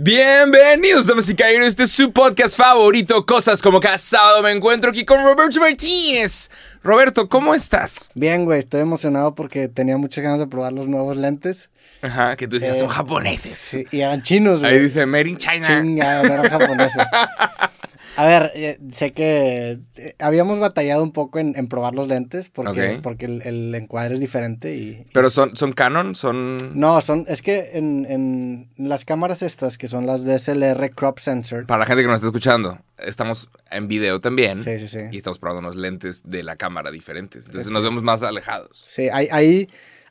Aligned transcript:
Bienvenidos, 0.00 1.08
damas 1.08 1.28
y 1.28 1.34
caballeros. 1.34 1.66
Este 1.66 1.82
es 1.82 1.90
su 1.90 2.12
podcast 2.12 2.56
favorito, 2.56 3.26
Cosas 3.26 3.60
como 3.60 3.80
cada 3.80 3.98
sábado. 3.98 4.44
Me 4.44 4.52
encuentro 4.52 4.90
aquí 4.90 5.04
con 5.04 5.20
Roberto 5.24 5.58
Martínez. 5.58 6.52
Roberto, 6.84 7.28
¿cómo 7.28 7.52
estás? 7.52 8.08
Bien, 8.14 8.44
güey, 8.44 8.60
estoy 8.60 8.82
emocionado 8.82 9.34
porque 9.34 9.66
tenía 9.66 9.96
muchas 9.96 10.22
ganas 10.22 10.38
de 10.38 10.46
probar 10.46 10.72
los 10.72 10.86
nuevos 10.86 11.16
lentes. 11.16 11.68
Ajá, 12.00 12.36
que 12.36 12.46
tú 12.46 12.60
decías, 12.60 12.76
Eh, 12.76 12.78
son 12.78 12.90
japoneses. 12.90 13.58
Sí, 13.58 13.86
y 13.90 13.98
eran 14.02 14.22
chinos, 14.22 14.60
güey. 14.60 14.72
Ahí 14.72 14.78
dice 14.78 15.04
Made 15.04 15.30
in 15.30 15.36
China. 15.36 15.66
Chinga, 15.66 16.22
no 16.22 16.32
eran 16.32 16.48
japoneses. 16.48 17.02
A 18.18 18.26
ver, 18.26 18.50
eh, 18.56 18.78
sé 18.92 19.12
que 19.12 19.78
eh, 19.96 20.14
habíamos 20.18 20.58
batallado 20.58 21.02
un 21.04 21.12
poco 21.12 21.38
en, 21.38 21.54
en 21.56 21.68
probar 21.68 21.94
los 21.94 22.08
lentes 22.08 22.50
porque, 22.50 22.96
Ok. 22.96 23.02
porque 23.02 23.26
el, 23.26 23.42
el 23.42 23.74
encuadre 23.76 24.14
es 24.14 24.20
diferente 24.20 24.74
y... 24.74 25.06
Pero 25.12 25.30
son, 25.30 25.54
son 25.54 25.72
Canon, 25.72 26.14
son. 26.16 26.56
No, 26.74 27.00
son, 27.00 27.24
es 27.28 27.42
que 27.42 27.70
en, 27.74 28.06
en 28.08 28.68
las 28.76 29.04
cámaras 29.04 29.42
estas, 29.42 29.78
que 29.78 29.86
son 29.86 30.04
las 30.06 30.24
DSLR 30.24 30.90
Crop 30.90 31.20
Sensor, 31.20 31.66
Para 31.66 31.78
la 31.80 31.86
gente 31.86 32.02
que 32.02 32.08
nos 32.08 32.16
está 32.16 32.26
escuchando, 32.26 32.78
estamos 32.98 33.48
en 33.70 33.86
video 33.86 34.20
también. 34.20 34.58
Sí, 34.58 34.78
sí, 34.80 34.88
sí. 34.88 34.98
Y 35.12 35.18
estamos 35.18 35.38
probando 35.38 35.60
unos 35.68 35.76
lentes 35.76 36.22
de 36.28 36.42
la 36.42 36.56
cámara 36.56 36.90
diferentes. 36.90 37.46
Entonces 37.46 37.68
Sí, 37.68 37.72
nos 37.72 37.84
vemos 37.84 38.02
más 38.02 38.22
alejados. 38.24 38.84
Sí, 38.86 39.08
hay, 39.12 39.28
hay, 39.30 39.68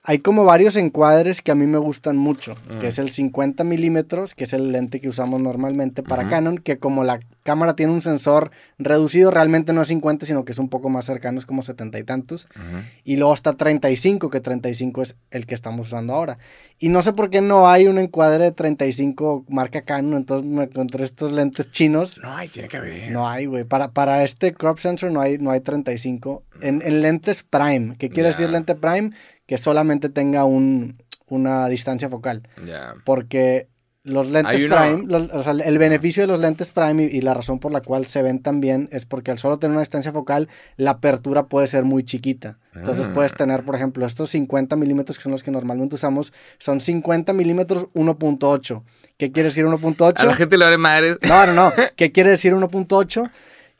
hay 0.09 0.19
como 0.19 0.45
varios 0.45 0.77
encuadres 0.77 1.41
que 1.41 1.51
a 1.51 1.55
mí 1.55 1.67
me 1.67 1.77
gustan 1.77 2.15
mucho, 2.15 2.55
Mm. 2.69 2.79
que 2.79 2.87
es 2.87 2.97
el 2.97 3.09
50 3.09 3.65
milímetros, 3.65 4.33
que 4.35 4.45
es 4.45 4.53
el 4.53 4.71
lente 4.71 5.01
que 5.01 5.09
usamos 5.09 5.41
normalmente 5.41 6.01
para. 6.01 6.29
Canon, 6.29 6.57
que 6.59 6.77
como 6.79 7.03
la 7.03 7.19
cámara 7.43 7.75
tiene 7.75 7.91
un 7.91 8.01
sensor 8.01 8.51
reducido, 8.77 9.31
realmente 9.31 9.73
no 9.73 9.81
es 9.81 9.89
50, 9.89 10.25
sino 10.25 10.45
que 10.45 10.53
es 10.53 10.59
un 10.59 10.69
poco 10.69 10.87
más 10.89 11.03
cercano, 11.03 11.37
es 11.37 11.45
como 11.45 11.61
70 11.61 11.99
y 11.99 12.03
tantos. 12.03 12.47
Ujú. 12.55 12.83
Y 13.03 13.17
luego 13.17 13.33
está 13.33 13.53
35, 13.53 14.29
que 14.29 14.39
35 14.39 15.01
es 15.01 15.15
el 15.29 15.45
que 15.45 15.55
estamos 15.55 15.87
usando 15.87 16.13
ahora. 16.13 16.37
Y 16.79 16.87
no 16.87 17.01
sé 17.01 17.11
por 17.11 17.29
qué 17.29 17.41
no 17.41 17.67
hay 17.67 17.87
un 17.87 17.97
encuadre 17.99 18.45
de 18.45 18.51
35 18.53 19.45
marca 19.49 19.81
Canon, 19.81 20.13
entonces 20.15 20.47
me 20.49 20.63
encontré 20.63 21.03
estos 21.03 21.33
lentes 21.33 21.69
chinos. 21.71 22.17
No, 22.23 22.33
ahí 22.33 22.47
tiene 22.47 22.69
que 22.69 22.77
haber. 22.77 23.11
No 23.11 23.27
hay, 23.27 23.45
güey. 23.45 23.65
Para, 23.65 23.91
para 23.91 24.23
este 24.23 24.53
crop 24.53 24.77
sensor 24.79 25.11
no 25.11 25.19
hay, 25.19 25.37
no 25.37 25.51
hay 25.51 25.59
35. 25.59 26.43
En, 26.61 26.81
en 26.81 27.01
lentes 27.01 27.43
prime. 27.43 27.95
¿Qué 27.99 28.09
quiere 28.09 28.29
decir 28.29 28.49
lente 28.49 28.73
prime? 28.75 29.11
Que 29.47 29.57
solamente 29.57 30.09
tenga 30.09 30.45
un, 30.45 31.01
una 31.27 31.67
distancia 31.67 32.07
focal. 32.09 32.43
Porque 33.05 33.69
los 34.03 34.29
lentes 34.29 34.63
prime, 34.63 35.03
los- 35.07 35.29
o 35.33 35.43
sea, 35.43 35.51
el 35.51 35.77
beneficio 35.77 36.23
de 36.23 36.27
los 36.27 36.39
lentes 36.39 36.71
prime 36.71 37.03
y, 37.03 37.17
y 37.17 37.21
la 37.21 37.33
razón 37.33 37.59
por 37.59 37.73
la 37.73 37.81
cual 37.81 38.05
se 38.05 38.21
ven 38.21 38.41
tan 38.41 38.61
bien 38.61 38.87
es 38.93 39.05
porque 39.05 39.31
al 39.31 39.37
solo 39.37 39.59
tener 39.59 39.71
una 39.71 39.81
distancia 39.81 40.13
focal, 40.13 40.47
la 40.77 40.91
apertura 40.91 41.47
puede 41.47 41.67
ser 41.67 41.83
muy 41.83 42.03
chiquita. 42.03 42.57
Entonces 42.73 43.07
Ah. 43.07 43.11
puedes 43.13 43.33
tener, 43.33 43.63
por 43.65 43.75
ejemplo, 43.75 44.05
estos 44.05 44.29
50 44.29 44.77
milímetros 44.77 45.17
que 45.17 45.23
son 45.23 45.33
los 45.33 45.43
que 45.43 45.51
normalmente 45.51 45.95
usamos, 45.95 46.31
son 46.57 46.79
50 46.79 47.33
milímetros 47.33 47.87
1.8. 47.95 48.83
¿Qué 49.17 49.31
quiere 49.33 49.49
decir 49.49 49.65
1.8? 49.65 50.13
A 50.21 50.25
la 50.25 50.35
gente 50.35 50.57
le 50.57 50.63
vale 50.65 50.77
madres. 50.77 51.17
No, 51.27 51.45
no, 51.47 51.53
no. 51.53 51.73
¿Qué 51.97 52.13
quiere 52.13 52.29
decir 52.29 52.53
1.8? 52.53 53.29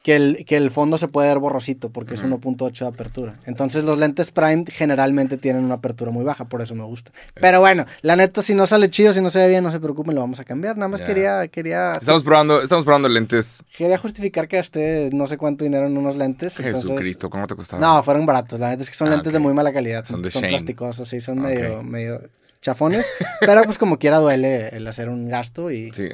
Que 0.07 0.15
el, 0.15 0.45
que 0.45 0.55
el 0.55 0.71
fondo 0.71 0.97
se 0.97 1.09
puede 1.09 1.27
ver 1.27 1.37
borrosito 1.39 1.89
porque 1.89 2.13
es 2.13 2.23
1.8 2.23 2.77
de 2.79 2.87
apertura. 2.87 3.35
Entonces 3.45 3.83
los 3.83 3.97
lentes 3.97 4.31
Prime 4.31 4.63
generalmente 4.71 5.35
tienen 5.35 5.65
una 5.65 5.73
apertura 5.73 6.11
muy 6.11 6.23
baja, 6.23 6.45
por 6.45 6.61
eso 6.61 6.73
me 6.75 6.85
gusta. 6.85 7.11
Pero 7.33 7.59
bueno, 7.59 7.85
la 8.03 8.15
neta, 8.15 8.41
si 8.41 8.55
no 8.55 8.65
sale 8.67 8.89
chido, 8.89 9.11
si 9.13 9.19
no 9.19 9.29
se 9.29 9.39
ve 9.39 9.49
bien, 9.49 9.65
no 9.65 9.71
se 9.73 9.81
preocupen, 9.81 10.15
lo 10.15 10.21
vamos 10.21 10.39
a 10.39 10.45
cambiar. 10.45 10.77
Nada 10.77 10.87
más 10.87 11.01
quería, 11.01 11.45
quería, 11.49 11.95
Estamos 11.99 12.23
probando, 12.23 12.61
estamos 12.61 12.85
probando 12.85 13.09
lentes. 13.09 13.61
quería 13.77 13.97
justificar 13.97 14.47
que 14.47 14.55
gasté 14.55 15.09
no 15.11 15.27
sé 15.27 15.35
cuánto 15.37 15.65
dinero 15.65 15.87
en 15.87 15.97
unos 15.97 16.15
lentes. 16.15 16.57
entonces- 16.57 16.83
Jesucristo, 16.83 17.29
¿cómo 17.29 17.45
te 17.45 17.55
costaba? 17.57 17.81
No, 17.85 18.01
fueron 18.01 18.25
baratos. 18.25 18.61
La 18.61 18.69
neta 18.69 18.83
es 18.83 18.89
que 18.89 18.95
son 18.95 19.09
Ah, 19.09 19.11
lentes 19.11 19.27
ok. 19.27 19.33
de 19.33 19.39
muy 19.39 19.53
mala 19.53 19.73
calidad. 19.73 20.05
Son 20.05 20.13
Son, 20.13 20.21
de 20.21 20.31
son 20.31 20.41
Shane. 20.43 20.53
plasticosos, 20.53 21.09
sí, 21.09 21.19
son 21.19 21.41
medio, 21.41 21.83
medio 21.83 22.21
chafones. 22.61 23.05
pero 23.41 23.63
pues 23.63 23.77
como 23.77 23.99
quiera 23.99 24.19
duele 24.19 24.69
el 24.69 24.87
hacer 24.87 25.09
un 25.09 25.27
gasto 25.27 25.69
y 25.69 25.91
Sí. 25.91 26.07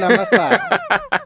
nada 0.00 0.16
más 0.18 0.28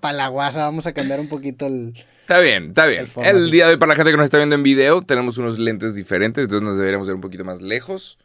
para 0.00 0.14
la 0.16 0.28
guasa 0.28 0.60
vamos 0.60 0.86
a 0.86 0.94
cambiar 0.94 1.20
un 1.20 1.28
poquito 1.28 1.66
el... 1.66 1.92
Está 2.24 2.38
bien, 2.38 2.68
está 2.68 2.86
bien. 2.86 3.06
El 3.22 3.50
día 3.50 3.66
de 3.66 3.72
hoy, 3.72 3.76
para 3.76 3.90
la 3.90 3.96
gente 3.96 4.10
que 4.10 4.16
nos 4.16 4.24
está 4.24 4.38
viendo 4.38 4.54
en 4.54 4.62
video, 4.62 5.02
tenemos 5.02 5.36
unos 5.36 5.58
lentes 5.58 5.94
diferentes, 5.94 6.44
entonces 6.44 6.62
nos 6.66 6.78
deberíamos 6.78 7.06
ver 7.06 7.14
un 7.16 7.20
poquito 7.20 7.44
más 7.44 7.60
lejos. 7.60 8.18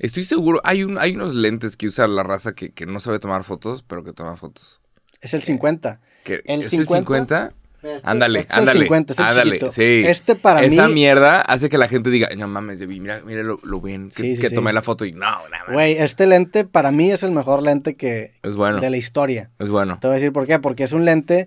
Estoy 0.00 0.24
seguro, 0.24 0.60
hay, 0.64 0.82
un, 0.82 0.98
hay 0.98 1.14
unos 1.14 1.34
lentes 1.34 1.76
que 1.76 1.86
usa 1.86 2.08
la 2.08 2.24
raza 2.24 2.52
que, 2.56 2.72
que 2.72 2.84
no 2.84 2.98
sabe 2.98 3.20
tomar 3.20 3.44
fotos, 3.44 3.84
pero 3.86 4.02
que 4.02 4.12
toma 4.12 4.36
fotos. 4.36 4.80
Es 5.20 5.34
el 5.34 5.42
50. 5.42 6.00
Que, 6.24 6.42
El 6.46 6.62
¿Es 6.62 6.70
50? 6.70 6.96
el 6.96 7.04
50? 7.04 7.52
Este- 7.80 8.00
Ándale, 8.02 8.40
este 8.40 8.54
ándale. 8.54 8.80
50, 8.80 9.12
es 9.12 9.18
el 9.20 9.24
ándale, 9.24 9.50
chiquito. 9.52 9.70
sí. 9.70 10.02
Este 10.04 10.34
para 10.34 10.64
Esa 10.64 10.88
mí- 10.88 10.94
mierda 10.94 11.40
hace 11.42 11.68
que 11.68 11.78
la 11.78 11.86
gente 11.88 12.10
diga, 12.10 12.28
no 12.36 12.48
mames, 12.48 12.84
mira, 12.88 13.20
mira 13.24 13.44
lo, 13.44 13.60
lo 13.62 13.80
bien 13.80 14.08
que, 14.08 14.16
Sí, 14.16 14.34
sí, 14.34 14.42
que 14.42 14.48
sí. 14.48 14.54
tomé 14.56 14.72
la 14.72 14.82
foto 14.82 15.04
y 15.04 15.12
no, 15.12 15.20
nada 15.20 15.64
más. 15.64 15.72
Güey, 15.74 15.92
este 15.96 16.26
lente 16.26 16.64
para 16.64 16.90
mí 16.90 17.12
es 17.12 17.22
el 17.22 17.30
mejor 17.30 17.62
lente 17.62 17.94
que 17.94 18.32
Es 18.42 18.56
bueno, 18.56 18.80
de 18.80 18.90
la 18.90 18.96
historia. 18.96 19.52
es 19.60 19.70
bueno. 19.70 19.98
Te 20.00 20.08
voy 20.08 20.14
a 20.14 20.18
decir 20.18 20.32
por 20.32 20.48
qué. 20.48 20.58
Porque 20.58 20.82
es 20.82 20.92
un 20.92 21.04
lente 21.04 21.46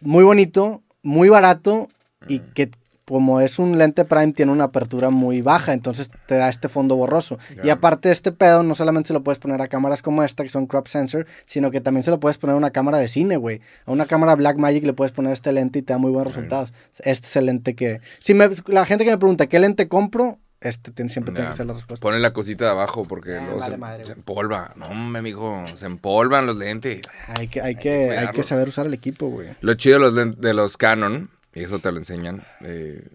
muy 0.00 0.24
bonito, 0.24 0.82
muy 1.06 1.28
barato 1.28 1.88
y 2.28 2.40
que 2.40 2.70
como 3.06 3.40
es 3.40 3.60
un 3.60 3.78
lente 3.78 4.04
prime 4.04 4.32
tiene 4.32 4.50
una 4.50 4.64
apertura 4.64 5.10
muy 5.10 5.40
baja, 5.40 5.72
entonces 5.72 6.10
te 6.26 6.34
da 6.34 6.48
este 6.48 6.68
fondo 6.68 6.96
borroso. 6.96 7.38
Y 7.62 7.70
aparte 7.70 8.10
este 8.10 8.32
pedo 8.32 8.64
no 8.64 8.74
solamente 8.74 9.06
se 9.08 9.14
lo 9.14 9.22
puedes 9.22 9.38
poner 9.38 9.62
a 9.62 9.68
cámaras 9.68 10.02
como 10.02 10.24
esta 10.24 10.42
que 10.42 10.50
son 10.50 10.66
crop 10.66 10.88
sensor, 10.88 11.24
sino 11.46 11.70
que 11.70 11.80
también 11.80 12.02
se 12.02 12.10
lo 12.10 12.18
puedes 12.18 12.36
poner 12.36 12.54
a 12.54 12.56
una 12.56 12.72
cámara 12.72 12.98
de 12.98 13.06
cine, 13.06 13.36
güey. 13.36 13.60
A 13.84 13.92
una 13.92 14.06
cámara 14.06 14.34
Blackmagic 14.34 14.84
le 14.84 14.92
puedes 14.92 15.12
poner 15.12 15.32
este 15.32 15.52
lente 15.52 15.78
y 15.78 15.82
te 15.82 15.92
da 15.92 15.98
muy 15.98 16.10
buenos 16.10 16.34
resultados. 16.34 16.72
Este 17.04 17.28
es 17.28 17.36
el 17.36 17.46
lente 17.46 17.76
que 17.76 18.00
si 18.18 18.34
me, 18.34 18.48
la 18.66 18.84
gente 18.84 19.04
que 19.04 19.12
me 19.12 19.18
pregunta 19.18 19.46
qué 19.46 19.60
lente 19.60 19.86
compro, 19.86 20.40
este 20.60 20.90
tiene- 20.92 21.08
siempre 21.10 21.34
tiene 21.34 21.50
que 21.50 21.56
ser 21.56 21.66
la 21.66 21.72
respuesta. 21.74 22.02
Pone 22.02 22.18
la 22.18 22.32
cosita 22.32 22.64
de 22.64 22.70
abajo 22.70 23.04
porque 23.04 23.36
Ah, 23.36 23.42
luego 23.44 23.60
vale 23.60 23.74
se, 23.74 23.78
madre, 23.78 24.04
se 24.04 24.12
güey. 24.12 24.18
empolva. 24.20 24.72
No, 24.76 24.86
hombre, 24.86 25.18
amigo, 25.20 25.64
se 25.74 25.86
empolvan 25.86 26.46
los 26.46 26.56
lentes. 26.56 27.02
Hay 27.28 27.48
que, 27.48 27.60
hay, 27.60 27.74
que 27.76 27.80
que, 27.82 28.10
hay 28.18 28.28
que 28.34 28.42
saber 28.42 28.68
usar 28.68 28.86
el 28.86 28.94
equipo, 28.94 29.28
güey. 29.28 29.48
Lo 29.60 29.74
chido 29.74 29.98
de 30.10 30.24
los, 30.24 30.40
de 30.40 30.54
los 30.54 30.76
Canon, 30.76 31.30
y 31.54 31.62
eso 31.62 31.78
te 31.78 31.92
lo 31.92 31.98
enseñan, 31.98 32.42
eh, 32.62 33.06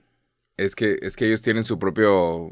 es, 0.58 0.76
que, 0.76 0.98
es 1.02 1.16
que 1.16 1.26
ellos 1.28 1.42
tienen 1.42 1.64
su 1.64 1.78
propio. 1.80 2.52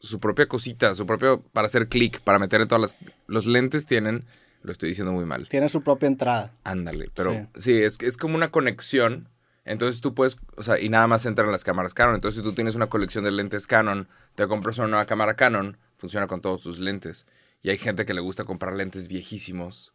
Su 0.00 0.18
propia 0.18 0.46
cosita, 0.48 0.94
su 0.96 1.06
propio. 1.06 1.42
Para 1.52 1.66
hacer 1.66 1.88
clic, 1.88 2.20
para 2.22 2.38
meterle 2.40 2.66
todas 2.66 2.82
las. 2.82 2.96
Los 3.28 3.46
lentes 3.46 3.86
tienen. 3.86 4.24
Lo 4.62 4.72
estoy 4.72 4.90
diciendo 4.90 5.12
muy 5.12 5.24
mal. 5.24 5.48
Tiene 5.48 5.68
su 5.68 5.82
propia 5.82 6.06
entrada. 6.08 6.54
Ándale. 6.64 7.08
Pero 7.14 7.32
Sí. 7.32 7.46
sí, 7.60 7.82
es, 7.82 7.98
es 8.00 8.16
como 8.16 8.34
una 8.36 8.50
conexión. 8.50 9.28
Entonces 9.64 10.00
tú 10.00 10.14
puedes. 10.14 10.36
O 10.56 10.62
sea, 10.62 10.78
y 10.80 10.88
nada 10.88 11.06
más 11.06 11.24
entran 11.26 11.50
las 11.52 11.64
cámaras 11.64 11.94
Canon. 11.94 12.14
Entonces 12.16 12.38
si 12.42 12.44
tú 12.48 12.52
tienes 12.54 12.74
una 12.74 12.88
colección 12.88 13.24
de 13.24 13.30
lentes 13.30 13.66
Canon, 13.66 14.08
te 14.34 14.46
compras 14.48 14.78
una 14.78 14.88
nueva 14.88 15.06
cámara 15.06 15.34
Canon, 15.34 15.76
funciona 15.98 16.26
con 16.26 16.40
todos 16.40 16.62
tus 16.62 16.78
lentes. 16.78 17.26
Y 17.62 17.70
hay 17.70 17.78
gente 17.78 18.04
que 18.04 18.14
le 18.14 18.20
gusta 18.20 18.44
comprar 18.44 18.74
lentes 18.74 19.06
viejísimos. 19.08 19.92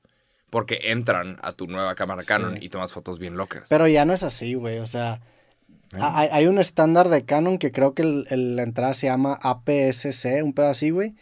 Porque 0.49 0.79
entran 0.83 1.37
a 1.41 1.51
tu 1.51 1.67
nueva 1.67 1.93
cámara 1.95 2.23
Canon 2.23 2.53
Sí. 2.53 2.59
y 2.65 2.69
tomas 2.69 2.93
fotos 2.93 3.19
bien 3.19 3.35
locas. 3.35 3.65
Pero 3.69 3.85
ya 3.89 4.05
no 4.05 4.13
es 4.13 4.23
así, 4.23 4.53
güey. 4.53 4.79
O 4.79 4.85
sea, 4.87 5.19
¿Eh? 5.93 5.97
ha- 5.99 6.19
hay, 6.21 6.29
hay 6.31 6.47
un 6.47 6.57
estándar 6.57 7.09
de 7.09 7.25
Canon 7.25 7.57
que 7.57 7.73
creo 7.73 7.93
que 7.93 8.03
el- 8.03 8.25
el- 8.29 8.55
la 8.55 8.63
entrada 8.63 8.93
se 8.93 9.07
llama 9.07 9.37
APS-C, 9.41 10.41
un 10.43 10.53
pedo 10.53 10.67
así, 10.69 10.89
güey. 10.91 11.15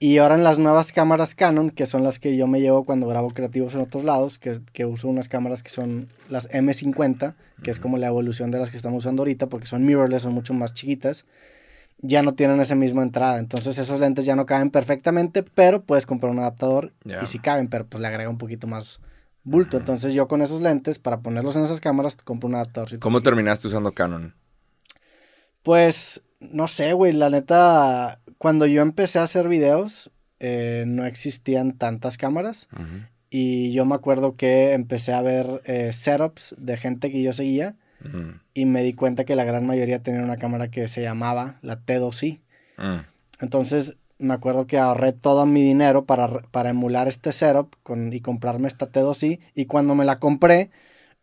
Y 0.00 0.18
ahora 0.18 0.36
en 0.36 0.44
las 0.44 0.58
nuevas 0.58 0.92
cámaras 0.92 1.34
Canon, 1.34 1.70
que 1.70 1.84
son 1.84 2.04
las 2.04 2.20
que 2.20 2.36
yo 2.36 2.46
me 2.46 2.60
llevo 2.60 2.84
cuando 2.84 3.08
grabo 3.08 3.30
creativos 3.30 3.74
en 3.74 3.80
otros 3.80 4.04
lados, 4.04 4.38
que, 4.38 4.60
que 4.72 4.84
uso 4.84 5.08
unas 5.08 5.28
cámaras 5.28 5.64
que 5.64 5.70
son 5.70 6.08
las 6.28 6.48
M50, 6.50 7.34
que 7.64 7.70
es 7.72 7.80
como 7.80 7.98
la 7.98 8.06
evolución 8.06 8.52
de 8.52 8.58
las 8.58 8.70
que 8.70 8.76
estamos 8.76 8.98
usando 8.98 9.22
ahorita, 9.22 9.48
porque 9.48 9.66
son 9.66 9.84
mirrorless, 9.84 10.22
son 10.22 10.34
mucho 10.34 10.54
más 10.54 10.72
chiquitas, 10.72 11.24
ya 12.00 12.22
no 12.22 12.34
tienen 12.34 12.60
esa 12.60 12.76
misma 12.76 13.02
entrada. 13.02 13.40
Entonces 13.40 13.76
esos 13.78 13.98
lentes 13.98 14.24
ya 14.24 14.36
no 14.36 14.46
caben 14.46 14.70
perfectamente, 14.70 15.42
pero 15.42 15.82
puedes 15.82 16.06
comprar 16.06 16.30
un 16.30 16.38
adaptador 16.38 16.92
y 17.04 17.26
sí 17.26 17.40
caben, 17.40 17.66
pero 17.66 17.84
pues 17.84 18.00
le 18.00 18.06
agrega 18.06 18.30
un 18.30 18.38
poquito 18.38 18.68
más 18.68 19.00
bulto. 19.42 19.78
Entonces 19.78 20.14
yo 20.14 20.28
con 20.28 20.42
esos 20.42 20.60
lentes, 20.60 21.00
para 21.00 21.20
ponerlos 21.20 21.56
en 21.56 21.64
esas 21.64 21.80
cámaras, 21.80 22.16
compro 22.16 22.48
un 22.48 22.54
adaptador. 22.54 22.98
¿Cómo 23.00 23.20
terminaste 23.20 23.66
usando 23.66 23.90
Canon? 23.90 24.34
Pues, 25.62 26.22
no 26.40 26.68
sé, 26.68 26.92
güey, 26.92 27.12
la 27.12 27.30
neta, 27.30 28.20
cuando 28.38 28.66
yo 28.66 28.82
empecé 28.82 29.18
a 29.18 29.24
hacer 29.24 29.48
videos, 29.48 30.10
eh, 30.40 30.84
no 30.86 31.04
existían 31.04 31.72
tantas 31.76 32.16
cámaras. 32.16 32.68
Y 33.30 33.72
yo 33.72 33.84
me 33.84 33.94
acuerdo 33.94 34.36
que 34.36 34.72
empecé 34.72 35.12
a 35.12 35.20
ver 35.20 35.60
eh, 35.64 35.92
setups 35.92 36.54
de 36.58 36.76
gente 36.76 37.10
que 37.10 37.22
yo 37.22 37.32
seguía 37.32 37.76
y 38.54 38.64
me 38.64 38.82
di 38.82 38.94
cuenta 38.94 39.24
que 39.24 39.34
la 39.34 39.44
gran 39.44 39.66
mayoría 39.66 40.02
tenían 40.02 40.24
una 40.24 40.36
cámara 40.36 40.70
que 40.70 40.86
se 40.88 41.02
llamaba 41.02 41.58
la 41.62 41.80
T2i. 41.84 42.40
Mm. 42.78 43.00
Entonces 43.40 43.96
me 44.18 44.34
acuerdo 44.34 44.66
que 44.66 44.78
ahorré 44.78 45.12
todo 45.12 45.46
mi 45.46 45.62
dinero 45.62 46.04
para, 46.04 46.28
para 46.50 46.70
emular 46.70 47.08
este 47.08 47.32
setup 47.32 47.74
con, 47.82 48.12
y 48.12 48.20
comprarme 48.20 48.68
esta 48.68 48.90
T2i. 48.90 49.40
Y 49.54 49.66
cuando 49.66 49.94
me 49.94 50.04
la 50.04 50.18
compré, 50.18 50.70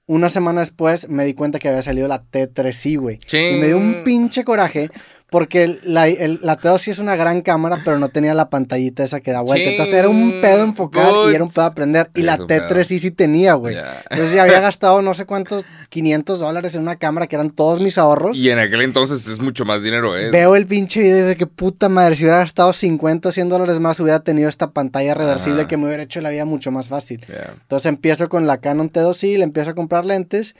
una 0.08 0.30
semana 0.30 0.62
después 0.62 1.10
me 1.10 1.26
di 1.26 1.34
cuenta 1.34 1.60
que 1.60 1.68
había 1.68 1.82
salido 1.82 2.08
la 2.08 2.24
T3i, 2.24 3.00
güey. 3.00 3.20
Y 3.32 3.60
me 3.60 3.68
dio 3.68 3.78
un 3.78 4.04
pinche 4.04 4.44
coraje 4.44 4.92
Porque 5.36 5.80
la, 5.84 6.08
el- 6.08 6.40
la 6.42 6.58
T2 6.58 6.78
sí 6.78 6.92
es 6.92 7.00
una 7.00 7.18
gran 7.18 7.42
cámara, 7.42 7.82
pero 7.84 8.00
no 8.00 8.08
tenía 8.08 8.34
la 8.34 8.50
pantallita 8.50 9.04
esa 9.04 9.20
que 9.20 9.32
da 9.34 9.42
vuelta. 9.42 9.70
Entonces 9.70 9.94
era 9.94 10.08
un 10.08 10.40
pedo 10.40 10.64
enfocar 10.64 11.12
y 11.30 11.36
era 11.36 11.44
un 11.44 11.52
pedo 11.52 11.66
aprender. 11.66 12.10
Y 12.16 12.22
Es 12.22 12.26
la 12.26 12.36
un 12.36 12.48
pedo. 12.48 12.70
T3 12.70 12.84
sí 12.86 13.00
sí 13.00 13.12
tenía, 13.12 13.56
güey. 13.56 13.76
Entonces 14.10 14.34
ya 14.34 14.44
había 14.44 14.62
gastado 14.62 15.02
no 15.02 15.14
sé 15.14 15.26
cuántos, 15.26 15.66
500 15.90 16.40
dólares 16.40 16.74
en 16.76 16.84
una 16.84 16.96
cámara 16.96 17.28
que 17.28 17.36
eran 17.36 17.50
todos 17.50 17.82
mis 17.82 17.98
ahorros. 17.98 18.38
Y 18.38 18.50
en 18.50 18.60
aquel 18.60 18.80
entonces 18.80 19.28
es 19.28 19.40
mucho 19.42 19.66
más 19.66 19.84
dinero, 19.84 20.18
¿eh? 20.18 20.30
Veo 20.32 20.56
el 20.56 20.68
pinche 20.68 21.02
video 21.02 21.28
de 21.28 21.36
que 21.36 21.48
puta 21.48 21.90
madre, 21.90 22.16
si 22.16 22.24
hubiera 22.24 22.38
gastado 22.38 22.72
50 22.72 23.28
o 23.28 23.32
100 23.34 23.50
dólares 23.50 23.80
más, 23.82 24.00
hubiera 24.00 24.22
tenido 24.22 24.48
esta 24.48 24.72
pantalla 24.72 25.16
reversible 25.16 25.64
Ajá. 25.64 25.68
que 25.68 25.76
me 25.76 25.88
hubiera 25.88 26.04
hecho 26.04 26.22
la 26.22 26.30
vida 26.30 26.46
mucho 26.46 26.72
más 26.72 26.88
fácil. 26.88 27.26
Entonces 27.62 27.88
empiezo 27.88 28.30
con 28.30 28.48
la 28.48 28.60
Canon 28.60 28.90
T2i, 28.90 29.38
le 29.38 29.44
empiezo 29.44 29.72
a 29.72 29.76
comprar 29.76 30.06
lentes 30.06 30.56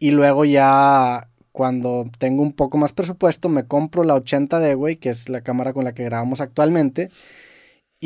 y 0.00 0.10
luego 0.10 0.44
ya 0.44 1.28
cuando 1.56 2.10
tengo 2.18 2.42
un 2.42 2.52
poco 2.52 2.76
más 2.76 2.92
presupuesto 2.92 3.48
me 3.48 3.64
compro 3.64 4.04
la 4.04 4.14
80D, 4.14 4.76
güey, 4.76 4.96
que 4.96 5.08
es 5.08 5.30
la 5.30 5.40
cámara 5.40 5.72
con 5.72 5.84
la 5.84 5.94
que 5.94 6.04
grabamos 6.04 6.42
actualmente. 6.42 7.08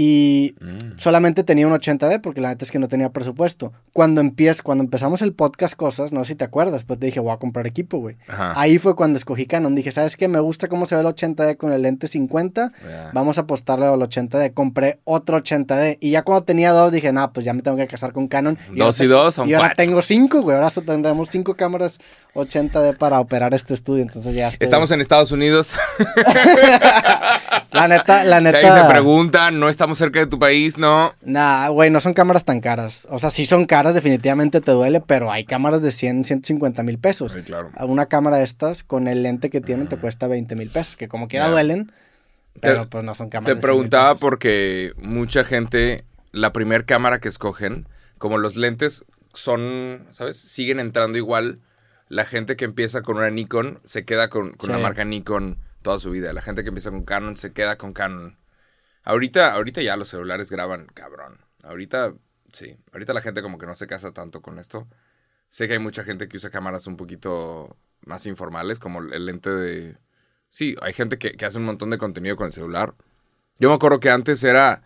Y 0.03 0.55
Mm. 0.61 0.97
solamente 0.97 1.45
tenía 1.45 1.67
un 1.67 1.75
80D 1.75 2.21
porque 2.21 2.41
la 2.41 2.49
neta 2.49 2.65
es 2.65 2.71
que 2.71 2.79
no 2.79 2.89
tenía 2.89 3.11
presupuesto. 3.11 3.73
Cuando 3.93 4.23
empiez, 4.23 4.63
cuando 4.63 4.83
empezamos 4.83 5.21
el 5.21 5.35
podcast 5.35 5.75
Cosas, 5.75 6.11
no 6.11 6.25
sé 6.25 6.29
si 6.29 6.35
te 6.37 6.45
acuerdas, 6.45 6.85
pues 6.85 6.99
te 6.99 7.05
dije, 7.07 7.21
voy 7.21 7.33
a 7.33 7.37
comprar 7.37 7.67
equipo, 7.67 7.99
güey. 7.99 8.17
Ahí 8.55 8.79
fue 8.79 8.97
cuando 8.97 9.19
escogí 9.19 9.45
Canon. 9.45 9.75
Dije, 9.75 9.93
¿sabes 9.93 10.17
qué? 10.17 10.27
Me 10.27 10.41
gusta 10.41 10.69
cómo 10.69 10.87
se 10.87 10.95
ve 10.95 11.03
el 11.03 11.07
80D 11.07 11.57
con 11.59 11.73
el 11.73 11.83
lente 11.83 12.09
50. 12.09 12.73
Ya. 12.83 13.11
Vamos 13.13 13.37
a 13.37 13.43
apostarle 13.43 13.85
al 13.87 14.01
80D. 14.01 14.55
Compré 14.55 15.01
otro 15.05 15.37
80D. 15.37 15.99
Y 16.01 16.13
ya 16.13 16.23
cuando 16.23 16.45
tenía 16.45 16.73
dos, 16.73 16.93
dije, 16.93 17.13
nah, 17.13 17.27
pues 17.29 17.45
ya 17.45 17.53
me 17.53 17.61
tengo 17.61 17.77
que 17.77 17.87
casar 17.87 18.13
con 18.15 18.27
Canon. 18.27 18.57
Dos 18.75 18.99
y 19.03 19.07
dos 19.07 19.35
son 19.35 19.49
Y 19.51 19.53
ahora 19.55 19.69
cuatro. 19.69 19.85
tengo 19.85 20.01
cinco, 20.01 20.41
güey. 20.41 20.57
Ahora 20.57 20.71
tendremos 20.71 21.29
cinco 21.29 21.55
cámaras 21.57 21.99
80D 22.35 22.97
para 22.97 23.21
operar 23.21 23.53
este 23.53 23.75
estudio. 23.75 24.03
Entonces 24.03 24.35
ya 24.35 24.49
estoy- 24.49 24.65
Estamos 24.65 24.91
en 24.93 25.01
Estados 25.03 25.31
Unidos. 25.33 25.75
La 27.73 27.87
neta, 27.89 28.25
la 28.25 28.39
Si 28.39 28.45
neta. 28.45 28.83
se 28.83 28.89
pregunta, 28.91 29.51
no 29.51 29.69
estamos 29.69 29.90
cerca 29.99 30.19
de 30.21 30.27
tu 30.27 30.39
país, 30.39 30.79
¿no? 30.79 31.15
Nah, 31.23 31.69
güey, 31.69 31.91
no 31.91 32.01
son 32.01 32.15
cámaras 32.15 32.45
tan 32.45 32.61
caras. 32.61 33.07
O 33.11 33.19
sea, 33.19 33.31
sí 33.31 33.45
son 33.47 33.67
caras, 33.67 33.95
definitivamente 33.95 34.61
te 34.61 34.73
duele, 34.73 35.01
pero 35.01 35.31
hay 35.33 35.45
cámaras 35.45 35.83
de 35.83 35.93
100, 35.93 36.25
150 36.25 36.83
mil 36.83 36.99
pesos. 36.99 37.33
Sí, 37.33 37.43
claro. 37.43 37.71
Una 37.81 38.07
cámara 38.07 38.39
de 38.39 38.45
estas, 38.45 38.83
con 38.85 39.09
el 39.09 39.23
lente 39.23 39.51
que 39.51 39.61
tienen, 39.61 39.89
te 39.89 39.97
cuesta 39.97 40.27
20 40.27 40.55
mil 40.57 40.71
pesos, 40.71 40.97
que 40.97 41.09
como 41.09 41.29
quiera 41.29 41.47
Ya. 41.47 41.53
duelen, 41.53 41.93
pero 42.61 42.83
Te- 42.85 42.89
pues 42.89 43.05
no 43.05 43.15
son 43.15 43.29
Te 43.29 43.33
cámaras 43.39 43.55
100,000 43.59 43.63
preguntaba 43.63 44.15
porque 44.17 44.93
mucha 44.97 45.45
gente, 45.45 46.05
la 46.33 46.53
primer 46.53 46.85
cámara 46.85 47.19
que 47.21 47.29
escogen, 47.29 47.87
como 48.19 48.39
los 48.39 48.57
lentes 48.57 49.05
son, 49.35 50.07
¿sabes? 50.11 50.37
Siguen 50.39 50.81
entrando 50.81 51.17
igual. 51.19 51.61
La 52.09 52.25
gente 52.27 52.57
que 52.57 52.65
empieza 52.65 53.03
con 53.03 53.19
una 53.19 53.31
Nikon 53.31 53.79
se 53.85 54.05
queda 54.05 54.29
con, 54.29 54.53
con 54.55 54.71
la 54.73 54.79
marca 54.79 55.05
Nikon 55.05 55.59
toda 55.83 56.01
su 56.01 56.11
vida. 56.11 56.33
La 56.33 56.43
gente 56.43 56.63
que 56.65 56.69
empieza 56.71 56.91
con 56.91 57.05
Canon 57.05 57.37
se 57.37 57.53
queda 57.53 57.77
con 57.79 57.93
Canon. 57.93 58.37
Ahorita, 59.05 59.55
ahorita 59.55 59.83
ya 59.83 59.97
los 59.97 60.09
celulares 60.09 60.51
graban, 60.51 60.87
cabrón. 60.95 61.39
Ahorita, 61.63 62.15
sí. 62.53 62.77
Ahorita 62.93 63.15
la 63.15 63.23
gente 63.23 63.43
como 63.43 63.59
que 63.59 63.67
no 63.67 63.75
se 63.75 63.87
casa 63.87 64.13
tanto 64.13 64.43
con 64.43 64.59
esto. 64.59 64.87
Sé 65.49 65.67
que 65.67 65.75
hay 65.75 65.79
mucha 65.79 66.05
gente 66.05 66.29
que 66.29 66.37
usa 66.37 66.51
cámaras 66.51 66.87
un 66.87 66.97
poquito 66.97 67.77
más 68.07 68.27
informales, 68.27 68.79
como 68.79 69.01
el 69.01 69.27
lente 69.27 69.51
de... 69.51 69.97
Sí, 70.51 70.75
hay 70.83 70.93
gente 70.93 71.19
que, 71.19 71.33
que 71.33 71.45
hace 71.45 71.59
un 71.59 71.65
montón 71.65 71.91
de 71.91 71.99
contenido 71.99 72.37
con 72.37 72.47
el 72.47 72.53
celular. 72.53 72.95
Yo 73.59 73.69
me 73.69 73.75
acuerdo 73.75 74.01
que 74.01 74.11
antes 74.11 74.43
era, 74.45 74.83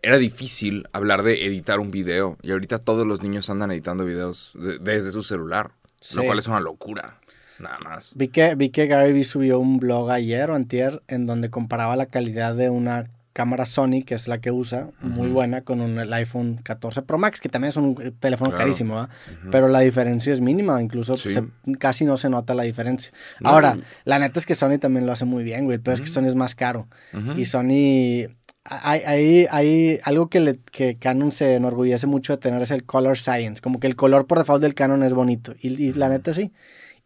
era 0.00 0.16
difícil 0.18 0.88
hablar 0.92 1.22
de 1.22 1.44
editar 1.46 1.80
un 1.80 1.90
video. 1.90 2.38
Y 2.42 2.52
ahorita 2.52 2.78
todos 2.78 3.06
los 3.06 3.22
niños 3.22 3.48
andan 3.50 3.70
editando 3.72 4.04
videos 4.04 4.52
de- 4.54 4.78
desde 4.78 5.12
su 5.12 5.22
celular. 5.22 5.72
Lo 6.14 6.24
cual 6.24 6.38
es 6.38 6.48
una 6.48 6.60
locura. 6.60 7.20
Nada 7.58 7.78
más. 7.78 8.14
Vi 8.16 8.28
que, 8.28 8.54
vi 8.54 8.70
que 8.70 8.86
Gary 8.86 9.12
Vee 9.12 9.24
subió 9.24 9.58
un 9.60 9.78
blog 9.78 10.10
ayer 10.10 10.50
o 10.50 10.54
antier 10.54 11.02
en 11.08 11.26
donde 11.26 11.50
comparaba 11.50 11.94
la 11.96 12.06
calidad 12.06 12.54
de 12.56 12.70
una 12.70 13.04
cámara 13.32 13.66
Sony, 13.66 14.02
que 14.06 14.14
es 14.14 14.28
la 14.28 14.40
que 14.40 14.50
usa, 14.50 14.90
muy 15.00 15.28
buena, 15.28 15.62
con 15.62 15.80
un, 15.80 15.98
el 15.98 16.12
iPhone 16.12 16.60
14 16.62 17.02
Pro 17.02 17.18
Max, 17.18 17.40
que 17.40 17.48
también 17.48 17.70
es 17.70 17.76
un 17.76 17.94
teléfono 18.20 18.50
Claro. 18.50 18.64
carísimo. 18.64 19.08
Pero 19.50 19.68
la 19.68 19.80
diferencia 19.80 20.32
es 20.32 20.40
mínima, 20.40 20.82
incluso 20.82 21.14
Sí. 21.14 21.32
se- 21.32 21.44
casi 21.78 22.04
no 22.04 22.16
se 22.16 22.28
nota 22.28 22.54
la 22.54 22.64
diferencia. 22.64 23.12
No, 23.40 23.50
Ahora, 23.50 23.78
la 24.04 24.18
neta 24.18 24.38
es 24.38 24.46
que 24.46 24.54
Sony 24.54 24.78
también 24.78 25.06
lo 25.06 25.12
hace 25.12 25.24
muy 25.24 25.42
bien, 25.44 25.64
güey, 25.64 25.78
pero 25.78 25.94
es 25.94 26.00
que 26.00 26.06
Sony 26.06 26.26
es 26.26 26.34
más 26.34 26.54
caro. 26.54 26.88
Y 27.36 27.44
Sony, 27.46 28.28
hay, 28.64 29.00
hay, 29.06 29.46
hay 29.50 29.98
algo 30.04 30.28
que, 30.28 30.40
le, 30.40 30.58
que 30.70 30.96
Canon 30.96 31.32
se 31.32 31.54
enorgullece 31.54 32.06
mucho 32.06 32.32
de 32.34 32.36
tener 32.38 32.62
es 32.62 32.70
el 32.70 32.84
color 32.84 33.18
science, 33.18 33.60
como 33.60 33.80
que 33.80 33.86
el 33.88 33.96
color 33.96 34.26
por 34.26 34.38
default 34.38 34.62
del 34.62 34.74
Canon 34.74 35.02
es 35.02 35.14
bonito, 35.14 35.54
y, 35.60 35.82
y 35.82 35.92
la 35.94 36.08
neta 36.08 36.32
sí. 36.34 36.52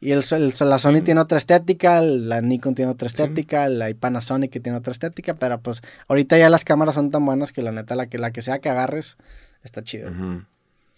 Y 0.00 0.12
el, 0.12 0.22
el- 0.30 0.52
la 0.60 0.78
Sony 0.78 1.00
tiene 1.02 1.20
otra 1.20 1.38
estética, 1.38 2.00
la 2.02 2.40
Nikon 2.42 2.74
tiene 2.74 2.90
otra 2.90 3.08
estética, 3.08 3.68
la 3.68 3.92
Panasonic 3.98 4.50
que 4.52 4.60
tiene 4.60 4.76
otra 4.78 4.92
estética, 4.92 5.34
pero 5.34 5.58
pues 5.60 5.80
ahorita 6.08 6.36
ya 6.38 6.50
las 6.50 6.64
cámaras 6.64 6.94
son 6.94 7.10
tan 7.10 7.24
buenas 7.24 7.50
que 7.52 7.62
la 7.62 7.72
neta 7.72 7.96
la 7.96 8.06
que, 8.08 8.18
la 8.18 8.30
que 8.30 8.42
sea 8.42 8.58
que 8.58 8.68
agarres 8.68 9.16
está 9.62 9.82
chido. 9.82 10.10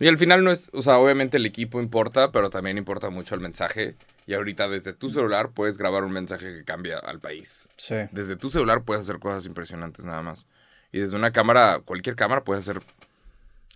Y 0.01 0.07
al 0.09 0.19
final 0.19 0.45
no 0.45 0.51
es, 0.53 0.69
o 0.73 0.83
sea, 0.83 0.99
obviamente 0.99 1.37
el 1.39 1.47
equipo 1.47 1.81
importa, 1.81 2.31
pero 2.33 2.51
también 2.51 2.77
importa 2.79 3.11
mucho 3.11 3.35
el 3.35 3.41
mensaje. 3.41 3.97
Y 4.27 4.35
ahorita 4.35 4.69
desde 4.69 4.93
tu 4.93 5.11
celular 5.11 5.51
puedes 5.51 5.79
grabar 5.79 6.05
un 6.05 6.13
mensaje 6.13 6.53
que 6.55 6.65
cambia 6.65 6.99
al 6.99 7.19
país. 7.19 7.69
Sí. 7.77 7.95
Desde 8.13 8.37
tu 8.37 8.51
celular 8.51 8.83
puedes 8.83 9.05
hacer 9.05 9.19
cosas 9.19 9.47
impresionantes 9.47 10.05
nada 10.05 10.23
más. 10.23 10.47
Y 10.93 10.99
desde 11.01 11.17
una 11.17 11.33
cámara, 11.33 11.81
cualquier 11.85 12.15
cámara, 12.15 12.45
puedes 12.45 12.69
hacer 12.69 12.83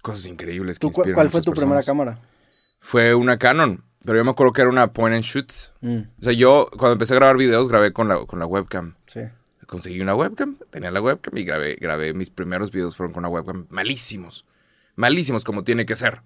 cosas 0.02 0.26
increíbles. 0.26 0.78
que 0.78 0.86
¿Tú, 0.86 0.92
cu- 0.92 1.00
inspiran 1.00 1.14
a 1.14 1.16
¿Cuál 1.16 1.30
fue 1.30 1.42
tu 1.42 1.52
primera 1.52 1.82
cámara? 1.82 2.18
Fue 2.80 3.14
una 3.14 3.38
Canon, 3.38 3.82
pero 4.04 4.18
yo 4.18 4.24
me 4.24 4.30
acuerdo 4.30 4.52
que 4.52 4.60
era 4.62 4.70
una 4.70 4.92
point 4.92 5.14
and 5.14 5.24
shoot. 5.24 5.52
Mm, 5.80 5.98
O 6.20 6.24
sea, 6.24 6.32
yo 6.32 6.68
cuando 6.70 6.92
empecé 6.92 7.14
a 7.14 7.16
grabar 7.16 7.36
videos 7.36 7.68
grabé 7.68 7.92
con 7.92 8.08
la, 8.08 8.24
con 8.26 8.38
la 8.38 8.46
webcam. 8.46 8.94
sí. 9.06 9.20
Conseguí 9.66 10.02
una 10.02 10.14
webcam, 10.14 10.58
tenía 10.68 10.90
la 10.90 11.00
webcam 11.00 11.34
y 11.38 11.44
grabé, 11.44 11.76
grabé 11.76 12.12
mis 12.12 12.28
primeros 12.28 12.70
videos 12.70 12.94
fueron 12.94 13.14
con 13.14 13.20
una 13.22 13.28
webcam 13.30 13.64
malísimos. 13.70 14.44
Malísimos 14.96 15.44
como 15.44 15.64
tiene 15.64 15.86
que 15.86 15.96
ser. 15.96 16.20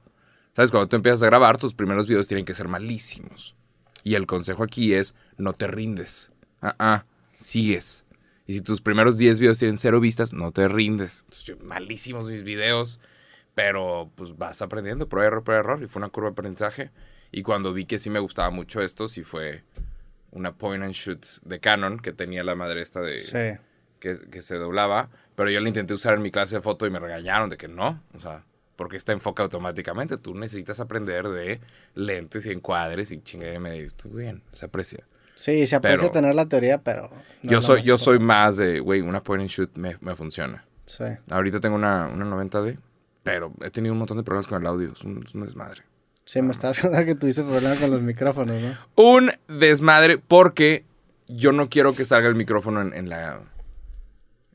¿Sabes? 0.56 0.73
Cuando 0.73 0.88
tú 0.88 0.96
empiezas 0.96 1.23
a 1.23 1.26
grabar, 1.26 1.56
tus 1.56 1.73
primeros 1.73 2.08
videos 2.08 2.26
tienen 2.26 2.44
que 2.44 2.55
ser 2.56 2.67
malísimos. 2.67 3.55
Y 4.02 4.17
el 4.17 4.26
consejo 4.26 4.64
aquí 4.64 4.94
es, 4.94 5.14
no 5.37 5.52
te 5.52 5.69
rindes. 5.69 6.32
Ah, 6.61 6.75
ah, 6.81 7.05
sigues. 7.38 8.05
Y 8.49 8.55
si 8.55 8.61
tus 8.62 8.81
primeros 8.81 9.17
10 9.17 9.38
videos 9.38 9.58
tienen 9.61 9.79
cero 9.79 10.00
vistas, 10.00 10.32
no 10.32 10.50
te 10.50 10.67
rindes. 10.67 11.22
Entonces, 11.25 11.62
malísimos 11.62 12.29
mis 12.29 12.43
videos, 12.43 13.00
pero 13.55 14.11
pues 14.17 14.37
vas 14.37 14.61
aprendiendo, 14.61 15.08
prueba, 15.08 15.29
error, 15.29 15.44
prueba, 15.44 15.61
error. 15.61 15.82
Y 15.84 15.87
fue 15.87 16.00
una 16.00 16.08
curva 16.08 16.31
de 16.31 16.32
aprendizaje. 16.32 16.90
Y 17.32 17.43
cuando 17.43 17.73
vi 17.73 17.84
que 17.87 17.99
sí 17.99 18.11
me 18.11 18.19
gustaba 18.19 18.50
mucho 18.50 18.81
esto, 18.82 19.08
sí 19.08 19.23
fue 19.25 19.62
una 20.31 20.52
point 20.55 20.82
and 20.84 20.93
shoot 20.93 21.25
de 21.43 21.61
Canon 21.61 21.99
que 21.99 22.12
tenía 22.12 22.44
la 22.44 22.55
madre 22.55 22.82
esta 22.82 23.00
de 23.00 23.19
Sí. 23.19 23.58
que, 24.00 24.17
que 24.31 24.43
se 24.43 24.56
doblaba, 24.56 25.08
pero 25.34 25.50
yo 25.50 25.61
la 25.61 25.69
intenté 25.69 25.94
usar 25.94 26.14
en 26.14 26.23
mi 26.23 26.31
clase 26.31 26.56
de 26.56 26.62
foto 26.62 26.87
y 26.87 26.90
me 26.90 26.99
regañaron 26.99 27.49
de 27.50 27.56
que 27.56 27.69
no, 27.69 28.02
o 28.14 28.20
sea, 28.20 28.44
porque 28.76 28.96
está 28.99 29.12
enfoca 29.12 29.43
automáticamente, 29.43 30.19
tú 30.19 30.34
necesitas 30.34 30.81
aprender 30.81 31.28
de 31.28 31.61
lentes 31.94 32.44
y 32.46 32.50
encuadres 32.52 33.11
y 33.12 33.20
chingadera 33.23 33.56
y 33.56 33.61
medio, 33.61 33.87
esto 33.87 34.08
bien, 34.11 34.43
se 34.52 34.67
aprecia. 34.67 35.05
Sí, 35.34 35.67
se 35.67 35.76
aprecia 35.76 36.00
Pero- 36.00 36.12
tener 36.12 36.34
la 36.34 36.46
teoría, 36.46 36.79
pero... 36.82 37.11
no 37.43 37.50
yo 37.52 37.61
soy 37.62 37.82
yo 37.82 37.99
soy 37.99 38.19
más 38.19 38.56
de, 38.58 38.81
güey, 38.81 39.00
una 39.00 39.22
point 39.22 39.40
and 39.43 39.50
shoot 39.50 39.75
me, 39.76 39.96
me 40.00 40.14
funciona. 40.17 40.64
Sí. 40.87 41.05
Ahorita 41.31 41.61
tengo 41.61 41.75
una, 41.76 42.06
una 42.08 42.25
90D, 42.26 42.79
pero 43.22 43.52
he 43.62 43.70
tenido 43.70 43.93
un 43.93 43.99
montón 43.99 44.17
de 44.19 44.22
problemas 44.22 44.46
con 44.46 44.61
el 44.61 44.67
audio, 44.67 44.93
es 44.93 45.02
un, 45.02 45.22
es 45.26 45.34
un 45.34 45.43
desmadre. 45.43 45.82
Sí, 46.26 46.43
me 46.43 46.52
estabas 46.52 46.81
contando 46.81 47.06
que 47.06 47.15
tuviste 47.15 47.43
problemas 47.43 47.81
con 47.81 47.91
los 47.93 48.03
micrófonos, 48.03 48.60
¿no? 48.60 48.77
Un 48.96 49.31
desmadre 49.48 50.19
porque 50.19 50.84
yo 51.29 51.53
no 51.53 51.69
quiero 51.70 51.94
que 51.94 52.05
salga 52.05 52.29
el 52.29 52.34
micrófono 52.34 52.82
en, 52.82 52.93
en 52.94 53.08
la... 53.08 53.41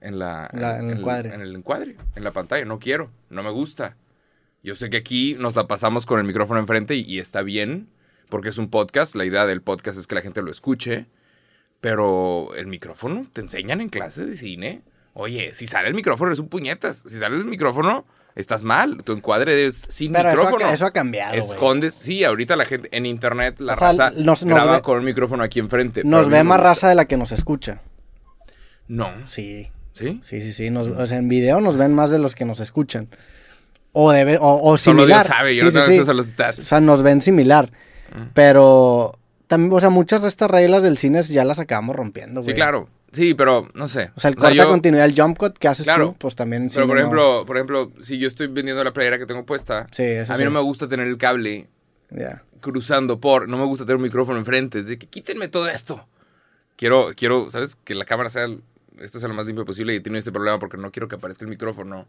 En, 0.02 0.20
la, 0.20 0.50
La- 0.54 0.80
en 0.80 0.90
el 0.90 0.98
encuadre. 1.00 1.34
En 1.34 1.42
el 1.42 1.56
encuadre, 1.56 1.96
en 2.16 2.24
la 2.24 2.32
pantalla. 2.32 2.66
No 2.66 2.78
quiero, 2.80 3.10
no 3.30 3.42
me 3.42 3.52
gusta. 3.52 3.96
Yo 4.64 4.76
sé 4.76 4.90
que 4.90 4.98
aquí 4.98 5.36
nos 5.40 5.56
la 5.56 5.68
pasamos 5.68 6.06
con 6.06 6.20
el 6.20 6.26
micrófono 6.26 6.60
enfrente 6.60 6.96
y, 6.96 7.02
y 7.02 7.20
está 7.20 7.42
bien, 7.42 7.88
porque 8.30 8.50
es 8.50 8.58
un 8.58 8.70
podcast. 8.70 9.16
La 9.16 9.26
idea 9.26 9.46
del 9.46 9.62
podcast 9.62 9.98
es 9.98 10.08
que 10.08 10.16
la 10.16 10.22
gente 10.22 10.42
lo 10.42 10.52
escuche. 10.52 11.06
Pero 11.80 12.54
el 12.56 12.68
micrófono, 12.68 13.28
te 13.34 13.42
enseñan 13.42 13.82
en 13.82 13.90
clase 13.90 14.26
de 14.26 14.38
cine. 14.38 14.82
Oye, 15.14 15.54
si 15.54 15.68
sale 15.68 15.88
el 15.88 15.94
micrófono, 15.96 16.32
es 16.32 16.40
un 16.40 16.48
puñetas. 16.50 16.98
Si 17.08 17.18
sale 17.18 17.38
el 17.38 17.46
micrófono, 17.46 18.06
estás 18.36 18.64
mal. 18.64 19.04
Tu 19.04 19.12
encuadre 19.14 19.66
es 19.66 19.86
sin 19.90 20.12
Pero 20.14 20.30
eso 20.30 20.38
micrófono. 20.44 20.66
ha, 20.68 20.74
eso 20.74 20.86
ha 20.86 20.92
cambiado. 20.92 21.34
Escondes, 21.34 21.94
sí, 21.94 22.24
ahorita 22.24 22.56
la 22.56 22.66
gente 22.66 22.90
en 22.92 23.06
internet, 23.06 23.60
la 23.60 23.74
O 23.74 23.78
sea, 23.78 23.88
raza 23.90 24.10
nos- 24.12 24.44
nos 24.44 24.44
graba 24.46 24.78
ve- 24.78 24.82
con 24.82 24.98
el 25.00 25.04
micrófono 25.04 25.44
aquí 25.44 25.60
enfrente. 25.60 26.02
Nos 26.04 26.30
ve 26.30 26.44
más 26.44 26.60
raza 26.60 26.90
de 26.90 26.96
la 26.96 27.06
que 27.06 27.18
nos 27.18 27.32
escucha. 27.32 27.82
No, 28.88 29.10
Sí, 29.26 29.70
¿sí? 29.94 30.20
sí, 30.24 30.42
sí, 30.42 30.54
sí. 30.54 30.70
Nos, 30.70 30.88
o 30.88 31.06
sea, 31.06 31.18
en 31.18 31.30
video 31.30 31.62
nos 31.62 31.78
ven 31.78 31.94
más 31.94 32.10
de 32.10 32.20
los 32.20 32.36
que 32.36 32.46
nos 32.46 32.60
escuchan. 32.60 33.08
O, 33.94 34.12
debe, 34.12 34.38
o, 34.38 34.62
o 34.62 34.78
Solo 34.78 35.00
similar. 35.02 35.26
Dios 35.26 35.28
sabe, 35.38 35.56
yo 35.56 35.70
Sí, 35.70 35.78
no 35.78 35.86
sí, 35.86 35.94
sí. 36.04 36.10
a 36.10 36.14
los 36.14 36.36
O 36.60 36.62
sea, 36.64 36.80
nos 36.80 37.04
ven 37.04 37.22
similar. 37.22 37.72
Pero 38.34 39.18
también, 39.48 39.74
o 39.74 39.80
sea, 39.80 39.90
muchas 39.90 40.22
de 40.22 40.28
estas 40.28 40.50
reglas 40.50 40.84
del 40.84 40.98
cine 40.98 41.22
ya 41.24 41.44
las 41.46 41.60
acabamos 41.60 41.96
rompiendo, 41.96 42.42
güey. 42.42 42.52
Sí, 42.52 42.56
claro. 42.56 42.90
Sí, 43.12 43.34
pero 43.34 43.68
no 43.74 43.88
sé. 43.90 44.12
O 44.16 44.20
sea, 44.20 44.30
el 44.30 44.38
O 44.38 44.42
sea, 44.42 44.50
corta 44.50 44.54
yo- 44.64 44.70
continuidad, 44.70 45.06
el 45.06 45.16
jump 45.20 45.38
cut 45.38 45.58
que 45.58 45.68
haces 45.68 45.86
Claro. 45.86 46.10
tú, 46.12 46.16
pues 46.18 46.36
también 46.36 46.70
Pero 46.74 46.88
por 46.88 46.96
no- 46.96 47.02
ejemplo, 47.02 47.44
por 47.46 47.58
ejemplo, 47.58 47.92
si 48.02 48.18
yo 48.20 48.28
estoy 48.28 48.48
vendiendo 48.48 48.84
la 48.84 48.94
playera 48.94 49.18
que 49.18 49.26
tengo 49.26 49.46
puesta, 49.46 49.88
Sí, 49.92 50.04
eso 50.04 50.34
a 50.34 50.38
mí 50.38 50.42
sí. 50.42 50.46
no 50.46 50.52
me 50.52 50.62
gusta 50.62 50.88
tener 50.88 51.08
el 51.08 51.18
cable 51.18 51.68
cruzando 52.62 53.20
por, 53.20 53.50
no 53.50 53.58
me 53.58 53.66
gusta 53.66 53.86
tener 53.86 53.98
un 53.98 54.04
micrófono 54.04 54.38
enfrente, 54.38 54.80
es 54.80 54.86
de 54.86 54.98
que 55.00 55.08
quítenme 55.08 55.48
todo 55.48 55.68
esto. 55.70 56.06
Quiero, 56.76 57.12
quiero, 57.16 57.50
¿sabes? 57.50 57.76
Que 57.84 57.96
la 57.96 58.06
cámara 58.06 58.30
sea, 58.30 58.48
esto 59.00 59.20
sea 59.20 59.28
lo 59.28 59.34
más 59.36 59.46
limpio 59.46 59.66
posible 59.66 59.94
y 59.96 60.00
tiene 60.00 60.20
ese 60.20 60.32
problema 60.32 60.60
porque 60.60 60.78
no 60.78 60.92
quiero 60.92 61.08
que 61.08 61.16
aparezca 61.16 61.44
el 61.46 61.50
micrófono. 61.50 62.06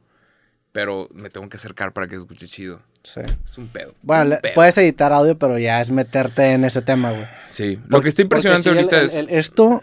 Pero 0.73 1.09
me 1.13 1.29
tengo 1.29 1.47
que 1.51 1.59
acercar 1.59 1.93
para 1.93 2.07
que 2.07 2.15
se 2.15 2.23
escuche 2.23 2.47
chido. 2.47 2.81
Sí. 3.03 3.21
Es 3.45 3.59
un 3.59 3.69
pedo. 3.69 3.95
Bueno, 4.01 4.23
un 4.23 4.29
le- 4.31 4.37
pedo. 4.39 4.55
puedes 4.55 4.77
editar 4.79 5.13
audio, 5.13 5.37
pero 5.39 5.59
ya 5.59 5.83
es 5.83 5.91
meterte 5.91 6.53
en 6.53 6.65
ese 6.65 6.81
tema, 6.81 7.11
güey. 7.11 7.27
Sí. 7.49 7.79
Lo 7.89 8.01
que 8.01 8.09
está 8.09 8.23
impresionante 8.23 8.71
ahorita 8.71 9.01
el- 9.01 9.07
es. 9.07 9.15
el- 9.17 9.29
esto 9.29 9.83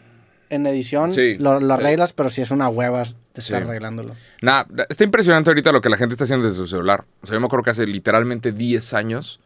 en 0.49 0.65
edición 0.67 1.11
Sí, 1.11 1.37
lo, 1.37 1.59
lo 1.59 1.67
sí. 1.67 1.81
arreglas, 1.81 2.13
pero 2.13 2.29
si 2.29 2.41
es 2.41 2.51
una 2.51 2.69
hueva 2.69 3.03
de 3.33 3.41
Sí. 3.41 3.53
arreglándolo. 3.53 4.15
Nah, 4.41 4.63
está 4.89 5.03
impresionante 5.03 5.49
ahorita 5.49 5.71
lo 5.71 5.81
que 5.81 5.89
la 5.89 5.97
gente 5.97 6.13
está 6.13 6.23
haciendo 6.25 6.45
desde 6.45 6.57
su 6.57 6.67
celular. 6.67 7.05
O 7.21 7.27
sea, 7.27 7.35
yo 7.35 7.39
me 7.39 7.45
acuerdo 7.45 7.63
que 7.63 7.69
hace 7.71 7.85
literalmente 7.87 8.51
10 8.51 8.93
años 8.93 9.39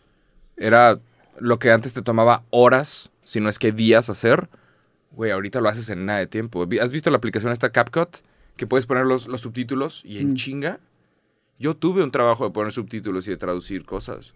era 0.57 0.99
lo 1.39 1.59
que 1.59 1.71
antes 1.71 1.93
te 1.93 2.01
tomaba 2.01 2.43
horas, 2.49 3.11
si 3.23 3.39
no 3.39 3.49
es 3.49 3.59
que 3.59 3.71
días 3.71 4.09
hacer. 4.09 4.49
Güey, 5.11 5.31
ahorita 5.31 5.61
lo 5.61 5.69
haces 5.69 5.89
en 5.89 6.05
nada 6.05 6.19
de 6.19 6.27
tiempo. 6.27 6.67
¿Has 6.81 6.91
visto 6.91 7.09
la 7.11 7.17
aplicación 7.17 7.51
esta 7.51 7.71
CapCut? 7.71 8.17
Que 8.55 8.65
puedes 8.67 8.85
poner 8.85 9.05
los, 9.05 9.27
los 9.27 9.41
subtítulos 9.41 10.03
y 10.05 10.19
en 10.19 10.31
Mm. 10.31 10.35
chinga. 10.35 10.79
Yo 11.59 11.75
tuve 11.75 12.03
un 12.03 12.11
trabajo 12.11 12.45
de 12.45 12.51
poner 12.51 12.71
subtítulos 12.71 13.27
y 13.27 13.31
de 13.31 13.37
traducir 13.37 13.85
cosas. 13.85 14.33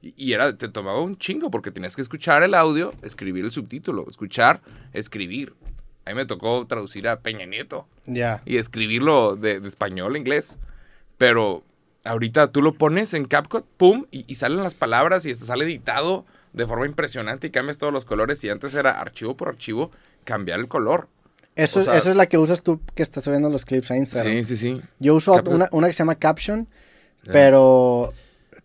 Y, 0.00 0.14
y 0.16 0.32
era, 0.32 0.56
te 0.56 0.68
tomaba 0.68 1.00
un 1.02 1.16
chingo 1.16 1.50
porque 1.50 1.70
tenías 1.70 1.94
que 1.96 2.02
escuchar 2.02 2.42
el 2.42 2.54
audio, 2.54 2.92
escribir 3.02 3.44
el 3.44 3.52
subtítulo, 3.52 4.06
escuchar, 4.08 4.60
escribir. 4.92 5.54
A 6.06 6.10
mí 6.10 6.16
me 6.16 6.26
tocó 6.26 6.66
traducir 6.66 7.08
a 7.08 7.20
Peña 7.20 7.46
Nieto 7.46 7.86
Ya. 8.06 8.42
y 8.44 8.56
escribirlo 8.58 9.36
de, 9.36 9.60
de 9.60 9.68
español 9.68 10.14
a 10.14 10.18
inglés. 10.18 10.58
Pero 11.18 11.62
ahorita 12.04 12.52
tú 12.52 12.60
lo 12.62 12.74
pones 12.74 13.14
en 13.14 13.24
CapCut, 13.24 13.64
pum, 13.76 14.06
y, 14.10 14.24
y 14.26 14.34
salen 14.34 14.62
las 14.62 14.74
palabras 14.74 15.24
y 15.26 15.34
sale 15.34 15.64
editado 15.64 16.26
de 16.52 16.66
forma 16.66 16.86
impresionante 16.86 17.46
y 17.46 17.50
cambias 17.50 17.78
todos 17.78 17.92
los 17.92 18.04
colores. 18.04 18.42
Y 18.44 18.50
antes 18.50 18.74
era 18.74 19.00
archivo 19.00 19.36
por 19.36 19.48
archivo, 19.48 19.90
cambiar 20.24 20.60
el 20.60 20.68
color. 20.68 21.08
Eso, 21.56 21.80
O 21.80 21.82
sea- 21.84 21.96
eso 21.96 22.10
es 22.10 22.16
la 22.16 22.26
que 22.26 22.36
usas 22.36 22.62
tú 22.62 22.80
que 22.94 23.02
estás 23.02 23.24
subiendo 23.24 23.48
los 23.48 23.64
clips 23.64 23.90
a 23.92 23.96
Instagram. 23.96 24.32
Sí, 24.32 24.44
sí, 24.44 24.56
sí. 24.56 24.82
Yo 24.98 25.14
uso 25.14 25.34
Cap- 25.34 25.48
una, 25.48 25.68
una 25.72 25.86
que 25.86 25.92
se 25.92 25.98
llama 26.00 26.16
Caption, 26.16 26.68
pero 27.32 28.12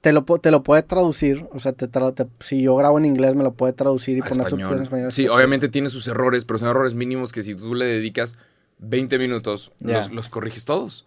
te 0.01 0.13
lo, 0.13 0.24
te 0.24 0.51
lo 0.51 0.63
puede 0.63 0.84
traducir. 0.84 1.48
O 1.51 1.60
sea, 1.60 1.74
te 1.74 1.89
tra- 1.89 2.13
te- 2.13 2.27
si 2.39 2.62
yo 2.62 2.75
grabo 2.75 2.98
en 2.98 3.06
inglés, 3.06 3.36
me 3.36 3.44
lo 3.44 3.53
puede 3.53 3.74
traducir 3.74 4.18
y 4.18 4.22
A 4.22 4.25
poner 4.25 4.48
subtítulos 4.48 4.77
en 4.77 4.84
español. 4.84 5.12
Sí, 5.12 5.27
obviamente 5.27 5.70
tiene 5.70 5.89
sus 5.89 6.08
errores, 6.08 6.46
pero 6.46 6.60
son 6.60 6.70
errores 6.70 6.94
mínimos 6.94 7.32
que 7.32 7.44
si 7.44 7.56
tú 7.56 7.75
le 7.75 7.86
dedicas 7.86 8.36
20 8.79 9.20
minutos, 9.20 9.72
los, 9.79 10.12
los 10.12 10.29
corriges 10.29 10.65
todos. 10.65 11.06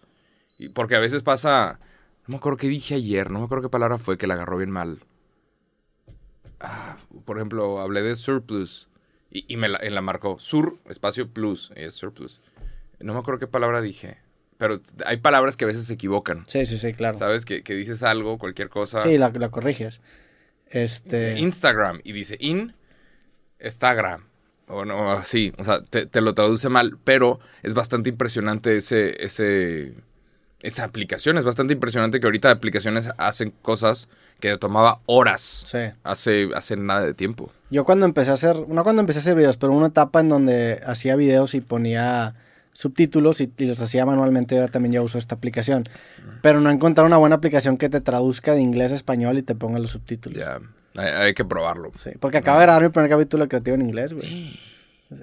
Y 0.59 0.69
porque 0.69 0.95
a 0.95 0.99
veces 0.99 1.23
pasa, 1.23 1.79
no 2.27 2.33
me 2.33 2.35
acuerdo 2.37 2.57
qué 2.57 2.67
dije 2.67 2.95
ayer, 2.95 3.31
no 3.31 3.39
me 3.39 3.45
acuerdo 3.45 3.63
qué 3.63 3.69
palabra 3.69 3.97
fue 3.97 4.17
que 4.17 4.27
la 4.27 4.35
agarró 4.35 4.57
bien 4.57 4.71
mal. 4.71 4.99
Ah, 6.59 6.97
por 7.25 7.37
ejemplo, 7.37 7.81
hablé 7.81 8.01
de 8.03 8.15
surplus 8.15 8.87
y, 9.29 9.45
y 9.51 9.57
me 9.57 9.67
la, 9.67 9.79
en 9.81 9.95
la 9.95 10.01
marcó 10.01 10.39
sur, 10.39 10.77
espacio 10.87 11.27
plus, 11.29 11.71
es 11.75 11.93
surplus. 11.93 12.39
No 12.99 13.13
me 13.13 13.19
acuerdo 13.19 13.39
qué 13.39 13.47
palabra 13.47 13.81
dije, 13.81 14.17
pero 14.57 14.79
hay 15.05 15.17
palabras 15.17 15.57
que 15.57 15.65
a 15.65 15.67
veces 15.67 15.85
se 15.85 15.93
equivocan. 15.93 16.43
Sí, 16.47 16.65
sí, 16.65 16.77
sí, 16.77 16.93
claro. 16.93 17.17
¿Sabes? 17.17 17.45
Que, 17.45 17.63
que 17.63 17.73
dices 17.75 18.03
algo, 18.03 18.37
cualquier 18.37 18.69
cosa. 18.69 19.01
Sí, 19.03 19.17
la, 19.17 19.29
la 19.29 19.49
corriges. 19.49 20.01
Este. 20.67 21.39
Instagram 21.39 21.99
y 22.03 22.13
dice 22.13 22.37
in 22.39 22.73
Instagram. 23.59 24.25
O 24.67 24.85
no, 24.85 25.11
así, 25.11 25.53
o 25.57 25.63
sea, 25.63 25.81
te, 25.81 26.05
te 26.05 26.21
lo 26.21 26.33
traduce 26.33 26.69
mal, 26.69 26.97
pero 27.03 27.39
es 27.63 27.73
bastante 27.73 28.09
impresionante 28.09 28.77
ese, 28.77 29.23
ese, 29.23 29.93
esa 30.61 30.85
aplicación. 30.85 31.37
Es 31.37 31.43
bastante 31.43 31.73
impresionante 31.73 32.19
que 32.19 32.25
ahorita 32.25 32.49
aplicaciones 32.49 33.09
hacen 33.17 33.51
cosas 33.61 34.07
que 34.39 34.49
te 34.49 34.57
tomaba 34.57 35.01
horas 35.05 35.65
Sí. 35.67 35.79
hace, 36.03 36.49
hace 36.55 36.77
nada 36.77 37.01
de 37.01 37.13
tiempo. 37.13 37.51
Yo 37.69 37.83
cuando 37.85 38.05
empecé 38.05 38.31
a 38.31 38.35
hacer, 38.35 38.67
no 38.69 38.83
cuando 38.83 39.01
empecé 39.01 39.19
a 39.19 39.21
hacer 39.21 39.35
videos, 39.35 39.57
pero 39.57 39.73
una 39.73 39.87
etapa 39.87 40.21
en 40.21 40.29
donde 40.29 40.81
hacía 40.85 41.15
videos 41.17 41.55
y 41.55 41.61
ponía 41.61 42.33
subtítulos 42.73 43.39
y, 43.41 43.51
y 43.57 43.65
los 43.65 43.79
hacía 43.79 44.05
manualmente, 44.05 44.57
ahora 44.57 44.71
también 44.71 44.93
ya 44.93 45.01
uso 45.01 45.17
esta 45.17 45.35
aplicación. 45.35 45.85
Pero 46.41 46.59
no 46.59 46.69
he 46.69 46.73
encontrado 46.73 47.07
una 47.07 47.17
buena 47.17 47.35
aplicación 47.35 47.77
que 47.77 47.89
te 47.89 48.01
traduzca 48.01 48.53
de 48.53 48.61
inglés 48.61 48.91
a 48.91 48.95
español 48.95 49.37
y 49.37 49.43
te 49.43 49.55
ponga 49.55 49.79
los 49.79 49.91
subtítulos. 49.91 50.37
Ya, 50.37 50.59
hay, 50.95 51.09
hay 51.09 51.33
que 51.33 51.45
probarlo. 51.45 51.91
Sí, 51.95 52.11
porque 52.19 52.37
acabo 52.37 52.59
de 52.59 52.65
grabar 52.65 52.83
mi 52.83 52.89
primer 52.89 53.09
capítulo 53.09 53.47
creativo 53.47 53.75
en 53.75 53.83
inglés, 53.83 54.13
güey. 54.13 54.59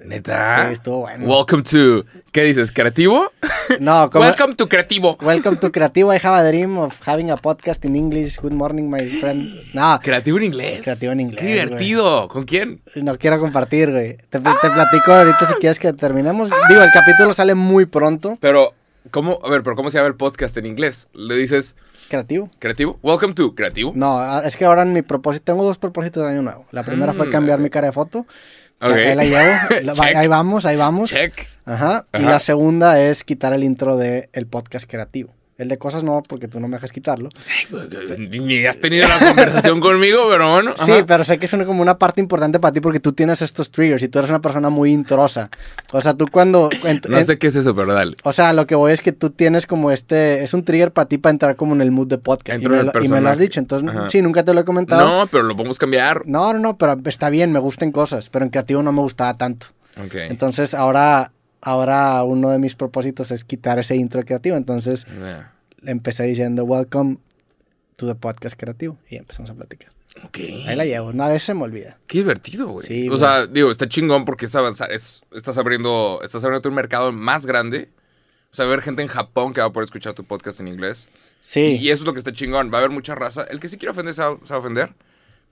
¿Neta? 0.05 0.67
Sí, 0.67 0.73
estuvo 0.73 0.99
bueno. 0.99 1.25
Welcome 1.25 1.63
to, 1.63 2.05
¿qué 2.31 2.43
dices? 2.43 2.71
¿Creativo? 2.71 3.31
No, 3.79 4.09
como... 4.09 4.25
Welcome 4.25 4.55
to 4.55 4.67
Creativo. 4.67 5.17
Welcome 5.21 5.55
to 5.57 5.71
Creativo. 5.71 6.13
I 6.13 6.19
have 6.21 6.35
a 6.35 6.49
dream 6.49 6.77
of 6.77 6.99
having 7.07 7.31
a 7.31 7.37
podcast 7.37 7.85
in 7.85 7.95
English. 7.95 8.37
Good 8.41 8.51
morning, 8.51 8.89
my 8.89 9.07
friend. 9.07 9.49
No, 9.73 9.97
Creativo 10.03 10.37
en 10.39 10.43
inglés. 10.45 10.81
Creativo 10.81 11.13
en 11.13 11.21
inglés, 11.21 11.39
Qué 11.39 11.47
divertido. 11.47 12.27
¿Con 12.27 12.43
quién? 12.43 12.81
no 12.95 13.17
quiero 13.17 13.39
compartir, 13.39 13.91
güey. 13.91 14.17
Te, 14.17 14.39
te 14.39 14.69
platico 14.69 15.13
ahorita 15.13 15.47
si 15.47 15.53
quieres 15.55 15.79
que 15.79 15.93
terminemos. 15.93 16.49
Digo, 16.67 16.81
el 16.83 16.91
capítulo 16.91 17.31
sale 17.33 17.55
muy 17.55 17.85
pronto. 17.85 18.37
Pero, 18.41 18.73
¿cómo? 19.09 19.39
A 19.43 19.49
ver, 19.49 19.63
pero 19.63 19.77
¿cómo 19.77 19.89
se 19.89 19.99
llama 19.99 20.09
el 20.09 20.15
podcast 20.15 20.57
en 20.57 20.65
inglés? 20.65 21.07
Le 21.13 21.35
dices 21.37 21.77
Creativo. 22.09 22.49
creativo. 22.59 22.99
Welcome 23.01 23.35
to 23.35 23.55
creativo. 23.55 23.93
No, 23.95 24.19
ah, 24.19 24.41
es 24.43 24.57
que 24.57 24.65
ahora 24.65 24.81
en 24.81 24.91
mi 24.91 25.01
propósito, 25.01 25.45
tengo 25.45 25.63
dos 25.63 25.77
propósitos 25.77 26.23
de 26.23 26.29
año 26.29 26.41
nuevo. 26.41 26.65
La 26.71 26.83
primera 26.83 27.13
fue 27.13 27.27
Mm. 27.27 27.31
cambiar 27.31 27.59
mi 27.59 27.69
cara 27.69 27.87
de 27.87 27.93
foto. 27.93 28.25
Ahí 28.81 29.15
la 29.15 29.23
llevo. 29.23 29.51
La- 29.83 29.93
Check. 29.93 30.15
ahí 30.15 30.27
vamos, 30.27 30.65
ahí 30.65 30.75
vamos. 30.77 31.09
Check. 31.09 31.47
Ajá. 31.65 32.05
Y 32.17 32.23
la 32.23 32.39
segunda 32.39 32.99
es 33.01 33.23
quitar 33.23 33.53
el 33.53 33.63
intro 33.63 33.97
del 33.97 34.29
el 34.33 34.47
podcast 34.47 34.89
creativo. 34.89 35.33
El 35.61 35.67
de 35.67 35.77
cosas 35.77 36.03
no, 36.03 36.23
porque 36.27 36.47
tú 36.47 36.59
no 36.59 36.67
me 36.67 36.77
dejas 36.77 36.91
quitarlo. 36.91 37.29
Ni 38.17 38.65
has 38.65 38.77
tenido 38.79 39.07
la 39.07 39.19
conversación 39.19 39.79
conmigo, 39.79 40.23
pero 40.29 40.51
bueno. 40.53 40.73
Sí, 40.83 40.91
ajá. 40.91 41.05
pero 41.05 41.23
sé 41.23 41.37
que 41.37 41.45
es 41.45 41.53
una, 41.53 41.65
como 41.65 41.81
una 41.81 41.97
parte 41.97 42.19
importante 42.19 42.59
para 42.59 42.73
ti 42.73 42.79
porque 42.81 42.99
tú 42.99 43.13
tienes 43.13 43.41
estos 43.41 43.69
triggers 43.71 44.01
y 44.03 44.07
tú 44.07 44.19
eres 44.19 44.29
una 44.31 44.41
persona 44.41 44.69
muy 44.69 44.91
introsa. 44.91 45.49
O 45.91 46.01
sea, 46.01 46.15
tú 46.15 46.25
cuando... 46.31 46.69
en- 46.83 47.01
No 47.07 47.17
en- 47.19 47.25
sé 47.25 47.37
qué 47.37 47.47
es 47.47 47.55
eso, 47.55 47.75
pero 47.75 47.93
dale. 47.93 48.15
O 48.23 48.31
sea, 48.31 48.53
lo 48.53 48.65
que 48.65 48.75
voy 48.75 48.91
es 48.91 49.01
que 49.01 49.11
tú 49.11 49.29
tienes 49.29 49.67
como 49.67 49.91
este... 49.91 50.43
Es 50.43 50.53
un 50.53 50.63
trigger 50.63 50.91
para 50.91 51.07
ti 51.07 51.17
para 51.17 51.31
entrar 51.31 51.55
como 51.55 51.75
en 51.75 51.81
el 51.81 51.91
mood 51.91 52.07
de 52.07 52.17
podcast. 52.17 52.61
Y 52.61 52.67
me, 52.67 52.83
lo, 52.83 53.03
y 53.03 53.07
me 53.07 53.21
lo 53.21 53.29
has 53.29 53.37
dicho. 53.37 53.59
Entonces, 53.59 53.87
Ajá. 53.89 54.09
sí, 54.09 54.21
nunca 54.21 54.43
te 54.43 54.53
lo 54.53 54.61
he 54.61 54.65
comentado. 54.65 55.07
No, 55.07 55.27
pero 55.27 55.43
lo 55.43 55.55
podemos 55.55 55.77
cambiar. 55.77 56.23
No, 56.25 56.53
no, 56.53 56.59
no, 56.59 56.77
pero 56.77 56.97
está 57.05 57.29
bien, 57.29 57.51
me 57.51 57.59
gustan 57.59 57.91
cosas, 57.91 58.29
pero 58.29 58.45
en 58.45 58.49
creativo 58.51 58.81
no 58.81 58.91
me 58.91 59.01
gustaba 59.01 59.37
tanto. 59.37 59.67
Ok. 60.03 60.15
Entonces 60.29 60.73
ahora, 60.73 61.31
ahora 61.61 62.23
uno 62.23 62.49
de 62.49 62.59
mis 62.59 62.75
propósitos 62.75 63.31
es 63.31 63.43
quitar 63.43 63.79
ese 63.79 63.95
intro 63.95 64.23
creativo. 64.23 64.57
Entonces 64.57 65.05
Yeah. 65.05 65.53
empecé 65.85 66.23
diciendo, 66.23 66.63
welcome 66.63 67.17
to 67.95 68.07
the 68.07 68.15
podcast 68.15 68.57
creativo. 68.59 68.97
Y 69.09 69.15
empezamos 69.17 69.49
a 69.51 69.53
platicar. 69.55 69.91
Ok. 70.25 70.39
Ahí 70.67 70.75
la 70.75 70.85
llevo, 70.85 71.13
no, 71.13 71.23
a 71.23 71.27
veces 71.29 71.43
se 71.43 71.53
me 71.53 71.63
olvida. 71.63 71.97
Qué 72.07 72.17
divertido, 72.19 72.67
güey. 72.67 72.85
Sí, 72.85 73.07
o 73.07 73.11
güey. 73.11 73.19
sea, 73.19 73.47
digo, 73.47 73.71
está 73.71 73.87
chingón 73.87 74.25
porque 74.25 74.45
es 74.45 74.55
avanzar. 74.55 74.91
Es, 74.91 75.21
estás 75.33 75.57
abriendo, 75.57 76.19
estás 76.23 76.43
abriendo 76.43 76.67
un 76.67 76.75
mercado 76.75 77.11
más 77.13 77.45
grande. 77.45 77.89
O 78.51 78.55
sea, 78.55 78.65
va 78.65 78.71
a 78.71 78.73
haber 78.73 78.83
gente 78.83 79.01
en 79.01 79.07
Japón 79.07 79.53
que 79.53 79.61
va 79.61 79.67
a 79.67 79.71
poder 79.71 79.85
escuchar 79.85 80.13
tu 80.13 80.25
podcast 80.25 80.59
en 80.59 80.67
inglés. 80.67 81.07
Sí, 81.39 81.77
Y 81.79 81.89
eso 81.89 82.03
es 82.03 82.07
lo 82.07 82.13
que 82.13 82.19
está 82.19 82.33
chingón. 82.33 82.69
Va 82.71 82.75
a 82.75 82.79
haber 82.79 82.91
mucha 82.91 83.15
raza. 83.15 83.43
El 83.43 83.59
que 83.61 83.69
sí 83.69 83.77
quiere 83.77 83.91
ofender 83.91 84.13
se 84.13 84.21
va, 84.21 84.37
se 84.43 84.49
va 84.53 84.55
a 84.57 84.59
ofender. 84.59 84.93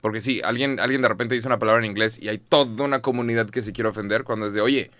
Porque 0.01 0.19
sí, 0.21 0.41
alguien, 0.43 0.79
alguien 0.79 1.01
de 1.01 1.07
repente 1.07 1.35
dice 1.35 1.47
una 1.47 1.59
palabra 1.59 1.83
en 1.83 1.89
inglés 1.91 2.19
y 2.21 2.27
hay 2.27 2.37
toda 2.37 2.83
una 2.85 3.01
comunidad 3.01 3.49
que 3.49 3.61
se 3.61 3.71
quiere 3.71 3.89
ofender 3.89 4.23
cuando 4.25 4.47
es 4.47 4.53
de, 4.53 4.61
oye, 4.61 4.91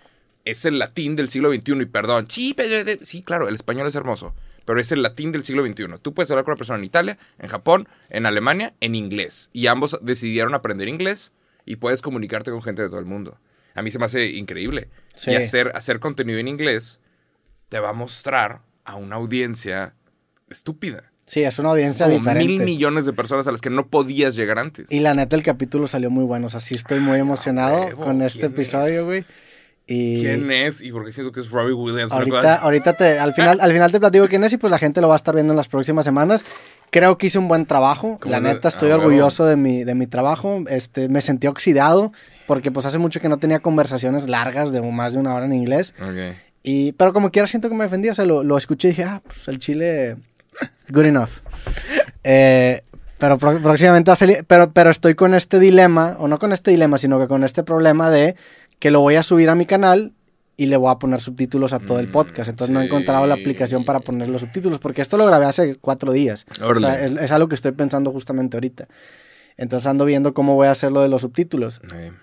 es 0.44 0.64
el 0.64 0.78
latín 0.78 1.16
del 1.16 1.28
siglo 1.28 1.52
XXI 1.52 1.82
y 1.82 1.86
perdón. 1.86 2.26
Sí, 2.28 2.54
sí, 3.02 3.22
claro, 3.22 3.48
el 3.48 3.54
español 3.54 3.86
es 3.86 3.94
hermoso. 3.94 4.34
Pero 4.64 4.80
es 4.80 4.92
el 4.92 5.02
latín 5.02 5.32
del 5.32 5.42
siglo 5.42 5.66
XXI. 5.66 5.98
Tú 6.00 6.14
puedes 6.14 6.30
hablar 6.30 6.44
con 6.44 6.52
una 6.52 6.58
persona 6.58 6.78
en 6.78 6.84
Italia, 6.84 7.18
en 7.38 7.48
Japón, 7.48 7.88
en 8.08 8.26
Alemania, 8.26 8.74
en 8.80 8.94
inglés. 8.94 9.50
Y 9.52 9.66
ambos 9.66 9.98
decidieron 10.02 10.54
aprender 10.54 10.88
inglés 10.88 11.32
y 11.64 11.76
puedes 11.76 12.02
comunicarte 12.02 12.50
con 12.50 12.62
gente 12.62 12.82
de 12.82 12.88
todo 12.88 13.00
el 13.00 13.06
mundo. 13.06 13.40
A 13.74 13.82
mí 13.82 13.90
se 13.90 13.98
me 13.98 14.04
hace 14.04 14.26
increíble. 14.26 14.88
Sí. 15.14 15.32
Y 15.32 15.34
hacer, 15.34 15.72
hacer 15.74 15.98
contenido 15.98 16.38
en 16.38 16.48
inglés 16.48 17.00
te 17.68 17.80
va 17.80 17.90
a 17.90 17.94
mostrar 17.94 18.60
a 18.84 18.96
una 18.96 19.16
audiencia 19.16 19.94
estúpida 20.48 21.10
sí, 21.30 21.44
es 21.44 21.58
una 21.60 21.70
audiencia 21.70 22.06
como 22.06 22.18
diferente. 22.18 22.48
mil 22.48 22.64
millones 22.64 23.06
de 23.06 23.12
personas 23.12 23.46
a 23.46 23.52
las 23.52 23.60
que 23.60 23.70
no 23.70 23.86
podías 23.86 24.34
llegar 24.34 24.58
antes. 24.58 24.90
Y 24.90 24.98
la 24.98 25.14
neta, 25.14 25.36
el 25.36 25.44
capítulo 25.44 25.86
salió 25.86 26.10
muy 26.10 26.24
bueno. 26.24 26.48
O 26.48 26.50
sea, 26.50 26.58
sí 26.60 26.74
estoy 26.74 26.98
muy 26.98 27.20
emocionado 27.20 27.84
huevo, 27.86 28.04
con 28.04 28.22
este 28.22 28.40
¿quién 28.40 28.52
episodio, 28.52 29.12
es? 29.12 29.24
Y 29.92 30.20
¿Quién 30.20 30.52
es? 30.52 30.82
Y 30.82 30.92
porque 30.92 31.10
siento 31.10 31.32
que 31.32 31.40
es 31.40 31.50
Robbie 31.50 31.72
Williams. 31.72 32.12
ahorita, 32.12 32.54
ahorita 32.54 32.92
te, 32.92 33.18
al 33.18 33.34
final, 33.34 33.58
al 33.60 33.72
final 33.72 33.90
te 33.90 33.98
platico 33.98 34.28
quién 34.28 34.44
es 34.44 34.52
y 34.52 34.56
pues 34.56 34.70
la 34.70 34.78
gente 34.78 35.00
lo 35.00 35.08
va 35.08 35.14
a 35.14 35.16
estar 35.16 35.34
viendo 35.34 35.52
en 35.52 35.56
las 35.56 35.66
próximas 35.66 36.04
semanas. 36.04 36.44
Creo 36.90 37.18
que 37.18 37.26
hice 37.26 37.40
un 37.40 37.48
buen 37.48 37.66
trabajo. 37.66 38.16
¿Cómo 38.20 38.30
La 38.30 38.38
neta, 38.38 38.68
estoy 38.68 38.92
ah, 38.92 38.98
orgulloso 38.98 39.46
de 39.46 39.56
mi, 39.56 39.82
de 39.82 39.96
mi 39.96 40.06
trabajo. 40.06 40.62
Este, 40.68 41.08
me 41.08 41.20
sentí 41.20 41.48
oxidado 41.48 42.12
porque 42.46 42.70
pues 42.70 42.86
hace 42.86 42.98
mucho 42.98 43.20
que 43.20 43.28
no 43.28 43.38
tenía 43.38 43.58
conversaciones 43.58 44.28
largas 44.28 44.70
de 44.70 44.80
más 44.80 45.12
de 45.12 45.18
una 45.18 45.34
hora 45.34 45.46
en 45.46 45.54
inglés. 45.54 45.92
Ok. 46.00 46.36
Y, 46.62 46.92
pero 46.92 47.12
como 47.12 47.32
quiera 47.32 47.48
siento 47.48 47.68
que 47.68 47.74
me 47.74 47.82
defendí, 47.82 48.10
o 48.10 48.14
sea, 48.14 48.26
lo, 48.26 48.44
lo 48.44 48.56
escuché 48.56 48.88
y 48.88 48.90
dije, 48.92 49.02
ah, 49.02 49.20
pues 49.26 49.48
el 49.48 49.58
chile, 49.58 50.18
good 50.90 51.06
enough. 51.06 51.30
Eh, 52.22 52.82
pero 53.18 53.38
próximamente 53.38 54.10
va 54.10 54.14
a 54.14 54.16
salir, 54.16 54.44
pero, 54.46 54.72
pero 54.72 54.88
estoy 54.88 55.14
con 55.14 55.34
este 55.34 55.58
dilema, 55.58 56.16
o 56.20 56.26
no 56.26 56.38
con 56.38 56.52
este 56.52 56.70
dilema, 56.70 56.96
sino 56.96 57.18
que 57.18 57.28
con 57.28 57.44
este 57.44 57.62
problema 57.62 58.08
de 58.08 58.34
que 58.80 58.90
lo 58.90 59.00
voy 59.00 59.14
a 59.14 59.22
subir 59.22 59.48
a 59.50 59.54
mi 59.54 59.66
canal 59.66 60.12
y 60.56 60.66
le 60.66 60.76
voy 60.76 60.90
a 60.90 60.96
poner 60.98 61.20
subtítulos 61.20 61.72
a 61.72 61.78
todo 61.78 62.00
el 62.00 62.08
Mm, 62.08 62.12
podcast. 62.12 62.48
Entonces 62.50 62.74
no 62.74 62.80
he 62.82 62.86
encontrado 62.86 63.26
la 63.26 63.34
aplicación 63.34 63.84
para 63.84 64.00
poner 64.00 64.28
los 64.28 64.40
subtítulos, 64.42 64.78
porque 64.80 65.00
esto 65.02 65.16
lo 65.16 65.24
grabé 65.26 65.44
hace 65.46 65.76
cuatro 65.76 66.10
días. 66.12 66.44
O 66.60 66.66
Órale. 66.66 66.86
sea, 66.86 67.04
es, 67.04 67.12
es 67.12 67.30
algo 67.32 67.48
que 67.48 67.54
estoy 67.54 67.72
pensando 67.72 68.10
justamente 68.10 68.56
ahorita. 68.56 68.88
Entonces 69.56 69.86
ando 69.86 70.04
viendo 70.04 70.34
cómo 70.34 70.54
voy 70.56 70.66
a 70.66 70.70
hacer 70.72 70.90
lo 70.92 71.00
de 71.02 71.08
los 71.08 71.20
subtítulos. 71.22 71.80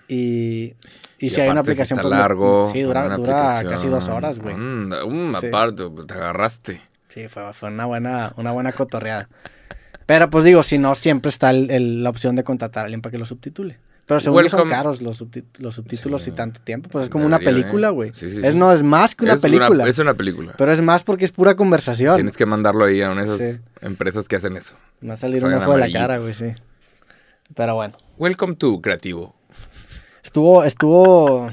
Y, 0.08 0.14
y, 0.14 0.74
y 1.18 1.30
si 1.30 1.40
hay 1.40 1.48
una 1.48 1.60
aplicación... 1.60 1.98
está 1.98 2.08
pues, 2.08 2.18
largo. 2.18 2.70
Sí, 2.72 2.82
dura, 2.82 3.16
dura 3.16 3.62
casi 3.68 3.88
dos 3.88 4.08
horas, 4.08 4.38
güey. 4.38 4.54
Anda, 4.54 5.04
um, 5.04 5.32
Sí. 5.34 5.46
aparte, 5.46 5.84
te 6.06 6.14
agarraste. 6.14 6.80
Sí, 7.08 7.28
fue, 7.28 7.52
fue 7.54 7.68
una 7.70 7.86
buena, 7.86 8.32
una 8.36 8.52
buena 8.52 8.72
cotorreada. 8.72 9.28
Pero 10.06 10.30
pues 10.30 10.44
digo, 10.44 10.62
si 10.62 10.78
no, 10.78 10.94
siempre 10.94 11.28
está 11.28 11.50
el- 11.50 11.70
el- 11.70 12.02
la 12.02 12.10
opción 12.10 12.34
de 12.36 12.42
contratar 12.44 12.82
a 12.82 12.84
alguien 12.86 13.02
para 13.02 13.10
que 13.12 13.18
lo 13.18 13.26
subtitule. 13.26 13.78
Pero 14.08 14.20
según 14.20 14.42
yo 14.42 14.48
son 14.48 14.60
Welcome. 14.60 14.74
caros 14.74 15.02
los, 15.02 15.18
subtítulos 15.18 16.22
Sí. 16.22 16.30
y 16.30 16.32
tanto 16.34 16.60
tiempo. 16.62 16.88
Pues 16.88 17.04
es 17.04 17.10
como 17.10 17.26
una 17.26 17.38
película, 17.38 17.88
¿eh? 17.88 17.90
güey. 17.90 18.10
Sí, 18.14 18.30
sí, 18.30 18.40
es, 18.42 18.52
sí. 18.54 18.58
no, 18.58 18.72
es 18.72 18.82
más 18.82 19.14
que 19.14 19.24
una 19.24 19.34
es 19.34 19.42
película. 19.42 19.86
es 19.86 19.98
una 19.98 20.14
película. 20.14 20.54
Pero 20.56 20.72
es 20.72 20.80
más 20.80 21.04
porque 21.04 21.26
es 21.26 21.30
pura 21.30 21.54
conversación. 21.56 22.14
Tienes 22.16 22.36
que 22.38 22.46
mandarlo 22.46 22.86
ahí 22.86 23.02
a 23.02 23.10
una 23.10 23.24
de 23.24 23.34
esas 23.34 23.56
Sí. 23.56 23.60
empresas 23.82 24.26
que 24.26 24.36
hacen 24.36 24.56
eso. 24.56 24.76
Me 25.02 25.08
va 25.08 25.14
a 25.14 25.16
salir 25.18 25.44
un 25.44 25.52
ojo 25.52 25.76
de 25.76 25.88
la 25.88 25.92
cara, 25.92 26.16
güey, 26.18 26.32
sí. 26.32 26.46
Pero 27.54 27.74
bueno. 27.74 27.98
Welcome 28.16 28.56
to 28.56 28.80
Creativo. 28.80 29.36
Estuvo, 30.24 30.64
estuvo, 30.64 31.50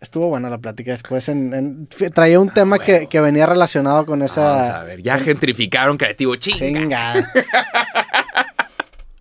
estuvo 0.00 0.28
buena 0.28 0.48
la 0.50 0.58
plática 0.58 0.92
después. 0.92 1.28
En, 1.28 1.88
traía 2.14 2.38
un 2.38 2.50
tema 2.50 2.78
que, 2.78 2.96
Ah, 2.96 3.06
que 3.08 3.20
venía 3.20 3.46
relacionado 3.46 4.06
con 4.06 4.22
esa... 4.22 4.42
Vamos 4.48 4.68
a 4.74 4.84
ver, 4.84 5.02
ya 5.02 5.18
gentrificaron 5.18 5.96
Creativo, 5.98 6.36
chinga. 6.36 6.58
Chinga. 6.58 7.32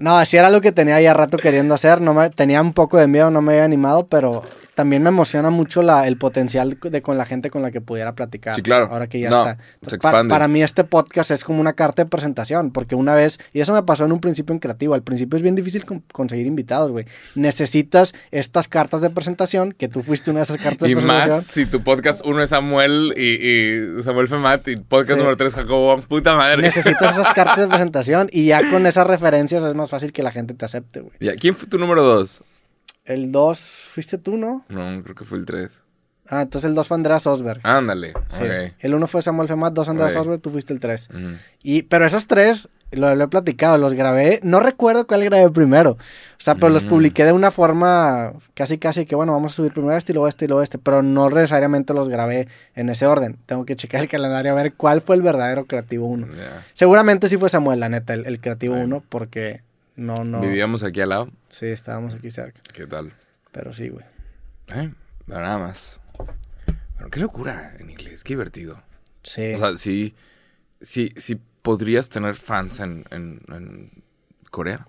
No, 0.04 0.18
así 0.18 0.36
era 0.36 0.50
lo 0.50 0.60
que 0.60 0.74
tenía 0.74 1.00
ya 1.00 1.14
rato 1.14 1.38
queriendo 1.38 1.74
hacer. 1.74 2.02
No 2.02 2.14
me, 2.14 2.30
tenía 2.30 2.60
un 2.62 2.74
poco 2.74 2.98
de 2.98 3.08
miedo, 3.08 3.32
no 3.32 3.42
me 3.42 3.54
había 3.54 3.64
animado, 3.64 4.06
pero 4.06 4.44
también 4.76 5.04
me 5.04 5.10
emociona 5.10 5.50
mucho 5.50 5.82
la, 5.82 6.08
el 6.08 6.18
potencial 6.18 6.78
de 6.82 7.02
con 7.02 7.18
la 7.18 7.26
gente 7.26 7.50
con 7.50 7.62
la 7.62 7.72
que 7.72 7.82
pudiera 7.82 8.14
platicar. 8.16 8.56
Sí, 8.56 8.62
claro. 8.62 8.88
Ahora 8.92 9.08
que 9.08 9.20
ya 9.20 9.30
No, 9.30 9.40
está. 9.48 9.64
Entonces, 9.76 10.00
pa- 10.00 10.10
expande. 10.10 10.32
para 10.34 10.48
mí 10.48 10.64
este 10.64 10.84
podcast 10.84 11.32
es 11.32 11.44
como 11.44 11.62
una 11.62 11.74
carta 11.74 12.04
de 12.04 12.10
presentación, 12.10 12.72
porque 12.72 12.96
una 12.96 13.14
vez, 13.16 13.40
y 13.54 13.62
eso 13.62 13.74
me 13.74 13.84
pasó 13.84 14.06
en 14.06 14.12
un 14.12 14.20
principio 14.20 14.54
en 14.54 14.60
creativo, 14.60 14.94
al 14.96 15.04
principio 15.04 15.38
es 15.38 15.44
bien 15.44 15.56
difícil 15.56 15.86
con- 15.86 16.04
conseguir 16.12 16.46
invitados, 16.48 16.92
güey. 16.92 17.06
Necesitas 17.36 18.14
estas 18.32 18.68
cartas 18.68 19.02
de 19.02 19.10
presentación, 19.10 19.74
que 19.74 19.88
tú 19.88 20.02
fuiste 20.02 20.32
una 20.32 20.40
de 20.40 20.44
esas 20.46 20.58
cartas 20.58 20.88
Y 20.90 20.94
de 20.94 20.96
presentación. 21.02 21.36
más 21.38 21.46
si 21.46 21.66
tu 21.66 21.84
podcast 21.84 22.22
uno 22.26 22.42
es 22.42 22.50
Samuel 22.50 23.14
y, 23.18 24.00
y 24.00 24.02
Samuel 24.04 24.28
Femat 24.28 24.68
y 24.70 24.78
podcast 24.78 25.12
Sí. 25.12 25.18
número 25.18 25.38
tres 25.38 25.54
Jacobo, 25.56 26.02
puta 26.02 26.36
madre. 26.36 26.62
Necesitas 26.62 27.14
esas 27.14 27.34
cartas 27.34 27.58
de 27.60 27.68
presentación 27.70 28.30
y 28.32 28.48
ya 28.48 28.62
con 28.72 28.88
esas 28.88 29.06
referencias 29.06 29.64
es 29.64 29.76
más 29.76 29.90
fácil 29.90 30.12
que 30.14 30.24
la 30.24 30.32
gente 30.32 30.54
te 30.54 30.66
acepte, 30.66 31.02
güey. 31.02 31.36
¿Quién 31.38 31.54
fue 31.56 31.68
tu 31.68 31.78
número 31.78 32.02
dos? 32.02 32.42
El 33.06 33.32
2 33.32 33.60
fuiste 33.92 34.18
tú, 34.18 34.38
¿no? 34.38 34.66
No, 34.70 35.04
creo 35.04 35.16
que 35.16 35.26
fue 35.26 35.38
el 35.38 35.46
tres. 35.46 35.82
Ah, 36.28 36.42
entonces 36.44 36.70
el 36.70 36.76
2 36.76 36.88
fue 36.88 36.96
Andreas 36.96 37.28
Osberg. 37.28 37.60
Ándale. 37.64 38.14
Sí. 38.30 38.44
El 38.80 38.94
1 38.94 39.08
fue 39.08 39.22
Samuel 39.22 39.50
Femat, 39.50 39.74
2 39.74 39.90
Andreas 39.90 40.16
Ok. 40.16 40.22
Osberg, 40.22 40.40
tú 40.42 40.52
fuiste 40.52 40.72
el 40.72 40.80
3. 40.80 41.10
Ujú. 41.10 41.20
Y, 41.64 41.82
pero 41.84 42.06
esos 42.06 42.28
tres, 42.28 42.70
lo, 42.92 43.14
lo 43.14 43.26
he 43.26 43.28
platicado, 43.28 43.78
los 43.78 43.94
grabé, 43.94 44.40
no 44.42 44.62
recuerdo 44.62 45.06
cuál 45.06 45.26
grabé 45.26 45.50
primero. 45.52 45.92
O 45.92 45.98
sea, 46.38 46.56
pero 46.56 46.70
los 46.70 46.86
publiqué 46.86 47.26
de 47.26 47.34
una 47.34 47.52
forma 47.52 48.32
casi 48.54 48.78
casi 48.78 49.06
que, 49.06 49.16
bueno, 49.16 49.34
vamos 49.34 49.52
a 49.52 49.56
subir 49.58 49.74
primero 49.74 49.98
este 49.98 50.14
y 50.14 50.16
luego 50.16 50.30
este 50.30 50.46
y 50.46 50.48
luego 50.48 50.64
este, 50.64 50.78
pero 50.78 51.02
no 51.02 51.30
necesariamente 51.30 51.94
los 51.94 52.08
grabé 52.08 52.48
en 52.74 52.88
ese 52.88 53.06
orden. 53.06 53.38
Tengo 53.46 53.66
que 53.66 53.76
checar 53.76 54.00
el 54.00 54.08
calendario 54.08 54.54
a 54.54 54.56
ver 54.56 54.76
cuál 54.76 55.02
fue 55.02 55.18
el 55.18 55.22
verdadero 55.24 55.66
creativo 55.66 56.08
1. 56.08 56.28
Ya. 56.38 56.66
Seguramente 56.74 57.28
sí 57.28 57.36
fue 57.36 57.50
Samuel, 57.50 57.82
la 57.82 57.90
neta, 57.90 58.14
el, 58.14 58.26
el 58.26 58.40
creativo 58.40 58.76
Sí. 58.76 58.82
1, 58.82 59.04
porque 59.10 59.62
no, 59.96 60.24
no. 60.24 60.42
Vivíamos 60.42 60.84
aquí 60.84 61.02
al 61.02 61.10
lado. 61.10 61.30
Sí, 61.50 61.68
estábamos 61.68 62.16
aquí 62.16 62.32
cerca. 62.32 62.60
¿Qué 62.74 62.86
tal? 62.88 63.14
Pero 63.52 63.74
sí, 63.74 63.90
güey. 63.90 64.06
Eh, 64.76 64.92
nada 65.28 65.58
más. 65.60 66.00
Pero 66.98 67.10
qué 67.10 67.20
locura 67.20 67.76
en 67.80 67.90
inglés, 67.90 68.24
qué 68.24 68.34
divertido. 68.34 68.82
Sí. 69.24 69.54
O 69.54 69.60
sea, 69.60 69.78
sí, 69.78 70.16
sí, 70.82 71.12
sí 71.18 71.40
podrías 71.62 72.10
tener 72.10 72.36
fans 72.36 72.80
en, 72.80 73.06
en, 73.12 73.40
en 73.50 74.04
Corea. 74.52 74.88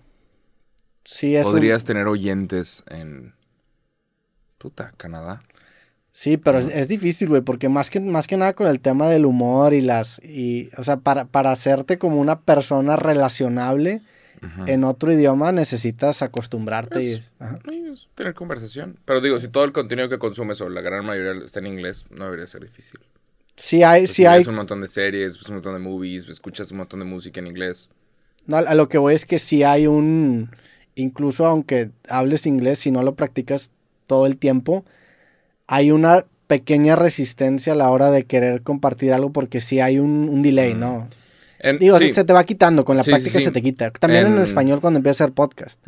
sí, 1.04 1.36
es 1.36 1.46
un- 1.46 1.52
Podrías 1.52 1.84
tener 1.84 2.06
oyentes 2.06 2.82
en... 2.88 3.34
Puta, 4.58 4.92
Canadá. 4.96 5.40
Sí, 6.10 6.36
pero 6.36 6.58
es, 6.58 6.66
es 6.68 6.88
difícil, 6.88 7.28
güey, 7.28 7.42
porque 7.42 7.68
más 7.68 7.90
que, 7.90 8.00
más 8.00 8.26
que 8.26 8.36
nada 8.36 8.54
con 8.54 8.66
el 8.68 8.80
tema 8.80 9.08
del 9.08 9.26
humor 9.26 9.74
y 9.74 9.80
las... 9.82 10.20
Y, 10.24 10.70
o 10.78 10.84
sea, 10.84 10.96
para, 10.98 11.26
para 11.26 11.50
hacerte 11.52 11.98
como 11.98 12.16
una 12.20 12.40
persona 12.40 12.96
relacionable 12.96 14.00
En 14.66 14.84
otro 14.84 15.12
idioma 15.12 15.52
necesitas 15.52 16.22
acostumbrarte 16.22 17.02
y... 17.02 17.22
Ajá. 17.38 17.58
Es 17.92 18.08
tener 18.14 18.34
conversación. 18.34 18.96
Pero 19.04 19.20
digo, 19.20 19.38
si 19.40 19.48
todo 19.48 19.64
el 19.64 19.72
contenido 19.72 20.08
que 20.08 20.18
consumes 20.18 20.60
o 20.60 20.68
la 20.68 20.80
gran 20.80 21.04
mayoría 21.04 21.44
está 21.44 21.60
en 21.60 21.66
inglés, 21.68 22.06
no 22.10 22.24
debería 22.24 22.46
ser 22.46 22.62
difícil. 22.62 22.98
Sí 23.56 23.82
hay, 23.84 24.02
Pues 24.02 24.10
sí 24.10 24.16
si 24.16 24.26
hay... 24.26 24.44
un 24.46 24.54
montón 24.56 24.80
de 24.80 24.88
series, 24.88 25.38
ves 25.38 25.48
un 25.48 25.54
montón 25.56 25.74
de 25.74 25.78
movies, 25.80 26.28
escuchas 26.28 26.70
un 26.72 26.78
montón 26.78 27.00
de 27.00 27.06
música 27.06 27.40
en 27.40 27.46
inglés. 27.46 27.88
No, 28.46 28.56
a 28.56 28.60
a 28.60 28.74
lo 28.74 28.88
que 28.88 28.98
voy 28.98 29.14
es 29.14 29.24
que 29.26 29.38
sí 29.38 29.62
hay 29.62 29.86
un... 29.86 30.50
Incluso 30.96 31.46
aunque 31.46 31.90
hables 32.08 32.46
inglés, 32.46 32.78
si 32.80 32.90
no 32.90 33.02
lo 33.02 33.14
practicas 33.14 33.70
todo 34.06 34.26
el 34.26 34.36
tiempo, 34.36 34.84
hay 35.66 35.90
una 35.90 36.26
pequeña 36.46 36.94
resistencia 36.94 37.72
a 37.72 37.76
la 37.76 37.90
hora 37.90 38.10
de 38.10 38.24
querer 38.26 38.62
compartir 38.62 39.12
algo 39.12 39.32
porque 39.32 39.60
sí 39.60 39.80
hay 39.80 39.98
un, 39.98 40.28
un 40.28 40.42
delay, 40.42 40.74
Mm. 40.74 40.80
¿no? 40.80 41.08
En- 41.64 41.78
Digo, 41.78 41.98
sí. 41.98 42.12
se 42.12 42.24
te 42.24 42.32
va 42.32 42.44
quitando, 42.44 42.84
con 42.84 42.96
la 42.96 43.02
Sí, 43.02 43.10
práctica 43.10 43.38
sí. 43.38 43.44
se 43.44 43.50
te 43.50 43.62
quita. 43.62 43.90
También 43.90 44.26
en, 44.26 44.36
En- 44.36 44.42
español 44.42 44.80
cuando 44.80 44.98
empiezas 44.98 45.22
a 45.22 45.24
hacer 45.24 45.34
podcast. 45.34 45.80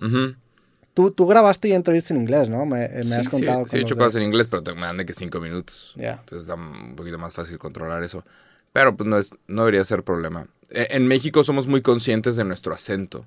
Tú, 0.94 1.10
tú 1.10 1.26
grabaste 1.26 1.68
ya 1.68 1.76
entrevistas 1.76 2.12
en 2.12 2.18
inglés, 2.22 2.48
¿no? 2.48 2.64
Me, 2.64 2.84
has 2.84 3.28
contado. 3.28 3.64
Sí, 3.66 3.70
con 3.72 3.78
he 3.78 3.82
hecho 3.82 3.94
de- 3.94 3.98
cosas 3.98 4.14
en 4.16 4.22
inglés, 4.22 4.48
pero 4.48 4.62
te 4.62 4.72
me 4.74 4.80
dan 4.80 4.96
de 4.96 5.04
que 5.04 5.12
cinco 5.12 5.40
minutos. 5.40 5.92
Ya. 5.96 6.12
Entonces 6.12 6.40
está 6.48 6.54
un 6.54 6.96
poquito 6.96 7.18
más 7.18 7.34
fácil 7.34 7.58
controlar 7.58 8.02
eso. 8.02 8.24
Pero 8.72 8.96
pues 8.96 9.06
no, 9.08 9.18
es, 9.18 9.34
no 9.46 9.62
debería 9.62 9.84
ser 9.84 10.02
problema. 10.04 10.46
E- 10.70 10.88
En 10.90 11.06
México 11.06 11.44
somos 11.44 11.66
muy 11.66 11.82
conscientes 11.82 12.36
de 12.36 12.44
nuestro 12.44 12.72
acento. 12.74 13.26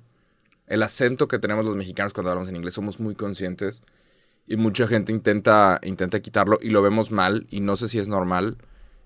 El 0.66 0.82
acento 0.82 1.28
que 1.28 1.38
tenemos 1.38 1.64
los 1.64 1.76
mexicanos 1.76 2.12
cuando 2.12 2.30
hablamos 2.30 2.48
en 2.48 2.56
inglés 2.56 2.74
somos 2.74 2.98
muy 2.98 3.14
conscientes. 3.14 3.82
Y 4.48 4.56
mucha 4.56 4.88
gente 4.88 5.12
intenta, 5.12 5.78
intenta 5.84 6.18
quitarlo 6.18 6.58
y 6.60 6.70
lo 6.70 6.82
vemos 6.82 7.12
mal. 7.12 7.46
Y 7.50 7.60
no 7.60 7.76
sé 7.76 7.88
si 7.88 8.00
es 8.00 8.08
normal 8.08 8.56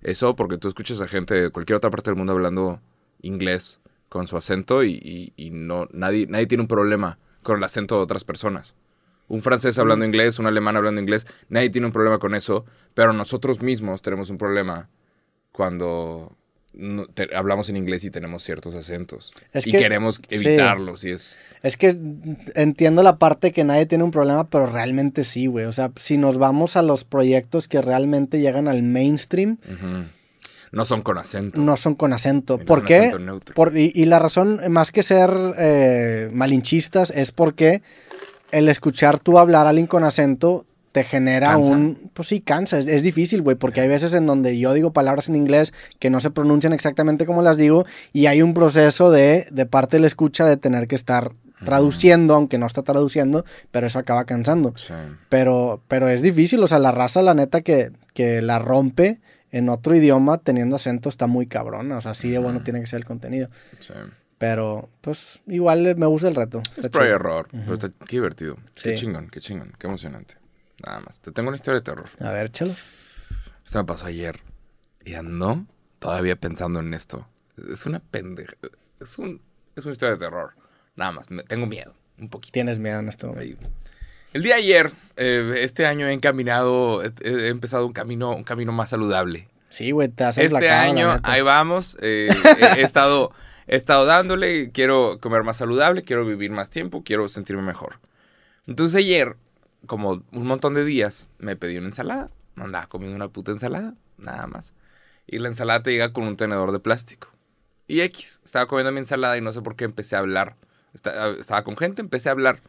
eso, 0.02 0.36
porque 0.36 0.56
tú 0.56 0.68
escuchas 0.68 1.02
a 1.02 1.08
gente 1.08 1.34
de 1.34 1.50
cualquier 1.50 1.76
otra 1.76 1.90
parte 1.90 2.08
del 2.10 2.16
mundo 2.16 2.32
hablando 2.32 2.80
inglés 3.26 3.80
con 4.08 4.26
su 4.28 4.36
acento 4.36 4.84
y, 4.84 4.92
y- 5.02 5.32
y 5.36 5.50
no, 5.50 5.88
nadie, 5.92 6.26
nadie 6.28 6.46
tiene 6.46 6.62
un 6.62 6.68
problema 6.68 7.18
con 7.42 7.58
el 7.58 7.64
acento 7.64 7.96
de 7.96 8.02
otras 8.02 8.24
personas. 8.24 8.74
Un 9.26 9.42
francés 9.42 9.78
hablando 9.78 10.04
inglés, 10.04 10.38
un 10.38 10.46
alemán 10.46 10.76
hablando 10.76 11.00
inglés, 11.00 11.26
nadie 11.48 11.70
tiene 11.70 11.86
un 11.86 11.92
problema 11.92 12.18
con 12.18 12.34
eso, 12.34 12.64
pero 12.94 13.12
nosotros 13.12 13.60
mismos 13.62 14.02
tenemos 14.02 14.28
un 14.30 14.36
problema 14.38 14.88
cuando 15.52 16.36
no- 16.74 17.06
te- 17.06 17.34
hablamos 17.34 17.68
en 17.68 17.76
inglés 17.76 18.04
y 18.04 18.10
tenemos 18.10 18.42
ciertos 18.42 18.74
acentos. 18.74 19.32
Es 19.52 19.66
y 19.66 19.72
que- 19.72 19.78
queremos 19.78 20.20
sí. 20.28 20.36
evitarlos 20.46 21.04
y 21.04 21.10
es... 21.10 21.40
Es 21.62 21.76
que 21.78 21.96
entiendo 22.56 23.02
la 23.02 23.16
parte 23.18 23.52
que 23.52 23.64
nadie 23.64 23.86
tiene 23.86 24.04
un 24.04 24.10
problema, 24.10 24.50
pero 24.50 24.66
realmente 24.66 25.24
sí, 25.24 25.46
güey. 25.46 25.64
O 25.64 25.72
sea, 25.72 25.92
si 25.96 26.18
nos 26.18 26.36
vamos 26.36 26.76
a 26.76 26.82
los 26.82 27.04
proyectos 27.04 27.68
que 27.68 27.80
realmente 27.80 28.40
llegan 28.40 28.68
al 28.68 28.82
mainstream. 28.82 29.56
No 30.74 30.84
son 30.84 31.02
con 31.02 31.18
acento. 31.18 31.60
no 31.60 31.76
son 31.76 31.94
con 31.94 32.12
acento. 32.12 32.58
No 32.58 32.64
¿Por 32.64 32.84
qué? 32.84 32.96
acento. 33.06 33.40
Por- 33.54 33.76
y, 33.76 33.92
y 33.94 34.04
la 34.06 34.18
razón, 34.18 34.60
más 34.70 34.90
que 34.92 35.02
ser 35.02 35.30
eh, 35.56 36.28
malinchistas, 36.32 37.10
es 37.10 37.32
porque 37.32 37.82
el 38.50 38.68
escuchar 38.68 39.18
tú 39.18 39.38
hablar 39.38 39.66
a 39.66 39.70
alguien 39.70 39.86
con 39.86 40.04
acento 40.04 40.66
te 40.92 41.02
genera 41.02 41.48
Cansa. 41.48 41.72
un... 41.72 42.10
Pues 42.14 42.28
sí, 42.28 42.40
cansa. 42.40 42.78
Es, 42.78 42.86
es 42.86 43.02
difícil, 43.02 43.42
güey, 43.42 43.56
porque 43.56 43.80
hay 43.80 43.88
veces 43.88 44.14
en 44.14 44.26
donde 44.26 44.56
yo 44.58 44.72
digo 44.74 44.92
palabras 44.92 45.28
en 45.28 45.34
inglés 45.34 45.72
que 45.98 46.08
no 46.08 46.20
se 46.20 46.30
pronuncian 46.30 46.72
exactamente 46.72 47.26
como 47.26 47.42
las 47.42 47.56
digo 47.56 47.84
y 48.12 48.26
hay 48.26 48.42
un 48.42 48.54
proceso 48.54 49.10
de, 49.10 49.48
de 49.50 49.66
parte 49.66 49.96
del 49.96 50.04
escucha 50.04 50.44
de 50.44 50.56
tener 50.56 50.86
que 50.86 50.94
estar 50.94 51.32
traduciendo, 51.64 52.34
aunque 52.34 52.58
no 52.58 52.66
está 52.66 52.82
traduciendo, 52.82 53.44
pero 53.70 53.86
eso 53.86 53.98
acaba 53.98 54.24
cansando. 54.24 54.72
Sí, 54.76 54.92
Pero, 55.28 55.82
pero 55.88 56.08
es 56.08 56.22
difícil, 56.22 56.62
o 56.62 56.66
sea, 56.68 56.78
la 56.78 56.92
raza, 56.92 57.22
la 57.22 57.34
neta, 57.34 57.62
que, 57.62 57.90
que 58.12 58.42
la 58.42 58.58
rompe 58.58 59.18
en 59.56 59.68
otro 59.68 59.94
idioma 59.96 60.38
teniendo 60.38 60.76
acento 60.76 61.08
está 61.08 61.26
muy 61.26 61.46
cabrona. 61.46 61.98
O 61.98 62.00
sea, 62.00 62.10
así 62.12 62.30
de 62.30 62.38
bueno 62.38 62.62
tiene 62.62 62.80
que 62.80 62.86
ser 62.86 62.98
el 62.98 63.04
contenido. 63.04 63.48
sí. 63.80 63.92
Pero, 64.36 64.90
pues, 65.00 65.40
igual 65.46 65.86
eh, 65.86 65.94
me 65.94 66.06
gusta 66.06 66.26
el 66.28 66.34
reto. 66.34 66.60
Es 66.72 66.84
Está 66.84 66.98
y 66.98 67.02
chido. 67.04 67.14
error. 67.14 67.48
Pero 67.52 67.74
está, 67.74 67.88
qué 68.06 68.16
divertido. 68.16 68.56
Qué 68.74 68.90
Sí. 68.90 68.94
chingón, 68.96 69.30
qué 69.30 69.40
chingón, 69.40 69.72
qué 69.78 69.86
emocionante. 69.86 70.34
Nada 70.84 71.00
más. 71.00 71.20
Te 71.20 71.30
tengo 71.30 71.48
una 71.48 71.56
historia 71.56 71.80
de 71.80 71.84
terror. 71.84 72.08
A 72.18 72.30
ver, 72.32 72.50
chalo. 72.50 72.72
Esto 73.64 73.78
me 73.78 73.84
pasó 73.84 74.06
ayer. 74.06 74.40
Y 75.04 75.14
ando 75.14 75.64
todavía 76.00 76.34
pensando 76.36 76.80
en 76.80 76.92
esto. 76.94 77.26
Es 77.72 77.86
una 77.86 78.00
pendeja. 78.00 78.54
Es, 79.00 79.16
un, 79.18 79.40
es 79.76 79.84
una 79.84 79.92
historia 79.92 80.14
de 80.16 80.18
terror. 80.20 80.54
Nada 80.96 81.12
más. 81.12 81.30
me- 81.30 81.44
tengo 81.44 81.66
miedo. 81.66 81.94
Un 82.18 82.28
poquito. 82.28 82.52
Tienes 82.52 82.78
miedo 82.80 82.98
en 82.98 83.08
esto. 83.08 83.32
Ahí. 83.38 83.56
El 84.34 84.42
día 84.42 84.54
de 84.56 84.60
ayer, 84.60 84.90
eh, 85.16 85.54
este 85.58 85.86
año 85.86 86.06
he 86.06 86.12
encaminado, 86.12 87.02
he, 87.02 87.48
empezado 87.48 87.86
un 87.86 87.92
camino, 87.94 88.34
un 88.34 88.44
camino 88.44 88.72
más 88.72 88.90
saludable. 88.90 89.48
Sí, 89.70 89.90
güey, 89.92 90.08
te 90.08 90.24
has 90.24 90.36
Este 90.36 90.60
la 90.60 90.82
año, 90.82 91.16
ahí 91.22 91.40
vamos. 91.40 91.96
eh, 92.02 92.28
he, 92.58 92.80
he 92.80 92.82
estado, 92.82 93.32
he 93.66 93.76
estado 93.76 94.04
dándole, 94.06 94.70
quiero 94.72 95.18
comer 95.20 95.42
más 95.44 95.56
saludable, 95.56 96.02
quiero 96.02 96.26
vivir 96.26 96.50
más 96.50 96.68
tiempo, 96.68 97.02
quiero 97.02 97.28
sentirme 97.28 97.62
mejor. 97.62 98.00
Entonces 98.66 98.98
ayer, 98.98 99.36
como 99.86 100.22
un 100.32 100.46
montón 100.46 100.74
de 100.74 100.84
días, 100.84 101.28
me 101.38 101.56
pedí 101.56 101.78
una 101.78 101.86
ensalada. 101.88 102.30
Andaba 102.56 102.86
comiendo 102.88 103.16
una 103.16 103.28
puta 103.28 103.50
ensalada, 103.52 103.94
nada 104.18 104.46
más. 104.46 104.74
Y 105.26 105.38
la 105.38 105.48
ensalada 105.48 105.82
te 105.82 105.90
llega 105.90 106.12
con 106.12 106.24
un 106.24 106.36
tenedor 106.36 106.70
de 106.72 106.78
plástico. 106.80 107.28
Y 107.88 108.00
X, 108.00 108.40
estaba 108.44 108.66
comiendo 108.66 108.92
mi 108.92 108.98
ensalada 108.98 109.36
y 109.36 109.40
no 109.40 109.52
sé 109.52 109.60
por 109.62 109.74
qué 109.76 109.84
empecé 109.84 110.16
a 110.16 110.20
hablar. 110.20 110.56
Está- 110.92 111.30
estaba 111.38 111.64
con 111.64 111.76
gente, 111.76 112.00
empecé 112.02 112.28
a 112.28 112.32
hablar. 112.32 112.60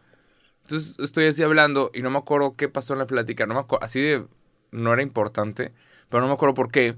Entonces 0.66 0.98
estoy 0.98 1.28
así 1.28 1.44
hablando 1.44 1.92
y 1.94 2.02
no 2.02 2.10
me 2.10 2.18
acuerdo 2.18 2.56
qué 2.56 2.70
pasó 2.70 2.94
en 2.94 3.00
la 3.00 3.06
plática. 3.06 3.46
No 3.46 3.54
me 3.54 3.60
acuerdo, 3.60 3.86
así 3.86 4.02
de. 4.02 4.26
No 4.72 4.92
era 4.94 5.04
importante, 5.04 5.74
pero 6.10 6.22
no 6.22 6.28
me 6.28 6.34
acuerdo 6.34 6.56
por 6.56 6.72
qué. 6.72 6.98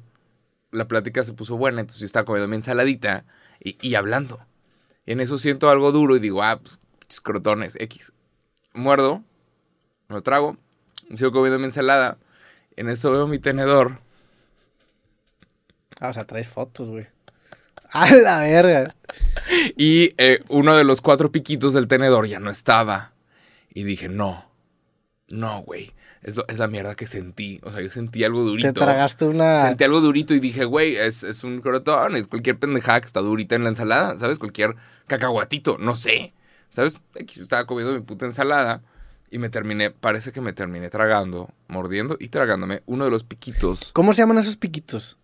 La 0.71 0.87
plática 0.87 1.21
se 1.23 1.33
puso 1.33 1.57
buena, 1.57 1.81
entonces 1.81 1.99
yo 1.99 2.05
estaba 2.05 2.25
comiendo 2.25 2.47
mi 2.47 2.55
ensaladita 2.55 3.25
y, 3.59 3.77
y 3.85 3.95
hablando. 3.95 4.39
Y 5.05 5.11
en 5.11 5.19
eso 5.19 5.37
siento 5.37 5.69
algo 5.69 5.91
duro 5.91 6.15
y 6.15 6.19
digo, 6.19 6.43
ah, 6.43 6.59
pues, 6.59 6.79
crotones, 7.21 7.75
X. 7.77 8.13
Muerdo, 8.73 9.21
me 10.07 10.15
lo 10.15 10.23
trago, 10.23 10.57
sigo 11.13 11.33
comiendo 11.33 11.59
mi 11.59 11.65
ensalada. 11.65 12.17
En 12.77 12.87
eso 12.87 13.11
veo 13.11 13.27
mi 13.27 13.37
tenedor. 13.37 13.99
Ah, 15.99 16.09
o 16.09 16.13
sea, 16.13 16.25
traes 16.25 16.47
fotos, 16.47 16.87
güey. 16.87 17.07
A 17.91 18.13
la 18.15 18.39
verga. 18.39 18.95
Y 19.75 20.13
eh, 20.17 20.39
uno 20.47 20.77
de 20.77 20.85
los 20.85 21.01
cuatro 21.01 21.33
piquitos 21.33 21.73
del 21.73 21.89
tenedor 21.89 22.27
ya 22.27 22.39
no 22.39 22.49
estaba. 22.49 23.16
Y 23.77 23.83
dije, 23.83 24.09
no, 24.09 24.43
no, 25.27 25.61
güey. 25.61 25.93
Es, 26.23 26.35
la 26.57 26.67
mierda 26.67 26.95
que 26.95 27.05
sentí. 27.05 27.59
O 27.61 27.71
sea, 27.71 27.79
yo 27.81 27.91
sentí 27.91 28.23
algo 28.23 28.41
durito. 28.41 28.73
Te 28.73 28.79
tragaste 28.79 29.25
una. 29.25 29.67
Sentí 29.67 29.83
algo 29.83 30.01
durito 30.01 30.33
y 30.33 30.39
dije, 30.39 30.65
güey, 30.65 30.95
es, 30.95 31.23
es 31.23 31.43
un 31.43 31.61
crotón, 31.61 32.15
es 32.15 32.27
cualquier 32.27 32.57
pendejada 32.57 33.01
que 33.01 33.05
está 33.05 33.19
durita 33.19 33.53
en 33.53 33.63
la 33.63 33.69
ensalada, 33.69 34.17
¿sabes? 34.17 34.39
Cualquier 34.39 34.75
cacahuatito, 35.05 35.77
no 35.77 35.95
sé. 35.95 36.33
¿Sabes? 36.69 36.95
X, 37.13 37.37
Estaba 37.37 37.67
comiendo 37.67 37.93
mi 37.93 38.01
puta 38.01 38.25
ensalada 38.25 38.81
y 39.29 39.37
me 39.37 39.49
terminé, 39.49 39.91
parece 39.91 40.31
que 40.31 40.41
me 40.41 40.53
terminé 40.53 40.89
tragando, 40.89 41.49
mordiendo 41.67 42.17
y 42.19 42.29
tragándome 42.29 42.81
uno 42.87 43.05
de 43.05 43.11
los 43.11 43.23
piquitos. 43.23 43.91
¿Cómo 43.93 44.13
se 44.13 44.23
llaman 44.23 44.39
esos 44.39 44.55
piquitos? 44.55 45.17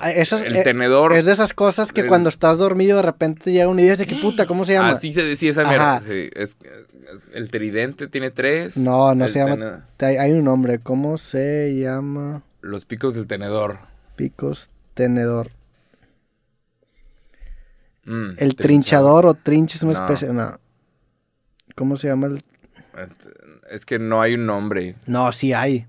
Ah, 0.00 0.10
El 0.10 0.56
eh, 0.56 0.62
tenedor. 0.64 1.12
Es 1.12 1.24
de 1.24 1.32
esas 1.32 1.52
cosas 1.52 1.92
que 1.92 2.02
el- 2.02 2.06
cuando 2.08 2.28
estás 2.28 2.58
dormido 2.58 2.96
de 2.96 3.02
repente 3.02 3.42
te 3.44 3.52
llega 3.52 3.68
una 3.68 3.82
idea 3.82 3.96
de 3.96 4.06
que 4.06 4.16
puta, 4.16 4.46
¿cómo 4.46 4.64
se 4.64 4.74
llama? 4.74 4.90
Así 4.90 5.12
se 5.12 5.22
decía 5.22 5.50
esa 5.50 5.66
mierda. 5.68 6.00
Sí, 6.00 6.30
es- 6.34 6.56
el 7.32 7.50
tridente 7.50 8.08
tiene 8.08 8.30
tres. 8.30 8.76
No, 8.76 9.14
no 9.14 9.24
el 9.26 9.30
se 9.30 9.38
llama. 9.38 9.86
Hay, 9.98 10.16
hay 10.16 10.32
un 10.32 10.44
nombre. 10.44 10.78
¿Cómo 10.78 11.18
se 11.18 11.74
llama? 11.78 12.42
Los 12.60 12.84
picos 12.84 13.14
del 13.14 13.26
tenedor. 13.26 13.78
Picos 14.16 14.70
tenedor. 14.94 15.50
Mm, 18.04 18.30
El 18.38 18.56
trinchador 18.56 19.26
o 19.26 19.34
trinche 19.34 19.76
es 19.76 19.82
una 19.82 19.92
No. 19.92 19.98
especie. 20.06 20.32
No. 20.32 20.58
¿Cómo 21.74 21.96
se 21.96 22.08
llama 22.08 22.26
el.? 22.28 22.42
Es 23.70 23.84
que 23.86 23.98
no 23.98 24.20
hay 24.20 24.34
un 24.34 24.46
nombre. 24.46 24.96
No, 25.06 25.30
sí 25.32 25.52
hay. 25.52 25.86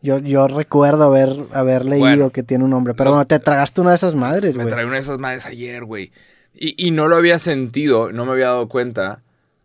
Yo, 0.00 0.18
yo 0.18 0.48
recuerdo 0.48 1.04
haber, 1.04 1.30
haber 1.52 1.86
leído 1.86 2.06
Bueno, 2.06 2.30
que 2.30 2.42
tiene 2.42 2.64
un 2.64 2.70
nombre. 2.70 2.94
Pero 2.94 3.10
bueno, 3.10 3.24
te 3.26 3.38
tragaste 3.38 3.80
una 3.80 3.90
de 3.90 3.96
esas 3.96 4.14
madres, 4.14 4.54
Me 4.56 4.64
güey. 4.64 4.74
traí 4.74 4.84
una 4.84 4.96
de 4.96 5.00
esas 5.00 5.18
madres 5.18 5.46
ayer, 5.46 5.84
güey. 5.84 6.12
Y, 6.54 6.74
y 6.86 6.90
no 6.90 7.08
lo 7.08 7.16
había 7.16 7.38
sentido, 7.38 8.12
no 8.12 8.24
me 8.26 8.32
había 8.32 8.46
dado 8.48 8.68
cuenta 8.68 9.22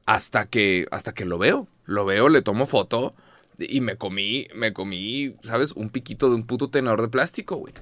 hasta 0.10 0.48
que, 0.50 0.88
hasta 0.92 1.14
que 1.14 1.24
lo 1.26 1.38
veo. 1.38 1.68
Lo 1.86 2.04
veo, 2.04 2.30
le 2.30 2.42
tomo 2.42 2.66
foto 2.66 3.14
y 3.60 3.82
me 3.82 3.96
comí, 3.96 4.48
me 4.56 4.74
comí, 4.74 5.36
¿sabes? 5.44 5.72
Un 5.74 5.90
piquito 5.90 6.30
de 6.30 6.36
un 6.36 6.46
puto 6.48 6.70
tenedor 6.70 7.02
de 7.02 7.10
plástico, 7.10 7.58
güey. 7.58 7.74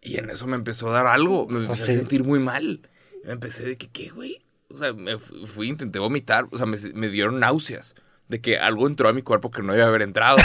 Y 0.00 0.16
en 0.16 0.30
eso 0.30 0.46
me 0.46 0.56
empezó 0.56 0.88
a 0.88 0.92
dar 0.92 1.06
algo. 1.06 1.46
Me 1.48 1.58
empecé 1.58 1.84
sí. 1.84 1.92
a 1.92 1.94
sentir 1.96 2.24
muy 2.24 2.38
mal. 2.38 2.80
Me 3.24 3.32
empecé 3.32 3.64
de 3.64 3.76
que, 3.76 3.88
¿qué, 3.88 4.08
güey? 4.08 4.42
O 4.70 4.78
sea, 4.78 4.92
me 4.94 5.18
fu- 5.18 5.46
fui, 5.46 5.68
intenté 5.68 5.98
vomitar. 5.98 6.46
O 6.50 6.56
sea, 6.56 6.64
me, 6.66 6.78
me 6.94 7.08
dieron 7.08 7.40
náuseas. 7.40 7.94
De 8.28 8.40
que 8.40 8.56
algo 8.58 8.86
entró 8.86 9.08
a 9.08 9.12
mi 9.12 9.22
cuerpo 9.22 9.50
que 9.50 9.62
no 9.62 9.72
debía 9.72 9.86
haber 9.88 10.02
entrado. 10.02 10.38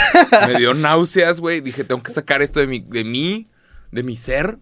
me 0.48 0.58
dio 0.58 0.74
náuseas, 0.74 1.40
güey. 1.40 1.60
Dije, 1.62 1.84
tengo 1.84 2.02
que 2.02 2.12
sacar 2.12 2.42
esto 2.42 2.60
de 2.60 2.66
mi, 2.66 2.80
de 2.80 3.04
mí, 3.04 3.48
de 3.90 4.02
mi 4.02 4.16
ser. 4.16 4.58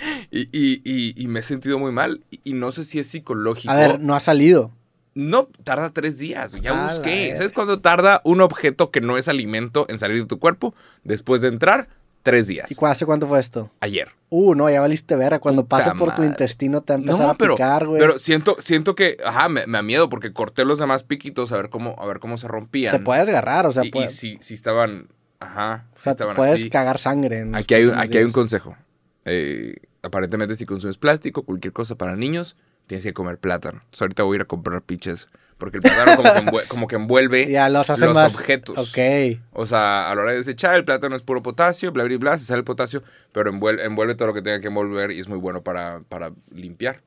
y, 0.30 0.42
y- 0.52 0.80
y- 0.84 1.14
y 1.22 1.26
me 1.28 1.40
he 1.40 1.42
sentido 1.42 1.78
muy 1.78 1.92
mal. 1.92 2.22
Y, 2.44 2.52
no 2.54 2.72
sé 2.72 2.84
si 2.84 2.98
es 2.98 3.06
psicológico. 3.08 3.72
A 3.72 3.76
ver, 3.76 4.00
no 4.00 4.14
ha 4.14 4.20
salido. 4.20 4.70
No, 5.14 5.48
tarda 5.64 5.90
tres 5.90 6.18
días. 6.18 6.54
Ya 6.60 6.86
busqué. 6.86 7.34
¿Sabes 7.36 7.52
cuándo 7.52 7.80
tarda 7.80 8.20
un 8.24 8.40
objeto 8.40 8.90
que 8.90 9.00
no 9.00 9.18
es 9.18 9.28
alimento 9.28 9.86
en 9.88 9.98
salir 9.98 10.18
de 10.18 10.26
tu 10.26 10.38
cuerpo? 10.38 10.74
Después 11.02 11.40
de 11.42 11.48
entrar, 11.48 11.88
tres 12.22 12.46
días. 12.46 12.70
¿Y 12.70 12.76
hace 12.84 13.06
cuánto 13.06 13.26
fue 13.26 13.40
esto? 13.40 13.70
Ayer. 13.80 14.08
Uh, 14.28 14.54
no, 14.54 14.70
ya 14.70 14.80
valiste 14.80 15.16
vera. 15.16 15.40
Cuando 15.40 15.62
Puta 15.64 15.78
pase 15.84 15.98
por 15.98 16.14
tu 16.14 16.22
intestino 16.22 16.82
te 16.82 16.92
va 16.92 16.96
a 16.98 17.00
empezar 17.00 17.20
No, 17.20 17.30
a 17.30 17.34
pero, 17.36 17.56
picar, 17.56 17.86
güey. 17.88 18.00
pero 18.00 18.18
siento, 18.20 18.56
siento 18.60 18.94
que, 18.94 19.16
ajá, 19.24 19.48
me, 19.48 19.66
me 19.66 19.78
da 19.78 19.82
miedo 19.82 20.08
porque 20.08 20.32
corté 20.32 20.64
los 20.64 20.78
demás 20.78 21.02
piquitos 21.02 21.50
a 21.50 21.56
ver 21.56 21.70
cómo, 21.70 21.96
a 21.98 22.06
ver 22.06 22.20
cómo 22.20 22.38
se 22.38 22.46
rompían. 22.46 22.96
Te 22.96 23.02
puedes 23.02 23.28
agarrar, 23.28 23.66
o 23.66 23.72
sea, 23.72 23.82
y, 23.84 23.90
y 23.98 24.08
si, 24.08 24.38
si 24.40 24.54
estaban, 24.54 25.08
ajá, 25.40 25.86
o 25.92 25.96
si 25.98 26.04
sea, 26.04 26.12
te 26.12 26.22
estaban 26.22 26.36
puedes 26.36 26.54
así. 26.54 26.70
cagar 26.70 26.98
sangre. 26.98 27.40
en 27.40 27.56
Aquí 27.56 27.74
hay, 27.74 27.90
aquí 27.96 28.16
hay 28.18 28.24
un 28.24 28.30
consejo. 28.30 28.76
Eh, 29.24 29.76
aparentemente 30.02 30.56
si 30.56 30.66
consumes 30.66 30.98
plástico, 30.98 31.42
cualquier 31.44 31.72
cosa 31.72 31.96
para 31.96 32.16
niños, 32.16 32.56
tienes 32.86 33.04
que 33.04 33.12
comer 33.12 33.38
plátano. 33.38 33.78
Entonces, 33.80 34.02
ahorita 34.02 34.22
voy 34.24 34.34
a 34.34 34.36
ir 34.36 34.42
a 34.42 34.46
comprar 34.46 34.82
piches. 34.82 35.28
Porque 35.58 35.76
el 35.76 35.82
plátano 35.82 36.16
como 36.16 36.32
que, 36.32 36.38
envue- 36.40 36.66
como 36.68 36.86
que 36.86 36.96
envuelve 36.96 37.46
Ya 37.50 37.68
los 37.68 37.90
hace 37.90 38.06
los 38.06 38.14
más. 38.14 38.34
objetos. 38.34 38.78
Ok. 38.78 39.38
O 39.52 39.66
sea, 39.66 40.10
a 40.10 40.14
la 40.14 40.22
hora 40.22 40.30
de 40.30 40.38
desechar, 40.38 40.74
el 40.74 40.86
plátano 40.86 41.14
es 41.16 41.22
puro 41.22 41.42
potasio, 41.42 41.92
bla, 41.92 42.02
bla, 42.04 42.16
bla, 42.16 42.38
se 42.38 42.46
sale 42.46 42.60
el 42.60 42.64
potasio, 42.64 43.02
pero 43.32 43.50
envuelve, 43.50 43.84
envuelve 43.84 44.14
todo 44.14 44.28
lo 44.28 44.34
que 44.34 44.40
tenga 44.40 44.60
que 44.60 44.68
envolver 44.68 45.10
y 45.10 45.20
es 45.20 45.28
muy 45.28 45.38
bueno 45.38 45.62
para, 45.62 46.00
para 46.08 46.32
limpiar, 46.50 47.02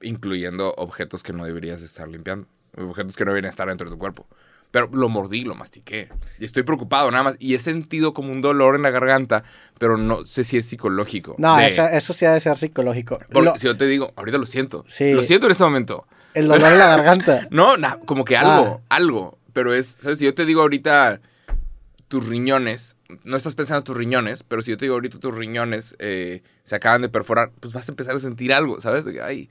incluyendo 0.00 0.74
objetos 0.76 1.22
que 1.22 1.32
no 1.32 1.44
deberías 1.44 1.82
estar 1.82 2.08
limpiando, 2.08 2.46
objetos 2.76 3.16
que 3.16 3.24
no 3.24 3.30
deberían 3.32 3.50
estar 3.50 3.68
dentro 3.68 3.88
de 3.88 3.94
tu 3.94 3.98
cuerpo. 3.98 4.26
Pero 4.72 4.88
lo 4.92 5.08
mordí, 5.08 5.44
lo 5.44 5.54
mastiqué. 5.54 6.08
Y 6.40 6.44
estoy 6.44 6.64
preocupado 6.64 7.08
nada 7.12 7.22
más. 7.22 7.36
Y 7.38 7.54
he 7.54 7.58
sentido 7.60 8.12
como 8.14 8.32
un 8.32 8.40
dolor 8.40 8.74
en 8.74 8.82
la 8.82 8.90
garganta, 8.90 9.44
pero 9.78 9.96
no 9.96 10.24
sé 10.24 10.42
si 10.42 10.56
es 10.56 10.66
psicológico. 10.66 11.36
No, 11.38 11.58
De- 11.58 11.66
eso, 11.66 11.84
eso 11.86 12.12
sí 12.12 12.24
ha 12.24 12.32
de 12.32 12.40
ser 12.40 12.56
psicológico. 12.58 13.18
porque 13.30 13.42
Lo- 13.42 13.56
si 13.56 13.66
yo 13.66 13.76
te 13.76 13.86
digo, 13.86 14.12
ahorita 14.16 14.38
lo 14.38 14.46
siento. 14.46 14.84
Sí. 14.88 15.12
Lo 15.12 15.22
siento 15.22 15.46
en 15.46 15.52
este 15.52 15.62
momento. 15.62 16.06
el 16.34 16.48
dolor 16.48 16.72
en 16.72 16.78
la 16.78 16.86
garganta. 16.88 17.46
No, 17.50 17.76
na- 17.76 17.98
como 18.06 18.24
que 18.24 18.36
algo, 18.36 18.80
Ah. 18.88 18.96
algo. 18.96 19.38
Pero 19.52 19.74
es, 19.74 19.98
¿sabes? 20.00 20.18
Si 20.18 20.24
yo 20.24 20.34
te 20.34 20.46
digo 20.46 20.62
ahorita 20.62 21.20
tus 22.08 22.26
riñones, 22.26 22.96
no 23.24 23.36
estás 23.36 23.54
pensando 23.54 23.78
en 23.80 23.84
tus 23.84 23.96
riñones, 23.96 24.42
pero 24.42 24.62
si 24.62 24.70
yo 24.70 24.78
te 24.78 24.86
digo 24.86 24.94
ahorita 24.94 25.18
tus 25.18 25.34
riñones 25.34 25.94
eh, 25.98 26.42
se 26.64 26.74
acaban 26.76 27.02
de 27.02 27.10
perforar, 27.10 27.50
pues 27.60 27.74
vas 27.74 27.86
a 27.88 27.92
empezar 27.92 28.14
a 28.16 28.18
sentir 28.18 28.52
algo, 28.54 28.80
¿sabes? 28.80 29.04
De 29.04 29.12
que, 29.12 29.20
ay, 29.20 29.50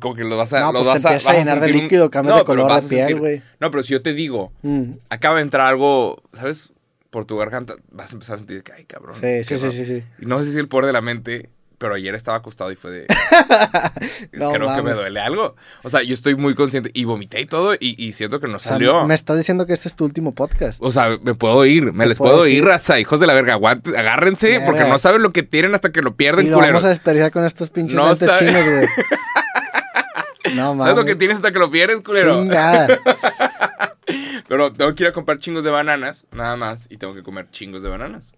como 0.00 0.14
que 0.14 0.24
lo 0.24 0.36
vas 0.36 0.52
a... 0.52 0.60
No, 0.60 0.72
pues 0.72 0.86
vas 0.86 1.04
a, 1.04 1.08
empieza 1.10 1.30
a 1.30 1.32
vas 1.32 1.38
llenar 1.44 1.60
de 1.60 1.68
líquido, 1.68 2.10
cambias 2.10 2.36
de 2.36 2.44
pero 2.44 2.62
color 2.62 2.82
de 2.82 2.88
piel, 2.88 3.18
güey. 3.18 3.42
No, 3.60 3.70
pero 3.70 3.82
si 3.82 3.92
yo 3.92 4.02
te 4.02 4.12
digo, 4.12 4.52
Mm, 4.62 4.92
acaba 5.10 5.36
de 5.36 5.42
entrar 5.42 5.66
algo, 5.66 6.22
¿sabes? 6.32 6.70
Por 7.10 7.24
tu 7.24 7.36
garganta, 7.36 7.74
vas 7.90 8.10
a 8.10 8.14
empezar 8.14 8.36
a 8.36 8.38
sentir 8.38 8.62
que, 8.62 8.72
ay, 8.72 8.84
cabrón. 8.84 9.14
Sí, 9.20 9.44
sí, 9.44 9.56
sí, 9.56 9.66
raro". 9.66 9.72
sí, 9.72 9.84
sí. 9.84 10.02
Y 10.20 10.26
no 10.26 10.42
sé 10.42 10.52
si 10.52 10.58
el 10.58 10.68
poder 10.68 10.86
de 10.86 10.92
la 10.92 11.00
mente, 11.00 11.48
pero 11.78 11.94
ayer 11.94 12.14
estaba 12.14 12.36
acostado 12.38 12.70
y 12.72 12.76
fue 12.76 12.90
de... 12.90 13.06
No 14.32 14.52
creo 14.52 14.74
que 14.74 14.82
me 14.82 14.92
duele 14.92 15.20
algo. 15.20 15.54
O 15.82 15.90
sea, 15.90 16.02
yo 16.02 16.14
estoy 16.14 16.34
muy 16.34 16.54
consciente 16.54 16.90
y 16.94 17.04
vomité 17.04 17.40
y 17.40 17.46
todo 17.46 17.74
y, 17.74 17.94
y 18.02 18.12
siento 18.12 18.40
que 18.40 18.48
no 18.48 18.56
O 18.56 18.58
sea, 18.58 18.72
salió. 18.72 19.06
me 19.06 19.14
estás 19.14 19.36
diciendo 19.36 19.66
que 19.66 19.72
este 19.74 19.88
es 19.88 19.94
tu 19.94 20.04
último 20.04 20.32
podcast. 20.32 20.80
O 20.82 20.92
sea, 20.92 21.18
me 21.22 21.34
puedo 21.34 21.64
ir, 21.66 21.92
me 21.92 22.06
les 22.06 22.18
puedo 22.18 22.32
puedo 22.36 22.46
ir, 22.48 22.64
raza, 22.64 22.98
hijos 23.00 23.20
de 23.20 23.26
la 23.26 23.34
verga. 23.34 23.54
aguante- 23.54 23.96
agárrense, 23.96 24.48
Verga. 24.50 24.66
porque 24.66 24.84
no 24.84 24.98
saben 24.98 25.22
lo 25.22 25.32
que 25.32 25.42
tienen 25.42 25.74
hasta 25.74 25.90
que 25.92 26.00
lo 26.02 26.10
y 26.10 26.14
pierden, 26.14 26.50
lo 26.50 26.58
vamos 26.58 26.84
a 26.84 26.88
desperdiciar 26.88 27.30
con 27.32 27.44
estos 27.44 27.70
pinches 27.70 27.94
No 27.96 28.14
chinos, 28.14 28.64
güey. 28.64 28.88
No 30.54 30.56
¿Sabes 30.56 30.76
mames. 30.76 30.96
lo 30.96 31.04
que 31.04 31.14
tienes 31.16 31.36
hasta 31.36 31.52
que 31.52 31.58
lo 31.58 31.70
pierdes, 31.70 32.00
culero? 32.02 32.34
Chingada. 32.34 32.98
Pero 34.48 34.72
tengo 34.72 34.94
que 34.94 35.04
ir 35.04 35.08
a 35.08 35.12
comprar 35.12 35.38
chingos 35.38 35.64
de 35.64 35.70
bananas, 35.70 36.26
nada 36.32 36.56
más, 36.56 36.86
y 36.90 36.96
tengo 36.98 37.14
que 37.14 37.22
comer 37.22 37.48
chingos 37.50 37.82
de 37.82 37.88
bananas. 37.88 38.32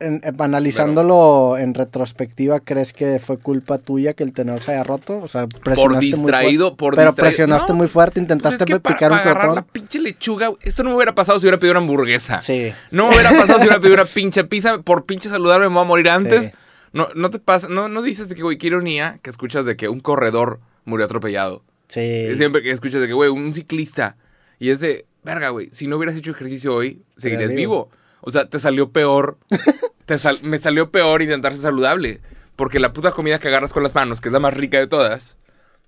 En- 0.00 0.20
en- 0.24 0.42
analizándolo 0.42 1.56
en 1.58 1.74
retrospectiva, 1.74 2.58
¿crees 2.58 2.92
que 2.92 3.20
fue 3.20 3.38
culpa 3.38 3.78
tuya 3.78 4.14
que 4.14 4.24
el 4.24 4.32
tenedor 4.32 4.60
se 4.60 4.72
haya 4.72 4.82
roto? 4.82 5.18
O 5.18 5.28
sea, 5.28 5.46
presionaste 5.46 5.82
Por 5.82 5.92
muy 5.94 6.04
distraído, 6.06 6.64
fuerte. 6.70 6.76
por 6.76 6.94
Pero 6.96 7.06
distraído. 7.10 7.28
presionaste 7.28 7.72
No, 7.72 7.76
muy 7.76 7.86
fuerte, 7.86 8.14
Pues 8.14 8.22
intentaste 8.24 8.64
es 8.64 8.66
que 8.66 8.80
para, 8.80 8.96
picar 8.96 9.12
un 9.12 9.18
agarrar 9.18 9.36
crotón. 9.42 9.54
la 9.54 9.62
pinche 9.62 10.00
lechuga, 10.00 10.50
esto 10.62 10.82
no 10.82 10.90
me 10.90 10.96
hubiera 10.96 11.14
pasado 11.14 11.38
si 11.38 11.44
hubiera 11.46 11.58
pedido 11.58 11.72
una 11.78 11.80
hamburguesa. 11.82 12.40
Sí. 12.42 12.72
No 12.90 13.06
me 13.06 13.14
hubiera 13.14 13.30
pasado 13.38 13.60
si 13.60 13.66
hubiera 13.66 13.78
pedido 13.80 13.94
una 13.94 14.04
pinche 14.06 14.42
pizza. 14.42 14.78
Por 14.82 15.04
pinche 15.04 15.28
saludable 15.28 15.68
me 15.68 15.74
voy 15.76 15.84
a 15.84 15.86
morir 15.86 16.08
antes. 16.10 16.46
Sí. 16.46 16.50
No, 16.92 17.06
no 17.14 17.30
te 17.30 17.38
pasa, 17.38 17.68
no, 17.70 17.88
no 17.88 18.02
dices 18.02 18.28
de 18.28 18.34
que, 18.34 18.42
güey, 18.42 18.58
qué 18.58 18.66
ironía 18.66 19.20
que 19.22 19.30
escuchas 19.30 19.64
de 19.64 19.76
que 19.76 19.88
un 19.88 20.00
corredor 20.00 20.58
murió 20.84 21.06
atropellado. 21.06 21.62
Sí. 21.88 22.36
Siempre 22.36 22.62
que 22.62 22.70
escuchas 22.70 23.00
de 23.00 23.06
que, 23.06 23.12
güey, 23.12 23.30
un 23.30 23.52
ciclista. 23.52 24.16
Y 24.58 24.70
es 24.70 24.80
de, 24.80 25.06
verga, 25.22 25.50
güey, 25.50 25.68
si 25.72 25.86
no 25.86 25.96
hubieras 25.96 26.16
hecho 26.16 26.30
ejercicio 26.30 26.74
hoy, 26.74 27.02
seguirías 27.16 27.52
vivo. 27.52 27.90
O 28.20 28.30
sea, 28.30 28.46
te 28.48 28.58
salió 28.60 28.90
peor. 28.90 29.38
te 30.06 30.18
sal- 30.18 30.40
me 30.42 30.58
salió 30.58 30.90
peor 30.90 31.22
intentar 31.22 31.52
ser 31.52 31.62
saludable. 31.62 32.20
Porque 32.56 32.78
la 32.80 32.92
puta 32.92 33.12
comida 33.12 33.38
que 33.38 33.48
agarras 33.48 33.72
con 33.72 33.82
las 33.82 33.94
manos, 33.94 34.20
que 34.20 34.28
es 34.28 34.32
la 34.32 34.38
más 34.40 34.54
rica 34.54 34.78
de 34.78 34.86
todas, 34.86 35.36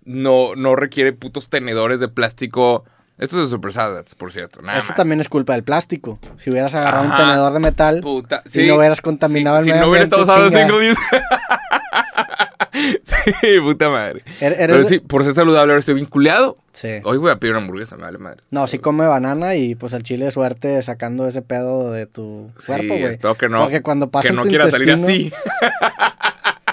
no, 0.04 0.54
no 0.56 0.74
requiere 0.76 1.12
putos 1.12 1.48
tenedores 1.48 2.00
de 2.00 2.08
plástico. 2.08 2.84
Esto 3.16 3.36
es 3.36 3.44
de 3.48 3.54
Super 3.54 3.72
Salads, 3.72 4.14
por 4.16 4.32
cierto. 4.32 4.60
Nada 4.60 4.78
Eso 4.80 4.88
más. 4.88 4.96
también 4.96 5.20
es 5.20 5.28
culpa 5.28 5.52
del 5.52 5.62
plástico. 5.62 6.18
Si 6.36 6.50
hubieras 6.50 6.74
agarrado 6.74 7.04
Ajá. 7.04 7.12
un 7.22 7.28
tenedor 7.28 7.52
de 7.52 7.60
metal 7.60 8.00
Puta, 8.00 8.42
y 8.52 8.66
no 8.66 8.74
hubieras 8.76 9.00
contaminado 9.00 9.58
el 9.58 9.64
si 9.64 9.70
medio 9.70 9.82
no 9.82 9.90
hubiera 9.90 10.04
ambiente, 10.06 10.32
estado 10.32 10.48
usando 10.48 10.58
chinga. 10.58 10.68
single 10.68 10.90
use. 10.90 11.00
Sí, 13.04 13.60
puta 13.62 13.88
madre. 13.90 14.22
Er- 14.40 14.52
eres 14.54 14.66
Pero 14.68 14.84
sí, 14.84 14.98
por 14.98 15.24
ser 15.24 15.34
saludable 15.34 15.72
ahora 15.72 15.80
estoy 15.80 15.94
vinculado. 15.94 16.58
Sí. 16.72 16.88
Hoy 17.04 17.18
voy 17.18 17.30
a 17.30 17.36
pedir 17.36 17.54
una 17.54 17.62
hamburguesa, 17.62 17.96
me 17.96 18.02
vale 18.02 18.18
madre. 18.18 18.40
No, 18.50 18.66
sí 18.66 18.78
come 18.78 19.06
banana 19.06 19.54
y 19.54 19.74
pues 19.74 19.92
el 19.92 20.02
chile 20.02 20.24
de 20.26 20.30
suerte 20.30 20.82
sacando 20.82 21.26
ese 21.28 21.42
pedo 21.42 21.92
de 21.92 22.06
tu 22.06 22.50
Sí, 22.58 22.66
cuerpo, 22.66 22.88
güey. 22.88 23.04
espero 23.04 23.34
que 23.36 23.48
no, 23.48 23.60
Porque 23.62 23.82
cuando 23.82 24.10
pasa 24.10 24.28
que 24.28 24.34
no 24.34 24.42
quiera 24.42 24.68
salir 24.70 24.90
así. 24.92 25.32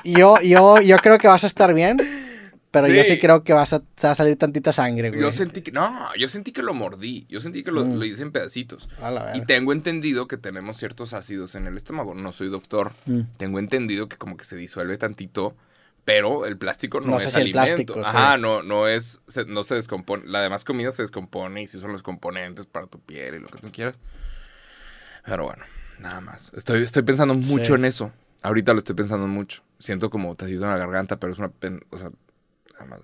Yo, 0.04 0.41
yo, 0.41 0.82
yo 0.82 0.97
creo 0.97 1.19
que 1.19 1.27
vas 1.27 1.43
a 1.43 1.47
estar 1.47 1.75
bien, 1.75 1.97
pero 2.71 2.88
yo 2.88 3.03
sí 3.03 3.12
Sí. 3.12 3.19
creo 3.19 3.43
que 3.43 3.53
vas 3.53 3.73
a, 3.73 3.79
te 3.81 4.07
va 4.07 4.12
a 4.12 4.15
salir 4.15 4.38
tantita 4.38 4.71
sangre, 4.73 5.10
güey. 5.10 5.21
Yo 5.21 5.31
sentí 5.31 5.62
que. 5.62 5.71
No, 5.71 6.07
yo 6.15 6.29
sentí 6.29 6.51
que 6.53 6.63
lo 6.63 6.73
mordí. 6.73 7.25
Yo 7.29 7.41
sentí 7.41 7.63
que 7.63 7.71
lo, 7.71 7.84
Mm. 7.86 7.97
lo 7.99 8.05
hice 8.05 8.21
en 8.23 8.31
pedacitos. 8.31 8.89
A 9.01 9.12
la 9.12 9.36
Y 9.38 9.45
tengo 9.45 9.73
entendido 9.73 10.27
que 10.27 10.38
tenemos 10.38 10.77
ciertos 10.77 11.13
ácidos 11.13 11.55
en 11.55 11.67
el 11.67 11.75
estómago. 11.77 12.13
No 12.15 12.31
soy 12.31 12.49
doctor. 12.49 12.93
Mm. 13.05 13.21
Tengo 13.38 13.60
entendido 13.60 14.07
que 14.10 14.17
como 14.17 14.38
que 14.38 14.45
se 14.45 14.55
disuelve 14.55 14.97
tantito. 14.97 15.55
Pero 16.03 16.47
el 16.47 16.57
plástico 16.57 16.99
no, 16.99 17.07
No 17.12 17.17
es 17.19 17.36
alimento. 17.36 17.67
plástico, 17.67 17.93
sí. 17.93 17.99
Ajá, 18.03 18.38
no, 18.39 18.63
no 18.63 18.88
es. 18.88 19.21
se- 19.27 19.45
no 19.45 19.63
se 19.63 19.75
descompone. 19.75 20.23
La 20.25 20.41
demás 20.41 20.65
comida 20.65 20.91
se 20.91 21.03
descompone 21.03 21.62
y 21.62 21.67
se 21.67 21.77
usan 21.77 21.91
los 21.91 22.01
componentes 22.01 22.65
para 22.65 22.88
tu 22.88 22.99
piel 22.99 23.36
y 23.36 23.39
lo 23.39 23.47
que 23.47 23.60
tú 23.60 23.71
quieras. 23.71 23.99
Pero 25.25 25.43
bueno, 25.45 25.63
nada 25.99 26.21
más. 26.21 26.51
Estoy, 26.55 26.81
estoy 26.84 27.03
pensando 27.03 27.36
mucho 27.36 27.65
Sí. 27.65 27.73
en 27.73 27.86
eso. 27.86 28.12
Ahorita 28.41 28.73
lo 28.73 28.79
estoy 28.79 28.95
pensando 28.95 29.27
mucho. 29.27 29.62
Siento 29.77 30.10
como 30.10 30.34
tacito 30.36 30.63
en 30.63 30.71
la 30.71 30.77
garganta, 30.77 31.17
pero 31.19 31.34
es 31.34 31.39
una. 31.39 31.51
O 31.91 31.97
sea, 31.99 32.10
nada 32.73 32.86
más. 32.86 32.99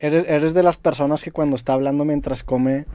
Eres, 0.00 0.24
eres 0.28 0.54
de 0.54 0.62
las 0.62 0.76
personas 0.76 1.22
que 1.22 1.32
cuando 1.32 1.56
está 1.56 1.72
hablando 1.72 2.04
mientras 2.04 2.42
come, 2.44 2.86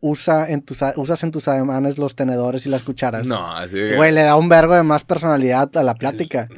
usa 0.00 0.50
en 0.50 0.62
tus, 0.62 0.80
usas 0.96 1.22
en 1.22 1.30
tus 1.30 1.46
ademanes 1.46 1.98
los 1.98 2.16
tenedores 2.16 2.66
y 2.66 2.68
las 2.70 2.82
cucharas. 2.82 3.26
No, 3.26 3.54
así 3.54 3.74
que. 3.74 3.96
Güey, 3.96 4.12
le 4.12 4.22
da 4.22 4.36
un 4.36 4.48
vergo 4.48 4.74
de 4.74 4.82
más 4.82 5.04
personalidad 5.04 5.74
a 5.76 5.82
la 5.82 5.94
plática. 5.94 6.48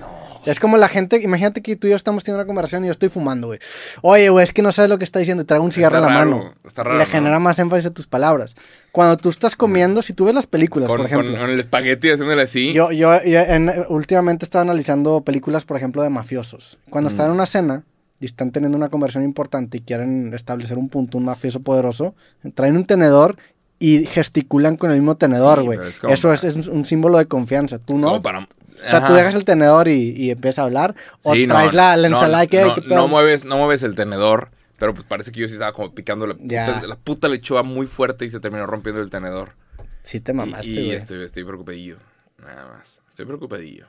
Es 0.46 0.60
como 0.60 0.76
la 0.76 0.88
gente, 0.88 1.20
imagínate 1.22 1.62
que 1.62 1.74
tú 1.74 1.86
y 1.86 1.90
yo 1.90 1.96
estamos 1.96 2.22
teniendo 2.22 2.42
una 2.42 2.46
conversación 2.46 2.84
y 2.84 2.88
yo 2.88 2.92
estoy 2.92 3.08
fumando, 3.08 3.46
güey. 3.48 3.58
Oye, 4.02 4.28
güey, 4.28 4.44
es 4.44 4.52
que 4.52 4.60
no 4.60 4.72
sabes 4.72 4.90
lo 4.90 4.98
que 4.98 5.04
está 5.04 5.18
diciendo 5.18 5.42
y 5.42 5.46
traigo 5.46 5.64
un 5.64 5.72
cigarro 5.72 5.96
Está 5.96 6.08
en 6.08 6.14
la 6.14 6.18
raro, 6.24 6.30
mano. 6.36 6.54
está 6.64 6.82
raro, 6.84 6.98
le 6.98 7.04
¿no? 7.04 7.10
genera 7.10 7.38
más 7.38 7.58
énfasis 7.58 7.86
a 7.86 7.90
tus 7.90 8.06
palabras. 8.06 8.54
Cuando 8.92 9.16
tú 9.16 9.30
estás 9.30 9.56
comiendo, 9.56 10.02
si 10.02 10.12
tú 10.12 10.26
ves 10.26 10.34
las 10.34 10.46
películas, 10.46 10.88
con, 10.88 10.98
por 10.98 11.06
ejemplo. 11.06 11.30
con- 11.30 11.40
con 11.40 11.50
el 11.50 11.58
espagueti 11.60 12.10
haciéndole 12.10 12.42
así. 12.42 12.74
Yo, 12.74 12.92
yo, 12.92 13.22
yo 13.24 13.40
en- 13.40 13.72
últimamente 13.88 14.44
estaba 14.44 14.60
analizando 14.62 15.22
películas, 15.22 15.64
por 15.64 15.78
ejemplo, 15.78 16.02
de 16.02 16.10
mafiosos. 16.10 16.78
Cuando 16.90 17.08
Mm. 17.08 17.12
están 17.12 17.26
en 17.26 17.32
una 17.32 17.46
cena 17.46 17.84
y 18.24 18.26
están 18.26 18.50
teniendo 18.52 18.78
una 18.78 18.88
conversión 18.88 19.22
importante 19.22 19.76
y 19.76 19.80
quieren 19.82 20.32
establecer 20.32 20.78
un 20.78 20.88
punto, 20.88 21.18
un 21.18 21.26
mafioso 21.26 21.60
poderoso, 21.60 22.14
traen 22.54 22.74
un 22.76 22.86
tenedor 22.86 23.36
y 23.78 24.06
gesticulan 24.06 24.76
con 24.76 24.90
el 24.90 24.96
mismo 24.96 25.16
tenedor, 25.16 25.62
güey. 25.62 25.78
es 25.86 26.00
Eso 26.08 26.32
es, 26.32 26.44
un 26.68 26.86
símbolo 26.86 27.18
de 27.18 27.26
confianza. 27.26 27.78
Tú 27.78 27.98
no. 27.98 28.22
para. 28.22 28.40
O 28.40 28.88
sea, 28.90 29.06
tú 29.06 29.12
dejas 29.12 29.34
el 29.34 29.44
tenedor 29.44 29.88
y, 29.88 30.14
y 30.16 30.30
empiezas 30.30 30.60
a 30.60 30.62
hablar. 30.62 30.94
O 31.22 31.34
Sí, 31.34 31.46
no, 31.46 31.54
traes 31.54 31.74
la, 31.74 31.96
la 31.98 32.08
no, 32.08 32.16
ensalada 32.16 32.46
que 32.46 32.64
no, 32.88 33.08
mueves, 33.08 33.44
no 33.44 33.58
mueves 33.58 33.82
el 33.82 33.94
tenedor, 33.94 34.50
pero 34.78 34.94
pues 34.94 35.06
parece 35.06 35.30
que 35.30 35.40
yo 35.40 35.48
sí 35.48 35.52
estaba 35.54 35.72
como 35.72 35.94
picando 35.94 36.26
la 36.26 36.34
puta, 36.34 36.82
la 36.86 36.96
puta 36.96 37.28
lechuga 37.28 37.62
muy 37.62 37.86
fuerte 37.86 38.24
y 38.24 38.30
se 38.30 38.40
terminó 38.40 38.66
rompiendo 38.66 39.02
el 39.02 39.10
tenedor. 39.10 39.52
Sí 40.02 40.20
te 40.20 40.32
Y- 40.32 40.34
mamaste, 40.34 40.70
y 40.70 40.74
güey. 40.86 40.90
estoy, 40.92 41.22
estoy 41.22 41.44
preocupadillo. 41.44 41.98
Nada 42.38 42.68
más. 42.68 43.00
Estoy 43.10 43.26
preocupadillo. 43.26 43.86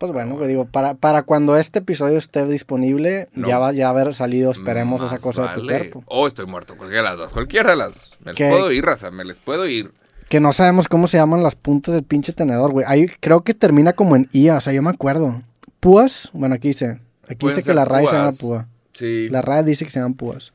Pues 0.00 0.12
bueno, 0.12 0.34
güey, 0.36 0.48
digo, 0.48 0.64
para, 0.64 0.94
para 0.94 1.24
cuando 1.24 1.58
este 1.58 1.80
episodio 1.80 2.16
esté 2.16 2.46
disponible, 2.46 3.28
No. 3.34 3.46
ya 3.46 3.58
va 3.58 3.68
a 3.68 3.88
haber 3.90 4.14
salido, 4.14 4.50
esperemos, 4.50 5.02
esa 5.02 5.18
cosa 5.18 5.48
de 5.48 5.60
tu 5.60 5.66
cuerpo. 5.66 6.02
O 6.06 6.26
estoy 6.26 6.46
muerto, 6.46 6.74
cualquiera 6.74 7.02
de 7.02 7.08
las 7.10 7.18
dos. 7.18 7.32
Cualquiera 7.34 7.72
de 7.72 7.76
las 7.76 7.94
dos. 7.94 8.18
Me 8.24 8.30
les 8.32 8.36
¿Qué? 8.38 8.48
puedo 8.48 8.72
ir, 8.72 8.82
raza. 8.82 9.10
Me 9.10 9.26
les 9.26 9.36
puedo 9.36 9.66
ir. 9.66 9.92
Que 10.30 10.40
no 10.40 10.54
sabemos 10.54 10.88
cómo 10.88 11.06
se 11.06 11.18
llaman 11.18 11.42
las 11.42 11.54
puntas 11.54 11.92
del 11.92 12.04
pinche 12.04 12.32
tenedor, 12.32 12.72
güey. 12.72 12.86
Ahí 12.88 13.08
creo 13.20 13.42
que 13.42 13.52
termina 13.52 13.92
como 13.92 14.16
en 14.16 14.26
IA, 14.32 14.56
o 14.56 14.60
sea, 14.62 14.72
yo 14.72 14.80
me 14.80 14.88
acuerdo. 14.88 15.42
Púas, 15.80 16.30
bueno, 16.32 16.54
aquí 16.54 16.68
dice. 16.68 16.98
Aquí 17.28 17.46
dice 17.46 17.62
que 17.62 17.74
la 17.74 17.84
RAE 17.84 18.06
se 18.06 18.12
llama 18.14 18.30
púas. 18.30 18.38
púa. 18.40 18.68
Sí. 18.94 19.28
La 19.28 19.42
RAE 19.42 19.64
dice 19.64 19.84
que 19.84 19.90
se 19.90 19.98
llaman 19.98 20.14
púas. 20.14 20.54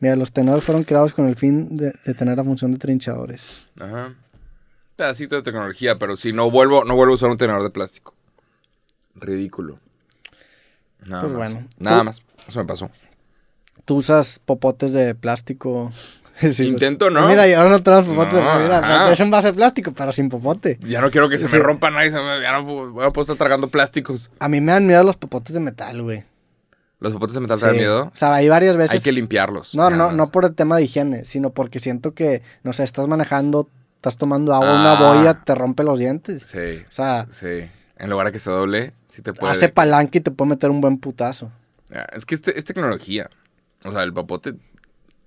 Mira, 0.00 0.16
los 0.16 0.32
tenedores 0.32 0.64
fueron 0.64 0.84
creados 0.84 1.12
con 1.12 1.28
el 1.28 1.36
fin 1.36 1.76
de, 1.76 1.92
de 2.06 2.14
tener 2.14 2.38
la 2.38 2.44
función 2.44 2.72
de 2.72 2.78
trinchadores. 2.78 3.68
Ajá. 3.78 4.14
Pedacito 4.96 5.36
de 5.36 5.42
tecnología, 5.42 5.98
pero 5.98 6.16
sí, 6.16 6.32
no 6.32 6.50
vuelvo, 6.50 6.84
no 6.84 6.94
vuelvo 6.96 7.12
a 7.12 7.16
usar 7.16 7.30
un 7.30 7.36
tenedor 7.38 7.62
de 7.62 7.70
plástico. 7.70 8.11
Ridículo. 9.14 9.78
Nada 11.04 11.22
Pues 11.22 11.32
más. 11.32 11.52
bueno. 11.52 11.68
Nada 11.78 11.98
Tú- 11.98 12.04
más. 12.04 12.22
Eso 12.46 12.60
me 12.60 12.66
pasó. 12.66 12.90
Tú 13.84 13.96
usas 13.96 14.38
popotes 14.44 14.92
de 14.92 15.14
plástico. 15.14 15.92
Sí, 16.40 16.48
güey. 16.56 16.68
Intento, 16.70 17.10
¿no? 17.10 17.28
Mira, 17.28 17.46
y 17.46 17.52
ahora 17.52 17.68
no 17.70 17.82
traes 17.82 18.06
popotes. 18.06 18.32
No, 18.34 18.58
mira, 18.58 19.12
es 19.12 19.20
un 19.20 19.30
vaso 19.30 19.48
de 19.48 19.52
plástico, 19.52 19.92
pero 19.92 20.10
sin 20.12 20.28
popote. 20.30 20.78
Ya 20.82 21.00
no 21.00 21.10
quiero 21.10 21.28
que 21.28 21.36
se 21.38 21.46
Sí. 21.46 21.56
me 21.56 21.62
rompa 21.62 21.90
me- 21.90 22.10
ya 22.10 22.52
no 22.52 22.66
puedo, 22.66 23.12
poder 23.12 23.20
estar 23.20 23.36
tragando 23.36 23.68
plásticos. 23.68 24.30
A 24.40 24.48
mí 24.48 24.60
me 24.60 24.72
dan 24.72 24.86
miedo 24.86 25.04
los 25.04 25.16
popotes 25.16 25.52
de 25.54 25.60
metal, 25.60 26.02
güey. 26.02 26.24
¿Los 27.00 27.12
popotes 27.12 27.34
de 27.34 27.40
metal 27.42 27.60
te 27.60 27.66
dan 27.66 27.74
Sí. 27.74 27.78
miedo? 27.80 28.10
O 28.12 28.16
sea, 28.16 28.34
hay 28.34 28.48
varias 28.48 28.76
veces. 28.76 28.92
Hay 28.92 29.00
que 29.00 29.12
limpiarlos. 29.12 29.74
No, 29.74 29.90
no, 29.90 30.06
más. 30.06 30.14
no 30.14 30.30
por 30.30 30.46
el 30.46 30.54
tema 30.54 30.76
de 30.78 30.84
higiene, 30.84 31.26
sino 31.26 31.50
porque 31.50 31.78
siento 31.78 32.12
que, 32.14 32.42
no 32.64 32.72
sé, 32.72 32.82
estás 32.84 33.06
manejando, 33.06 33.68
estás 33.96 34.16
tomando 34.16 34.52
agua, 34.54 34.72
una 34.74 34.92
Ah. 34.98 35.12
boya, 35.14 35.34
te 35.44 35.54
rompe 35.54 35.84
los 35.84 35.98
dientes. 35.98 36.44
Sí, 36.44 36.82
O 36.88 36.92
sea, 36.92 37.26
sí. 37.30 37.68
En 37.98 38.10
lugar 38.10 38.26
de 38.28 38.32
que 38.32 38.38
se 38.40 38.50
doble, 38.50 38.94
sí 39.12 39.22
te 39.22 39.32
puede... 39.32 39.52
hace 39.52 39.68
palanca 39.68 40.18
y 40.18 40.20
te 40.20 40.30
puede 40.30 40.50
meter 40.50 40.70
un 40.70 40.80
buen 40.80 40.98
putazo. 40.98 41.52
Ya, 41.90 42.06
Es 42.12 42.26
que 42.26 42.34
este, 42.34 42.58
es 42.58 42.64
tecnología. 42.64 43.28
O 43.84 43.92
sea, 43.92 44.02
el 44.02 44.12
popote 44.12 44.54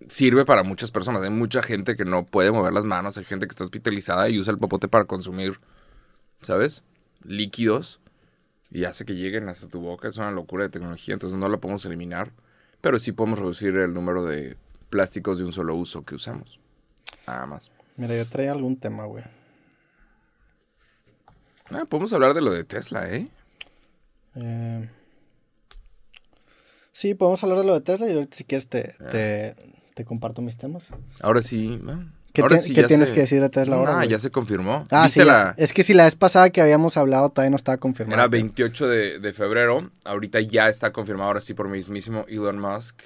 sirve 0.07 0.45
para 0.45 0.63
muchas 0.63 0.91
personas. 0.91 1.21
Hay 1.21 1.29
mucha 1.29 1.61
gente 1.61 1.95
que 1.95 2.05
no 2.05 2.25
puede 2.25 2.51
mover 2.51 2.73
las 2.73 2.85
manos. 2.85 3.17
Hay 3.17 3.25
gente 3.25 3.47
que 3.47 3.51
está 3.51 3.63
hospitalizada 3.63 4.27
y 4.29 4.39
usa 4.39 4.51
el 4.51 4.59
popote 4.59 4.87
para 4.87 5.05
consumir, 5.05 5.59
¿sabes? 6.41 6.83
Líquidos. 7.23 7.99
Y 8.71 8.85
hace 8.85 9.05
que 9.05 9.15
lleguen 9.15 9.47
hasta 9.49 9.67
tu 9.67 9.79
boca. 9.79 10.07
Es 10.07 10.17
una 10.17 10.31
locura 10.31 10.63
de 10.63 10.69
tecnología. 10.69 11.13
Entonces 11.13 11.37
no 11.37 11.47
la 11.47 11.57
podemos 11.57 11.85
eliminar. 11.85 12.31
Pero 12.81 12.99
sí 12.99 13.11
podemos 13.11 13.39
reducir 13.39 13.75
el 13.75 13.93
número 13.93 14.25
de 14.25 14.57
plásticos 14.89 15.37
de 15.37 15.45
un 15.45 15.53
solo 15.53 15.75
uso 15.75 16.03
que 16.03 16.15
usamos. 16.15 16.59
Nada 17.27 17.45
más. 17.45 17.71
Mira, 17.97 18.15
yo 18.15 18.25
traía 18.25 18.51
algún 18.51 18.77
tema, 18.77 19.05
güey. 19.05 19.23
Ah, 21.71 21.85
podemos 21.85 22.13
hablar 22.13 22.33
de 22.33 22.41
lo 22.41 22.51
de 22.51 22.63
Tesla, 22.63 23.09
¿eh? 23.09 23.27
Eh, 24.35 24.89
Sí, 26.91 27.13
podemos 27.13 27.43
hablar 27.43 27.59
de 27.59 27.65
lo 27.65 27.73
de 27.73 27.81
Tesla 27.81 28.07
y 28.09 28.13
ahorita 28.13 28.37
si 28.37 28.45
quieres 28.45 28.69
te, 28.69 28.95
te, 29.11 29.53
te 29.95 30.05
comparto 30.05 30.41
mis 30.41 30.57
temas. 30.57 30.87
Ahora 31.21 31.41
sí. 31.41 31.77
ah, 31.89 32.05
¿Qué, 32.31 32.41
ahora 32.41 32.57
sí 32.59 32.73
qué 32.73 32.83
tienes 32.85 33.09
se- 33.09 33.13
que 33.13 33.19
decir 33.21 33.41
de 33.41 33.49
Tesla 33.49 33.75
ahora? 33.75 33.91
Ah, 33.91 33.95
güey? 33.97 34.07
ya 34.09 34.17
se 34.19 34.31
confirmó. 34.31 34.85
Ah, 34.91 35.03
¿Viste 35.03 35.19
sí, 35.21 35.25
la- 35.27 35.53
es 35.57 35.73
que 35.73 35.83
si 35.83 35.93
la 35.93 36.05
vez 36.05 36.15
pasada 36.15 36.49
que 36.51 36.61
habíamos 36.61 36.95
hablado 36.95 37.31
todavía 37.31 37.49
no 37.49 37.57
estaba 37.57 37.77
confirmado. 37.79 38.15
Era 38.17 38.29
28 38.29 38.87
de, 38.87 39.19
de 39.19 39.33
febrero. 39.33 39.91
Ahorita 40.05 40.39
ya 40.39 40.69
está 40.69 40.93
confirmado, 40.93 41.27
ahora 41.27 41.41
sí, 41.41 41.53
por 41.53 41.69
mismísimo 41.69 42.23
Elon 42.29 42.59
Musk, 42.59 43.01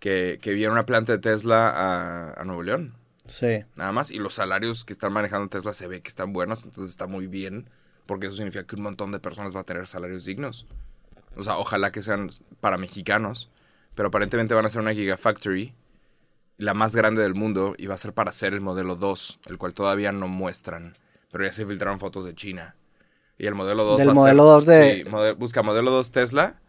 que, 0.00 0.40
que 0.42 0.52
viene 0.52 0.72
una 0.72 0.84
planta 0.84 1.12
de 1.12 1.18
Tesla 1.18 1.68
a, 1.70 2.32
a 2.40 2.44
Nuevo 2.44 2.64
León. 2.64 2.96
Sí. 3.26 3.62
Nada 3.76 3.92
más. 3.92 4.10
Y 4.10 4.18
los 4.18 4.34
salarios 4.34 4.84
que 4.84 4.92
están 4.92 5.12
manejando 5.12 5.48
Tesla 5.48 5.72
se 5.72 5.86
ve 5.86 6.02
que 6.02 6.08
están 6.08 6.32
buenos, 6.32 6.64
entonces 6.64 6.90
está 6.90 7.06
muy 7.06 7.28
bien. 7.28 7.70
Porque 8.06 8.26
eso 8.26 8.36
significa 8.36 8.66
que 8.66 8.76
un 8.76 8.82
montón 8.82 9.12
de 9.12 9.18
personas 9.20 9.54
va 9.56 9.60
a 9.60 9.64
tener 9.64 9.86
salarios 9.86 10.24
dignos. 10.24 10.66
O 11.36 11.42
sea, 11.42 11.56
ojalá 11.58 11.90
que 11.92 12.02
sean 12.02 12.30
para 12.60 12.76
mexicanos. 12.78 13.50
Pero 13.94 14.08
aparentemente 14.08 14.54
van 14.54 14.66
a 14.66 14.70
ser 14.70 14.82
una 14.82 14.92
Gigafactory, 14.92 15.72
la 16.58 16.74
más 16.74 16.94
grande 16.96 17.22
del 17.22 17.34
mundo, 17.34 17.74
y 17.78 17.86
va 17.86 17.94
a 17.94 17.98
ser 17.98 18.12
para 18.12 18.30
hacer 18.30 18.52
el 18.54 18.60
modelo 18.60 18.96
2, 18.96 19.40
el 19.46 19.56
cual 19.58 19.72
todavía 19.74 20.12
no 20.12 20.28
muestran. 20.28 20.96
Pero 21.32 21.44
ya 21.44 21.52
se 21.52 21.66
filtraron 21.66 22.00
fotos 22.00 22.24
de 22.24 22.34
China. 22.34 22.76
Y 23.38 23.46
el 23.46 23.54
modelo 23.54 23.84
2 23.84 23.98
Del 23.98 24.08
va 24.08 24.12
a 24.12 24.14
modelo 24.14 24.42
ser- 24.42 24.66
2 24.66 24.66
de- 24.66 25.04
sí, 25.32 25.34
busca 25.38 25.62
modelo 25.62 25.90
2 25.90 26.10
Tesla. 26.10 26.60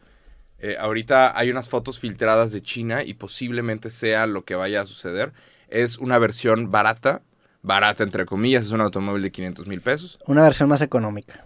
Eh, 0.60 0.78
ahorita 0.80 1.38
hay 1.38 1.52
unas 1.52 1.68
fotos 1.70 2.00
filtradas 2.00 2.52
de 2.52 2.62
China 2.62 3.04
y 3.04 3.16
posiblemente 3.16 3.90
sea 3.90 4.26
lo 4.26 4.46
que 4.46 4.56
vaya 4.56 4.82
a 4.82 4.86
suceder. 4.86 5.34
Es 5.68 5.98
una 5.98 6.18
versión 6.18 6.72
barata, 6.72 7.22
barata 7.66 8.04
entre 8.04 8.26
comillas, 8.26 8.66
es 8.66 8.72
un 8.72 8.82
automóvil 8.82 9.24
de 9.24 9.32
500 9.32 9.68
mil 9.68 9.82
pesos. 9.82 10.20
Una 10.28 10.44
versión 10.44 10.70
más 10.70 10.82
económica. 10.82 11.44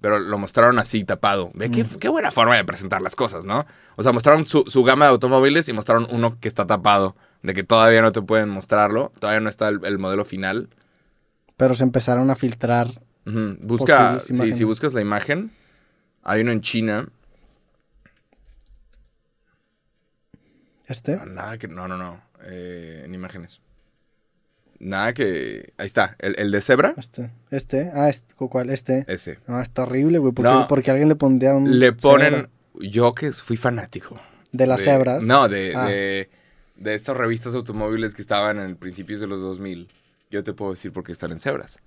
Pero 0.00 0.18
lo 0.18 0.38
mostraron 0.38 0.78
así, 0.78 1.04
tapado. 1.04 1.50
Ve 1.54 1.70
qué, 1.70 1.84
qué 2.00 2.08
buena 2.08 2.30
forma 2.30 2.56
de 2.56 2.64
presentar 2.64 3.02
las 3.02 3.14
cosas, 3.14 3.44
¿no? 3.44 3.66
O 3.96 4.02
sea, 4.02 4.12
mostraron 4.12 4.46
su, 4.46 4.64
su 4.66 4.82
gama 4.82 5.04
de 5.04 5.10
automóviles 5.10 5.68
y 5.68 5.74
mostraron 5.74 6.06
uno 6.10 6.38
que 6.40 6.48
está 6.48 6.66
tapado. 6.66 7.16
De 7.42 7.54
que 7.54 7.64
todavía 7.64 8.00
no 8.02 8.12
te 8.12 8.22
pueden 8.22 8.48
mostrarlo. 8.48 9.12
Todavía 9.18 9.40
no 9.40 9.48
está 9.48 9.68
el, 9.68 9.84
el 9.84 9.98
modelo 9.98 10.24
final. 10.24 10.70
Pero 11.56 11.74
se 11.74 11.82
empezaron 11.82 12.30
a 12.30 12.34
filtrar. 12.34 13.02
Busca, 13.24 14.18
sí, 14.20 14.52
si 14.54 14.64
buscas 14.64 14.94
la 14.94 15.00
imagen, 15.00 15.52
hay 16.22 16.40
uno 16.40 16.52
en 16.52 16.62
China. 16.62 17.08
¿Este? 20.86 21.16
No, 21.16 21.26
Nada 21.26 21.58
que. 21.58 21.68
No, 21.68 21.86
no, 21.86 21.96
no. 21.96 22.20
Eh, 22.44 23.02
en 23.04 23.14
imágenes. 23.14 23.60
Nada 24.80 25.12
que. 25.14 25.72
Ahí 25.76 25.86
está. 25.86 26.16
El, 26.18 26.34
el 26.38 26.50
de 26.50 26.60
cebra. 26.62 26.94
Este. 26.96 27.30
Este. 27.50 27.90
Ah, 27.94 28.08
este. 28.08 28.34
¿cuál? 28.34 28.70
Este. 28.70 29.04
Ese. 29.06 29.38
No, 29.46 29.60
está 29.60 29.82
horrible, 29.82 30.18
güey. 30.18 30.32
¿Por 30.32 30.44
qué- 30.44 30.50
No. 30.50 30.66
Porque 30.66 30.90
alguien 30.90 31.08
le 31.08 31.16
pondría 31.16 31.54
un. 31.54 31.78
Le 31.78 31.92
ponen. 31.92 32.32
cebra 32.32 32.48
Yo 32.80 33.14
que 33.14 33.30
fui 33.32 33.56
fanático. 33.58 34.18
De 34.52 34.66
las 34.66 34.78
de- 34.80 34.84
cebras. 34.86 35.22
No, 35.22 35.48
de, 35.48 35.72
Ah. 35.76 35.86
de, 35.86 36.30
de 36.76 36.94
estas 36.94 37.16
revistas 37.16 37.54
automóviles 37.54 38.14
que 38.14 38.22
estaban 38.22 38.58
en 38.58 38.74
principios 38.76 39.20
de 39.20 39.26
los 39.26 39.40
2000. 39.42 39.88
Yo 40.30 40.42
te 40.44 40.54
puedo 40.54 40.70
decir 40.72 40.92
por 40.92 41.04
qué 41.04 41.12
están 41.12 41.30
en 41.32 41.40
cebras. 41.40 41.80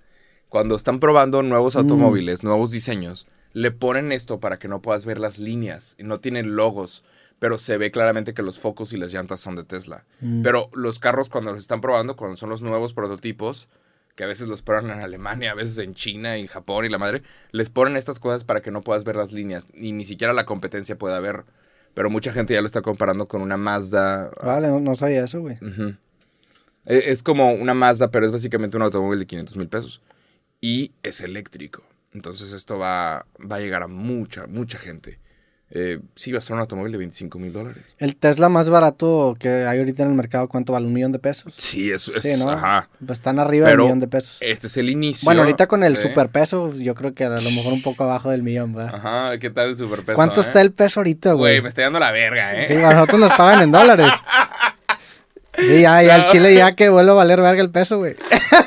Cuando 0.48 0.76
están 0.76 1.00
probando 1.00 1.42
nuevos 1.42 1.74
Mm. 1.74 1.78
automóviles, 1.78 2.42
nuevos 2.44 2.70
diseños, 2.70 3.26
le 3.54 3.72
ponen 3.72 4.12
esto 4.12 4.38
para 4.38 4.58
que 4.60 4.68
no 4.68 4.80
puedas 4.82 5.04
ver 5.04 5.18
las 5.18 5.38
líneas. 5.38 5.96
Y 5.98 6.04
no 6.04 6.18
tienen 6.18 6.54
logos, 6.54 7.02
pero 7.44 7.58
se 7.58 7.76
ve 7.76 7.90
claramente 7.90 8.32
que 8.32 8.40
los 8.40 8.58
focos 8.58 8.94
y 8.94 8.96
las 8.96 9.12
llantas 9.12 9.38
son 9.42 9.54
de 9.54 9.64
Tesla. 9.64 10.06
Mm. 10.22 10.40
Pero 10.40 10.70
los 10.72 10.98
carros 10.98 11.28
cuando 11.28 11.50
los 11.52 11.60
están 11.60 11.82
probando, 11.82 12.16
cuando 12.16 12.38
son 12.38 12.48
los 12.48 12.62
nuevos 12.62 12.94
prototipos, 12.94 13.68
que 14.16 14.24
a 14.24 14.26
veces 14.26 14.48
los 14.48 14.62
prueban 14.62 14.88
en 14.90 15.00
Alemania, 15.00 15.50
a 15.50 15.54
veces 15.54 15.76
en 15.76 15.92
China, 15.92 16.38
en 16.38 16.46
Japón 16.46 16.86
y 16.86 16.88
la 16.88 16.96
madre, 16.96 17.22
les 17.50 17.68
ponen 17.68 17.98
estas 17.98 18.18
cosas 18.18 18.44
para 18.44 18.62
que 18.62 18.70
no 18.70 18.80
puedas 18.80 19.04
ver 19.04 19.16
las 19.16 19.30
líneas. 19.30 19.68
Y 19.74 19.92
ni 19.92 20.06
siquiera 20.06 20.32
la 20.32 20.46
competencia 20.46 20.96
pueda 20.96 21.20
ver. 21.20 21.44
pero 21.92 22.08
mucha 22.08 22.32
gente 22.32 22.54
ya 22.54 22.62
lo 22.62 22.66
está 22.66 22.80
comparando 22.80 23.28
con 23.28 23.42
una 23.42 23.58
Mazda. 23.58 24.30
Vale, 24.42 24.68
no, 24.68 24.80
no 24.80 24.94
sabía 24.94 25.24
eso, 25.24 25.42
güey. 25.42 25.58
Ujú. 25.60 25.96
E- 26.86 27.10
Es 27.10 27.22
como 27.22 27.52
una 27.52 27.74
Mazda, 27.74 28.10
pero 28.10 28.24
es 28.24 28.32
básicamente 28.32 28.78
un 28.78 28.84
automóvil 28.84 29.18
de 29.18 29.26
500 29.26 29.58
mil 29.58 29.68
pesos. 29.68 30.00
Y 30.62 30.92
es 31.02 31.20
eléctrico. 31.20 31.82
Entonces 32.14 32.54
esto 32.54 32.78
va, 32.78 33.26
va 33.38 33.56
a 33.56 33.60
llegar 33.60 33.82
a 33.82 33.86
mucha, 33.88 34.46
mucha 34.46 34.78
gente. 34.78 35.18
Eh, 35.70 35.98
sí, 36.14 36.30
va 36.30 36.38
a 36.38 36.42
ser 36.42 36.54
un 36.54 36.60
automóvil 36.60 36.92
de 36.92 36.98
25 36.98 37.38
mil 37.38 37.52
dólares. 37.52 37.94
El 37.98 38.14
Tesla 38.16 38.48
más 38.48 38.70
barato 38.70 39.34
que 39.38 39.48
hay 39.48 39.78
ahorita 39.78 40.04
en 40.04 40.10
el 40.10 40.14
mercado, 40.14 40.46
¿cuánto 40.46 40.72
vale? 40.72 40.86
¿Un 40.86 40.92
millón 40.92 41.10
de 41.10 41.18
pesos? 41.18 41.52
Sí, 41.56 41.90
eso 41.90 42.14
es. 42.14 42.22
Sí, 42.22 42.36
¿no? 42.38 42.50
Ajá. 42.50 42.88
Están 43.08 43.40
arriba 43.40 43.66
Pero 43.66 43.78
del 43.82 43.86
millón 43.86 44.00
de 44.00 44.06
pesos. 44.06 44.38
Este 44.40 44.68
es 44.68 44.76
el 44.76 44.88
inicio. 44.90 45.24
Bueno, 45.24 45.40
ahorita 45.42 45.66
con 45.66 45.82
el 45.82 45.94
de- 45.94 46.02
superpeso, 46.02 46.72
yo 46.74 46.94
creo 46.94 47.12
que 47.12 47.24
a 47.24 47.30
lo 47.30 47.50
mejor 47.50 47.72
un 47.72 47.82
poco 47.82 48.04
abajo 48.04 48.30
del 48.30 48.42
millón, 48.42 48.74
¿verdad? 48.74 48.94
Ajá, 48.94 49.38
¿qué 49.38 49.50
tal 49.50 49.70
el 49.70 49.76
superpeso? 49.76 50.14
¿Cuánto 50.14 50.40
eh? 50.40 50.44
está 50.44 50.60
el 50.60 50.70
peso 50.72 51.00
ahorita, 51.00 51.32
Güey, 51.32 51.54
güey? 51.54 51.62
me 51.62 51.68
está 51.70 51.82
dando 51.82 51.98
la 51.98 52.12
verga, 52.12 52.54
¿eh? 52.62 52.66
Sí, 52.68 52.74
a 52.74 52.92
nosotros 52.94 53.18
nos 53.18 53.32
pagan 53.32 53.62
en 53.62 53.72
dólares. 53.72 54.12
Sí, 55.56 55.82
ya, 55.82 56.02
ya, 56.02 56.16
el 56.16 56.26
chile 56.26 56.52
ya 56.52 56.72
que 56.72 56.88
vuelve 56.88 57.12
a 57.12 57.14
valer 57.14 57.40
verga 57.40 57.62
el 57.62 57.70
peso, 57.70 57.98
güey. 57.98 58.16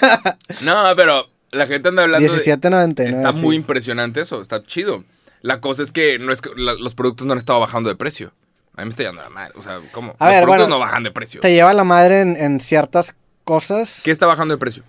No, 0.62 0.84
pero 0.96 1.28
la 1.52 1.68
gente 1.68 1.90
anda 1.90 2.04
hablando 2.04 2.34
de... 2.34 2.40
17.99. 2.40 3.10
Está 3.10 3.34
sí. 3.34 3.40
muy 3.40 3.56
impresionante 3.58 4.22
eso, 4.22 4.42
está 4.42 4.64
chido. 4.64 5.04
La 5.42 5.62
cosa 5.62 5.84
es 5.84 5.92
que, 5.92 6.20
no 6.20 6.32
es 6.32 6.42
que 6.42 6.50
la- 6.56 6.74
los 6.76 6.96
productos 6.96 7.26
no 7.28 7.34
han 7.34 7.40
estado 7.40 7.60
bajando 7.60 7.90
de 7.90 7.96
precio. 7.96 8.34
A 8.76 8.82
mí 8.82 8.86
me 8.86 8.90
está 8.92 9.04
yendo 9.04 9.22
la 9.22 9.30
madre. 9.30 9.54
O 9.58 9.64
sea, 9.64 9.80
¿cómo? 9.92 10.16
A 10.20 10.26
los 10.26 10.34
ver, 10.36 10.44
productos 10.44 10.68
bueno, 10.68 10.76
no 10.76 10.80
bajan 10.80 11.04
de 11.04 11.12
precio. 11.12 11.42
Te 11.42 11.54
lleva 11.54 11.74
la 11.74 11.84
madre 11.84 12.22
en, 12.22 12.36
en 12.36 12.60
ciertas 12.60 13.16
cosas. 13.44 14.02
¿Qué 14.04 14.12
está 14.12 14.26
bajando 14.26 14.54
de 14.54 14.58
precio? 14.60 14.84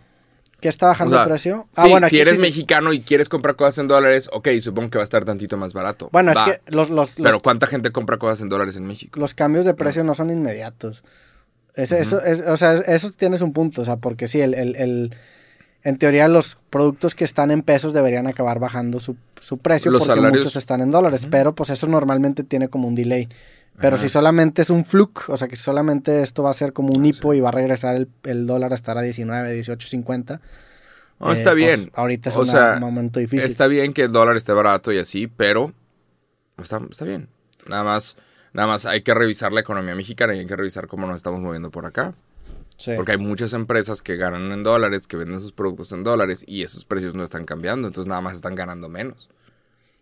¿Qué 0.60 0.68
está 0.68 0.88
bajando 0.88 1.14
O 1.14 1.16
sea, 1.18 1.24
de 1.24 1.30
precio? 1.30 1.68
sí, 1.72 1.92
aquí 1.92 2.08
si 2.10 2.20
eres 2.20 2.34
sí- 2.34 2.40
mexicano 2.40 2.92
y 2.92 3.00
quieres 3.00 3.28
comprar 3.28 3.54
cosas 3.54 3.78
en 3.78 3.86
dólares, 3.88 4.28
ok, 4.32 4.48
supongo 4.60 4.90
que 4.90 4.98
va 4.98 5.02
a 5.02 5.04
estar 5.04 5.24
tantito 5.24 5.56
más 5.56 5.72
barato. 5.72 6.08
Bueno, 6.12 6.32
Va. 6.34 6.46
es 6.46 6.52
que 6.58 6.72
los, 6.72 6.90
los, 6.90 7.14
Pero 7.16 7.30
los, 7.30 7.40
¿cuánta 7.42 7.68
gente 7.68 7.92
compra 7.92 8.16
cosas 8.16 8.40
en 8.40 8.48
dólares 8.48 8.74
en 8.76 8.84
México? 8.84 9.20
los 9.20 9.34
cambios 9.34 9.64
de 9.64 9.74
precio 9.74 10.02
no 10.02 10.14
son 10.16 10.30
inmediatos. 10.30 11.04
Eso, 11.76 12.20
es, 12.20 12.42
o 12.42 12.56
sea, 12.56 12.72
eso 12.74 13.08
tienes 13.12 13.40
un 13.40 13.52
punto, 13.52 13.82
o 13.82 13.84
sea, 13.84 13.98
porque 13.98 14.26
sí, 14.26 14.40
el, 14.40 14.52
el, 14.54 14.74
el- 14.74 15.16
en 15.84 15.96
teoría 15.98 16.28
los 16.28 16.56
productos 16.70 17.14
que 17.14 17.24
están 17.24 17.50
en 17.50 17.62
pesos 17.62 17.92
deberían 17.92 18.26
acabar 18.26 18.58
bajando 18.58 19.00
su, 19.00 19.16
su 19.40 19.58
precio 19.58 19.90
Los 19.90 20.00
porque 20.06 20.20
salarios- 20.20 20.44
muchos 20.44 20.56
están 20.56 20.80
en 20.80 20.90
dólares, 20.90 21.26
pero 21.30 21.54
pues 21.54 21.70
eso 21.70 21.86
normalmente 21.86 22.42
tiene 22.44 22.68
como 22.68 22.88
un 22.88 22.94
delay. 22.94 23.28
Pero 23.80 23.94
Ajá. 23.94 24.02
si 24.02 24.08
solamente 24.08 24.62
es 24.62 24.70
un 24.70 24.84
fluke, 24.84 25.28
o 25.28 25.36
sea, 25.36 25.46
que 25.46 25.54
solamente 25.54 26.22
esto 26.22 26.42
va 26.42 26.50
a 26.50 26.54
ser 26.54 26.72
como 26.72 26.92
un 26.92 27.04
hipo 27.06 27.32
y 27.32 27.40
va 27.40 27.50
a 27.50 27.52
regresar 27.52 27.94
el, 27.94 28.08
el 28.24 28.44
dólar 28.46 28.72
a 28.72 28.74
estar 28.74 28.98
a 28.98 29.02
19, 29.02 29.56
18.50. 29.60 30.40
No, 31.20 31.30
eh, 31.30 31.34
está 31.34 31.50
pues, 31.52 31.56
bien. 31.56 31.90
ahorita 31.94 32.30
es 32.30 32.36
O 32.36 32.40
una- 32.42 32.50
sea, 32.52 32.72
un 32.74 32.80
momento 32.80 33.20
difícil. 33.20 33.48
Está 33.48 33.68
bien 33.68 33.92
que 33.92 34.02
el 34.02 34.12
dólar 34.12 34.36
esté 34.36 34.52
barato 34.52 34.92
y 34.92 34.98
así, 34.98 35.28
pero 35.28 35.72
está, 36.60 36.80
está 36.90 37.04
bien. 37.04 37.28
Nada 37.68 37.84
más, 37.84 38.16
nada 38.52 38.66
más 38.66 38.84
hay 38.84 39.02
que 39.02 39.14
revisar 39.14 39.52
la 39.52 39.60
economía 39.60 39.94
mexicana 39.94 40.34
y 40.34 40.40
hay 40.40 40.46
que 40.46 40.56
revisar 40.56 40.88
cómo 40.88 41.06
nos 41.06 41.16
estamos 41.16 41.38
moviendo 41.40 41.70
por 41.70 41.86
acá. 41.86 42.14
Sí. 42.78 42.92
Porque 42.96 43.12
hay 43.12 43.18
muchas 43.18 43.52
empresas 43.52 44.00
que 44.00 44.16
ganan 44.16 44.50
en 44.52 44.62
dólares, 44.62 45.06
que 45.06 45.16
venden 45.18 45.40
sus 45.40 45.52
productos 45.52 45.92
en 45.92 46.04
dólares 46.04 46.44
y 46.46 46.62
esos 46.62 46.84
precios 46.86 47.14
no 47.14 47.24
están 47.24 47.44
cambiando, 47.44 47.88
entonces 47.88 48.08
nada 48.08 48.20
más 48.22 48.34
están 48.34 48.54
ganando 48.54 48.88
menos. 48.88 49.28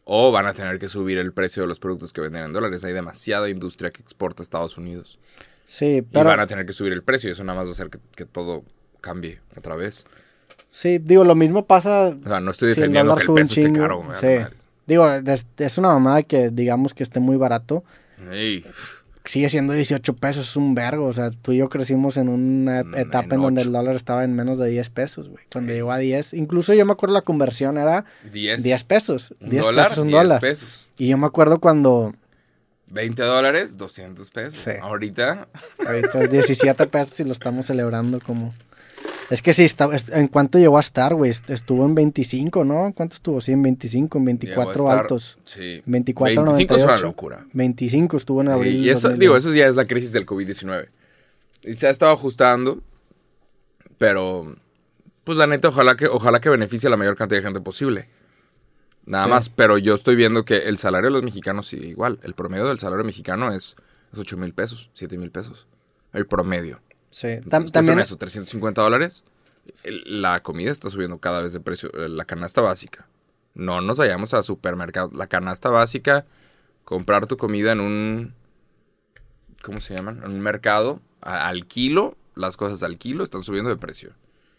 O 0.05 0.31
van 0.31 0.47
a 0.47 0.53
tener 0.55 0.79
que 0.79 0.89
subir 0.89 1.19
el 1.19 1.33
precio 1.33 1.62
de 1.62 1.69
los 1.69 1.81
productos 1.81 2.12
que 2.12 2.21
venden 2.21 2.45
en 2.45 2.53
dólares. 2.53 2.85
Hay 2.85 2.93
demasiada 2.93 3.49
industria 3.49 3.91
que 3.91 4.03
exporta 4.03 4.43
a 4.43 4.45
Estados 4.45 4.79
Unidos. 4.79 5.19
Sí, 5.65 5.97
Y 5.97 6.03
pero 6.03 6.27
van 6.27 6.39
a 6.39 6.47
tener 6.47 6.65
que 6.65 6.73
subir 6.73 6.93
el 6.93 7.03
precio 7.03 7.29
y 7.29 7.33
eso 7.33 7.43
nada 7.43 7.57
más 7.59 7.67
va 7.67 7.71
a 7.71 7.73
hacer 7.73 7.91
que, 7.91 7.99
que 8.15 8.25
todo 8.25 8.62
cambie 9.01 9.41
otra 9.57 9.75
vez. 9.75 10.05
sí, 10.69 10.99
digo, 10.99 11.25
lo 11.25 11.35
mismo 11.35 11.67
pasa 11.67 12.09
O 12.25 12.29
sea, 12.29 12.41
no 12.41 12.51
estoy 12.53 12.69
Si 12.75 12.81
el 12.83 12.93
defendiendo 12.93 13.17
que 13.17 13.23
el 13.25 13.33
peso 13.35 13.61
esté 13.61 13.73
caro. 13.73 14.05
sí. 14.21 14.37
Digo, 14.87 15.11
es, 15.11 15.47
es 15.57 15.79
una 15.79 15.89
mamada 15.89 16.23
que 16.23 16.51
digamos 16.51 16.95
que 16.95 17.03
esté 17.03 17.19
muy 17.19 17.37
barato. 17.37 17.83
Ey, 18.31 18.65
Sigue 19.27 19.49
siendo 19.49 19.73
18 19.73 20.15
pesos, 20.17 20.49
es 20.49 20.57
un 20.57 20.75
vergo. 20.75 21.07
O 21.07 21.12
sea, 21.12 21.31
tú 21.31 21.53
y 21.53 21.59
yo 21.59 21.69
crecimos 21.69 22.17
en 22.17 22.29
una 22.29 22.81
etapa 22.81 23.27
en 23.27 23.33
en 23.35 23.43
donde 23.43 23.62
el 23.62 23.73
dólar 23.73 23.97
estaba 23.97 24.25
en 24.25 24.35
menos 24.35 24.59
de 24.59 24.69
10 24.71 24.91
pesos, 24.91 25.29
güey. 25.29 25.45
Cuando 25.53 25.73
llegó 25.73 25.93
a 25.93 25.99
10, 25.99 26.35
incluso 26.35 26.73
yo 26.75 26.87
me 26.87 26.93
acuerdo 26.93 27.15
la 27.15 27.23
conversión 27.23 27.77
era 27.77 28.05
10. 28.33 28.62
10 28.62 28.85
pesos. 28.85 29.35
Un 29.41 29.51
10 29.51 29.62
dólar, 29.62 29.89
pesos, 29.89 29.99
un 29.99 30.09
10 30.09 30.23
dólar. 30.23 30.41
pesos. 30.41 30.89
Y 30.97 31.09
yo 31.09 31.19
me 31.19 31.27
acuerdo 31.27 31.59
cuando 31.61 32.15
20 32.93 33.23
dólares, 33.23 33.77
200 33.77 34.31
pesos. 34.31 34.59
Sí. 34.61 34.71
Ahorita, 34.81 35.49
ahorita 35.85 36.23
es 36.23 36.31
17 36.31 36.87
pesos 36.87 37.19
y 37.21 37.25
lo 37.25 37.33
estamos 37.33 37.67
celebrando 37.67 38.21
como... 38.21 38.55
Es 39.31 39.43
que 39.43 39.53
sí, 39.55 39.65
está, 39.65 39.95
es- 39.95 40.09
¿en 40.11 40.29
cuánto 40.29 40.59
llegó 40.59 40.77
a 40.77 40.81
estar, 40.81 41.15
güey? 41.15 41.31
Est- 41.33 41.51
Estuvo 41.51 41.85
en 41.85 41.95
25, 41.97 42.65
¿no? 42.65 42.93
¿Cuánto 42.95 43.17
estuvo? 43.17 43.41
Sí, 43.41 43.53
en 43.53 43.62
25, 43.62 44.19
en 44.19 44.25
24 44.25 44.73
llegó 44.73 44.89
a 44.89 44.93
estar- 44.93 45.03
altos. 45.05 45.39
Sí. 45.45 45.83
24, 45.85 46.45
25 46.45 46.75
es 46.75 46.83
una 46.83 46.87
98. 46.93 47.07
locura. 47.07 47.47
25 47.53 48.17
estuvo 48.17 48.41
en 48.43 48.49
abril. 48.49 48.77
Y 48.85 48.89
eso, 48.91 49.09
2020. 49.09 49.21
digo, 49.25 49.37
eso 49.37 49.53
ya 49.53 49.67
es 49.67 49.75
la 49.75 49.85
crisis 49.87 50.12
del 50.12 50.27
COVID-19. 50.27 50.89
Y 51.65 51.75
se 51.75 51.89
ha 51.89 51.91
estado 51.91 52.12
ajustando, 52.12 52.81
pero, 53.99 54.55
pues 55.25 55.39
la 55.39 55.47
neta, 55.47 55.69
ojalá 55.69 55.97
que, 55.97 56.07
ojalá 56.07 56.41
que 56.41 56.49
beneficie 56.49 56.87
a 56.87 56.91
la 56.91 56.97
mayor 56.97 57.17
cantidad 57.17 57.41
de 57.41 57.45
gente 57.47 57.61
posible. 57.61 58.09
Nada 59.07 59.25
Sí. 59.25 59.31
más, 59.31 59.49
pero 59.49 59.79
yo 59.79 59.95
estoy 59.95 60.17
viendo 60.17 60.45
que 60.45 60.57
el 60.59 60.79
salario 60.79 61.07
de 61.09 61.12
los 61.12 61.23
mexicanos 61.23 61.69
sigue 61.69 61.89
igual. 61.89 62.19
El 62.23 62.35
promedio 62.35 62.67
del 62.67 62.79
salario 62.79 63.05
mexicano 63.05 63.53
es, 63.53 63.77
es 64.12 64.19
8 64.19 64.37
mil 64.37 64.53
pesos, 64.53 64.91
7 64.95 65.17
mil 65.19 65.31
pesos. 65.31 65.67
El 66.12 66.27
promedio. 66.27 66.81
Sí, 67.17 67.29
Entonces, 67.29 67.51
tam- 67.51 67.65
¿qué 67.65 67.71
también 67.71 67.99
eso? 68.01 68.17
350 68.19 68.83
dólares. 68.83 69.25
La 70.05 70.43
comida 70.43 70.71
está 70.71 70.91
subiendo 70.91 71.19
cada 71.19 71.41
vez 71.41 71.55
de 71.55 71.61
precio. 71.61 71.91
eh, 71.95 72.11
La 72.11 72.27
canasta 72.27 72.61
básica. 72.61 73.07
No 73.55 73.81
nos 73.81 73.97
vayamos 73.97 74.35
a 74.35 74.43
supermercado. 74.43 75.11
La 75.15 75.27
canasta 75.27 75.71
básica, 75.71 76.27
comprar 76.85 77.25
tu 77.25 77.39
comida 77.39 77.73
en 77.73 77.81
un. 77.81 78.35
¿Cómo 79.63 79.81
se 79.81 79.95
llaman? 79.95 80.19
En 80.25 80.31
un 80.33 80.41
mercado. 80.41 81.01
a- 81.23 81.49
al 81.49 81.67
kilo. 81.67 82.17
Las 82.35 82.59
cosas 82.59 82.83
al 82.83 82.99
kilo 82.99 83.25
están 83.25 83.43
subiendo 83.43 83.71
de 83.71 83.77
precio. 83.79 84.13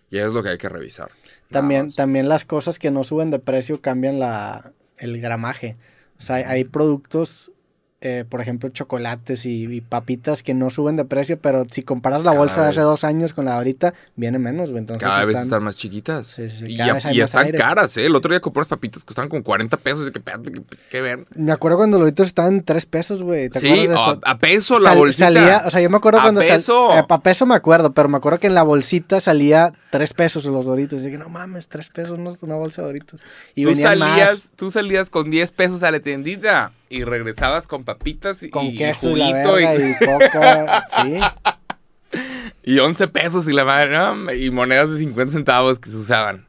Y 0.10 0.18
eso 0.18 0.28
es 0.30 0.34
lo 0.34 0.42
que 0.42 0.50
hay 0.50 0.58
que 0.58 0.68
revisar. 0.68 1.12
También, 1.52 1.94
también 1.94 2.28
las 2.28 2.44
cosas 2.44 2.80
que 2.80 2.90
no 2.92 3.04
suben 3.04 3.30
de 3.30 3.38
precio 3.40 3.80
cambian 3.82 4.18
la, 4.20 4.74
el 4.98 5.22
gramaje. 5.22 5.78
O 6.18 6.22
sea, 6.24 6.38
hay 6.38 6.64
productos, 6.64 7.52
eh, 8.00 8.26
por 8.30 8.42
ejemplo, 8.42 8.70
chocolates 8.70 9.46
y, 9.48 9.64
y 9.66 9.82
papitas 9.82 10.44
que 10.44 10.54
no 10.54 10.70
suben 10.70 10.98
de 10.98 11.06
precio, 11.06 11.40
pero 11.40 11.66
si 11.72 11.82
comparas 11.82 12.24
la 12.24 12.32
Cada 12.32 12.40
bolsa 12.40 12.62
de 12.64 12.70
hace 12.70 12.82
dos 12.82 13.04
años 13.04 13.34
con 13.34 13.46
la 13.46 13.52
de 13.52 13.58
ahorita, 13.58 13.94
viene 14.16 14.38
menos. 14.38 14.70
Entonces 14.70 15.02
Cada 15.08 15.26
vez 15.26 15.36
están- 15.38 15.64
más 15.64 15.76
chiquitas. 15.76 16.28
Sí, 16.28 16.48
sí, 16.48 16.58
sí, 16.60 16.66
y 16.74 16.78
ya- 16.78 17.00
y 17.12 17.22
están 17.22 17.46
aire. 17.46 17.58
caras, 17.58 17.98
¿eh? 17.98 18.06
El 18.06 18.16
otro 18.16 18.30
día 18.32 18.40
compré 18.40 18.60
unas 18.60 18.68
papitas 18.68 19.02
que 19.04 19.08
costaban 19.08 19.30
como 19.30 19.42
40 19.44 19.78
pesos. 19.78 20.08
Y 20.08 20.12
que, 20.12 20.22
que, 20.22 20.62
que 20.92 21.02
ver. 21.02 21.26
Me 21.36 21.52
acuerdo 21.52 21.78
cuando 21.78 21.98
los 21.98 22.06
Doritos 22.06 22.28
estaban 22.28 22.54
en 22.56 22.64
tres 22.64 22.86
pesos, 22.86 23.24
güey. 23.24 23.50
¿Te 23.50 23.60
Sí, 23.60 23.68
de 23.68 23.82
a, 23.82 23.84
eso? 23.84 24.20
a 24.24 24.38
peso 24.38 24.80
la 24.80 24.90
Sal- 24.92 24.98
bolsita. 25.00 25.26
Salía, 25.26 25.64
o 25.66 25.72
sea, 25.72 25.82
yo 25.82 25.90
me 25.90 25.98
acuerdo 25.98 26.20
¡A 26.20 26.24
cuando 26.24 26.42
sal- 26.42 26.50
peso! 26.52 26.94
eh, 26.96 27.04
a 27.10 27.20
peso 27.22 27.46
me 27.48 27.56
acuerdo, 27.56 27.94
pero 27.94 28.10
me 28.10 28.18
acuerdo 28.18 28.40
que 28.40 28.46
en 28.48 28.54
la 28.54 28.62
bolsita 28.64 29.20
salía 29.20 29.74
tres 29.90 30.14
pesos 30.14 30.46
los 30.46 30.66
Doritos. 30.66 31.02
Y 31.02 31.06
dije, 31.06 31.18
no 31.18 31.30
mames, 31.30 31.68
tres 31.68 31.90
pesos 31.90 32.20
no 32.20 32.32
es 32.32 32.44
una 32.44 32.56
bolsa 32.56 32.84
de 32.84 32.88
Doritos. 32.90 33.22
Y 33.56 33.64
tú 33.64 33.74
salías, 33.76 34.30
más 34.36 34.52
tú 34.56 34.70
salías 34.70 35.10
con 35.10 35.32
10 35.32 35.52
pesos 35.52 35.82
a 35.82 35.90
la 35.90 36.00
tiendita 36.00 36.74
y 36.90 37.04
regresabas 37.04 37.68
con 37.68 37.84
papitas 37.84 38.42
y, 38.44 38.50
con 38.50 38.66
y 38.66 38.78
queso 38.78 39.12
y 39.12 39.20
la 39.20 39.26
juguito 39.26 39.60
y, 39.60 39.64
y, 39.64 39.96
coca. 40.06 40.86
sí. 40.96 42.20
y 42.64 42.80
11 42.80 43.08
pesos 43.10 43.48
y 43.48 43.54
la 43.54 43.66
madre. 43.66 44.38
Y 44.38 44.50
monedas 44.50 44.92
de 44.92 45.00
50 45.00 45.34
centavos 45.34 45.80
que 45.80 45.90
se 45.90 45.96
usaban. 45.96 46.48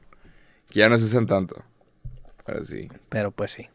Que 0.71 0.81
ya 0.81 0.89
no 0.89 0.99
se 0.99 1.05
usan 1.05 1.27
tanto. 1.27 1.63
Pero 2.45 2.65
sí. 2.65 2.89
Pero 3.09 3.31
pues 3.31 3.53
sí. 3.53 3.69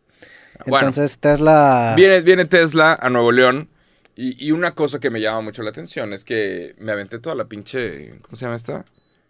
Bueno. 0.66 0.88
Entonces 0.88 1.18
Tesla... 1.20 1.94
Viene, 1.96 2.22
viene 2.22 2.46
Tesla 2.46 2.98
a 3.00 3.10
Nuevo 3.10 3.32
León. 3.32 3.70
Y, 4.16 4.48
y 4.48 4.52
una 4.52 4.76
cosa 4.76 5.00
que 5.00 5.10
me 5.10 5.22
llama 5.22 5.42
mucho 5.42 5.64
la 5.64 5.72
atención 5.72 6.14
es 6.14 6.24
que 6.24 6.76
me 6.78 6.92
aventé 6.92 7.20
toda 7.20 7.36
la 7.36 7.46
pinche. 7.46 8.20
¿Cómo 8.22 8.36
se 8.36 8.46
llama 8.46 8.56
esta? 8.56 8.86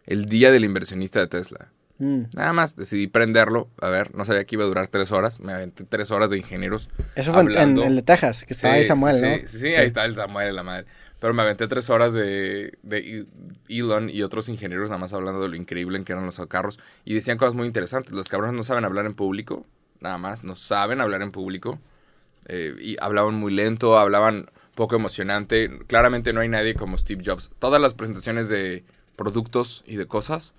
El 0.05 0.25
día 0.25 0.51
del 0.51 0.65
inversionista 0.65 1.19
de 1.19 1.27
Tesla. 1.27 1.71
Mm. 2.03 2.23
Nada 2.35 2.53
más 2.53 2.75
decidí 2.75 3.07
prenderlo. 3.07 3.69
A 3.81 3.89
ver, 3.89 4.13
no 4.13 4.25
sabía 4.25 4.43
que 4.45 4.55
iba 4.55 4.63
a 4.63 4.67
durar 4.67 4.87
tres 4.89 5.11
horas. 5.11 5.39
Me 5.39 5.53
aventé 5.53 5.85
tres 5.85 6.11
horas 6.11 6.29
de 6.29 6.37
ingenieros. 6.37 6.89
Eso 7.15 7.31
fue 7.33 7.41
en- 7.41 7.77
el 7.77 7.95
de 7.95 8.01
Texas, 8.01 8.43
que 8.45 8.53
estaba 8.53 8.73
ahí 8.73 8.81
Sí, 8.83 8.87
Samuel, 8.89 9.15
sí, 9.15 9.21
¿no? 9.21 9.35
Sí, 9.35 9.41
sí, 9.47 9.59
sí, 9.59 9.67
ahí 9.67 9.87
está 9.87 10.03
el 10.05 10.15
Samuel, 10.15 10.55
la 10.55 10.63
madre. 10.63 10.85
Pero 11.19 11.33
me 11.33 11.41
aventé 11.43 11.67
tres 11.67 11.89
horas 11.89 12.13
de, 12.13 12.77
de 12.83 13.25
Elon 13.69 14.09
y 14.09 14.23
otros 14.23 14.49
ingenieros 14.49 14.89
nada 14.89 14.99
más 14.99 15.13
hablando 15.13 15.41
de 15.41 15.47
lo 15.47 15.55
increíble 15.55 15.97
en 15.97 16.03
que 16.03 16.11
eran 16.11 16.25
los 16.25 16.37
carros. 16.47 16.79
Y 17.05 17.13
decían 17.13 17.37
cosas 17.37 17.55
muy 17.55 17.65
interesantes. 17.67 18.11
Los 18.11 18.27
cabrones 18.27 18.55
no 18.57 18.63
saben 18.65 18.83
hablar 18.83 19.05
en 19.05 19.13
público, 19.13 19.65
nada 20.01 20.17
más. 20.17 20.43
No 20.43 20.55
saben 20.57 20.99
hablar 20.99 21.21
en 21.21 21.31
público. 21.31 21.79
Eh, 22.47 22.75
y 22.81 22.97
hablaban 22.99 23.35
muy 23.35 23.53
lento, 23.53 23.97
hablaban 23.97 24.49
poco 24.75 24.97
emocionante. 24.97 25.69
Claramente 25.87 26.33
no 26.33 26.41
hay 26.41 26.49
nadie 26.49 26.73
como 26.75 26.97
Steve 26.97 27.23
Jobs. 27.25 27.49
Todas 27.59 27.81
las 27.81 27.93
presentaciones 27.93 28.49
de 28.49 28.83
productos 29.15 29.83
y 29.87 29.95
de 29.95 30.07
cosas, 30.07 30.53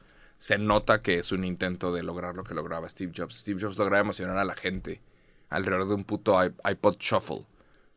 se 0.45 0.59
nota 0.59 1.01
que 1.01 1.19
es 1.21 1.33
un 1.33 1.43
intento 1.43 1.91
de 1.91 2.03
lograr 2.03 2.35
lo 2.35 2.45
que 2.45 2.53
lograba 2.53 2.87
Steve 2.91 3.13
Jobs. 3.17 3.37
Steve 3.37 3.59
Jobs 3.63 3.79
lograba 3.79 4.01
emocionar 4.03 4.37
a 4.37 4.45
la 4.45 4.55
gente 4.55 5.01
alrededor 5.49 5.89
de 5.89 5.95
un 5.95 6.05
puto 6.05 6.37
iPod 6.45 6.97
Shuffle. 7.01 7.47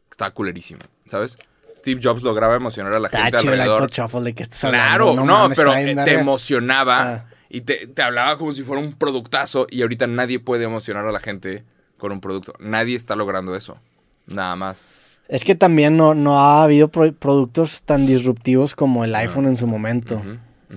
Está 0.10 0.32
culerísimo, 0.32 0.80
¿sabes? 1.08 1.38
Steve 1.76 2.00
Jobs 2.02 2.24
lograba 2.24 2.56
emocionar 2.56 2.94
a 2.94 3.00
la 3.02 3.10
gente 3.10 3.28
el 3.28 3.36
alrededor. 3.36 3.84
iPod 3.84 3.92
Shuffle 3.92 4.22
de 4.22 4.34
que 4.34 4.44
estás 4.44 4.62
Claro, 4.62 5.14
no, 5.14 5.26
mames, 5.26 5.58
pero 5.58 5.74
te 5.74 6.14
emocionaba 6.14 7.02
Ah. 7.16 7.26
y 7.50 7.62
te, 7.62 7.86
te 7.88 8.02
hablaba 8.02 8.38
como 8.38 8.54
si 8.54 8.64
fuera 8.64 8.82
un 8.82 8.94
productazo 8.94 9.68
y 9.70 9.82
ahorita 9.82 10.08
nadie 10.08 10.40
puede 10.40 10.64
emocionar 10.64 11.06
a 11.06 11.12
la 11.12 11.20
gente 11.20 11.66
con 11.98 12.14
un 12.14 12.22
producto. 12.22 12.54
Nadie 12.62 12.96
está 12.96 13.18
logrando 13.18 13.58
eso. 13.58 13.78
Nada 14.26 14.56
más. 14.56 14.86
Es 15.28 15.44
que 15.44 15.56
también 15.56 15.98
no, 15.98 16.14
no 16.14 16.40
ha 16.40 16.64
habido 16.64 16.88
pro- 16.88 17.12
productos 17.14 17.82
tan 17.84 18.06
disruptivos 18.08 18.74
como 18.74 19.04
el 19.04 19.14
iPhone 19.16 19.48
en 19.48 19.58
su 19.58 19.68
momento. 19.68 20.22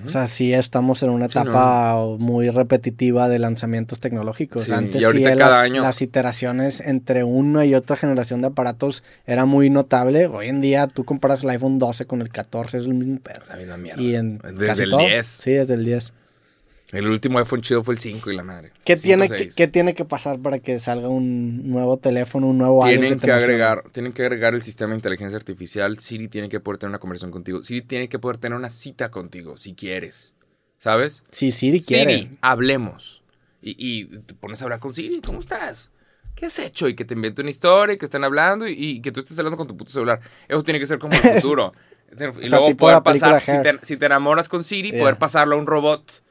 O 0.04 0.08
sea, 0.08 0.28
sí 0.28 0.54
estamos 0.54 1.02
en 1.02 1.10
una 1.10 1.28
Sí, 1.28 1.36
etapa 1.38 1.96
muy 2.18 2.48
repetitiva 2.50 3.28
de 3.28 3.40
lanzamientos 3.40 3.98
tecnológicos. 3.98 4.62
Sí, 4.62 4.72
Antes 4.72 5.02
y 5.02 5.04
sí 5.04 5.22
cada 5.24 5.34
las, 5.34 5.52
año- 5.54 5.82
las 5.82 6.00
iteraciones 6.00 6.80
entre 6.80 7.24
una 7.24 7.64
y 7.64 7.74
otra 7.74 7.96
generación 7.96 8.40
de 8.40 8.46
aparatos 8.48 9.02
era 9.26 9.46
muy 9.46 9.68
notable. 9.68 10.26
Hoy 10.28 10.46
en 10.46 10.60
día 10.60 10.86
tú 10.86 11.04
comparas 11.04 11.42
el 11.42 11.50
iPhone 11.50 11.80
12 11.80 12.04
con 12.04 12.20
el 12.22 12.28
14, 12.30 12.78
es 12.78 12.84
el 12.84 12.94
mismo 12.94 13.18
pedo. 13.18 13.40
La 13.48 13.56
misma 13.56 13.76
mierda. 13.78 14.00
Y 14.00 14.14
en 14.14 14.38
Desde 14.56 14.84
el 14.84 14.90
todo. 14.90 15.00
10. 15.00 15.26
Sí, 15.26 15.50
desde 15.52 15.74
el 15.74 15.84
10. 15.84 16.12
El 16.92 17.06
último 17.06 17.38
iPhone 17.38 17.60
chido 17.62 17.84
fue 17.84 17.94
el 17.94 18.00
5 18.00 18.30
y 18.32 18.36
la 18.36 18.42
madre. 18.42 18.72
¿Qué 18.84 18.96
5, 18.98 19.02
tiene, 19.02 19.28
que, 19.28 19.38
6. 19.44 19.54
qué 19.54 19.68
tiene 19.68 19.94
que 19.94 20.04
pasar 20.04 20.40
para 20.40 20.58
que 20.58 20.78
salga 20.80 21.08
un 21.08 21.70
nuevo 21.70 21.98
teléfono, 21.98 22.48
un 22.48 22.58
nuevo 22.58 22.84
Tienen 22.84 23.20
que 23.20 23.30
agregar, 23.30 23.84
tienen 23.92 24.12
que 24.12 24.22
agregar 24.22 24.54
el 24.54 24.62
sistema 24.62 24.90
de 24.90 24.96
inteligencia 24.96 25.36
artificial. 25.36 25.98
Siri 26.00 26.26
tiene 26.28 26.48
que 26.48 26.58
poder 26.58 26.78
tener 26.78 26.90
una 26.90 26.98
conversación 26.98 27.30
contigo. 27.30 27.62
Siri 27.62 27.82
tiene 27.82 28.08
que 28.08 28.18
poder 28.18 28.38
tener 28.38 28.58
una 28.58 28.70
cita 28.70 29.10
contigo, 29.10 29.56
si 29.56 29.74
quieres. 29.74 30.34
¿Sabes? 30.78 31.22
Sí, 31.30 31.52
Siri 31.52 31.80
quiere. 31.80 32.12
Siri, 32.14 32.38
hablemos. 32.40 33.22
Y, 33.62 33.76
y 33.78 34.04
te 34.20 34.34
pones 34.34 34.60
a 34.62 34.64
hablar 34.64 34.80
con 34.80 34.92
Siri, 34.94 35.20
¿cómo 35.20 35.38
estás? 35.40 35.90
¿Qué 36.34 36.46
has 36.46 36.58
hecho? 36.58 36.88
Y 36.88 36.94
que 36.96 37.04
te 37.04 37.14
invente 37.14 37.42
una 37.42 37.50
historia, 37.50 37.94
y 37.94 37.98
que 37.98 38.06
estén 38.06 38.24
hablando, 38.24 38.66
y, 38.66 38.72
y 38.72 39.00
que 39.02 39.12
tú 39.12 39.20
estés 39.20 39.38
hablando 39.38 39.58
con 39.58 39.66
tu 39.68 39.76
puto 39.76 39.90
celular. 39.92 40.20
Eso 40.48 40.62
tiene 40.62 40.80
que 40.80 40.86
ser 40.86 40.98
como 40.98 41.12
el 41.14 41.20
futuro. 41.40 41.72
y 42.12 42.16
sea, 42.48 42.58
luego 42.58 42.76
poder 42.76 43.02
pasar, 43.02 43.44
si 43.44 43.52
te, 43.62 43.78
si 43.82 43.96
te 43.96 44.06
enamoras 44.06 44.48
con 44.48 44.64
Siri, 44.64 44.90
Yeah. 44.90 45.00
poder 45.02 45.18
pasarlo 45.18 45.54
a 45.54 45.58
un 45.58 45.66
robot 45.66 46.22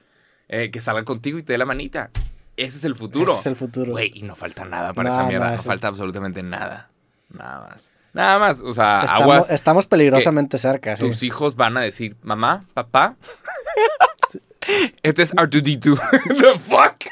eh, 0.49 0.69
que 0.71 0.81
salga 0.81 1.03
contigo 1.05 1.37
y 1.39 1.43
te 1.43 1.53
dé 1.53 1.57
la 1.57 1.65
manita. 1.65 2.09
Ese 2.57 2.77
es 2.77 2.83
el 2.83 2.95
futuro. 2.95 3.31
Ese 3.31 3.41
es 3.41 3.45
el 3.47 3.55
futuro. 3.55 3.91
Güey, 3.93 4.11
y 4.13 4.23
no 4.23 4.35
falta 4.35 4.65
nada 4.65 4.93
para 4.93 5.09
Nada 5.09 5.21
esa 5.21 5.29
mierda. 5.29 5.45
más, 5.51 5.57
No 5.57 5.63
falta 5.63 5.87
absolutamente 5.87 6.43
nada. 6.43 6.89
Nada 7.29 7.69
más. 7.69 7.91
Nada 8.11 8.39
más. 8.39 8.59
O 8.61 8.73
sea, 8.73 9.01
estamos, 9.03 9.21
aguas. 9.21 9.49
estamos 9.51 9.87
peligrosamente 9.87 10.57
cerca, 10.57 10.97
sí. 10.97 11.03
Tus 11.07 11.23
hijos 11.23 11.55
van 11.55 11.77
a 11.77 11.81
decir, 11.81 12.17
mamá, 12.21 12.65
papá. 12.73 13.15
este 15.03 15.23
es 15.23 15.33
R2D2. 15.35 15.99
The 16.37 16.59
fuck? 16.59 17.05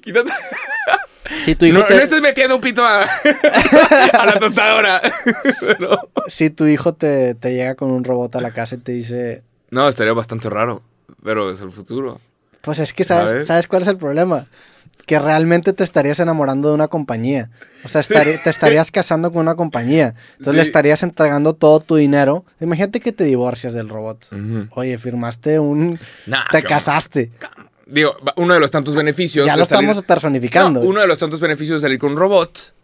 Quítate. 0.02 0.30
Si 1.44 1.54
tu 1.54 1.64
hijo, 1.66 1.78
No, 1.78 1.84
te, 1.86 1.96
no 1.96 2.02
estés 2.02 2.20
metiendo 2.20 2.56
un 2.56 2.60
pito 2.60 2.84
a, 2.84 3.02
a 3.02 4.26
la 4.26 4.38
tostadora. 4.40 5.00
Si 6.26 6.50
tu 6.50 6.66
hijo 6.66 6.94
te, 6.94 7.34
te 7.34 7.54
llega 7.54 7.76
con 7.76 7.90
un 7.92 8.02
robot 8.02 8.34
a 8.36 8.40
la 8.40 8.50
casa 8.50 8.74
y 8.74 8.78
te 8.78 8.92
dice, 8.92 9.42
No, 9.70 9.88
estaría 9.88 10.12
bastante 10.12 10.48
raro. 10.50 10.82
Pero 11.22 11.50
es 11.50 11.60
el 11.60 11.70
futuro. 11.70 12.20
Pues 12.62 12.78
es 12.78 12.92
que 12.92 13.04
sabes, 13.04 13.30
¿Sabes? 13.30 13.46
¿sabes 13.46 13.66
cuál 13.66 13.82
es 13.82 13.88
el 13.88 13.96
problema? 13.96 14.46
Que 15.06 15.18
realmente 15.18 15.72
te 15.72 15.82
estarías 15.82 16.20
enamorando 16.20 16.68
de 16.68 16.74
una 16.74 16.88
compañía. 16.88 17.50
O 17.84 17.88
sea, 17.88 18.02
te 18.02 18.50
estarías 18.50 18.90
casando 18.90 19.32
con 19.32 19.40
una 19.40 19.54
compañía. 19.54 20.14
Entonces 20.32 20.54
le 20.54 20.62
estarías 20.62 21.02
entregando 21.02 21.54
todo 21.54 21.80
tu 21.80 21.96
dinero. 21.96 22.44
Imagínate 22.60 23.00
que 23.00 23.10
te 23.10 23.24
divorcias 23.24 23.72
del 23.72 23.88
robot. 23.88 24.28
Oye, 24.72 24.98
firmaste 24.98 25.58
un... 25.58 25.98
Nah, 26.26 26.44
te 26.50 26.62
casaste. 26.62 27.32
Digo, 27.86 28.14
uno 28.36 28.54
de 28.54 28.60
los 28.60 28.70
tantos 28.70 28.94
beneficios. 28.94 29.46
Ya 29.46 29.56
lo 29.56 29.64
salir- 29.64 29.88
estamos 29.88 30.04
personificando. 30.04 30.80
No, 30.80 30.86
uno 30.86 31.00
de 31.00 31.08
los 31.08 31.18
tantos 31.18 31.40
beneficios 31.40 31.80
de 31.80 31.86
salir 31.86 31.98
con 31.98 32.12
un 32.12 32.16
robot 32.18 32.74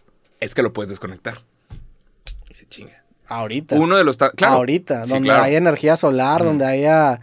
es 0.41 0.55
que 0.55 0.63
lo 0.63 0.73
puedes 0.73 0.91
desconectar. 0.91 1.43
Y 2.51 2.55
se 2.55 2.67
chinga. 2.67 3.05
Ahorita. 3.29 3.77
Uno 3.77 3.97
de 3.97 4.03
los 4.05 4.17
claro. 4.17 4.57
Ahorita. 4.57 5.05
Sí, 5.05 5.13
donde 5.13 5.29
claro. 5.29 5.45
haya 5.45 5.59
energía 5.59 5.97
solar, 5.97 6.43
donde 6.43 6.65
haya... 6.65 7.21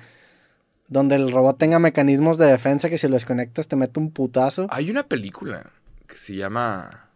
Donde 0.93 1.15
el 1.15 1.31
robot 1.31 1.57
tenga 1.57 1.79
mecanismos 1.79 2.37
de 2.37 2.45
defensa 2.45 2.87
que 2.87 2.99
si 2.99 3.07
lo 3.07 3.15
desconectas 3.15 3.67
te 3.67 3.75
mete 3.75 3.99
un 3.99 4.11
putazo. 4.11 4.67
Hay 4.69 4.91
una 4.91 5.07
película 5.07 5.71
que 6.05 6.17
se 6.17 6.35
llama. 6.35 7.09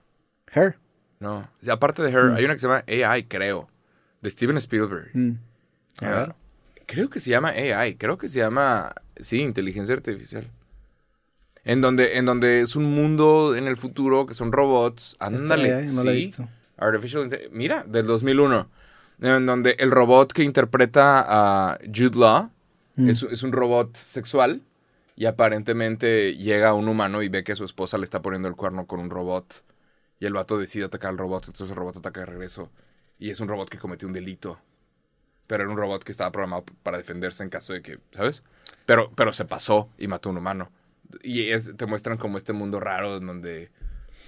Her. 0.52 0.80
No, 1.20 1.48
aparte 1.72 2.02
de 2.02 2.10
Her, 2.10 2.32
hay 2.36 2.44
una 2.44 2.56
que 2.56 2.60
se 2.60 2.68
llama 2.68 2.84
AI, 2.88 3.26
creo. 3.26 3.70
De 4.22 4.32
Steven 4.32 4.58
Spielberg. 4.58 5.12
Mm. 5.14 5.38
A 6.02 6.10
ver. 6.10 6.36
Creo 6.88 7.08
que 7.12 7.20
se 7.20 7.30
llama 7.30 7.50
AI, 7.50 7.98
creo 7.98 8.18
que 8.18 8.30
se 8.30 8.40
llama. 8.40 8.96
Sí, 9.18 9.42
inteligencia 9.42 9.94
artificial. 9.94 10.50
En 11.64 11.82
donde, 11.82 12.18
en 12.18 12.26
donde 12.26 12.62
es 12.62 12.76
un 12.76 12.86
mundo 12.86 13.56
en 13.56 13.68
el 13.68 13.78
futuro 13.78 14.26
que 14.26 14.34
son 14.34 14.52
robots. 14.52 15.18
Ándale. 15.20 15.86
No 15.86 16.04
la 16.04 16.14
he 16.14 16.22
sí. 16.22 16.26
visto. 16.28 16.50
Artificial 16.78 17.30
Mira, 17.52 17.84
del 17.88 18.08
2001. 18.08 18.70
En 19.22 19.46
donde 19.46 19.76
el 19.78 19.92
robot 19.92 20.34
que 20.34 20.42
interpreta 20.42 21.24
a 21.28 21.78
Jude 21.94 22.18
Law 22.18 22.50
Mm. 22.98 23.10
es, 23.10 23.24
es 23.24 23.44
un 23.44 23.54
robot 23.54 23.96
sexual. 23.96 24.62
Y 25.16 25.26
aparentemente 25.26 26.36
llega 26.36 26.74
un 26.74 26.88
humano 26.88 27.24
y 27.24 27.30
ve 27.30 27.44
que 27.44 27.56
su 27.56 27.66
esposa 27.66 27.98
le 27.98 28.04
está 28.04 28.22
poniendo 28.22 28.48
el 28.48 28.56
cuerno 28.56 28.86
con 28.86 29.00
un 29.00 29.10
robot. 29.10 29.64
Y 30.20 30.26
el 30.26 30.34
vato 30.34 30.60
decide 30.60 30.86
atacar 30.86 31.12
al 31.12 31.18
robot, 31.18 31.48
entonces 31.48 31.72
el 31.72 31.76
robot 31.76 31.98
ataca 31.98 32.20
de 32.20 32.28
regreso. 32.28 32.72
Y 33.18 33.32
es 33.32 33.40
un 33.40 33.48
robot 33.48 33.70
que 33.70 33.80
cometió 33.80 34.08
un 34.08 34.14
delito. 34.14 34.60
Pero 35.48 35.64
era 35.64 35.72
un 35.72 35.78
robot 35.78 36.04
que 36.04 36.12
estaba 36.12 36.32
programado 36.32 36.66
para 36.84 36.98
defenderse 36.98 37.42
en 37.42 37.50
caso 37.50 37.74
de 37.74 37.82
que, 37.82 38.00
¿sabes? 38.12 38.44
Pero, 38.86 39.12
pero 39.16 39.34
se 39.34 39.46
pasó 39.46 39.90
y 39.98 40.08
mató 40.08 40.30
a 40.30 40.34
un 40.34 40.38
humano. 40.38 40.72
Y 41.24 41.50
es, 41.50 41.72
te 41.76 41.86
muestran 41.86 42.18
como 42.18 42.38
este 42.38 42.54
mundo 42.54 42.80
raro 42.80 43.18
en 43.18 43.26
donde 43.26 43.72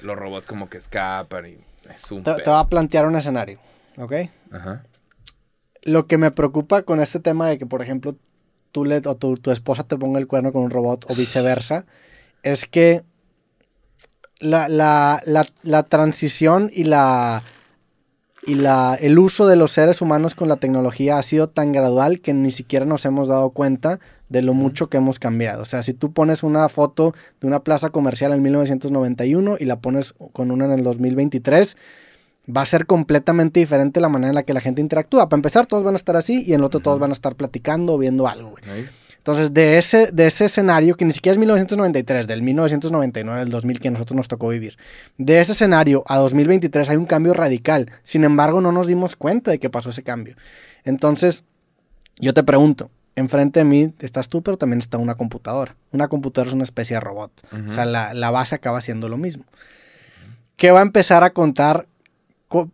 los 0.01 0.17
robots 0.17 0.47
como 0.47 0.70
que 0.70 0.78
escapan 0.78 1.45
y 1.45 1.57
es 1.93 2.11
un 2.11 2.24
Te, 2.24 2.34
te 2.36 2.49
voy 2.49 2.59
a 2.59 2.63
plantear 2.63 3.05
un 3.05 3.15
escenario, 3.15 3.59
¿ok? 3.97 4.13
Ajá. 4.51 4.86
Lo 5.84 6.07
que 6.07 6.17
me 6.17 6.32
preocupa 6.32 6.84
con 6.84 6.99
este 6.99 7.20
tema 7.20 7.47
de 7.47 7.57
que, 7.57 7.65
por 7.65 7.82
ejemplo, 7.82 8.15
tú 8.72 8.86
le, 8.86 8.97
o 9.05 9.15
tu, 9.15 9.38
tu 9.38 9.51
esposa 9.51 9.84
te 9.84 9.97
ponga 9.97 10.20
el 10.20 10.28
cuerno 10.28 10.51
con 10.51 10.63
un 10.63 10.70
robot 10.70 11.05
o 11.09 11.15
viceversa, 11.15 11.86
es 12.43 12.65
que 12.65 13.03
la, 14.39 14.70
la, 14.70 15.22
la, 15.26 15.45
la 15.63 15.84
transición 15.84 16.72
y 16.74 16.86
la 16.86 17.43
y 18.45 18.55
la, 18.55 18.97
el 18.99 19.20
uso 19.20 19.47
de 19.47 19.55
los 19.55 19.72
seres 19.72 20.01
humanos 20.01 20.34
con 20.34 20.47
la 20.47 20.55
tecnología 20.55 21.17
ha 21.17 21.24
sido 21.24 21.49
tan 21.49 21.72
gradual 21.72 22.22
que 22.22 22.34
ni 22.34 22.51
siquiera 22.51 22.86
nos 22.86 23.05
hemos 23.05 23.28
dado 23.28 23.51
cuenta 23.51 23.99
de 24.30 24.41
lo 24.41 24.53
mucho 24.53 24.89
que 24.89 24.97
hemos 24.97 25.20
cambiado. 25.20 25.61
O 25.61 25.65
sea, 25.65 25.84
si 25.84 25.93
tú 25.93 26.13
pones 26.13 26.41
una 26.41 26.67
foto 26.70 27.13
de 27.41 27.47
una 27.47 27.63
plaza 27.63 27.89
comercial 27.89 28.34
en 28.34 28.41
1991 28.41 29.57
y 29.59 29.65
la 29.65 29.80
pones 29.80 30.13
con 30.34 30.51
una 30.51 30.65
en 30.65 30.72
el 30.72 30.84
2023, 30.84 31.76
va 32.56 32.62
a 32.62 32.66
ser 32.66 32.86
completamente 32.86 33.60
diferente 33.60 34.02
la 34.02 34.10
manera 34.10 34.30
en 34.30 34.36
la 34.36 34.43
que 34.43 34.54
la 34.54 34.62
gente 34.62 34.82
interactúa. 34.82 35.30
Para 35.30 35.38
empezar, 35.38 35.66
todos 35.68 35.84
van 35.84 35.93
a 35.95 35.97
estar 35.97 36.16
así 36.16 36.43
y 36.45 36.54
en 36.54 36.60
el 36.62 36.64
otro 36.66 36.80
todos 36.80 37.00
van 37.00 37.12
a 37.12 37.14
estar 37.14 37.36
platicando 37.36 37.93
o 37.93 37.97
viendo 37.97 38.28
algo. 38.28 38.52
güey. 38.52 38.62
Entonces, 39.18 39.54
de 39.54 39.78
ese, 39.78 40.12
de 40.14 40.28
ese 40.28 40.45
escenario, 40.45 40.95
que 40.95 41.06
ni 41.06 41.12
siquiera 41.12 41.34
es 41.34 41.39
1993, 41.39 42.26
del 42.26 42.41
1999, 42.41 43.41
del 43.41 43.50
2000 43.50 43.80
que 43.80 43.91
nosotros 43.91 44.16
nos 44.16 44.28
tocó 44.30 44.47
vivir, 44.47 44.78
de 45.18 45.41
ese 45.41 45.52
escenario 45.52 46.04
a 46.08 46.18
2023 46.18 46.89
hay 46.89 46.97
un 46.97 47.06
cambio 47.06 47.34
radical. 47.34 47.91
Sin 48.04 48.24
embargo, 48.24 48.62
no 48.62 48.72
nos 48.72 48.88
dimos 48.88 49.16
cuenta 49.16 49.52
de 49.52 49.60
que 49.60 49.70
pasó 49.70 49.89
ese 49.91 50.04
cambio. 50.04 50.36
Entonces, 50.86 51.43
yo 52.18 52.34
te 52.34 52.43
pregunto, 52.43 52.89
enfrente 53.16 53.60
de 53.60 53.66
mí 53.66 53.93
estás 54.00 54.30
tú, 54.30 54.41
pero 54.41 54.58
también 54.58 54.80
está 54.80 54.97
una 54.97 55.16
computadora. 55.16 55.76
Una 55.91 56.08
computadora 56.08 56.47
es 56.50 56.56
una 56.56 56.64
especie 56.64 56.95
de 56.95 57.02
robot. 57.02 57.32
O 57.70 57.74
sea, 57.74 57.86
la, 57.86 58.14
la 58.14 58.32
base 58.32 58.56
acaba 58.56 58.80
siendo 58.82 59.10
lo 59.10 59.18
mismo. 59.18 59.43
¿Qué 60.56 60.72
va 60.72 60.80
a 60.80 60.84
empezar 60.84 61.24
a 61.26 61.32
contar 61.32 61.86
co- 61.86 61.88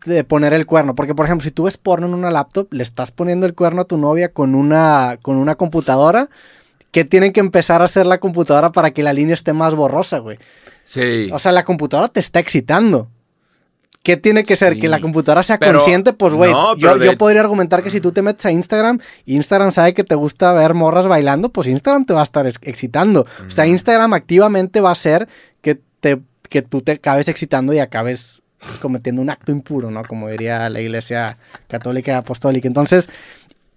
de 0.06 0.24
poner 0.24 0.54
el 0.54 0.66
cuerno? 0.66 0.96
Porque, 0.96 1.14
por 1.16 1.26
ejemplo, 1.26 1.44
si 1.44 1.52
tú 1.52 1.64
ves 1.64 1.78
porno 1.78 2.08
en 2.08 2.14
una 2.14 2.32
laptop, 2.32 2.68
le 2.74 2.84
estás 2.84 3.12
poniendo 3.12 3.46
el 3.46 3.54
cuerno 3.54 3.82
a 3.82 3.86
tu 3.86 3.98
novia 3.98 4.30
con 4.32 4.56
una, 4.56 5.18
con 5.22 5.38
una 5.38 5.56
computadora. 5.56 6.30
que 6.92 7.04
tienen 7.04 7.34
que 7.34 7.42
empezar 7.42 7.82
a 7.82 7.86
hacer 7.86 8.06
la 8.06 8.20
computadora 8.20 8.72
para 8.72 8.92
que 8.92 9.04
la 9.04 9.12
línea 9.12 9.34
esté 9.34 9.52
más 9.52 9.76
borrosa, 9.76 10.20
güey? 10.20 10.38
Sí. 10.82 11.30
O 11.34 11.40
sea, 11.40 11.52
la 11.52 11.66
computadora 11.66 12.08
te 12.08 12.22
está 12.22 12.40
excitando. 12.40 13.10
¿Qué 14.02 14.16
tiene 14.18 14.44
que 14.44 14.56
ser? 14.56 14.76
Sí. 14.76 14.80
Que 14.80 14.88
la 14.88 15.02
computadora 15.02 15.44
sea 15.44 15.58
Pero- 15.58 15.80
consciente. 15.80 16.14
Pues, 16.14 16.34
güey, 16.34 16.54
no, 16.54 16.78
yo, 16.78 16.98
de- 16.98 17.08
yo 17.08 17.18
podría 17.18 17.42
argumentar 17.42 17.84
que 17.84 17.90
si 17.92 18.00
tú 18.00 18.12
te 18.14 18.22
metes 18.22 18.46
a 18.46 18.52
Instagram, 18.52 19.00
Instagram 19.26 19.72
sabe 19.74 19.94
que 19.94 20.04
te 20.06 20.16
gusta 20.16 20.54
ver 20.54 20.74
morras 20.74 21.08
bailando, 21.08 21.50
pues 21.50 21.68
Instagram 21.68 22.06
te 22.06 22.14
va 22.14 22.22
a 22.22 22.24
estar 22.24 22.46
ex- 22.48 22.60
excitando. 22.62 23.26
O 23.46 23.50
sea, 23.52 23.66
Instagram 23.68 24.14
activamente 24.14 24.80
va 24.80 24.90
a 24.90 24.94
hacer 24.94 25.28
que, 25.62 25.82
te, 26.00 26.22
que 26.50 26.62
tú 26.62 26.82
te 26.82 26.94
acabes 26.94 27.28
excitando 27.28 27.74
y 27.74 27.80
acabes 27.80 28.42
pues, 28.66 28.80
cometiendo 28.80 29.22
un 29.22 29.30
acto 29.30 29.52
impuro, 29.52 29.92
¿no? 29.92 30.04
Como 30.04 30.30
diría 30.30 30.70
la 30.70 30.82
iglesia 30.82 31.38
católica 31.68 32.12
y 32.12 32.16
apostólica. 32.16 32.68
Entonces, 32.68 33.10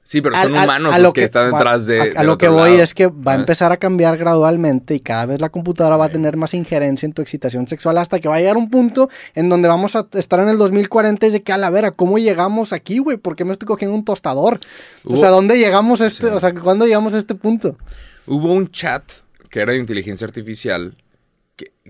sí, 0.03 0.21
pero 0.23 0.35
son 0.41 0.53
humanos 0.53 0.93
a 0.93 0.99
los 0.99 1.03
lo 1.09 1.13
que, 1.13 1.25
están 1.25 1.53
detrás 1.53 1.87
de. 1.87 2.15
a- 2.17 2.23
lo 2.23 2.39
que 2.39 2.49
voy 2.49 2.71
lado, 2.71 2.83
es 2.83 2.95
que 2.95 3.07
va 3.09 3.33
a 3.33 3.35
empezar 3.37 3.73
a 3.73 3.77
cambiar 3.77 4.17
gradualmente 4.17 4.95
y 4.95 5.01
cada 5.01 5.27
vez 5.27 5.41
la 5.41 5.51
computadora 5.51 5.97
va 5.97 6.07
a 6.07 6.09
tener 6.09 6.37
más 6.37 6.55
injerencia 6.55 7.05
en 7.07 7.13
tu 7.13 7.21
excitación 7.23 7.67
sexual 7.69 7.99
hasta 7.99 8.19
que 8.19 8.29
va 8.29 8.37
a 8.37 8.39
llegar 8.39 8.57
un 8.57 8.71
punto 8.71 9.09
en 9.35 9.49
donde 9.49 9.69
vamos 9.69 9.95
a 9.97 10.07
estar 10.15 10.41
en 10.41 10.49
el 10.49 10.57
2040 10.59 11.27
y 11.27 11.31
de 11.31 11.43
que 11.43 11.53
a 11.53 11.59
la 11.59 11.69
vera, 11.71 11.91
¿cómo 11.91 12.19
llegamos 12.19 12.73
aquí, 12.73 12.99
güey? 12.99 13.17
¿Por 13.19 13.37
qué 13.37 13.45
me 13.45 13.53
estoy 13.53 13.67
cogiendo 13.67 13.95
un 13.95 14.05
tostador? 14.05 14.59
O 15.05 15.17
sea, 15.17 15.29
¿dónde 15.31 15.59
llegamos 15.59 16.01
a 16.01 16.07
este, 16.07 16.29
Sí. 16.29 16.33
o 16.33 16.41
sea, 16.41 16.55
¿cuándo 16.55 16.87
llegamos 16.87 17.15
a 17.15 17.19
este 17.19 17.35
punto? 17.35 17.77
Hubo 18.27 18.53
un 18.53 18.71
chat 18.71 19.03
que 19.51 19.61
era 19.61 19.73
de 19.73 19.79
inteligencia 19.79 20.27
artificial 20.27 20.95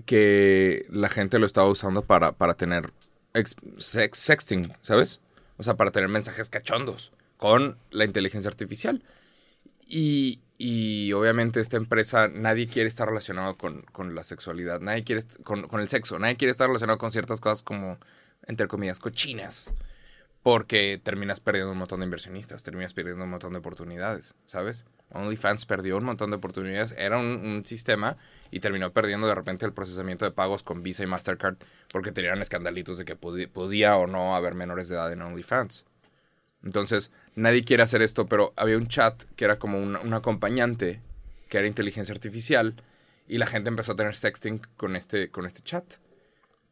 que, 0.05 0.85
la 0.89 1.09
gente 1.09 1.39
lo 1.39 1.45
estaba 1.45 1.67
usando 1.67 2.01
para, 2.01 2.33
para 2.33 2.55
tener 2.55 2.91
ex- 3.33 3.55
sex, 3.77 4.17
sexting, 4.17 4.73
¿sabes? 4.81 5.21
O 5.57 5.63
sea, 5.63 5.75
para 5.75 5.91
tener 5.91 6.09
mensajes 6.09 6.49
cachondos 6.49 7.11
con 7.37 7.77
la 7.91 8.05
inteligencia 8.05 8.49
artificial. 8.49 9.03
Y, 9.87 10.39
y 10.57 11.13
obviamente 11.13 11.59
esta 11.59 11.77
empresa, 11.77 12.27
nadie 12.27 12.67
quiere 12.67 12.87
estar 12.87 13.07
relacionado 13.07 13.57
con, 13.57 13.81
con 13.91 14.15
la 14.15 14.23
sexualidad, 14.23 14.81
nadie 14.81 15.03
quiere 15.03 15.23
con, 15.43 15.67
con 15.67 15.81
el 15.81 15.89
sexo, 15.89 16.19
nadie 16.19 16.37
quiere 16.37 16.51
estar 16.51 16.67
relacionado 16.67 16.97
con 16.99 17.11
ciertas 17.11 17.39
cosas 17.39 17.63
como, 17.63 17.97
entre 18.45 18.67
comillas, 18.67 18.99
cochinas. 18.99 19.73
Porque 20.41 21.01
terminas 21.03 21.41
perdiendo 21.41 21.73
un 21.73 21.77
montón 21.77 21.99
de 21.99 22.05
inversionistas, 22.05 22.63
terminas 22.63 22.93
perdiendo 22.93 23.25
un 23.25 23.29
montón 23.29 23.51
de 23.51 23.59
oportunidades, 23.59 24.35
¿sabes? 24.45 24.85
OnlyFans 25.11 25.65
perdió 25.65 25.97
un 25.97 26.05
montón 26.05 26.29
de 26.29 26.37
oportunidades, 26.37 26.93
era 26.97 27.17
un 27.17 27.65
sistema 27.65 28.15
y 28.51 28.59
terminó 28.59 28.91
perdiendo 28.91 29.27
de 29.27 29.35
repente 29.35 29.65
el 29.65 29.73
procesamiento 29.73 30.25
de 30.25 30.31
pagos 30.31 30.63
con 30.63 30.83
Visa 30.83 31.03
y 31.03 31.07
Mastercard 31.07 31.57
porque 31.91 32.11
tenían 32.11 32.41
escandalitos 32.41 32.97
de 32.97 33.05
que 33.05 33.19
podí- 33.19 33.47
podía 33.47 33.95
o 33.97 34.07
no 34.07 34.35
haber 34.35 34.55
menores 34.55 34.87
de 34.87 34.95
edad 34.95 35.11
en 35.11 35.21
OnlyFans. 35.21 35.85
Entonces, 36.63 37.11
nadie 37.35 37.63
quiere 37.63 37.83
hacer 37.83 38.01
esto, 38.01 38.25
pero 38.27 38.53
había 38.57 38.77
un 38.77 38.87
chat 38.87 39.23
que 39.35 39.45
era 39.45 39.59
como 39.59 39.81
un, 39.81 39.95
un 39.95 40.13
acompañante, 40.13 41.01
que 41.47 41.57
era 41.57 41.67
inteligencia 41.67 42.13
artificial, 42.13 42.75
y 43.27 43.37
la 43.37 43.47
gente 43.47 43.69
empezó 43.69 43.93
a 43.93 43.95
tener 43.95 44.15
sexting 44.15 44.59
con 44.75 44.95
este, 44.95 45.29
con 45.29 45.45
este 45.45 45.61
chat. 45.61 45.85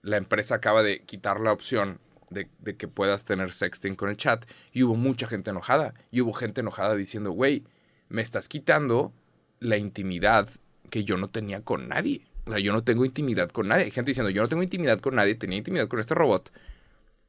La 0.02 0.18
empresa 0.18 0.56
acaba 0.56 0.84
de 0.84 1.04
quitar 1.04 1.40
la 1.40 1.54
opción 1.54 2.00
de, 2.30 2.50
de 2.60 2.76
que 2.76 2.88
puedas 2.88 3.24
tener 3.24 3.54
sexting 3.54 3.96
con 3.96 4.10
el 4.10 4.18
chat, 4.18 4.46
y 4.74 4.84
hubo 4.84 4.96
mucha 4.96 5.28
gente 5.28 5.52
enojada, 5.52 5.94
y 6.12 6.20
hubo 6.22 6.34
gente 6.34 6.62
enojada 6.62 6.96
diciendo, 6.96 7.32
güey, 7.32 7.64
me 8.10 8.22
estás 8.22 8.50
quitando 8.50 9.14
la 9.60 9.78
intimidad 9.78 10.50
que 10.90 11.04
yo 11.04 11.18
no 11.18 11.30
tenía 11.30 11.62
con 11.62 11.88
nadie. 11.88 12.22
O 12.46 12.52
sea, 12.52 12.60
yo 12.60 12.72
no 12.74 12.84
tengo 12.84 13.04
intimidad 13.06 13.50
con 13.50 13.68
nadie. 13.68 13.86
Hay 13.86 13.92
gente 13.92 14.12
diciendo, 14.12 14.30
yo 14.30 14.42
no 14.42 14.48
tengo 14.50 14.64
intimidad 14.64 15.00
con 15.00 15.16
nadie, 15.16 15.36
tenía 15.36 15.58
intimidad 15.58 15.88
con 15.88 16.00
este 16.00 16.16
robot. 16.16 16.52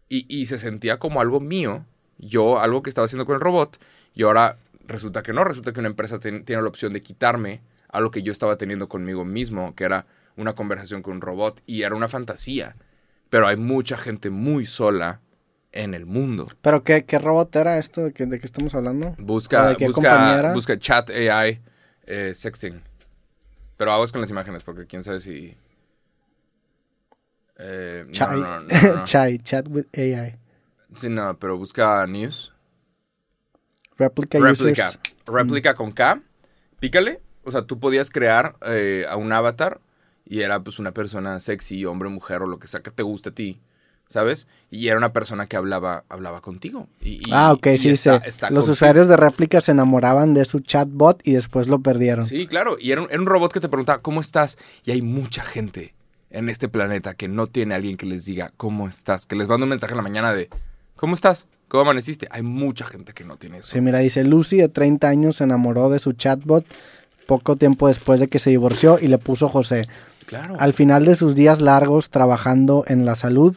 Y, 0.09 0.27
y 0.29 0.47
se 0.47 0.59
sentía 0.59 0.99
como 0.99 1.21
algo 1.21 1.41
mío, 1.41 1.85
yo 2.19 2.61
algo 2.61 2.83
que 2.83 2.89
estaba 2.91 3.05
haciendo 3.07 3.27
con 3.27 3.35
el 3.35 3.41
robot, 3.41 3.79
y 4.15 4.23
ahora 4.23 4.57
resulta 4.87 5.23
que 5.23 5.33
no, 5.33 5.45
resulta 5.45 5.73
que 5.73 5.81
una 5.81 5.89
empresa 5.89 6.19
ten- 6.19 6.45
tiene 6.45 6.63
la 6.63 6.69
opción 6.69 6.93
de 6.93 7.03
quitarme 7.03 7.61
algo 7.89 8.11
que 8.11 8.23
yo 8.23 8.33
estaba 8.33 8.57
teniendo 8.57 8.89
conmigo 8.89 9.25
mismo, 9.25 9.75
que 9.75 9.85
era 9.85 10.07
una 10.37 10.55
conversación 10.55 11.03
con 11.03 11.15
un 11.17 11.21
robot, 11.21 11.63
y 11.67 11.83
era 11.83 11.95
una 11.95 12.09
fantasía. 12.09 12.77
Pero 13.29 13.47
hay 13.47 13.57
mucha 13.57 13.99
gente 13.99 14.31
muy 14.31 14.65
sola 14.65 15.21
en 15.73 15.93
el 15.95 16.07
mundo. 16.07 16.47
¿Pero 16.63 16.83
qué, 16.83 17.05
qué 17.05 17.19
robot 17.19 17.55
era 17.57 17.77
esto 17.79 18.03
de 18.05 18.13
que, 18.13 18.25
de 18.25 18.41
que 18.41 18.47
estamos 18.47 18.75
hablando? 18.75 19.09
¿O 19.09 19.15
Busca, 19.19 19.75
busca 20.55 20.79
chat 20.79 21.11
AI 21.11 21.61
eh, 22.07 22.33
sexting. 22.35 22.81
Pero 23.79 23.93
aguas 23.93 24.13
con 24.13 24.21
las 24.21 24.29
imágenes 24.29 24.63
porque 24.63 24.87
quién 24.87 25.03
sabe 25.03 25.21
si... 25.21 25.57
Eh, 27.57 28.03
no, 28.07 28.13
Chai, 28.13 28.41
no, 28.41 28.61
no, 28.61 28.67
no, 28.67 28.97
no. 28.97 29.05
Chai, 29.05 29.39
chat 29.39 29.67
with 29.69 29.87
AI. 29.97 30.37
Sí, 30.95 31.09
no, 31.09 31.39
pero 31.39 31.57
busca 31.57 32.07
news. 32.07 32.53
Replica, 33.97 34.39
Replica. 34.39 34.89
users. 34.89 34.99
Replica 35.27 35.75
con 35.75 35.93
K. 35.93 36.21
Pícale. 36.81 37.21
O 37.45 37.51
sea, 37.51 37.63
tú 37.63 37.79
podías 37.79 38.11
crear 38.11 38.57
eh, 38.67 39.07
a 39.09 39.17
un 39.17 39.33
avatar 39.33 39.81
y 40.25 40.41
era 40.41 40.63
pues 40.63 40.79
una 40.79 40.93
persona 40.93 41.41
sexy, 41.41 41.85
hombre, 41.85 42.09
mujer 42.09 42.43
o 42.43 42.47
lo 42.47 42.59
que 42.59 42.69
sea 42.69 42.83
que 42.83 42.91
te 42.91 43.03
guste 43.03 43.31
a 43.31 43.35
ti. 43.35 43.61
¿Sabes? 44.09 44.49
Y 44.71 44.89
era 44.89 44.97
una 44.97 45.13
persona 45.13 45.47
que 45.47 45.57
hablaba, 45.59 46.05
hablaba 46.09 46.41
contigo. 46.41 46.89
Y, 47.03 47.17
y- 47.29 47.31
ah, 47.31 47.53
ok, 47.53 47.67
y 47.75 47.79
sí, 47.79 47.89
está- 47.91 48.21
sí. 48.23 48.29
está 48.31 48.51
Los 48.51 48.67
usuarios 48.69 49.07
de 49.07 49.17
réplica 49.19 49.61
se 49.61 49.73
enamoraban 49.73 50.33
de 50.33 50.47
su 50.47 50.61
chatbot 50.61 51.21
y 51.27 51.33
después 51.35 51.69
lo 51.69 51.81
perdieron. 51.81 52.25
Sí, 52.27 52.47
claro. 52.47 52.77
Y 52.81 52.91
era 52.93 53.03
un, 53.03 53.09
era 53.11 53.21
un 53.21 53.27
robot 53.27 53.53
que 53.53 53.61
te 53.61 53.69
preguntaba, 53.69 54.01
¿cómo 54.01 54.21
estás? 54.23 54.57
Y 54.85 54.93
hay 54.93 55.03
mucha 55.03 55.43
gente 55.43 55.95
en 56.31 56.49
este 56.49 56.69
planeta 56.71 57.13
que 57.15 57.29
no 57.29 57.47
tiene 57.47 57.75
alguien 57.75 57.97
que 57.99 58.07
les 58.07 58.25
diga, 58.25 58.53
¿cómo 58.57 58.89
estás? 58.89 59.27
Que 59.27 59.37
les 59.37 59.47
manda 59.47 59.65
un 59.65 59.71
mensaje 59.71 59.93
en 59.93 59.99
la 59.99 60.03
mañana 60.03 60.33
de, 60.33 60.49
¿cómo 60.97 61.15
estás? 61.15 61.47
¿Cómo 61.69 61.83
amaneciste? 61.83 62.29
Hay 62.31 62.41
mucha 62.43 62.87
gente 62.87 63.13
que 63.13 63.25
no 63.25 63.37
tiene 63.37 63.59
eso. 63.59 63.69
Sí, 63.73 63.81
mira, 63.83 63.99
dice 63.99 64.25
Lucy 64.25 64.57
de 64.57 64.71
30 64.71 65.07
años 65.07 65.37
se 65.37 65.45
enamoró 65.45 65.91
de 65.91 65.99
su 65.99 66.13
chatbot 66.13 66.65
poco 67.27 67.57
tiempo 67.57 67.89
después 67.89 68.21
de 68.21 68.29
que 68.29 68.39
se 68.39 68.49
divorció 68.49 68.99
y 68.99 69.09
le 69.09 69.19
puso 69.19 69.51
José. 69.51 69.87
Claro. 70.25 70.57
Al 70.59 70.73
final 70.73 71.05
de 71.05 71.15
sus 71.15 71.35
días 71.35 71.61
largos 71.61 72.09
trabajando 72.09 72.85
en 72.89 73.05
la 73.05 73.15
salud, 73.15 73.57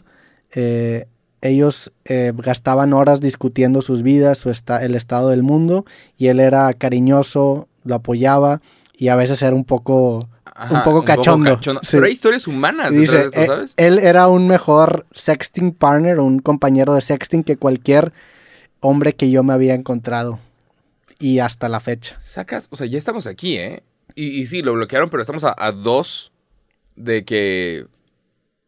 eh, 0.53 1.07
ellos 1.41 1.91
eh, 2.05 2.33
gastaban 2.35 2.93
horas 2.93 3.19
discutiendo 3.19 3.81
sus 3.81 4.03
vidas, 4.03 4.37
su 4.37 4.49
esta- 4.51 4.83
el 4.83 4.95
estado 4.95 5.29
del 5.29 5.41
mundo, 5.43 5.85
y 6.17 6.27
él 6.27 6.39
era 6.39 6.71
cariñoso, 6.73 7.67
lo 7.83 7.95
apoyaba 7.95 8.61
y 8.93 9.07
a 9.07 9.15
veces 9.15 9.41
era 9.41 9.55
un 9.55 9.63
poco, 9.65 10.29
Ajá, 10.45 10.75
un 10.75 10.83
poco 10.83 11.03
cachondo. 11.03 11.59
Sí. 11.63 11.71
Pero 11.93 12.05
hay 12.05 12.11
historias 12.11 12.47
humanas 12.47 12.91
dice, 12.91 13.17
detrás 13.23 13.31
de 13.31 13.65
esto, 13.65 13.73
eh, 13.81 13.87
él 13.87 13.97
era 13.99 14.27
un 14.27 14.47
mejor 14.47 15.07
sexting 15.15 15.71
partner, 15.71 16.19
un 16.19 16.37
compañero 16.39 16.93
de 16.93 17.01
sexting 17.01 17.43
que 17.43 17.57
cualquier 17.57 18.13
hombre 18.79 19.13
que 19.13 19.31
yo 19.31 19.41
me 19.43 19.53
había 19.53 19.73
encontrado. 19.73 20.37
Y 21.17 21.39
hasta 21.39 21.69
la 21.69 21.79
fecha. 21.79 22.15
Sacas, 22.19 22.67
o 22.71 22.75
sea, 22.75 22.87
ya 22.87 22.97
estamos 22.97 23.25
aquí, 23.27 23.57
¿eh? 23.57 23.83
Y, 24.15 24.41
y 24.41 24.45
sí, 24.47 24.61
lo 24.61 24.73
bloquearon, 24.73 25.09
pero 25.09 25.21
estamos 25.21 25.43
a, 25.43 25.55
a 25.57 25.71
dos 25.71 26.31
de 26.95 27.23
que 27.23 27.85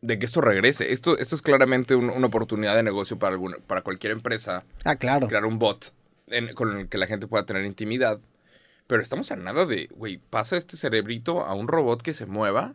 de 0.03 0.19
que 0.19 0.25
esto 0.25 0.41
regrese. 0.41 0.91
Esto, 0.91 1.17
esto 1.17 1.33
es 1.35 1.41
claramente 1.41 1.95
un- 1.95 2.09
una 2.09 2.27
oportunidad 2.27 2.75
de 2.75 2.83
negocio 2.83 3.17
para, 3.17 3.33
alguna, 3.33 3.57
para 3.65 3.81
cualquier 3.81 4.11
empresa. 4.11 4.63
Ah, 4.83 4.97
claro. 4.97 5.27
crear 5.29 5.45
un 5.45 5.57
bot 5.59 5.93
en- 6.27 6.53
con 6.53 6.77
el 6.77 6.89
que 6.89 6.97
la 6.97 7.07
gente 7.07 7.25
pueda 7.25 7.45
tener 7.45 7.63
intimidad. 7.65 8.19
Pero 8.85 9.01
estamos 9.01 9.31
a 9.31 9.37
nada 9.37 9.65
de, 9.65 9.87
güey, 9.95 10.17
pasa 10.29 10.57
este 10.57 10.75
cerebrito 10.75 11.41
a 11.45 11.53
un 11.53 11.69
robot 11.69 12.01
que 12.01 12.13
se 12.13 12.25
mueva 12.25 12.73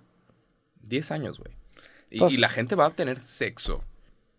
10 0.82 1.10
años, 1.10 1.38
güey. 1.38 1.52
Y, 2.10 2.18
Pues- 2.18 2.32
y 2.32 2.36
la 2.38 2.48
gente 2.48 2.74
va 2.74 2.86
a 2.86 2.90
tener 2.90 3.20
sexo 3.20 3.84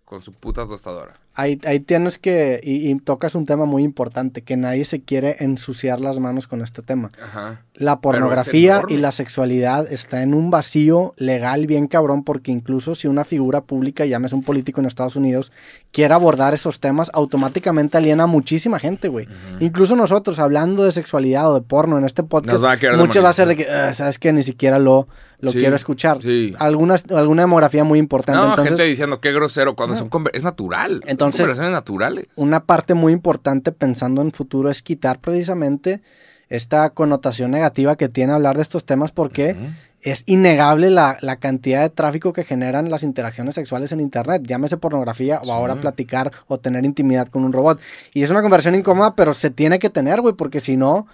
con 0.04 0.24
su 0.24 0.34
puta 0.34 0.68
tostadora. 0.68 1.14
Ahí, 1.40 1.60
ahí 1.66 1.80
tienes 1.80 2.18
que, 2.18 2.60
y, 2.64 2.90
y 2.92 2.96
tocas 3.00 3.34
un 3.36 3.46
tema 3.46 3.66
muy 3.66 3.84
importante, 3.84 4.42
que 4.42 4.58
nadie 4.58 4.84
se 4.86 5.02
quiere 5.02 5.38
ensuciar 5.40 6.02
las 6.02 6.20
manos 6.20 6.48
con 6.48 6.62
este 6.62 6.82
tema. 6.82 7.10
Ajá. 7.24 7.62
La 7.76 8.02
pornografía 8.02 8.82
y 8.90 8.98
la 8.98 9.12
sexualidad 9.14 9.90
está 9.90 10.22
en 10.22 10.34
un 10.34 10.52
vacío 10.52 11.14
legal 11.18 11.66
bien 11.66 11.88
cabrón 11.88 12.24
porque 12.26 12.52
incluso 12.52 12.94
si 12.94 13.08
una 13.08 13.24
figura 13.24 13.62
pública, 13.62 14.06
llámese 14.06 14.36
un 14.36 14.44
político 14.44 14.82
en 14.82 14.88
Estados 14.88 15.16
Unidos, 15.16 15.54
quiere 15.94 16.14
abordar 16.14 16.54
esos 16.54 16.82
temas, 16.82 17.10
automáticamente 17.14 17.98
aliena 17.98 18.24
a 18.24 18.28
muchísima 18.28 18.80
gente, 18.80 19.08
güey. 19.08 19.28
Incluso 19.62 19.96
nosotros 19.96 20.40
hablando 20.40 20.84
de 20.84 20.92
sexualidad 20.92 21.50
o 21.50 21.54
de 21.54 21.62
porno 21.62 21.98
en 21.98 22.04
este 22.04 22.24
podcast, 22.24 22.54
Nos 22.54 22.62
van 22.62 22.74
a 22.74 22.80
querer 22.80 22.98
mucho 22.98 23.24
va 23.24 23.30
a 23.30 23.34
ser 23.34 23.48
de 23.48 23.56
que, 23.56 23.70
"Ah, 23.70 23.94
sabes 23.94 24.20
que 24.20 24.34
ni 24.34 24.44
siquiera 24.44 24.78
lo, 24.78 25.08
lo 25.40 25.52
Sí, 25.54 25.60
quiero 25.60 25.76
escuchar. 25.78 26.22
sí. 26.22 26.54
Alguna, 26.60 26.98
alguna 27.16 27.44
demografía 27.44 27.86
muy 27.86 27.98
importante. 27.98 28.42
No, 28.42 28.50
Entonces, 28.50 28.72
gente 28.74 28.84
diciendo 28.90 29.22
qué 29.22 29.32
grosero 29.32 29.76
cuando 29.78 29.96
Ajá. 29.96 30.06
son 30.12 30.26
es 30.34 30.44
natural. 30.44 31.02
son 31.18 31.29
Entonces- 31.30 31.42
conversaciones 31.42 31.72
naturales. 31.74 32.28
una 32.36 32.62
parte 32.66 32.94
muy 32.94 33.14
importante 33.14 33.72
pensando 33.72 34.22
en 34.22 34.32
futuro 34.32 34.70
es 34.70 34.82
quitar 34.82 35.20
precisamente 35.20 36.02
esta 36.50 36.90
connotación 36.92 37.52
negativa 37.52 37.96
que 37.96 38.10
tiene 38.10 38.34
hablar 38.34 38.56
de 38.56 38.64
estos 38.64 38.84
temas 38.86 39.12
porque 39.12 39.56
es 40.02 40.24
innegable 40.28 40.90
la, 40.90 41.18
la 41.22 41.36
cantidad 41.36 41.82
de 41.82 41.90
tráfico 41.90 42.32
que 42.34 42.44
generan 42.46 42.90
las 42.90 43.04
interacciones 43.04 43.54
sexuales 43.56 43.92
en 43.92 44.00
internet, 44.00 44.44
llámese 44.48 44.78
pornografía 44.78 45.42
Sí. 45.44 45.50
o 45.50 45.54
ahora 45.54 45.76
platicar 45.76 46.32
o 46.48 46.58
tener 46.58 46.86
intimidad 46.86 47.28
con 47.28 47.44
un 47.44 47.54
robot. 47.54 47.80
Y 48.14 48.24
es 48.24 48.30
una 48.32 48.42
conversión 48.42 48.74
incómoda, 48.76 49.14
pero 49.16 49.34
se 49.34 49.50
tiene 49.52 49.78
que 49.78 49.90
tener, 49.90 50.22
güey, 50.22 50.34
porque 50.36 50.60
si 50.62 50.78
no, 50.78 51.06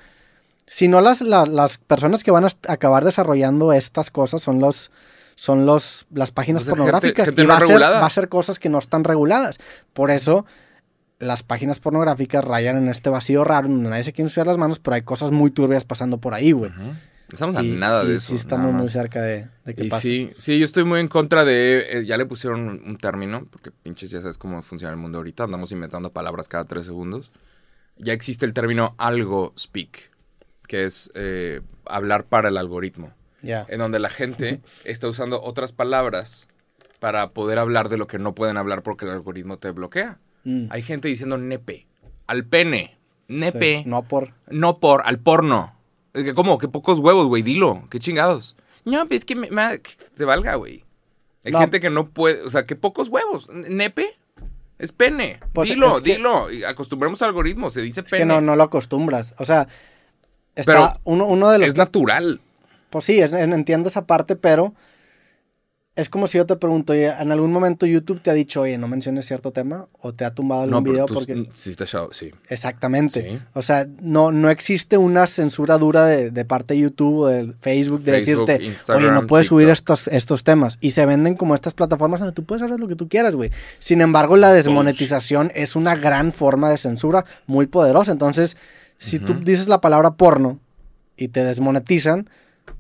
si 0.68 0.88
no 0.88 1.02
las, 1.02 1.22
la- 1.22 1.46
las 1.48 1.80
personas 1.80 2.24
que 2.24 2.32
van 2.32 2.46
a 2.46 2.50
acabar 2.68 3.04
desarrollando 3.04 3.74
estas 3.74 4.12
cosas 4.12 4.42
son 4.42 4.60
los 4.60 4.92
son 5.36 5.66
los 5.66 6.08
las 6.14 6.32
páginas 6.32 6.64
pornográficas 6.64 7.26
gente- 7.26 7.42
gente 7.42 7.44
y 7.44 7.46
va 7.46 7.60
no 7.60 7.66
a, 7.66 7.68
ser, 7.68 7.82
va 7.82 8.06
a 8.06 8.10
ser 8.10 8.30
cosas 8.30 8.58
que 8.60 8.70
no 8.70 8.80
están 8.80 9.04
reguladas. 9.04 9.60
Por 9.94 10.10
eso 10.12 10.46
las 11.20 11.44
páginas 11.44 11.80
pornográficas 11.80 12.44
rayan 12.44 12.78
en 12.78 12.88
este 12.90 13.10
vacío 13.10 13.44
raro 13.44 13.68
donde 13.70 13.90
nadie 13.90 14.04
se 14.04 14.12
quiere 14.14 14.26
ensuciar 14.28 14.48
las 14.48 14.58
manos, 14.58 14.80
pero 14.80 14.96
hay 14.96 15.02
cosas 15.02 15.32
muy 15.32 15.52
turbias 15.52 15.84
pasando 15.86 16.18
por 16.20 16.34
ahí, 16.34 16.52
güey. 16.52 16.72
Ujú. 16.72 16.94
Estamos 17.32 17.56
a 17.56 17.64
Y, 17.64 17.72
nada 17.72 18.04
de 18.04 18.14
y 18.14 18.18
eso. 18.18 18.28
sí 18.28 18.36
estamos 18.36 18.72
muy 18.72 18.88
cerca 18.88 19.22
de, 19.22 19.48
de 19.66 19.74
que 19.76 19.86
Y 19.86 19.90
pase. 19.90 20.02
sí, 20.02 20.32
sí, 20.38 20.60
yo 20.60 20.66
estoy 20.66 20.84
muy 20.84 21.00
en 21.00 21.08
contra 21.08 21.44
de. 21.44 22.00
eh, 22.00 22.06
ya 22.06 22.18
le 22.18 22.26
pusieron 22.26 22.62
un, 22.70 22.82
un 22.86 22.98
término, 22.98 23.48
porque 23.50 23.72
pinches 23.72 24.12
ya 24.12 24.22
sabes 24.22 24.38
cómo 24.38 24.62
funciona 24.62 24.92
el 24.92 24.98
mundo 25.00 25.18
ahorita. 25.18 25.46
Andamos 25.46 25.72
inventando 25.72 26.12
palabras 26.14 26.48
cada 26.48 26.66
tres 26.66 26.86
segundos. 26.86 27.32
Ya 27.98 28.14
existe 28.14 28.46
el 28.46 28.54
término 28.54 28.94
algo 29.00 29.54
speak, 29.58 30.12
que 30.68 30.84
es 30.84 31.10
eh, 31.16 31.62
hablar 31.86 32.26
para 32.26 32.50
el 32.50 32.58
algoritmo. 32.58 33.12
En 33.46 33.80
donde 33.80 34.00
la 34.00 34.10
gente 34.10 34.62
está 34.84 35.08
usando 35.08 35.42
otras 35.42 35.72
palabras 35.72 36.48
para 37.00 37.30
poder 37.32 37.60
hablar 37.60 37.90
de 37.90 37.98
lo 37.98 38.08
que 38.08 38.20
no 38.20 38.34
pueden 38.36 38.58
hablar 38.58 38.82
porque 38.84 39.06
el 39.06 39.12
algoritmo 39.12 39.58
te 39.58 39.72
bloquea. 39.72 40.18
Mm, 40.44 40.68
Hay 40.70 40.82
gente 40.82 41.08
diciendo 41.08 41.38
nepe, 41.38 41.88
al 42.28 42.46
pene, 42.46 42.98
nepe, 43.28 43.80
sí, 43.84 43.90
No 43.90 44.04
por. 44.04 44.34
no 44.48 44.78
por, 44.80 45.02
al 45.06 45.20
porno. 45.20 45.76
¿Cómo? 46.36 46.58
Que 46.58 46.68
pocos 46.68 47.00
huevos, 47.00 47.28
güey, 47.28 47.44
dilo. 47.44 47.84
Qué 47.90 48.00
chingados. 48.00 48.56
No, 48.86 49.06
es 49.10 49.26
que 49.26 49.36
me, 49.36 49.50
me- 49.52 49.82
que 49.82 49.92
te 50.16 50.24
valga, 50.26 50.56
güey. 50.56 50.86
Hay 51.44 51.52
No. 51.52 51.60
gente 51.60 51.80
que 51.80 51.90
no 51.90 52.10
puede, 52.10 52.42
o 52.44 52.50
sea, 52.50 52.66
que 52.66 52.76
pocos 52.76 53.10
huevos. 53.10 53.50
¿Nepe? 53.50 54.18
Es 54.80 54.92
pene. 54.92 55.40
Pues, 55.54 55.70
dilo, 55.70 55.98
es 55.98 56.02
que- 56.02 56.16
dilo. 56.16 56.48
Acostumbremos 56.68 57.22
al 57.22 57.30
algoritmo, 57.30 57.70
se 57.72 57.82
dice 57.82 58.02
Es 58.02 58.10
pene. 58.10 58.22
que 58.22 58.26
no, 58.26 58.42
no 58.42 58.56
lo 58.56 58.64
acostumbras. 58.64 59.34
O 59.38 59.46
sea, 59.46 59.68
está 60.56 60.72
Pero 60.72 61.00
uno, 61.04 61.26
uno 61.26 61.50
de 61.50 61.60
los. 61.60 61.70
es 61.70 61.76
natural. 61.76 62.40
Pues 62.96 63.04
sí, 63.04 63.20
es- 63.20 63.34
entiendo 63.34 63.90
esa 63.90 64.06
parte, 64.06 64.38
pero 64.38 64.74
es 65.98 66.08
como 66.08 66.28
si 66.28 66.38
yo 66.38 66.46
te 66.46 66.56
pregunto, 66.56 66.94
oye, 66.94 67.08
¿en 67.10 67.30
algún 67.34 67.52
momento 67.52 67.86
YouTube 67.86 68.22
te 68.22 68.30
ha 68.32 68.34
dicho, 68.34 68.62
oye, 68.62 68.78
no 68.78 68.88
menciones 68.88 69.26
cierto 69.26 69.52
tema? 69.52 69.90
¿O 70.00 70.14
te 70.14 70.24
ha 70.24 70.32
tumbado 70.34 70.62
algún 70.62 70.76
No, 70.78 70.82
pero 70.82 70.94
video? 70.94 71.06
tú 71.08 71.14
porque... 71.16 71.50
sí 71.52 71.76
te 71.76 71.84
echado- 71.84 72.14
sí. 72.14 72.32
Exactamente. 72.48 73.30
Sí. 73.32 73.40
O 73.54 73.62
sea, 73.62 73.86
no, 74.02 74.32
no 74.32 74.50
existe 74.50 74.98
una 74.98 75.28
censura 75.28 75.78
dura 75.78 76.06
de, 76.06 76.32
de 76.32 76.46
parte 76.46 76.74
de 76.76 76.80
YouTube 76.80 77.18
o 77.24 77.28
de 77.28 77.52
Facebook 77.60 78.02
de 78.04 78.14
Facebook, 78.14 78.46
decirte, 78.46 78.66
Instagram, 78.66 79.04
oye, 79.04 79.12
no 79.14 79.28
puedes 79.28 79.48
subir 79.48 79.68
TikTok". 79.68 79.74
estos, 79.98 80.08
estos 80.14 80.46
temas. 80.46 80.78
Y 80.80 80.92
se 80.92 81.06
venden 81.06 81.36
como 81.36 81.54
estas 81.54 81.74
plataformas 81.74 82.22
donde 82.22 82.34
tú 82.34 82.46
puedes 82.46 82.62
hacer 82.62 82.80
lo 82.80 82.88
que 82.88 82.96
tú 82.96 83.10
quieras, 83.10 83.36
güey. 83.36 83.52
Sin 83.80 84.00
embargo, 84.00 84.38
la 84.38 84.54
desmonetización 84.54 85.52
es 85.54 85.76
una 85.76 85.98
gran 85.98 86.32
forma 86.32 86.70
de 86.70 86.78
censura 86.78 87.26
muy 87.46 87.68
poderosa. 87.68 88.14
Entonces, 88.14 88.56
si 89.00 89.20
tú 89.20 89.34
dices 89.34 89.68
la 89.68 89.82
palabra 89.82 90.12
porno 90.16 90.60
y 91.18 91.28
te 91.30 91.44
desmonetizan, 91.46 92.30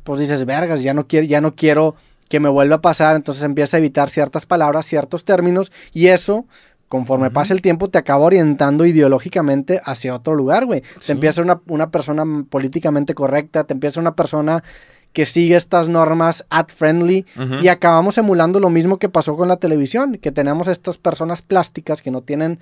pues 0.05 0.19
dices, 0.19 0.45
vergas, 0.45 0.81
ya 0.81 0.93
no 0.93 1.07
quiero, 1.07 1.27
ya 1.27 1.41
no 1.41 1.55
quiero 1.55 1.95
que 2.29 2.39
me 2.39 2.47
vuelva 2.47 2.77
a 2.77 2.81
pasar. 2.81 3.17
Entonces 3.17 3.43
empieza 3.43 3.75
a 3.75 3.79
evitar 3.79 4.09
ciertas 4.09 4.45
palabras, 4.45 4.85
ciertos 4.85 5.25
términos. 5.25 5.73
Y 5.91 6.07
eso 6.07 6.45
conforme 6.87 7.31
pasa 7.31 7.53
el 7.53 7.61
tiempo, 7.61 7.89
te 7.89 7.97
acaba 7.97 8.23
orientando 8.23 8.85
ideológicamente 8.85 9.81
hacia 9.83 10.15
otro 10.15 10.35
lugar, 10.35 10.65
güey. 10.65 10.83
Sí. 10.99 11.07
Te 11.07 11.11
empieza 11.13 11.41
una, 11.41 11.59
una 11.67 11.89
persona 11.91 12.23
políticamente 12.49 13.13
correcta, 13.13 13.65
te 13.65 13.73
empieza 13.73 13.99
una 13.99 14.15
persona 14.15 14.63
que 15.11 15.25
sigue 15.25 15.55
estas 15.55 15.87
normas 15.87 16.45
ad-friendly 16.49 17.25
Ujú. 17.37 17.63
y 17.63 17.69
acabamos 17.69 18.17
emulando 18.17 18.59
lo 18.59 18.69
mismo 18.69 18.99
que 18.99 19.09
pasó 19.09 19.35
con 19.35 19.47
la 19.47 19.57
televisión, 19.57 20.17
que 20.17 20.31
tenemos 20.31 20.67
estas 20.67 20.97
personas 20.97 21.41
plásticas 21.41 22.01
que 22.01 22.11
no 22.11 22.21
tienen 22.21 22.59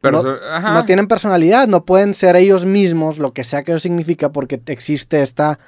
Pero, 0.00 0.22
no, 0.22 0.36
ajá. 0.52 0.74
no 0.74 0.84
tienen 0.84 1.06
personalidad, 1.06 1.68
no 1.68 1.84
pueden 1.84 2.14
ser 2.14 2.36
ellos 2.36 2.66
mismos, 2.66 3.18
lo 3.18 3.32
que 3.32 3.44
sea 3.44 3.62
que 3.62 3.72
eso 3.72 3.80
significa, 3.80 4.30
porque 4.30 4.60
existe 4.66 5.22
esta, 5.22 5.58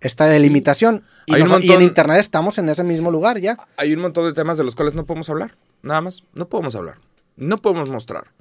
esta 0.00 0.26
delimitación. 0.26 1.04
Y, 1.26 1.34
en 1.34 1.82
internet 1.82 2.18
estamos 2.18 2.58
en 2.58 2.68
ese 2.68 2.84
mismo 2.84 3.10
lugar 3.10 3.38
ya. 3.38 3.56
Hay 3.76 3.92
un 3.92 4.00
montón 4.00 4.24
de 4.24 4.32
temas 4.32 4.56
de 4.58 4.64
los 4.64 4.74
cuales 4.74 4.94
no 4.94 5.04
podemos 5.06 5.28
hablar. 5.30 5.56
Nada 5.82 6.00
más. 6.00 6.22
No 6.34 6.48
podemos 6.48 6.74
hablar. 6.74 6.98
No 7.36 7.58
podemos 7.58 7.90
mostrar. 7.90 8.32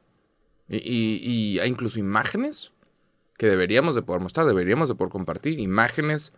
Y, 0.69 0.77
y- 0.77 1.19
y 1.55 1.59
hay 1.59 1.69
incluso 1.69 1.99
imágenes 1.99 2.71
que 3.37 3.47
deberíamos 3.47 3.93
de 3.95 4.01
poder 4.01 4.21
mostrar, 4.21 4.45
deberíamos 4.47 4.89
de 4.89 4.95
poder 4.95 5.11
compartir. 5.11 5.59
Imágenes, 5.59 6.33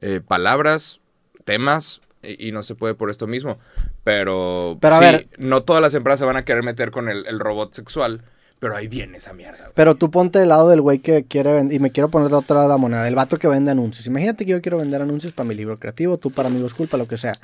eh, 0.00 0.20
palabras, 0.26 1.00
temas. 1.44 2.00
Y, 2.22 2.48
y 2.48 2.52
no 2.52 2.62
se 2.62 2.74
puede 2.74 2.94
por 2.94 3.10
esto 3.10 3.26
mismo. 3.26 3.58
Pero, 4.04 4.78
Pero 4.80 4.94
a 4.94 4.98
sí, 4.98 5.04
ver. 5.04 5.28
no 5.38 5.62
todas 5.64 5.82
las 5.82 5.94
empresas 5.94 6.20
se 6.20 6.26
van 6.26 6.36
a 6.36 6.44
querer 6.44 6.62
meter 6.62 6.90
con 6.90 7.08
el, 7.08 7.26
el 7.26 7.38
robot 7.38 7.72
sexual. 7.74 8.22
Pero 8.62 8.76
ahí 8.76 8.86
viene 8.86 9.18
esa 9.18 9.32
mierda. 9.32 9.58
güey. 9.58 9.72
Pero 9.74 9.96
tú 9.96 10.08
ponte 10.08 10.38
del 10.38 10.48
lado 10.50 10.68
del 10.68 10.80
güey 10.80 11.00
que 11.00 11.24
quiere 11.24 11.52
vender, 11.52 11.74
y 11.76 11.80
me 11.80 11.90
quiero 11.90 12.08
poner 12.10 12.28
de 12.28 12.36
otro 12.36 12.54
lado 12.54 12.68
de 12.68 12.72
la 12.74 12.78
moneda, 12.78 13.08
el 13.08 13.16
vato 13.16 13.36
que 13.36 13.48
vende 13.48 13.72
anuncios. 13.72 14.06
Imagínate 14.06 14.44
que 14.46 14.52
yo 14.52 14.62
quiero 14.62 14.78
vender 14.78 15.02
anuncios 15.02 15.32
para 15.32 15.48
mi 15.48 15.56
libro 15.56 15.80
creativo, 15.80 16.16
tú 16.16 16.30
para 16.30 16.48
Amigos 16.48 16.72
Culpa, 16.72 16.96
lo 16.96 17.08
que 17.08 17.16
sea. 17.16 17.34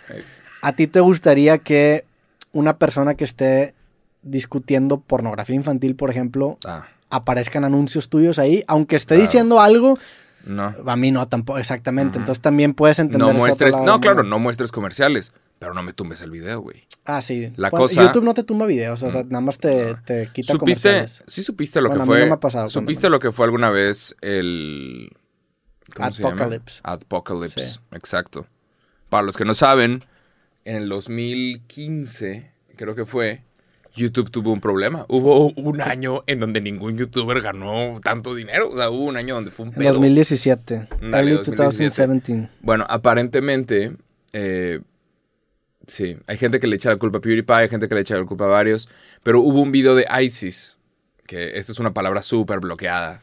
¿A 0.63 0.73
ti 0.77 0.87
te 0.87 1.01
gustaría 1.01 1.59
que 1.59 2.05
una 2.53 2.77
persona 2.79 3.15
que 3.15 3.25
esté 3.25 3.75
discutiendo 4.23 5.01
pornografía 5.01 5.57
infantil, 5.57 5.97
por 5.97 6.09
ejemplo, 6.11 6.57
Ah, 6.65 6.87
aparezcan 7.11 7.65
anuncios 7.65 8.09
tuyos 8.09 8.39
ahí? 8.39 8.63
Aunque 8.69 8.95
esté 8.95 9.15
Claro. 9.17 9.23
diciendo 9.23 9.61
algo, 9.61 9.99
no. 10.45 10.73
a 10.87 10.97
mí 10.97 11.11
no 11.11 11.27
tampoco, 11.27 11.59
exactamente. 11.59 12.19
Entonces 12.19 12.41
también 12.41 12.75
puedes 12.75 13.01
entender 13.01 13.27
No 13.27 13.35
muestres. 13.35 13.77
No, 13.79 13.95
la 13.97 14.01
claro, 14.01 14.23
no 14.23 14.39
muestres 14.39 14.71
comerciales. 14.71 15.33
Pero 15.59 15.75
no 15.75 15.83
me 15.83 15.93
tumbes 15.93 16.21
el 16.23 16.31
video, 16.31 16.61
güey. 16.61 16.87
Ah, 17.05 17.21
sí. 17.21 17.53
La 17.57 17.71
Bueno, 17.71 17.87
cosa- 17.87 18.05
YouTube 18.05 18.23
no 18.25 18.35
te 18.35 18.45
tumba 18.45 18.67
videos, 18.67 19.03
o 19.03 19.11
sea, 19.11 19.25
nada 19.25 19.41
más 19.41 19.59
te, 19.59 19.95
te 20.07 20.29
quita 20.33 20.53
¿Supiste, 20.53 20.59
comerciales. 20.89 21.23
sí 21.27 21.43
supiste 21.43 21.81
lo 21.81 21.89
Bueno, 21.89 22.03
a 22.03 22.07
que 22.07 22.11
mí 22.11 22.15
no 22.15 22.21
fue? 22.23 22.27
me 22.29 22.35
ha 22.35 22.41
pasado 22.41 22.69
¿Supiste 22.69 23.07
me- 23.09 23.11
lo 23.11 23.19
que 23.19 23.33
fue 23.33 23.45
alguna 23.47 23.71
vez 23.71 24.15
el 24.21 25.11
¿cómo 25.95 26.13
se 26.13 26.23
llama? 26.23 26.49
Adpocalypse. 26.85 27.61
Sí. 27.65 27.79
exacto. 27.93 28.47
Para 29.09 29.23
los 29.25 29.37
que 29.37 29.45
no 29.45 29.55
saben, 29.55 30.05
en 30.65 30.77
el 30.77 30.89
2015, 30.89 32.51
creo 32.77 32.95
que 32.95 33.07
fue, 33.07 33.43
YouTube 33.97 34.31
tuvo 34.31 34.53
un 34.53 34.61
problema. 34.61 35.07
Hubo 35.09 35.49
un 35.55 35.81
año 35.81 36.23
en 36.27 36.41
donde 36.41 36.61
ningún 36.61 36.97
youtuber 36.99 37.41
ganó 37.41 38.01
tanto 38.05 38.35
dinero. 38.35 38.71
O 38.71 38.77
sea, 38.77 38.91
hubo 38.91 39.05
un 39.05 39.17
año 39.17 39.35
donde 39.35 39.51
fue 39.51 39.67
un 39.67 39.73
pedo. 39.73 39.93
2017. 39.95 40.89
Dale, 41.01 41.17
Early 41.17 41.33
2017. 41.33 42.07
2017. 42.07 42.49
Bueno, 42.61 42.85
aparentemente, 42.89 43.97
eh, 44.35 44.81
sí, 45.89 46.17
hay 46.27 46.37
gente 46.39 46.61
que 46.61 46.67
le 46.69 46.77
echa 46.77 46.91
la 46.91 46.97
culpa 46.97 47.19
a 47.19 47.21
PewDiePie, 47.21 47.55
hay 47.55 47.69
gente 47.69 47.89
que 47.89 47.95
le 47.97 48.03
echa 48.03 48.17
la 48.17 48.25
culpa 48.25 48.45
a 48.45 48.49
varios, 48.49 48.89
pero 49.23 49.41
hubo 49.41 49.61
un 49.61 49.73
video 49.73 49.95
de 49.97 50.07
ISIS, 50.23 50.79
que 51.27 51.59
esta 51.59 51.73
es 51.73 51.79
una 51.81 51.93
palabra 51.93 52.23
súper 52.23 52.61
bloqueada, 52.61 53.21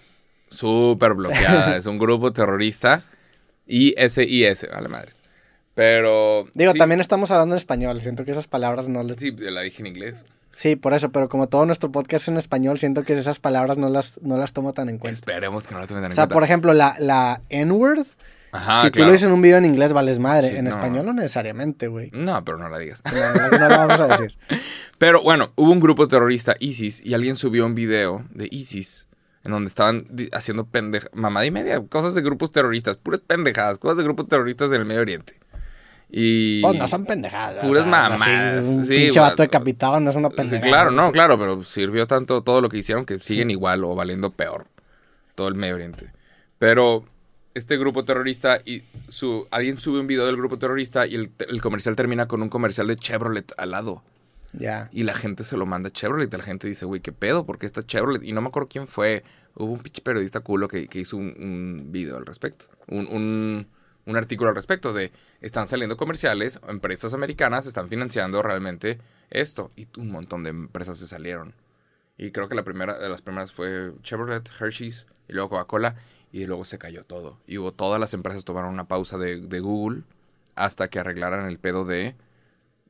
súper 0.50 1.14
bloqueada, 1.14 1.78
es 1.78 1.86
un 1.86 1.98
grupo 1.98 2.34
terrorista, 2.34 3.04
ISIS, 3.68 4.68
vale 4.72 4.90
madres. 4.90 5.24
Pero... 5.74 6.48
Digo, 6.54 6.72
sí, 6.72 6.80
también 6.80 7.02
estamos 7.02 7.32
hablando 7.32 7.56
en 7.56 7.58
español. 7.58 8.00
Siento 8.02 8.24
que 8.24 8.32
esas 8.32 8.48
palabras 8.48 8.88
no 8.88 9.04
les. 9.04 9.18
Sí, 9.18 9.32
la 9.32 9.62
dije 9.62 9.82
en 9.82 9.88
inglés. 9.88 10.24
Sí, 10.54 10.78
por 10.78 10.94
eso, 10.94 11.12
pero 11.12 11.28
como 11.28 11.48
todo 11.50 11.66
nuestro 11.66 11.92
podcast 11.92 12.24
es 12.24 12.28
en 12.30 12.38
español, 12.38 12.80
siento 12.80 13.04
que 13.04 13.12
esas 13.18 13.40
palabras 13.40 13.76
no 13.78 13.90
las, 13.90 14.14
no 14.22 14.38
las 14.38 14.54
tomo 14.54 14.72
tan 14.72 14.88
en 14.88 15.00
cuenta. 15.00 15.14
Esperemos 15.16 15.68
que 15.68 15.74
no 15.74 15.82
lo 15.82 15.88
tengan 15.88 16.06
en 16.06 16.12
O 16.14 16.16
sea, 16.16 16.24
cuenta. 16.24 16.34
por 16.34 16.44
ejemplo, 16.46 16.74
la, 16.74 16.96
la 16.98 17.42
N-word, 17.50 18.06
Ajá, 18.56 18.82
si 18.84 18.88
tú 18.88 18.94
claro. 18.94 19.08
lo 19.08 19.12
dices 19.14 19.28
en 19.28 19.34
un 19.34 19.42
video 19.42 19.58
en 19.58 19.66
inglés, 19.66 19.94
vales 19.94 20.20
madre. 20.20 20.50
Sí, 20.50 20.56
en 20.56 20.66
no. 20.66 20.70
español 20.70 21.06
no 21.06 21.14
necesariamente, 21.14 21.88
güey. 21.88 22.10
No, 22.14 22.44
pero 22.46 22.58
no 22.58 22.70
la 22.70 22.78
digas. 22.80 23.02
No, 23.06 23.34
no, 23.34 23.50
no 23.50 23.70
la 23.70 23.78
vamos 23.86 24.02
a 24.02 24.08
decir. 24.08 24.38
Pero 24.98 25.22
bueno, 25.22 25.52
hubo 25.56 25.72
un 25.72 25.82
grupo 25.82 26.08
terrorista, 26.08 26.56
ISIS, 26.60 27.02
y 27.06 27.14
alguien 27.14 27.36
subió 27.36 27.66
un 27.66 27.76
video 27.76 28.24
de 28.30 28.48
ISIS 28.50 29.08
en 29.44 29.52
donde 29.52 29.68
estaban 29.68 30.08
haciendo 30.32 30.66
pendejadas, 30.66 31.14
mamada 31.14 31.46
y 31.46 31.52
media, 31.52 31.82
cosas 31.88 32.16
de 32.16 32.22
grupos 32.22 32.52
terroristas, 32.52 32.96
puras 32.98 33.20
pendejadas, 33.28 33.78
cosas 33.78 33.98
de 33.98 34.04
grupos 34.04 34.28
terroristas 34.30 34.72
en 34.72 34.82
el 34.82 34.86
Medio 34.86 35.02
Oriente. 35.02 35.38
Y... 36.10 36.62
Pues 36.62 36.80
no 36.80 36.88
son 36.88 37.06
pendejadas. 37.06 37.64
Puras 37.66 37.82
así, 37.82 37.90
mamadas, 37.90 38.68
un 38.68 38.86
sí, 38.86 38.96
pinche 38.98 39.20
vato 39.20 39.44
decapitado 39.44 40.00
no 40.00 40.10
es 40.10 40.16
una 40.16 40.30
Sí, 40.30 40.36
pendejada. 40.38 40.68
claro, 40.70 40.92
no, 40.92 41.12
claro, 41.12 41.38
pero 41.38 41.64
sirvió 41.64 42.08
tanto 42.08 42.42
todo 42.42 42.62
lo 42.62 42.70
que 42.70 42.78
hicieron 42.78 43.06
que 43.06 43.20
siguen 43.20 43.52
igual 43.52 43.84
o 43.84 43.96
valiendo 43.96 44.32
peor. 44.32 44.66
Todo 45.36 45.50
el 45.50 45.56
Medio 45.56 45.76
Oriente. 45.76 46.12
Pero 46.58 47.06
este 47.56 47.78
grupo 47.78 48.06
terrorista 48.06 48.62
y 48.64 48.84
su 49.08 49.48
alguien 49.50 49.80
sube 49.80 50.00
un 50.00 50.08
video 50.08 50.26
del 50.26 50.36
grupo 50.36 50.60
terrorista 50.60 51.08
y 51.08 51.16
el, 51.16 51.32
el 51.40 51.62
comercial 51.62 51.96
termina 51.96 52.28
con 52.28 52.44
un 52.44 52.50
comercial 52.50 52.88
de 52.88 52.98
Chevrolet 52.98 53.52
al 53.58 53.72
lado. 53.72 54.04
Ya. 54.54 54.90
Y 54.92 55.04
la 55.04 55.16
gente 55.16 55.44
se 55.44 55.58
lo 55.58 55.66
manda 55.66 55.90
a 55.90 55.92
Chevrolet. 55.92 56.32
Y 56.34 56.38
la 56.38 56.44
gente 56.44 56.68
dice, 56.68 56.86
güey, 56.86 57.02
¿qué 57.02 57.12
pedo? 57.12 57.46
¿Por 57.46 57.58
qué 57.58 57.66
está 57.66 57.84
Chevrolet? 57.84 58.24
Y 58.24 58.34
no 58.34 58.42
me 58.42 58.50
acuerdo 58.50 58.70
quién 58.70 58.88
fue. 58.88 59.24
Hubo 59.56 59.72
un 59.72 59.80
pinche 59.80 60.02
periodista 60.02 60.42
culo 60.42 60.68
que, 60.68 60.88
que 60.88 61.00
hizo 61.00 61.18
un, 61.18 61.34
un 61.40 61.92
video 61.92 62.18
al 62.18 62.26
respecto. 62.26 62.66
Un, 62.88 63.08
un, 63.08 63.68
un 64.06 64.18
artículo 64.18 64.50
al 64.50 64.56
respecto 64.56 64.94
de, 64.94 65.12
están 65.42 65.68
saliendo 65.68 65.98
comerciales, 65.98 66.60
empresas 66.68 67.14
americanas 67.14 67.68
están 67.68 67.90
financiando 67.90 68.42
realmente 68.42 69.00
esto. 69.30 69.72
Y 69.76 69.88
un 69.98 70.12
montón 70.12 70.44
de 70.44 70.50
empresas 70.50 70.98
se 70.98 71.08
salieron. 71.08 71.54
Y 72.18 72.32
creo 72.32 72.48
que 72.48 72.56
la 72.56 72.64
primera 72.64 72.98
de 72.98 73.10
las 73.10 73.22
primeras 73.22 73.52
fue 73.52 73.94
Chevrolet, 74.04 74.50
Hershey's 74.60 75.06
y 75.28 75.34
luego 75.34 75.50
Coca-Cola. 75.50 75.96
Y 76.36 76.48
luego 76.48 76.66
se 76.66 76.78
cayó 76.78 77.06
todo. 77.06 77.40
Y 77.48 77.60
hubo 77.60 77.72
todas 77.72 77.98
las 77.98 78.14
empresas 78.14 78.44
tomaron 78.44 78.74
una 78.74 78.90
pausa 78.90 79.18
de, 79.18 79.40
de 79.40 79.60
Google 79.62 80.02
hasta 80.56 80.90
que 80.90 81.00
arreglaran 81.00 81.48
el 81.48 81.60
pedo 81.60 81.86
de 81.86 82.16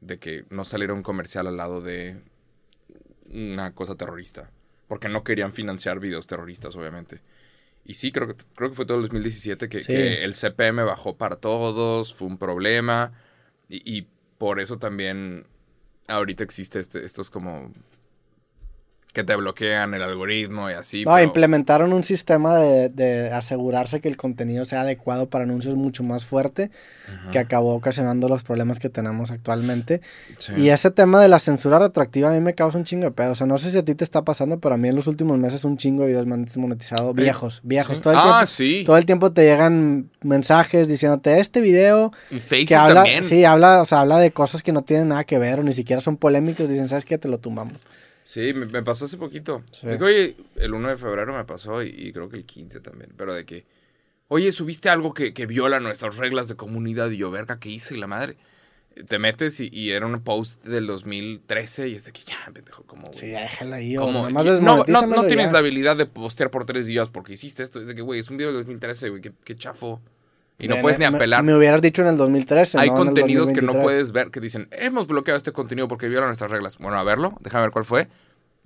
de 0.01 0.17
que 0.17 0.45
no 0.49 0.65
saliera 0.65 0.93
un 0.93 1.03
comercial 1.03 1.45
al 1.45 1.57
lado 1.57 1.79
de 1.81 2.21
una 3.31 3.73
cosa 3.75 3.95
terrorista. 3.95 4.49
Porque 4.87 5.09
no 5.09 5.23
querían 5.23 5.53
financiar 5.53 5.99
videos 5.99 6.25
terroristas, 6.25 6.75
obviamente. 6.75 7.21
Y 7.83 7.95
sí, 7.95 8.11
creo 8.11 8.27
que, 8.27 8.35
creo 8.55 8.69
que 8.69 8.75
fue 8.75 8.85
todo 8.87 8.97
el 8.97 9.03
2017 9.03 9.69
que, 9.69 9.79
Sí. 9.79 9.93
que 9.93 10.23
el 10.23 10.33
CPM 10.33 10.83
bajó 10.83 11.15
para 11.17 11.35
todos, 11.35 12.15
fue 12.15 12.27
un 12.27 12.37
problema. 12.39 13.13
Y, 13.69 13.81
y 13.85 14.07
por 14.39 14.59
eso 14.59 14.77
también 14.79 15.45
ahorita 16.07 16.43
existe 16.43 16.79
este, 16.79 17.05
estos 17.05 17.29
como 17.29 17.71
que 19.15 19.23
te 19.23 19.35
bloquean 19.35 19.93
el 19.93 20.03
algoritmo 20.03 20.69
y 20.69 20.73
así. 20.73 21.05
No, 21.05 21.13
pero- 21.13 21.23
implementaron 21.23 21.93
un 21.93 22.03
sistema 22.03 22.59
de, 22.59 22.89
de 22.89 23.31
asegurarse 23.31 24.01
que 24.01 24.09
el 24.09 24.17
contenido 24.17 24.65
sea 24.65 24.81
adecuado 24.81 25.29
para 25.29 25.45
anuncios 25.45 25.75
mucho 25.75 26.03
más 26.03 26.25
fuerte, 26.25 26.69
que 27.31 27.39
acabó 27.39 27.75
ocasionando 27.75 28.27
los 28.27 28.43
problemas 28.43 28.77
que 28.77 28.89
tenemos 28.89 29.31
actualmente. 29.31 30.01
Sí. 30.37 30.51
Y 30.57 30.69
ese 30.69 30.91
tema 30.91 31.21
de 31.21 31.29
la 31.29 31.39
censura 31.39 31.79
retroactiva 31.79 32.29
a 32.29 32.33
mí 32.33 32.41
me 32.41 32.53
causa 32.55 32.77
un 32.77 32.83
chingo 32.83 33.05
de 33.05 33.11
pedo. 33.11 33.31
O 33.31 33.35
sea, 33.35 33.47
no 33.47 33.57
sé 33.57 33.71
si 33.71 33.77
a 33.77 33.85
ti 33.85 33.95
te 33.95 34.03
está 34.03 34.23
pasando, 34.23 34.59
pero 34.59 34.75
a 34.75 34.77
mí 34.77 34.89
en 34.89 34.95
los 34.95 35.07
últimos 35.07 35.37
meses 35.39 35.63
un 35.63 35.77
chingo 35.77 36.01
de 36.03 36.09
videos 36.09 36.25
me 36.25 36.33
han 36.33 36.43
desmonetizado. 36.45 37.13
Viejos, 37.13 37.61
viejos. 37.63 37.95
Sí. 37.95 38.01
Todo, 38.01 38.13
el 38.13 38.19
ah, 38.19 38.23
tiempo, 38.23 38.45
sí. 38.47 38.83
todo 38.85 38.97
el 38.97 39.05
tiempo 39.05 39.31
te 39.31 39.43
llegan 39.43 40.09
mensajes 40.21 40.89
diciéndote 40.89 41.39
este 41.39 41.61
video 41.61 42.11
Y 42.29 42.39
Facebook 42.39 42.67
que 42.67 42.75
habla, 42.75 42.95
también. 43.03 43.23
sí, 43.23 43.45
habla, 43.45 43.81
o 43.81 43.85
sea, 43.85 44.01
habla 44.01 44.17
de 44.17 44.31
cosas 44.31 44.61
que 44.61 44.73
no 44.73 44.81
tienen 44.83 45.07
nada 45.07 45.23
que 45.23 45.39
ver 45.39 45.61
o 45.61 45.63
ni 45.63 45.71
siquiera 45.71 46.01
son 46.01 46.17
polémicos. 46.17 46.67
Dicen, 46.67 46.89
¿sabes 46.89 47.05
qué? 47.05 47.17
Te 47.17 47.29
lo 47.29 47.37
tumbamos. 47.37 47.77
Sí, 48.25 48.53
me, 48.53 48.65
me 48.65 48.81
pasó 48.83 49.05
hace 49.05 49.17
poquito. 49.17 49.63
Sí. 49.71 49.85
Oye, 49.87 50.35
el 50.55 50.73
1 50.73 50.89
de 50.89 50.97
febrero 50.97 51.33
me 51.37 51.45
pasó 51.45 51.81
y, 51.83 51.89
y 51.95 52.11
creo 52.11 52.27
que 52.27 52.37
el 52.37 52.45
15 52.45 52.79
también. 52.79 53.13
Pero 53.15 53.33
de 53.35 53.45
que, 53.45 53.65
oye, 54.29 54.51
subiste 54.51 54.89
algo 54.89 55.13
que, 55.13 55.31
que 55.33 55.45
viola 55.45 55.79
nuestras 55.79 56.17
reglas 56.17 56.47
de 56.47 56.55
comunidad 56.55 57.11
y 57.11 57.17
yo, 57.17 57.29
verga, 57.31 57.59
¿qué 57.59 57.69
hice? 57.69 57.95
Y 57.95 57.99
la 57.99 58.07
madre. 58.07 58.35
Te 59.09 59.19
metes 59.19 59.59
y, 59.59 59.69
y 59.71 59.91
era 59.91 60.05
un 60.07 60.21
post 60.23 60.63
del 60.63 60.87
2013 60.87 61.89
y 61.89 61.95
es 61.95 62.05
de 62.05 62.13
que 62.13 62.21
ya, 62.23 62.37
pendejo, 62.53 62.83
como. 62.83 63.13
Sí, 63.13 63.29
ya 63.29 63.41
déjala 63.41 63.75
ahí. 63.75 63.95
o 63.97 64.01
¿Cómo? 64.01 64.23
nomás 64.23 64.45
Y- 64.45 64.49
no, 64.61 64.83
no, 64.87 65.01
no 65.05 65.25
tienes 65.27 65.47
ya. 65.47 65.51
la 65.51 65.59
habilidad 65.59 65.95
de 65.97 66.05
postear 66.05 66.49
por 66.49 66.65
tres 66.65 66.87
días 66.87 67.09
porque 67.09 67.33
hiciste 67.33 67.61
esto. 67.61 67.79
Es 67.81 67.87
de 67.87 67.93
que, 67.95 68.01
güey, 68.01 68.21
es 68.21 68.29
un 68.29 68.37
video 68.37 68.51
del 68.53 68.61
2013, 68.61 69.09
güey, 69.09 69.21
qué, 69.21 69.33
qué 69.43 69.55
chafo. 69.55 70.01
Y 70.57 70.67
no 70.69 70.75
Me- 70.77 70.81
puedes 70.81 70.97
ni 70.99 71.05
apelar. 71.05 71.43
Me, 71.43 71.53
hubieras 71.55 71.81
dicho 71.81 72.01
en 72.01 72.07
el 72.09 72.17
2013. 72.17 72.77
Hay 72.79 72.89
no 72.89 72.95
contenidos 72.95 73.49
que 73.51 73.61
no 73.61 73.73
2023. 73.73 73.83
puedes 73.83 74.11
ver 74.13 74.31
que 74.31 74.39
dicen, 74.39 74.67
hemos 74.71 75.05
bloqueado 75.07 75.37
este 75.37 75.51
contenido 75.51 75.87
porque 75.87 76.07
violan 76.07 76.29
nuestras 76.29 76.49
reglas. 76.51 76.77
Bueno, 76.77 76.97
a 76.97 77.03
verlo, 77.03 77.35
déjame 77.41 77.63
ver 77.63 77.71
cuál 77.71 77.83
fue. 77.85 78.07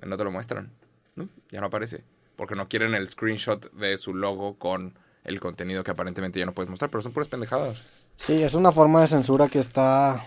No 0.05 0.15
te 0.17 0.23
lo 0.23 0.31
muestran. 0.31 0.71
¿no? 1.15 1.27
Ya 1.51 1.59
no 1.61 1.67
aparece. 1.67 2.03
Porque 2.35 2.55
no 2.55 2.69
quieren 2.69 2.93
el 2.93 3.09
screenshot 3.09 3.71
de 3.73 3.97
su 3.97 4.13
logo 4.13 4.57
con 4.57 4.97
el 5.23 5.39
contenido 5.39 5.83
que 5.83 5.91
aparentemente 5.91 6.39
ya 6.39 6.45
no 6.45 6.53
puedes 6.53 6.69
mostrar, 6.69 6.89
pero 6.91 7.01
son 7.01 7.11
puras 7.11 7.27
pendejadas. 7.27 7.85
Sí, 8.17 8.41
es 8.43 8.53
una 8.53 8.71
forma 8.71 9.01
de 9.01 9.07
censura 9.07 9.47
que 9.47 9.59
está. 9.59 10.23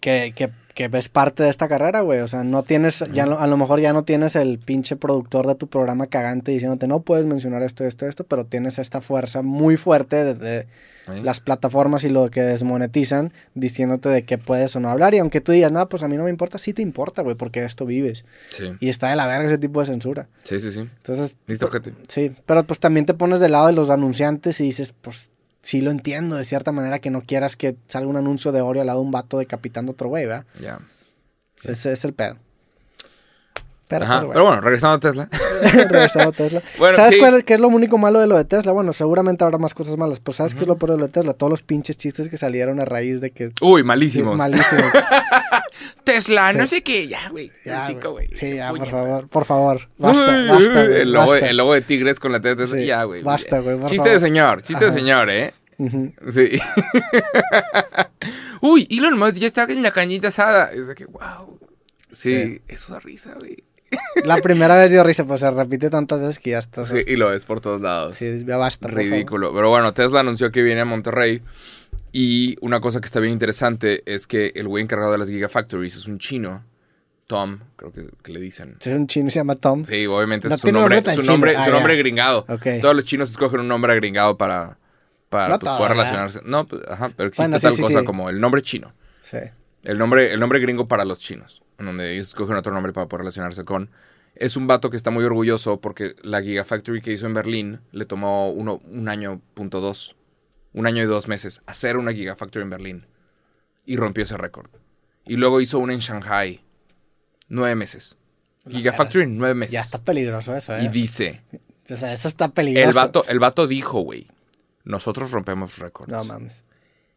Que, 0.00 0.32
que, 0.34 0.50
que 0.74 0.88
ves 0.88 1.08
parte 1.08 1.42
de 1.42 1.48
esta 1.48 1.68
carrera, 1.68 2.00
güey. 2.00 2.20
O 2.20 2.28
sea, 2.28 2.44
no 2.44 2.62
tienes. 2.62 3.04
ya 3.12 3.24
A 3.24 3.46
lo 3.46 3.56
mejor 3.56 3.80
ya 3.80 3.92
no 3.92 4.04
tienes 4.04 4.36
el 4.36 4.58
pinche 4.58 4.96
productor 4.96 5.46
de 5.46 5.54
tu 5.54 5.66
programa 5.68 6.06
cagante 6.06 6.52
diciéndote 6.52 6.86
no 6.86 7.00
puedes 7.00 7.26
mencionar 7.26 7.62
esto, 7.62 7.84
esto, 7.84 8.06
esto, 8.06 8.24
pero 8.24 8.44
tienes 8.46 8.78
esta 8.78 9.00
fuerza 9.00 9.42
muy 9.42 9.76
fuerte 9.76 10.24
desde 10.34 10.58
¿eh? 10.60 11.22
las 11.22 11.40
plataformas 11.40 12.04
y 12.04 12.08
lo 12.08 12.30
que 12.30 12.42
desmonetizan 12.42 13.32
diciéndote 13.54 14.08
de 14.08 14.24
qué 14.24 14.38
puedes 14.38 14.74
o 14.76 14.80
no 14.80 14.90
hablar. 14.90 15.14
Y 15.14 15.18
aunque 15.18 15.40
tú 15.40 15.52
digas, 15.52 15.72
no, 15.72 15.88
pues 15.88 16.02
a 16.02 16.08
mí 16.08 16.16
no 16.16 16.24
me 16.24 16.30
importa, 16.30 16.58
sí 16.58 16.72
te 16.72 16.82
importa, 16.82 17.22
güey, 17.22 17.36
porque 17.36 17.60
de 17.60 17.66
esto 17.66 17.86
vives. 17.86 18.24
Sí, 18.48 18.72
Y 18.80 18.88
está 18.88 19.10
de 19.10 19.16
la 19.16 19.26
verga 19.26 19.46
ese 19.46 19.58
tipo 19.58 19.80
de 19.80 19.86
censura. 19.86 20.28
sí, 20.44 20.60
sí. 20.60 20.70
sí. 20.70 20.80
Entonces, 20.80 21.36
Listo. 21.46 21.70
Sí, 22.08 22.34
pero 22.46 22.64
pues 22.64 22.80
también 22.80 23.06
te 23.06 23.14
pones 23.14 23.40
del 23.40 23.52
lado 23.52 23.66
de 23.66 23.72
los 23.72 23.90
anunciantes 23.90 24.60
y 24.60 24.64
dices, 24.64 24.94
pues 25.00 25.30
sí 25.62 25.80
lo 25.80 25.90
entiendo 25.90 26.36
de 26.36 26.44
cierta 26.44 26.72
manera 26.72 26.98
que 26.98 27.10
no 27.10 27.22
quieras 27.22 27.56
que 27.56 27.76
salga 27.86 28.08
un 28.08 28.16
anuncio 28.16 28.52
de 28.52 28.60
Oreo 28.60 28.82
al 28.82 28.86
lado 28.86 29.00
de 29.00 29.06
un 29.06 29.10
vato 29.10 29.38
decapitando 29.38 29.92
a 29.92 29.94
otro 29.94 30.08
güey, 30.08 30.26
¿verdad? 30.26 30.46
Ya. 30.60 30.80
Ese 31.62 31.92
es 31.92 32.04
el 32.04 32.14
pedo. 32.14 32.38
Pero, 33.90 34.04
Ajá, 34.04 34.20
pues, 34.20 34.30
pero 34.34 34.44
bueno, 34.44 34.60
regresando 34.60 34.94
a 34.94 35.00
Tesla. 35.00 35.28
regresando 35.90 36.28
a 36.28 36.32
Tesla. 36.32 36.62
Bueno, 36.78 36.96
¿Sabes 36.96 37.14
sí. 37.14 37.18
cuál 37.18 37.34
es, 37.34 37.44
qué 37.44 37.54
es 37.54 37.60
lo 37.60 37.66
único 37.66 37.98
malo 37.98 38.20
de 38.20 38.28
lo 38.28 38.36
de 38.36 38.44
Tesla? 38.44 38.70
Bueno, 38.70 38.92
seguramente 38.92 39.42
habrá 39.42 39.58
más 39.58 39.74
cosas 39.74 39.96
malas, 39.96 40.20
pero 40.20 40.32
¿sabes 40.34 40.54
qué 40.54 40.60
es 40.60 40.68
lo 40.68 40.78
peor 40.78 40.92
de 40.92 40.98
lo 40.98 41.06
de 41.08 41.12
Tesla? 41.12 41.32
Todos 41.34 41.50
los 41.50 41.62
pinches 41.62 41.98
chistes 41.98 42.28
que 42.28 42.38
salieron 42.38 42.78
a 42.78 42.84
raíz 42.84 43.20
de 43.20 43.32
que... 43.32 43.50
Uy, 43.60 43.80
Sí, 43.80 43.84
malísimos. 43.84 44.36
malísimo. 44.36 44.82
Tesla, 46.04 46.52
Sí. 46.52 46.58
no 46.58 46.66
sé 46.68 46.82
qué. 46.82 47.08
Ya, 47.08 47.28
güey. 47.30 47.50
Güey. 48.00 48.28
Sí, 48.32 48.54
ya, 48.54 48.70
por 48.72 48.86
favor, 48.88 49.28
por 49.28 49.44
favor. 49.44 49.88
Basta, 49.98 50.20
Uy, 50.38 50.46
basta, 50.48 50.82
el, 50.84 51.12
basta. 51.12 51.50
el 51.50 51.56
logo 51.56 51.74
de 51.74 51.80
Tigres 51.80 52.20
con 52.20 52.30
la 52.32 52.40
Tesla. 52.40 52.66
Sí, 52.68 52.86
ya, 52.86 53.02
güey. 53.04 53.22
basta, 53.22 53.58
güey, 53.58 53.76
Chiste 53.80 53.96
favor. 53.98 54.12
de 54.12 54.20
señor, 54.20 54.62
chiste 54.62 54.84
de 54.84 54.92
señor, 54.92 55.30
¿eh? 55.30 55.52
Sí. 56.30 56.60
Uy, 58.60 58.86
Elon 58.90 59.18
Musk 59.18 59.36
ya 59.38 59.46
está 59.48 59.64
en 59.64 59.82
la 59.82 59.90
cañita 59.90 60.28
asada. 60.28 60.70
Es 60.72 60.86
de 60.88 60.94
que, 60.94 61.06
wow. 61.06 61.58
Sí, 62.12 62.30
Sí. 62.56 62.62
eso 62.68 62.92
da 62.92 63.00
risa, 63.00 63.34
güey. 63.38 63.56
La 64.24 64.40
primera 64.40 64.76
vez 64.76 64.90
dio 64.90 65.02
risa, 65.02 65.24
pues 65.24 65.40
se 65.40 65.50
repite 65.50 65.90
tantas 65.90 66.20
veces 66.20 66.38
que 66.38 66.50
ya 66.50 66.58
estás... 66.58 66.88
Sí, 66.88 66.98
y 67.06 67.16
lo 67.16 67.28
ves 67.28 67.44
por 67.44 67.60
todos 67.60 67.80
lados. 67.80 68.16
Sí, 68.16 68.44
ya 68.44 68.56
basta. 68.56 68.88
Ridículo. 68.88 69.52
Pero 69.52 69.68
bueno, 69.70 69.92
Tesla 69.92 70.20
anunció 70.20 70.50
que 70.50 70.62
viene 70.62 70.80
a 70.80 70.84
Monterrey. 70.84 71.42
Y 72.12 72.56
una 72.60 72.80
cosa 72.80 73.00
que 73.00 73.06
está 73.06 73.20
bien 73.20 73.32
interesante 73.32 74.02
es 74.06 74.26
que 74.26 74.52
el 74.54 74.68
güey 74.68 74.82
encargado 74.82 75.12
de 75.12 75.18
las 75.18 75.28
Gigafactories 75.28 75.96
es 75.96 76.06
un 76.06 76.18
chino. 76.18 76.64
Tom, 77.26 77.60
creo 77.76 77.92
que, 77.92 78.08
que 78.24 78.32
le 78.32 78.40
dicen. 78.40 78.76
Es 78.80 78.88
un 78.88 79.06
chino 79.06 79.30
se 79.30 79.38
llama 79.38 79.54
Tom. 79.54 79.84
Sí, 79.84 80.04
obviamente 80.06 80.48
No 80.48 80.56
es 80.56 80.60
su 80.60 80.72
nombre, 80.72 81.00
su 81.14 81.22
nombre, 81.22 81.56
Ah, 81.56 81.64
su 81.64 81.70
nombre 81.70 81.96
gringado. 81.96 82.44
Todos 82.80 82.96
los 82.96 83.04
chinos 83.04 83.30
escogen 83.30 83.60
un 83.60 83.68
nombre 83.68 83.94
gringado 83.94 84.36
para, 84.36 84.78
para 85.28 85.50
No 85.50 85.58
pues, 85.60 85.72
poder 85.72 85.92
relacionarse. 85.92 86.40
No, 86.44 86.66
pues, 86.66 86.82
ajá, 86.88 87.10
pero 87.16 87.28
existe 87.28 87.44
Bueno, 87.44 87.58
sí, 87.60 87.62
tal 87.62 87.76
sí, 87.76 87.82
cosa 87.82 88.04
como 88.04 88.28
el 88.28 88.40
nombre 88.40 88.62
chino. 88.62 88.92
Sí. 89.20 89.38
El 89.84 89.96
nombre, 89.96 90.32
el 90.32 90.40
nombre 90.40 90.58
gringo 90.58 90.88
para 90.88 91.04
los 91.04 91.20
chinos, 91.20 91.62
en 91.80 91.86
donde 91.86 92.12
ellos 92.12 92.28
escogen 92.28 92.56
otro 92.56 92.72
nombre 92.72 92.92
para 92.92 93.08
poder 93.08 93.22
relacionarse 93.22 93.64
con. 93.64 93.90
Es 94.34 94.56
un 94.56 94.66
vato 94.66 94.90
que 94.90 94.96
está 94.96 95.10
muy 95.10 95.24
orgulloso 95.24 95.80
porque 95.80 96.14
la 96.22 96.40
Gigafactory 96.40 97.00
que 97.02 97.12
hizo 97.12 97.26
en 97.26 97.34
Berlín 97.34 97.80
le 97.90 98.04
tomó 98.04 98.50
uno, 98.50 98.80
un 98.84 99.08
año 99.08 99.40
punto 99.54 99.80
dos, 99.80 100.16
un 100.72 100.86
año 100.86 101.02
y 101.02 101.06
dos 101.06 101.26
meses 101.26 101.62
hacer 101.66 101.96
una 101.96 102.12
Gigafactory 102.12 102.62
en 102.62 102.70
Berlín 102.70 103.06
y 103.84 103.96
rompió 103.96 104.24
ese 104.24 104.36
récord. 104.36 104.70
Y 105.24 105.36
luego 105.36 105.60
hizo 105.60 105.78
una 105.78 105.92
en 105.92 105.98
Shanghai, 105.98 106.62
nueve 107.48 107.74
meses. 107.74 108.16
Gigafactory 108.68 109.24
en 109.24 109.36
nueve 109.36 109.54
meses. 109.54 109.72
Ya 109.72 109.80
está 109.80 110.02
peligroso 110.02 110.54
eso, 110.54 110.76
¿eh? 110.76 110.84
Y 110.84 110.88
dice, 110.88 111.42
O 111.90 111.96
sea, 111.96 112.12
eso 112.12 112.28
está 112.28 112.48
peligroso. 112.48 112.88
el 112.88 112.94
vato, 112.94 113.24
el 113.26 113.38
vato 113.40 113.66
dijo, 113.66 114.00
güey, 114.00 114.28
nosotros 114.84 115.30
rompemos 115.30 115.78
récords. 115.78 116.12
No 116.12 116.24
mames. 116.24 116.62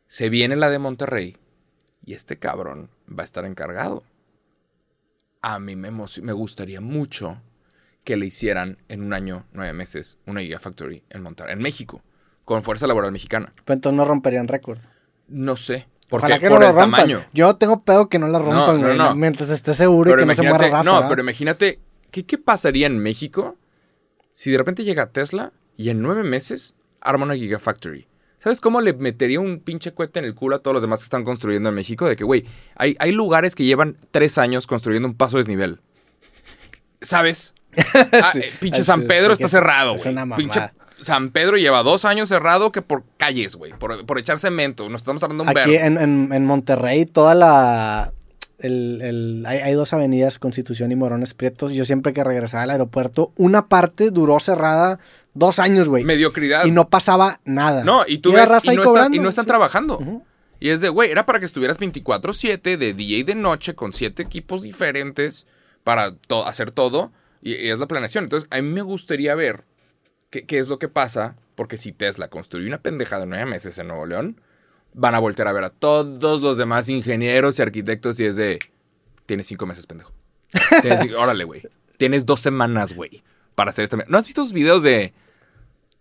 Se 0.07 0.29
viene 0.29 0.55
la 0.55 0.69
de 0.69 0.79
Monterrey 0.79 1.37
y 2.05 2.13
este 2.13 2.37
cabrón 2.37 2.89
va 3.07 3.23
a 3.23 3.25
estar 3.25 3.45
encargado. 3.45 4.03
A 5.43 5.59
mí 5.59 5.75
me, 5.75 5.91
gustaría 6.33 6.81
mucho 6.81 7.41
que 8.03 8.15
le 8.15 8.25
hicieran 8.25 8.79
en 8.87 9.03
un 9.03 9.13
año, 9.13 9.45
nueve 9.51 9.73
meses, 9.73 10.17
una 10.25 10.41
Gigafactory 10.41 11.03
en 11.09 11.21
Monterrey, 11.21 11.53
en 11.53 11.59
México, 11.59 12.01
con 12.45 12.63
fuerza 12.63 12.87
laboral 12.87 13.11
mexicana. 13.11 13.53
Pero 13.63 13.75
entonces 13.75 13.97
no 13.97 14.05
romperían 14.05 14.47
récord. 14.47 14.79
No 15.27 15.55
sé, 15.55 15.87
porque 16.09 16.25
Ojalá 16.25 16.39
que 16.39 16.47
por 16.49 16.59
no 16.59 16.65
lo 16.65 16.69
el 16.69 16.75
rompan. 16.75 17.01
tamaño. 17.01 17.25
Yo 17.33 17.55
tengo 17.57 17.83
pedo 17.83 18.07
que 18.07 18.19
no 18.19 18.29
la 18.29 18.39
rompan, 18.39 18.81
no, 18.81 18.87
güey. 18.87 18.97
no. 18.97 19.15
Mientras 19.15 19.49
esté 19.49 19.73
seguro 19.73 20.11
y 20.11 20.15
que 20.15 20.25
no 20.25 20.33
se 20.33 20.43
muera 20.43 20.69
raza. 20.69 20.83
no, 20.83 20.93
¿verdad? 20.93 21.09
pero 21.09 21.21
imagínate, 21.21 21.79
¿qué, 22.09 22.25
¿qué 22.25 22.37
pasaría 22.37 22.87
en 22.87 22.97
México 22.97 23.57
si 24.31 24.49
de 24.49 24.57
repente 24.57 24.85
llega 24.85 25.11
Tesla 25.11 25.51
y 25.75 25.89
en 25.89 26.01
nueve 26.01 26.23
meses 26.23 26.73
arma 27.01 27.25
una 27.25 27.35
Gigafactory? 27.35 28.07
¿Sabes 28.43 28.59
cómo 28.59 28.81
le 28.81 28.91
metería 28.91 29.39
un 29.39 29.59
pinche 29.61 29.93
cohete 29.93 30.19
en 30.19 30.25
el 30.25 30.35
culo 30.35 30.57
a 30.57 30.59
todos 30.59 30.73
los 30.75 30.81
demás 30.81 30.99
que 30.99 31.05
están 31.05 31.23
construyendo 31.23 31.69
en 31.69 31.75
México? 31.75 32.05
De 32.05 32.17
que, 32.17 32.25
güey, 32.25 32.43
hay, 32.75 32.93
hay 32.99 33.13
lugares 33.13 33.55
que 33.55 33.63
llevan 33.63 33.95
tres 34.11 34.37
años 34.37 34.67
construyendo 34.67 35.07
un 35.07 35.15
paso 35.15 35.37
desnivel. 35.37 35.79
¿Sabes? 37.01 37.53
Ah, 38.11 38.29
Sí. 38.33 38.41
pinche 38.59 38.83
San 38.83 39.03
Pedro 39.03 39.33
está 39.33 39.45
es- 39.45 39.51
cerrado, 39.51 39.95
güey. 39.95 40.15
Pinche 40.35 40.59
San 40.99 41.31
Pedro 41.31 41.57
lleva 41.57 41.83
dos 41.83 42.05
años 42.05 42.29
cerrado 42.29 42.71
que 42.71 42.81
por 42.81 43.03
calles, 43.17 43.55
güey. 43.55 43.71
Por, 43.73 44.05
por 44.05 44.19
echar 44.19 44.39
cemento. 44.39 44.87
Nos 44.89 45.01
estamos 45.01 45.19
tardando 45.21 45.43
un 45.43 45.49
Aquí 45.49 45.75
en, 45.75 45.97
en, 45.97 46.29
en 46.33 46.45
Monterrey, 46.45 47.05
toda 47.05 47.35
la. 47.35 48.13
El, 48.59 49.01
el- 49.01 49.43
hay, 49.47 49.59
hay 49.59 49.73
dos 49.73 49.91
avenidas, 49.93 50.37
Constitución 50.37 50.91
y 50.91 50.95
Morones 50.95 51.33
Prietos. 51.33 51.71
Yo 51.73 51.83
siempre 51.85 52.13
que 52.13 52.23
regresaba 52.23 52.63
al 52.63 52.69
aeropuerto, 52.71 53.31
una 53.37 53.67
parte 53.67 54.11
duró 54.11 54.39
cerrada 54.39 54.99
dos 55.33 55.59
años, 55.59 55.89
güey. 55.89 56.03
Mediocridad. 56.03 56.65
Y 56.65 56.71
no 56.71 56.89
pasaba 56.89 57.39
nada. 57.45 57.83
No, 57.83 58.03
y 58.07 58.19
tú 58.19 58.31
era 58.31 58.41
ves 58.41 58.49
raza 58.51 58.73
y 58.73 58.75
no, 58.75 58.81
está- 58.83 58.89
cobrando, 58.89 59.17
y 59.17 59.19
no 59.19 59.29
están 59.29 59.45
sí. 59.45 59.47
trabajando. 59.47 60.23
Y 60.59 60.69
es 60.69 60.81
de, 60.81 60.89
güey, 60.89 61.11
era 61.11 61.25
para 61.25 61.39
que 61.39 61.45
estuvieras 61.45 61.79
24-7 61.79 62.77
de 62.77 62.93
día 62.93 63.17
y 63.17 63.23
de 63.23 63.35
noche 63.35 63.75
con 63.75 63.91
siete 63.93 64.23
equipos 64.23 64.63
diferentes 64.63 65.45
para 65.83 66.15
to- 66.15 66.45
hacer 66.47 66.71
todo. 66.71 67.11
Y, 67.41 67.53
y 67.55 67.69
es 67.69 67.79
la 67.79 67.87
planeación. 67.87 68.23
Entonces, 68.25 68.47
a 68.51 68.61
mí 68.61 68.69
me 68.69 68.81
gustaría 68.81 69.35
ver 69.35 69.65
qué, 70.29 70.45
qué 70.45 70.59
es 70.59 70.67
lo 70.69 70.79
que 70.79 70.87
pasa. 70.87 71.35
Porque 71.55 71.77
si 71.77 71.91
Tesla 71.91 72.29
construye 72.29 72.67
una 72.67 72.81
pendejada 72.81 73.21
de 73.21 73.27
nueve 73.27 73.45
meses 73.45 73.77
en 73.77 73.87
Nuevo 73.89 74.05
León, 74.07 74.41
van 74.93 75.13
a 75.13 75.19
voltear 75.19 75.47
a 75.47 75.51
ver 75.53 75.65
a 75.65 75.69
todos 75.69 76.41
los 76.41 76.57
demás 76.57 76.89
ingenieros 76.89 77.59
y 77.59 77.61
arquitectos 77.61 78.19
y 78.19 78.25
es 78.25 78.35
de, 78.35 78.57
tienes 79.27 79.45
cinco 79.47 79.65
meses, 79.67 79.85
pendejo. 79.85 80.11
Tienes 80.81 81.13
órale, 81.13 81.43
güey. 81.43 81.61
Tienes 81.97 82.25
dos 82.25 82.39
semanas, 82.39 82.95
güey, 82.95 83.23
para 83.53 83.69
hacer 83.69 83.83
esta... 83.83 83.97
¿No 84.07 84.17
has 84.17 84.25
visto 84.25 84.41
esos 84.41 84.53
videos 84.53 84.81
de... 84.81 85.13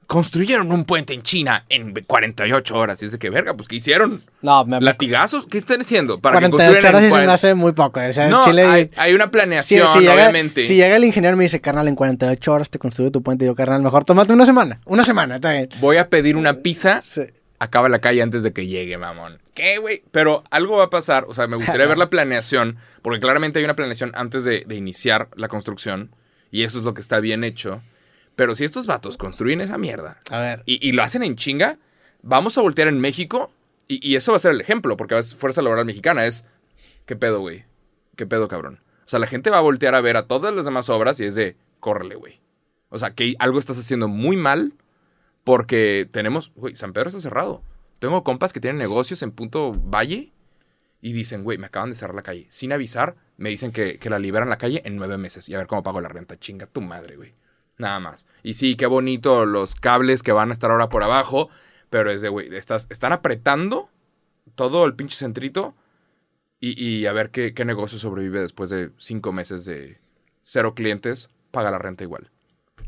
Construyeron 0.07 0.71
un 0.73 0.85
puente 0.85 1.15
en 1.15 1.23
China 1.23 1.65
en 1.71 1.95
48 2.07 2.77
horas. 2.77 3.01
Y 3.03 3.07
es 3.07 3.13
de 3.13 3.19
que, 3.19 3.31
verga, 3.31 3.55
pues, 3.55 3.67
¿qué 3.69 3.77
hicieron? 3.77 4.23
No, 4.43 4.65
me, 4.65 4.81
¿Latigazos? 4.81 5.47
¿Qué 5.47 5.57
están 5.57 5.81
haciendo? 5.81 6.21
Para 6.21 6.39
que 6.41 6.51
48 6.51 6.73
construyan 6.73 6.95
horas 6.95 7.03
en 7.05 7.09
sí 7.09 7.13
se 7.13 7.21
me 7.21 7.27
40 7.27 7.33
hace 7.33 7.55
muy 7.55 7.73
poco. 7.73 8.01
O 8.01 8.13
sea, 8.13 8.25
en 8.25 8.31
No, 8.31 8.45
Chile, 8.45 8.63
hay, 8.65 8.91
hay 8.97 9.15
una 9.15 9.31
planeación, 9.31 9.89
si 9.95 10.01
llega, 10.01 10.15
obviamente. 10.15 10.67
si 10.67 10.75
llega 10.75 10.97
el 10.97 11.05
ingeniero 11.05 11.35
y 11.37 11.39
me 11.39 11.45
dice, 11.45 11.61
carnal, 11.61 11.89
en 11.89 11.95
48 11.95 12.53
horas 12.53 12.69
te 12.69 12.79
construyo 12.79 13.11
tu 13.11 13.23
puente. 13.23 13.45
Y 13.45 13.49
yo, 13.49 13.55
carnal, 13.55 13.83
mejor 13.83 14.05
tómate 14.05 14.33
una 14.35 14.45
semana. 14.45 14.81
Una 14.85 15.05
semana, 15.05 15.37
está 15.37 15.53
bien. 15.53 15.69
Voy 15.81 15.97
a 15.97 16.09
pedir 16.09 16.37
una 16.37 16.55
pizza, 16.59 17.01
Sí. 17.07 17.23
acaba 17.59 17.89
la 17.89 18.01
calle 18.01 18.21
antes 18.23 18.43
de 18.43 18.53
que 18.53 18.67
llegue, 18.67 18.99
mamón. 18.99 19.39
¿Qué, 19.55 19.79
güey? 19.79 20.03
Pero 20.11 20.45
algo 20.51 20.77
va 20.77 20.85
a 20.85 20.91
pasar, 20.91 21.25
o 21.29 21.33
sea, 21.35 21.47
me 21.47 21.57
gustaría 21.57 21.87
ver 21.87 21.97
la 21.99 22.11
planeación, 22.11 22.77
porque 23.03 23.21
claramente 23.21 23.61
hay 23.61 23.65
una 23.65 23.77
planeación 23.77 24.13
antes 24.15 24.45
de, 24.45 24.65
de 24.67 24.75
iniciar 24.75 25.29
la 25.37 25.49
construcción, 25.49 26.11
y 26.51 26.65
eso 26.65 26.79
es 26.79 26.85
lo 26.85 26.93
que 26.93 27.01
está 27.01 27.21
bien 27.21 27.45
hecho. 27.45 27.81
Pero 28.37 28.57
si 28.57 28.65
estos 28.65 28.87
vatos 28.87 29.17
construyen 29.17 29.61
esa 29.61 29.79
mierda 29.79 30.19
A 30.31 30.39
ver. 30.39 30.63
y, 30.67 30.87
y 30.87 30.93
lo 30.93 31.03
hacen 31.03 31.23
en 31.23 31.37
chinga, 31.37 31.79
vamos 32.23 32.57
a 32.57 32.63
voltear 32.63 32.89
en 32.89 33.01
México, 33.01 33.53
y, 33.89 34.07
y 34.07 34.17
eso 34.17 34.33
va 34.33 34.37
a 34.37 34.41
ser 34.41 34.53
el 34.53 34.61
ejemplo, 34.61 34.97
porque 34.97 35.19
es 35.19 35.35
Fuerza 35.35 35.63
Laboral 35.63 35.85
Mexicana, 35.85 36.25
es, 36.27 36.47
¿qué 37.05 37.17
pedo, 37.17 37.41
güey? 37.41 37.65
¿Qué 38.17 38.27
pedo, 38.27 38.49
cabrón? 38.49 38.81
O 39.05 39.09
sea, 39.09 39.19
la 39.19 39.27
gente 39.27 39.51
va 39.51 39.59
a 39.59 39.63
voltear 39.63 39.95
a 39.95 40.01
ver 40.01 40.17
a 40.17 40.27
todas 40.27 40.55
las 40.55 40.65
demás 40.65 40.89
obras 40.89 41.21
y 41.21 41.25
es 41.25 41.35
de, 41.35 41.57
córrele, 41.81 42.15
güey. 42.15 42.41
O 42.89 42.99
sea, 42.99 43.15
que 43.15 43.35
algo 43.39 43.59
estás 43.59 43.79
haciendo 43.79 44.09
muy 44.09 44.37
mal 44.37 44.75
porque 45.45 46.09
tenemos, 46.11 46.53
güey, 46.55 46.77
San 46.77 46.93
Pedro 46.93 47.09
está 47.09 47.21
cerrado. 47.21 47.63
Tengo 47.99 48.23
compas 48.25 48.53
que 48.53 48.61
tienen 48.61 48.79
negocios 48.79 49.23
en 49.23 49.33
Punto 49.33 49.73
Valle 49.73 50.33
y 51.01 51.13
dicen, 51.13 51.43
güey, 51.43 51.59
me 51.59 51.67
acaban 51.67 51.91
de 51.91 51.97
cerrar 51.97 52.15
la 52.15 52.23
calle. 52.23 52.47
Sin 52.49 52.73
avisar, 52.73 53.17
me 53.37 53.49
dicen 53.49 53.73
que, 53.73 53.99
que 53.99 54.11
la 54.11 54.19
liberan 54.19 54.49
la 54.49 54.59
calle 54.59 54.83
en 54.85 54.97
nueve 54.97 55.19
meses 55.19 55.49
y 55.49 55.55
a 55.55 55.59
ver 55.59 55.67
cómo 55.67 55.83
pago 55.83 56.01
la 56.01 56.09
renta. 56.09 56.39
Chinga 56.39 56.67
tu 56.67 56.81
madre, 56.81 57.17
güey. 57.17 57.35
Nada 57.83 57.99
más. 57.99 58.29
Y 58.45 58.55
sí, 58.55 58.77
qué 58.77 58.87
bonito 58.87 59.45
los 59.45 59.75
cables 59.75 60.23
que 60.23 60.31
van 60.31 60.51
a 60.51 60.53
estar 60.53 60.71
ahora 60.71 60.89
por 60.89 61.03
abajo, 61.03 61.49
pero 61.91 62.13
es 62.13 62.23
de, 62.23 62.29
güey, 62.29 62.55
estás, 62.55 62.87
están 62.91 63.13
apretando 63.13 63.89
todo 64.55 64.85
el 64.85 64.95
pinche 64.95 65.17
centrito 65.17 65.75
y, 66.61 66.81
y 66.81 67.07
a 67.07 67.13
ver 67.13 67.31
qué, 67.31 67.55
qué 67.55 67.65
negocio 67.65 67.99
sobrevive 67.99 68.39
después 68.39 68.71
de 68.71 68.91
cinco 68.99 69.33
meses 69.33 69.65
de 69.65 69.99
cero 70.43 70.77
clientes, 70.77 71.29
paga 71.51 71.73
la 71.73 71.79
renta 71.79 72.05
igual. 72.05 72.31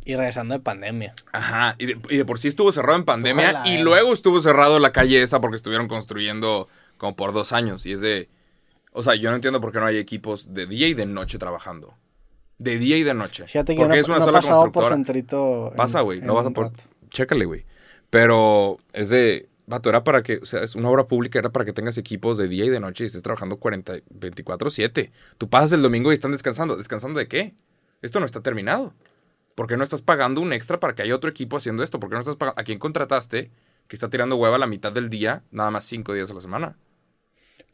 Y 0.05 0.15
regresando 0.15 0.55
de 0.55 0.61
pandemia. 0.61 1.13
Ajá, 1.33 1.75
y 1.79 1.87
de, 1.87 1.99
y 2.09 2.17
de 2.17 2.25
por 2.25 2.39
sí 2.39 2.47
estuvo 2.47 2.71
cerrado 2.71 2.97
en 2.97 3.05
pandemia 3.05 3.51
Ojalá, 3.51 3.69
y 3.69 3.79
eh. 3.79 3.83
luego 3.83 4.13
estuvo 4.13 4.41
cerrado 4.41 4.79
la 4.79 4.93
calle 4.93 5.25
esa 5.25 5.41
porque 5.41 5.57
estuvieron 5.57 5.89
construyendo 5.89 6.69
como 6.99 7.17
por 7.17 7.33
dos 7.33 7.53
años. 7.53 7.85
Y 7.85 7.95
es 7.95 8.01
de. 8.01 8.29
O 8.93 9.03
sea, 9.03 9.17
yo 9.17 9.31
no 9.31 9.35
entiendo 9.35 9.61
por 9.61 9.73
qué 9.73 9.81
no 9.81 9.87
hay 9.87 9.97
equipos 9.97 10.55
de 10.55 10.67
día 10.67 10.87
y 10.87 10.95
de 10.95 11.07
noche 11.07 11.37
trabajando. 11.39 11.97
De 12.59 12.79
día 12.79 12.97
y 12.97 13.03
de 13.03 13.15
noche. 13.15 13.45
Fíjate 13.47 13.75
que 13.75 13.81
porque 13.81 13.95
no, 13.97 14.01
es 14.01 14.09
una 14.09 14.19
no 14.19 14.25
sola 14.25 14.41
pasado 14.41 14.63
por 14.71 14.73
constructora. 14.85 14.95
Centrito. 14.97 15.71
en- 15.73 15.77
Pasa, 15.77 16.01
güey. 16.03 16.21
No 16.21 16.35
vas 16.35 16.47
a 16.47 16.51
por. 16.51 16.67
rato. 16.67 16.83
Chécale, 17.11 17.45
güey. 17.45 17.65
Pero 18.11 18.79
es 18.93 19.11
de. 19.11 19.49
Vato, 19.67 19.89
era 19.89 20.05
para 20.05 20.23
que. 20.23 20.37
O 20.39 20.45
sea, 20.47 20.61
es 20.63 20.75
una 20.77 20.89
obra 20.91 21.09
pública, 21.09 21.39
era 21.39 21.51
para 21.51 21.65
que 21.65 21.73
tengas 21.73 21.97
equipos 21.99 22.39
de 22.39 22.49
día 22.49 22.65
y 22.65 22.69
de 22.69 22.81
noche 22.81 23.05
y 23.05 23.07
estés 23.09 23.23
trabajando 23.23 23.57
40, 23.59 23.95
24-7. 24.19 25.11
Tú 25.39 25.49
pasas 25.49 25.73
el 25.73 25.83
domingo 25.83 26.11
y 26.11 26.15
están 26.15 26.33
descansando. 26.33 26.77
¿Descansando 26.77 27.19
de 27.19 27.29
qué? 27.29 27.55
Esto 28.03 28.21
no 28.21 28.27
está 28.27 28.41
terminado. 28.41 28.95
¿Por 29.55 29.67
qué 29.67 29.77
no 29.77 29.85
estás 29.85 30.03
pagando 30.03 30.41
un 30.41 30.53
extra 30.53 30.81
para 30.81 30.95
que 30.95 31.03
haya 31.03 31.15
otro 31.15 31.31
equipo 31.31 31.57
haciendo 31.57 31.83
esto? 31.83 31.99
¿Por 32.01 32.11
qué 32.11 32.15
no 32.15 32.21
estás 32.21 32.37
pagando. 32.37 32.61
¿A 32.61 32.65
quién 32.65 32.79
contrataste 32.79 33.51
que 33.89 33.97
está 33.97 34.11
tirando 34.11 34.37
hueva 34.37 34.59
la 34.59 34.67
mitad 34.67 34.93
del 34.93 35.09
día, 35.11 35.43
nada 35.51 35.71
más 35.71 35.85
cinco 35.85 36.13
días 36.13 36.31
a 36.31 36.35
la 36.35 36.41
semana? 36.41 36.77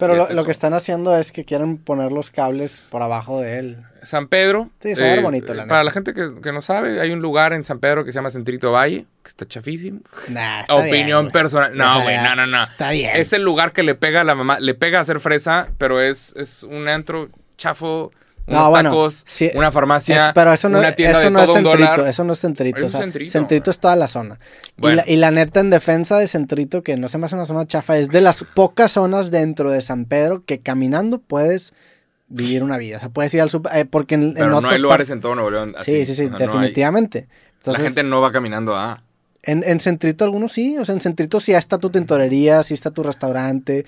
Pero 0.01 0.15
¿Qué 0.15 0.19
lo, 0.19 0.25
es 0.25 0.31
lo 0.31 0.35
eso? 0.37 0.45
que 0.47 0.51
están 0.51 0.75
haciendo 0.75 1.17
es 1.17 1.31
que 1.31 1.45
quieren 1.45 1.79
poner 1.79 2.11
los 2.11 2.31
cables 2.33 2.83
por 2.91 3.03
abajo 3.03 3.41
de 3.41 3.59
él. 3.61 3.79
San 4.03 4.27
Pedro. 4.29 4.71
Sí, 4.81 4.97
se 4.97 5.03
va 5.03 5.09
a 5.13 5.15
ver 5.15 5.23
bonito, 5.23 5.55
la 5.55 5.67
Para 5.67 5.81
neta. 5.81 5.85
la 5.85 5.91
gente 5.93 6.15
que, 6.15 6.41
que 6.43 6.53
no 6.53 6.63
sabe, 6.63 7.01
hay 7.01 7.11
un 7.13 7.21
lugar 7.21 7.53
en 7.53 7.63
San 7.65 7.79
Pedro 7.81 8.05
que 8.05 8.11
se 8.13 8.17
llama 8.19 8.31
Centrito 8.31 8.73
Valle, 8.73 9.05
que 9.23 9.29
está 9.29 9.47
chafísimo. 9.47 10.01
Nah, 10.31 10.61
está 10.63 10.75
Opinión 10.75 11.27
bien, 11.27 11.33
personal. 11.33 11.77
No, 11.77 12.03
güey, 12.03 12.17
no, 12.17 12.35
no, 12.35 12.47
no. 12.47 12.65
Está 12.65 12.91
bien. 12.91 13.15
Es 13.15 13.33
el 13.35 13.43
lugar 13.43 13.73
que 13.73 13.83
le 13.83 13.95
pega 13.95 14.23
a 14.23 14.25
la 14.25 14.35
mamá, 14.35 14.59
le 14.59 14.75
pega 14.75 14.99
a 14.99 15.03
hacer 15.03 15.21
fresa, 15.21 15.69
pero 15.79 16.01
es, 16.01 16.35
es 16.37 16.63
un 16.63 16.89
antro 16.89 17.29
chafo, 17.59 18.11
unos 18.51 18.63
No, 18.65 18.71
bueno, 18.71 18.91
tacos, 18.91 19.23
sí, 19.27 19.51
una 19.55 19.73
farmacia, 19.73 20.27
Es- 20.29 20.33
pero 20.35 20.53
eso 20.53 20.69
no, 20.69 20.79
una 20.81 20.93
tienda 20.93 21.19
eso 21.19 21.27
de 21.27 21.31
no 21.31 21.39
es 21.41 21.45
todo 21.47 21.55
un 21.57 21.63
centrito, 21.65 21.91
dólar. 21.97 22.09
eso 22.11 22.25
no 22.25 22.33
es 22.33 22.39
centrito. 22.41 22.79
Eso 22.79 22.87
o 22.87 22.91
sea, 22.91 22.99
es 23.01 23.05
Centrito. 23.05 23.33
centrito 23.33 23.71
es 23.71 23.79
toda 23.79 23.97
la 23.97 24.07
zona. 24.09 24.39
Bueno. 24.77 25.03
Y, 25.07 25.07
la, 25.07 25.13
y 25.15 25.17
la 25.17 25.31
neta, 25.31 25.61
en 25.61 25.71
defensa 25.71 26.19
de 26.19 26.27
centrito, 26.29 26.83
que 26.83 26.97
no 26.97 27.09
se 27.09 27.19
me 27.19 27.27
hace 27.27 27.35
una 27.37 27.47
zona 27.47 27.67
chafa, 27.67 27.97
es 27.97 28.09
de 28.11 28.21
las 28.21 28.45
pocas 28.45 28.93
zonas 28.93 29.31
dentro 29.31 29.71
de 29.71 29.81
San 29.83 30.05
Pedro 30.05 30.45
que 30.45 30.61
caminando 30.61 31.19
puedes 31.21 31.73
vivir 32.29 32.63
una 32.63 32.77
vida. 32.79 32.99
O 32.99 33.01
sea, 33.01 33.09
puedes 33.09 33.33
ir 33.35 33.41
al 33.43 33.51
super, 33.51 33.75
eh, 33.77 33.85
porque 33.85 34.15
en, 34.15 34.23
en 34.23 34.35
Pero 34.35 34.61
no 34.61 34.69
hay 34.69 34.79
lugares 34.79 35.11
en 35.11 35.21
todo 35.21 35.35
Nuevo 35.35 35.51
León 35.51 35.75
así. 35.77 36.05
Sí, 36.05 36.05
sí, 36.05 36.15
sí, 36.15 36.25
o 36.27 36.37
sea, 36.37 36.47
no 36.47 36.53
definitivamente. 36.53 37.29
Entonces, 37.59 37.83
la 37.83 37.89
gente 37.89 38.03
no 38.05 38.21
va 38.21 38.33
caminando 38.33 38.75
a... 38.77 39.03
en, 39.43 39.63
en 39.67 39.81
centrito 39.81 40.25
algunos 40.25 40.53
sí, 40.53 40.77
o 40.79 40.85
sea, 40.85 40.95
en 40.95 41.01
centrito 41.01 41.41
sí 41.41 41.53
está 41.53 41.79
tu 41.79 41.89
tintorería, 41.91 42.63
sí 42.63 42.75
está 42.75 42.91
tu 42.91 43.03
restaurante. 43.03 43.87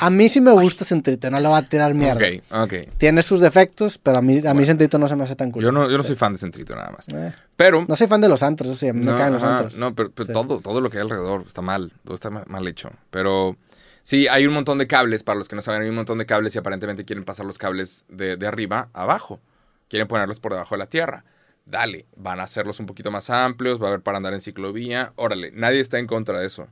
A 0.00 0.10
mí 0.10 0.28
sí 0.28 0.40
me 0.40 0.50
gusta 0.52 0.84
centrito, 0.84 1.30
no 1.30 1.38
le 1.40 1.48
va 1.48 1.58
a 1.58 1.62
tirar 1.68 1.94
mierda. 1.94 2.20
Ok, 2.52 2.62
ok. 2.62 2.88
Tiene 2.98 3.22
sus 3.22 3.40
defectos, 3.40 3.98
pero 3.98 4.18
a 4.18 4.22
mí, 4.22 4.40
a 4.46 4.54
mí 4.54 4.64
centrito 4.64 4.98
no 4.98 5.08
se 5.08 5.16
me 5.16 5.24
hace 5.24 5.36
tan 5.36 5.50
cool. 5.50 5.62
Yo 5.62 5.72
no, 5.72 5.90
yo 5.90 5.98
no 5.98 6.04
soy 6.04 6.16
fan 6.16 6.32
de 6.32 6.38
Centrito 6.38 6.74
nada 6.74 6.90
más. 6.90 7.08
Eh, 7.08 7.32
Pero... 7.56 7.84
no 7.86 7.96
soy 7.96 8.06
fan 8.06 8.20
de 8.20 8.28
los 8.28 8.42
antros, 8.42 8.70
eso 8.70 8.78
sí, 8.78 8.92
me 8.92 9.14
caen 9.14 9.32
los 9.34 9.42
ajá, 9.42 9.56
antros. 9.58 9.78
No, 9.78 9.94
pero, 9.94 10.10
pero 10.10 10.26
Sí. 10.28 10.32
todo, 10.32 10.60
todo 10.60 10.80
lo 10.80 10.88
que 10.90 10.98
hay 10.98 11.02
alrededor 11.02 11.44
está 11.46 11.60
mal. 11.62 11.92
Todo 12.04 12.14
está 12.14 12.30
ma- 12.30 12.44
mal 12.46 12.66
hecho. 12.66 12.90
Pero 13.10 13.56
sí, 14.04 14.26
hay 14.28 14.46
un 14.46 14.54
montón 14.54 14.78
de 14.78 14.86
cables. 14.86 15.22
Para 15.22 15.38
los 15.38 15.48
que 15.48 15.56
no 15.56 15.62
saben, 15.62 15.82
hay 15.82 15.88
un 15.88 15.94
montón 15.96 16.18
de 16.18 16.26
cables 16.26 16.54
y 16.54 16.58
aparentemente 16.58 17.04
quieren 17.04 17.24
pasar 17.24 17.44
los 17.46 17.58
cables 17.58 18.04
de, 18.08 18.36
de 18.36 18.46
arriba 18.46 18.88
a 18.94 19.02
abajo. 19.02 19.40
Quieren 19.88 20.08
ponerlos 20.08 20.40
por 20.40 20.52
debajo 20.52 20.74
de 20.74 20.78
la 20.78 20.86
tierra. 20.86 21.24
Dale, 21.68 22.06
van 22.16 22.40
a 22.40 22.44
hacerlos 22.44 22.80
un 22.80 22.86
poquito 22.86 23.10
más 23.10 23.28
amplios. 23.28 23.80
Va 23.80 23.86
a 23.86 23.88
haber 23.88 24.00
para 24.00 24.16
andar 24.16 24.32
en 24.32 24.40
ciclovía. 24.40 25.12
Órale, 25.16 25.50
nadie 25.52 25.80
está 25.80 25.98
en 25.98 26.06
contra 26.06 26.40
de 26.40 26.46
eso. 26.46 26.66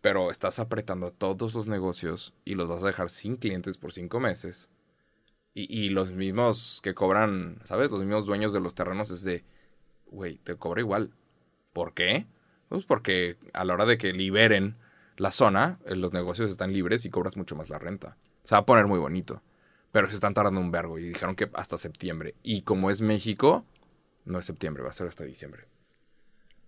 Pero 0.00 0.32
estás 0.32 0.58
apretando 0.58 1.12
todos 1.12 1.54
los 1.54 1.68
negocios 1.68 2.34
y 2.44 2.56
los 2.56 2.68
vas 2.68 2.82
a 2.82 2.88
dejar 2.88 3.08
sin 3.08 3.36
clientes 3.36 3.78
por 3.78 3.92
cinco 3.92 4.18
meses. 4.18 4.68
Y, 5.54 5.88
los 5.88 6.12
mismos 6.12 6.80
que 6.82 6.94
cobran, 6.94 7.60
¿sabes? 7.64 7.90
Los 7.90 8.00
mismos 8.00 8.26
dueños 8.26 8.52
de 8.52 8.60
los 8.60 8.74
terrenos 8.74 9.10
es 9.10 9.22
de, 9.22 9.42
güey, 10.06 10.36
te 10.36 10.56
cobra 10.56 10.82
igual. 10.82 11.14
¿Por 11.72 11.94
qué? 11.94 12.26
Pues 12.68 12.84
porque 12.84 13.38
a 13.54 13.64
la 13.64 13.72
hora 13.72 13.86
de 13.86 13.96
que 13.96 14.12
liberen 14.12 14.76
la 15.16 15.30
zona, 15.30 15.78
eh, 15.86 15.96
los 15.96 16.12
negocios 16.12 16.50
están 16.50 16.74
libres 16.74 17.06
y 17.06 17.10
cobras 17.10 17.38
mucho 17.38 17.56
más 17.56 17.70
la 17.70 17.78
renta. 17.78 18.18
Se 18.42 18.54
va 18.54 18.58
a 18.58 18.66
poner 18.66 18.86
muy 18.86 18.98
bonito. 18.98 19.40
Pero 19.92 20.08
se 20.08 20.16
están 20.16 20.34
tardando 20.34 20.60
un 20.60 20.70
vergo 20.70 20.98
y 20.98 21.04
dijeron 21.04 21.36
que 21.36 21.48
hasta 21.54 21.78
septiembre. 21.78 22.34
Y 22.42 22.60
como 22.60 22.90
es 22.90 23.00
México, 23.00 23.64
no 24.26 24.38
es 24.38 24.44
septiembre, 24.46 24.82
va 24.82 24.90
a 24.90 24.92
ser 24.92 25.08
hasta 25.08 25.24
diciembre. 25.24 25.64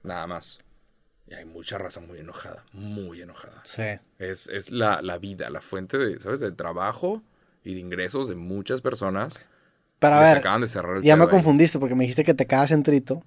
Nada 0.03 0.27
más. 0.27 0.59
Y 1.27 1.35
hay 1.35 1.45
mucha 1.45 1.77
raza 1.77 2.01
muy 2.01 2.19
enojada, 2.21 2.65
muy 2.73 3.21
enojada. 3.21 3.61
Sí. 3.65 3.83
Es, 4.19 4.47
es 4.49 4.71
la, 4.71 5.03
la 5.03 5.19
vida, 5.19 5.51
la 5.51 5.61
fuente 5.61 5.99
de, 5.99 6.19
¿sabes? 6.21 6.41
De 6.41 6.51
trabajo 6.53 7.23
y 7.65 7.75
de 7.75 7.81
ingresos 7.81 8.29
de 8.31 8.35
muchas 8.35 8.81
personas. 8.81 9.39
Pero 9.99 10.15
a 10.15 10.21
Les 10.21 10.29
ver, 10.31 10.39
acaban 10.39 10.63
de 10.63 10.69
cerrar 10.69 10.97
el 10.97 11.03
ya 11.03 11.17
me 11.17 11.25
ahí. 11.25 11.31
confundiste 11.31 11.79
porque 11.79 11.95
me 11.95 12.05
dijiste 12.05 12.25
que 12.25 12.33
te 12.33 12.47
caga 12.47 12.67
centrito, 12.69 13.23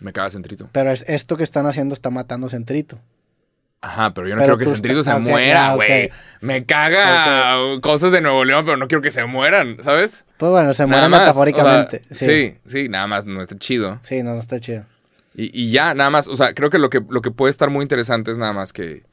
Me 0.00 0.12
caga 0.12 0.30
Centrito. 0.30 0.68
pero 0.72 0.90
es 0.90 1.02
esto 1.08 1.36
que 1.38 1.44
están 1.44 1.64
haciendo 1.66 1.94
está 1.94 2.10
matando 2.10 2.48
centrito. 2.50 2.98
Ajá, 3.86 4.12
pero 4.14 4.26
yo 4.26 4.34
no 4.34 4.42
Pero 4.42 4.56
quiero 4.56 4.70
que 4.70 4.76
Centrito 4.76 5.04
se 5.04 5.16
muera, 5.18 5.70
ah, 5.70 5.74
güey. 5.76 6.10
Me 6.40 6.64
caga 6.64 7.80
cosas 7.80 8.10
de 8.10 8.20
Nuevo 8.20 8.44
León, 8.44 8.64
pero 8.64 8.76
no 8.76 8.88
quiero 8.88 9.00
que 9.00 9.12
se 9.12 9.24
mueran, 9.24 9.76
¿sabes? 9.82 10.24
Pues 10.36 10.50
bueno, 10.50 10.74
se 10.74 10.86
más, 10.86 11.08
metafóricamente. 11.08 12.02
o 12.10 12.14
sea, 12.14 12.28
sí. 12.28 12.58
sí, 12.66 12.88
nada 12.88 13.06
más, 13.06 13.26
no 13.26 13.40
está 13.40 13.56
chido. 13.56 13.98
Sí, 14.02 14.22
no, 14.22 14.34
no 14.34 14.40
está 14.40 14.58
chido. 14.58 14.84
Y, 15.34 15.50
y 15.52 15.70
ya, 15.70 15.94
nada 15.94 16.10
más, 16.10 16.26
o 16.26 16.36
sea, 16.36 16.52
creo 16.52 16.68
que 16.68 16.78
lo 16.78 16.90
que, 16.90 17.00
lo 17.08 17.22
que 17.22 17.30
puede 17.30 17.50
estar 17.50 17.70
muy 17.70 17.82
interesante 17.82 18.32
es 18.32 18.38
nada 18.38 18.52
más 18.52 18.72
que, 18.72 19.04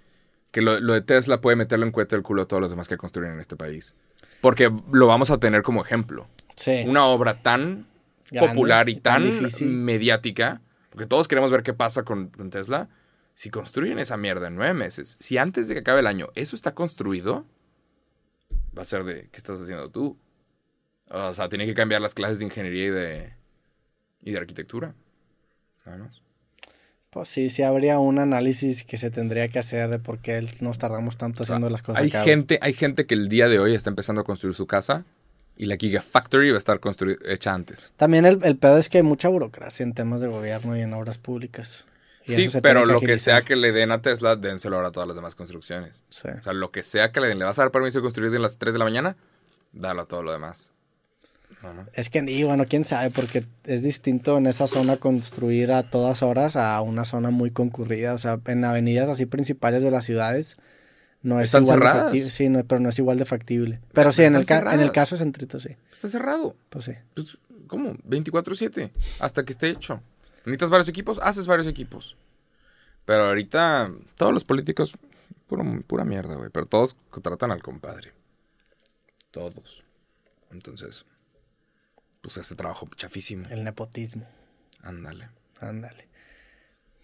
que 0.51 0.61
lo, 0.61 0.80
lo 0.80 0.93
de 0.93 1.01
Tesla 1.01 1.39
puede 1.39 1.55
meterlo 1.55 1.86
en 1.86 1.91
cuenta 1.91 2.15
el 2.15 2.24
culo 2.24 2.43
a 2.43 2.45
todos 2.47 2.61
los 2.61 2.71
demás 2.71 2.88
que 2.88 2.97
construyen 2.97 3.34
en 3.34 3.39
este 3.39 3.55
país. 3.55 3.95
Porque 4.41 4.71
lo 4.91 5.07
vamos 5.07 5.30
a 5.30 5.38
tener 5.38 5.61
como 5.61 5.84
ejemplo. 5.84 6.28
Sí. 6.55 6.84
Una 6.88 7.05
obra 7.05 7.41
tan 7.41 7.86
Grande 8.32 8.49
popular 8.49 8.89
y 8.89 8.95
tan 8.95 9.30
tan, 9.30 9.76
mediática, 9.84 10.61
porque 10.89 11.05
todos 11.05 11.28
queremos 11.28 11.51
ver 11.51 11.61
qué 11.61 11.74
pasa 11.74 12.03
con, 12.03 12.30
con 12.30 12.49
Tesla. 12.49 12.89
Si 13.36 13.49
construyen 13.49 13.99
esa 13.99 14.17
mierda 14.17 14.47
en 14.47 14.55
nueve 14.55 14.73
meses, 14.73 15.17
si 15.19 15.38
antes 15.38 15.67
de 15.67 15.73
que 15.73 15.79
acabe 15.81 16.01
el 16.01 16.07
año 16.07 16.29
eso 16.36 16.55
está 16.55 16.73
construido, 16.73 17.45
va 18.77 18.84
a 18.84 18.86
ser 18.86 19.03
de, 19.03 19.29
¿qué 19.31 19.38
estás 19.38 19.59
haciendo 19.59 19.89
tú? 19.89 20.17
O 21.09 21.34
sea, 21.34 21.49
tiene 21.49 21.65
que 21.65 21.73
cambiar 21.73 22.01
las 22.01 22.13
clases 22.13 22.39
de 22.39 22.45
ingeniería 22.45 22.86
y 22.86 22.89
de, 22.89 23.34
y 24.23 24.31
de 24.31 24.38
arquitectura. 24.38 24.93
Nada 25.86 25.97
más. 25.97 26.21
Pues 27.09 27.29
sí, 27.29 27.51
sí 27.51 27.61
habría 27.61 27.99
un 27.99 28.17
análisis 28.17 28.84
que 28.84 28.97
se 28.97 29.11
tendría 29.11 29.47
que 29.47 29.59
hacer 29.59 29.89
de 29.89 29.99
por 29.99 30.19
qué 30.19 30.47
nos 30.61 30.79
tardamos 30.79 31.17
tanto 31.17 31.43
O 31.43 31.45
sea, 31.45 31.55
haciendo 31.55 31.69
las 31.69 31.84
cosas. 31.84 32.01
hay, 32.01 32.09
gente, 32.09 32.57
hay 32.61 32.73
gente 32.73 33.05
que 33.05 33.13
el 33.13 33.29
día 33.29 33.47
de 33.47 33.59
hoy 33.59 33.75
está 33.75 33.91
empezando 33.91 34.21
a 34.21 34.23
construir 34.23 34.55
su 34.55 34.65
casa 34.65 35.05
y 35.55 35.67
la 35.67 35.75
Gigafactory 35.77 36.49
va 36.49 36.55
a 36.55 36.59
estar 36.59 36.79
hecha 37.27 37.53
antes. 37.53 37.91
También 37.97 38.25
el, 38.25 38.39
el 38.43 38.57
pedo 38.57 38.79
es 38.79 38.89
que 38.89 38.97
hay 38.97 39.03
mucha 39.03 39.27
burocracia 39.27 39.84
en 39.84 39.93
temas 39.93 40.21
de 40.21 40.27
gobierno 40.27 40.75
y 40.75 40.81
en 40.81 40.93
obras 40.93 41.19
públicas. 41.19 41.86
Y 42.26 42.34
Sí, 42.34 42.49
pero 42.61 42.86
lo 42.86 43.01
que 43.01 43.17
sea 43.19 43.41
que 43.43 43.55
le 43.55 43.71
den 43.71 43.91
a 43.91 44.01
Tesla, 44.01 44.36
dénselo 44.36 44.78
ahora 44.78 44.89
a 44.89 44.91
todas 44.91 45.07
las 45.07 45.15
demás 45.15 45.36
construcciones. 45.36 46.03
Sí. 46.09 46.30
O 46.30 46.43
sea, 46.43 46.53
lo 46.53 46.71
que 46.71 46.84
sea 46.84 47.11
que 47.11 47.19
le 47.19 47.28
den, 47.28 47.39
¿le 47.39 47.45
vas 47.45 47.59
a 47.59 47.63
dar 47.63 47.71
permiso 47.71 47.99
de 47.99 48.03
construir 48.03 48.32
de 48.32 48.39
las 48.39 48.57
3 48.57 48.74
de 48.74 48.80
la 48.80 48.86
mañana? 48.86 49.17
Dalo 49.74 50.03
a 50.03 50.05
todo 50.05 50.24
lo 50.24 50.32
demás. 50.32 50.69
Es 51.93 52.09
que, 52.09 52.19
y 52.19 52.43
bueno, 52.43 52.65
quién 52.67 52.84
sabe, 52.84 53.09
porque 53.09 53.45
es 53.63 53.84
distinto 53.84 54.38
en 54.38 54.47
esa 54.47 54.67
zona 54.67 54.97
construir 54.97 55.71
a 55.71 55.84
todas 55.89 56.21
horas 56.21 56.55
a 56.57 56.80
una 56.82 57.05
zona 57.05 57.30
muy 57.30 57.51
concurrida. 57.51 58.13
O 58.13 58.17
sea, 58.17 58.39
en 58.45 58.65
avenidas 58.65 59.07
así 59.09 59.26
principales 59.26 59.82
de 59.82 59.91
las 59.91 60.03
ciudades 60.03 60.57
no 61.21 61.39
es 61.39 61.45
Están 61.45 61.63
igual 61.63 61.80
de 61.80 61.86
cerradas. 61.86 62.03
factible. 62.05 62.32
Sí, 62.32 62.49
no, 62.49 62.63
pero 62.65 62.82
no 62.82 62.89
es 62.89 62.99
igual 62.99 63.17
de 63.17 63.26
factible. 63.26 63.80
Pero 63.93 64.11
sí, 64.11 64.24
en 64.24 64.36
el, 64.36 64.45
en 64.49 64.80
el 64.82 64.91
caso 64.91 65.15
de 65.15 65.19
Centrito, 65.19 65.59
sí. 65.59 65.69
Está 65.91 66.09
cerrado. 66.09 66.55
Pues 66.69 66.86
sí. 66.86 66.93
Pues, 67.13 67.38
¿Cómo? 67.67 67.93
24-7. 68.09 68.91
Hasta 69.19 69.45
que 69.45 69.53
esté 69.53 69.69
hecho. 69.69 70.01
¿Necesitas 70.46 70.70
varios 70.70 70.89
equipos? 70.89 71.20
Haces 71.22 71.48
varios 71.48 71.68
equipos. 71.68 72.18
Pero 73.06 73.24
ahorita, 73.26 73.91
todos 74.18 74.34
los 74.34 74.44
políticos, 74.44 74.94
puro- 75.48 75.82
pura 75.88 76.06
mierda, 76.06 76.36
güey. 76.36 76.50
Pero 76.50 76.66
todos 76.66 76.96
contratan 77.10 77.52
al 77.52 77.62
compadre. 77.62 78.14
Todos. 79.32 79.84
Entonces, 80.52 81.06
pues 82.22 82.38
ese 82.38 82.56
trabajo 82.56 82.88
chafísimo. 82.96 83.48
El 83.50 83.64
nepotismo. 83.64 84.28
Ándale. 84.84 85.30
Ándale. 85.60 86.08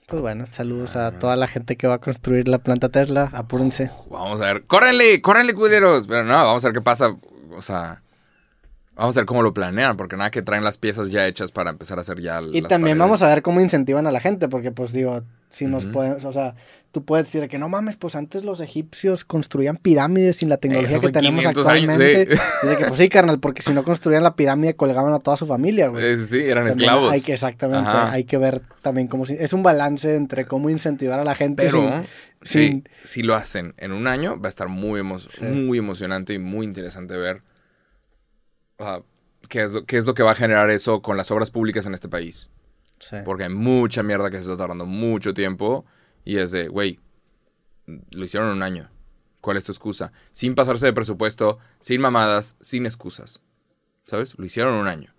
Pues 0.08 0.22
bueno, 0.22 0.46
saludos 0.48 0.96
Ah, 0.96 1.08
a 1.08 1.20
toda 1.20 1.36
la 1.36 1.48
gente 1.48 1.76
que 1.78 1.88
va 1.88 1.96
a 1.96 2.00
construir 2.02 2.48
la 2.48 2.58
planta 2.60 2.90
Tesla. 2.90 3.30
Apúrense. 3.34 3.92
Vamos 4.10 4.42
a 4.42 4.54
ver. 4.54 4.66
¡Córrenle! 4.66 5.22
¡Córrenle, 5.22 5.54
culeros! 5.54 6.08
Pero 6.08 6.24
no, 6.24 6.34
vamos 6.34 6.64
a 6.66 6.70
ver 6.70 6.74
qué 6.76 6.82
pasa. 6.82 7.16
O 7.52 7.62
sea, 7.62 8.02
vamos 9.00 9.18
a 9.18 9.22
ver 9.22 9.26
cómo 9.26 9.42
lo 9.42 9.54
planean. 9.54 9.98
Porque 9.98 10.16
nada 10.18 10.30
que 10.32 10.42
traen 10.42 10.64
las 10.64 10.78
piezas 10.78 11.10
ya 11.12 11.26
hechas 11.28 11.52
para 11.52 11.70
empezar 11.72 11.98
a 11.98 12.02
hacer 12.02 12.20
ya 12.22 12.42
Y 12.54 12.62
también 12.62 12.98
vamos 12.98 13.24
a 13.24 13.28
ver 13.30 13.42
cómo 13.42 13.62
incentivan 13.62 14.06
a 14.08 14.12
la 14.12 14.20
gente, 14.20 14.48
porque 14.50 14.72
pues 14.72 14.92
digo, 14.94 15.24
si 15.50 15.66
nos 15.66 15.86
Ujú. 15.86 15.94
podemos, 15.94 16.26
o 16.26 16.32
sea, 16.34 16.56
tú 16.92 17.04
puedes 17.06 17.26
decir 17.32 17.48
que 17.50 17.58
no 17.58 17.70
mames, 17.70 17.98
pues 17.98 18.16
antes 18.16 18.44
los 18.44 18.62
egipcios 18.62 19.26
construían 19.26 19.78
pirámides 19.78 20.36
sin 20.38 20.50
la 20.50 20.58
tecnología 20.58 21.00
que 21.00 21.12
tenemos 21.12 21.42
500 21.42 21.68
años, 21.68 21.90
actualmente. 21.90 22.36
sí. 22.36 22.42
Y 22.64 22.68
de 22.68 22.78
que 22.78 22.86
pues 22.86 22.98
sí, 23.00 23.10
carnal, 23.10 23.40
porque 23.40 23.62
si 23.64 23.74
no 23.74 23.84
construían 23.84 24.22
la 24.24 24.36
pirámide 24.36 24.76
colgaban 24.76 25.14
a 25.14 25.20
toda 25.20 25.38
su 25.38 25.48
familia, 25.48 25.88
güey. 25.88 26.04
Eh, 26.06 26.18
sí, 26.28 26.38
eran 26.38 26.68
También 26.68 26.90
esclavos. 26.90 27.12
Hay 27.12 27.22
que, 27.22 27.34
exactamente, 27.34 27.90
Ajá. 27.90 28.12
hay 28.12 28.26
que 28.26 28.38
ver 28.38 28.62
también 28.84 29.08
cómo... 29.08 29.26
si- 29.26 29.38
Es 29.40 29.54
un 29.54 29.64
balance 29.64 30.16
entre 30.16 30.46
cómo 30.46 30.70
incentivar 30.70 31.20
a 31.20 31.24
la 31.24 31.34
gente 31.36 31.64
Pero 31.64 31.82
sin- 31.82 32.04
sí, 32.44 32.68
sin- 32.68 32.90
si 33.04 33.24
lo 33.24 33.34
hacen 33.36 33.74
en 33.78 33.92
un 33.92 34.08
año, 34.08 34.40
va 34.40 34.48
a 34.48 34.50
estar 34.50 34.68
muy, 34.68 35.02
emo- 35.02 35.20
Sí. 35.20 35.46
muy 35.46 35.78
emocionante 35.80 36.34
y 36.34 36.40
muy 36.40 36.66
interesante 36.66 37.18
ver 37.18 37.42
qué, 39.48 39.64
es 39.64 39.72
lo, 39.72 39.86
qué 39.86 39.98
es 39.98 40.06
lo 40.06 40.14
que 40.14 40.24
va 40.24 40.32
a 40.32 40.36
generar 40.36 40.70
eso 40.70 41.02
con 41.02 41.18
las 41.18 41.32
obras 41.32 41.52
públicas 41.52 41.86
en 41.86 41.94
este 41.94 42.10
país. 42.10 42.50
Sí. 43.00 43.18
Porque 43.26 43.44
hay 43.44 43.50
mucha 43.50 44.04
mierda 44.04 44.30
que 44.30 44.38
se 44.38 44.44
está 44.44 44.58
tardando 44.58 44.86
mucho 44.86 45.34
tiempo. 45.34 45.86
Y 46.26 46.38
es 46.38 46.52
de, 46.52 46.68
güey, 46.68 47.00
lo 48.12 48.26
hicieron 48.26 48.50
en 48.50 48.58
un 48.58 48.64
año. 48.64 48.90
¿Cuál 49.42 49.58
es 49.58 49.64
tu 49.64 49.72
excusa? 49.72 50.12
Sin 50.32 50.54
pasarse 50.54 50.86
de 50.86 50.94
presupuesto, 50.94 51.60
sin 51.80 52.02
mamadas, 52.02 52.56
sin 52.60 52.86
excusas. 52.86 53.42
¿Sabes? 54.06 54.38
Lo 54.38 54.46
hicieron 54.46 54.74
en 54.76 54.82
un 54.82 54.88
año. 54.88 55.14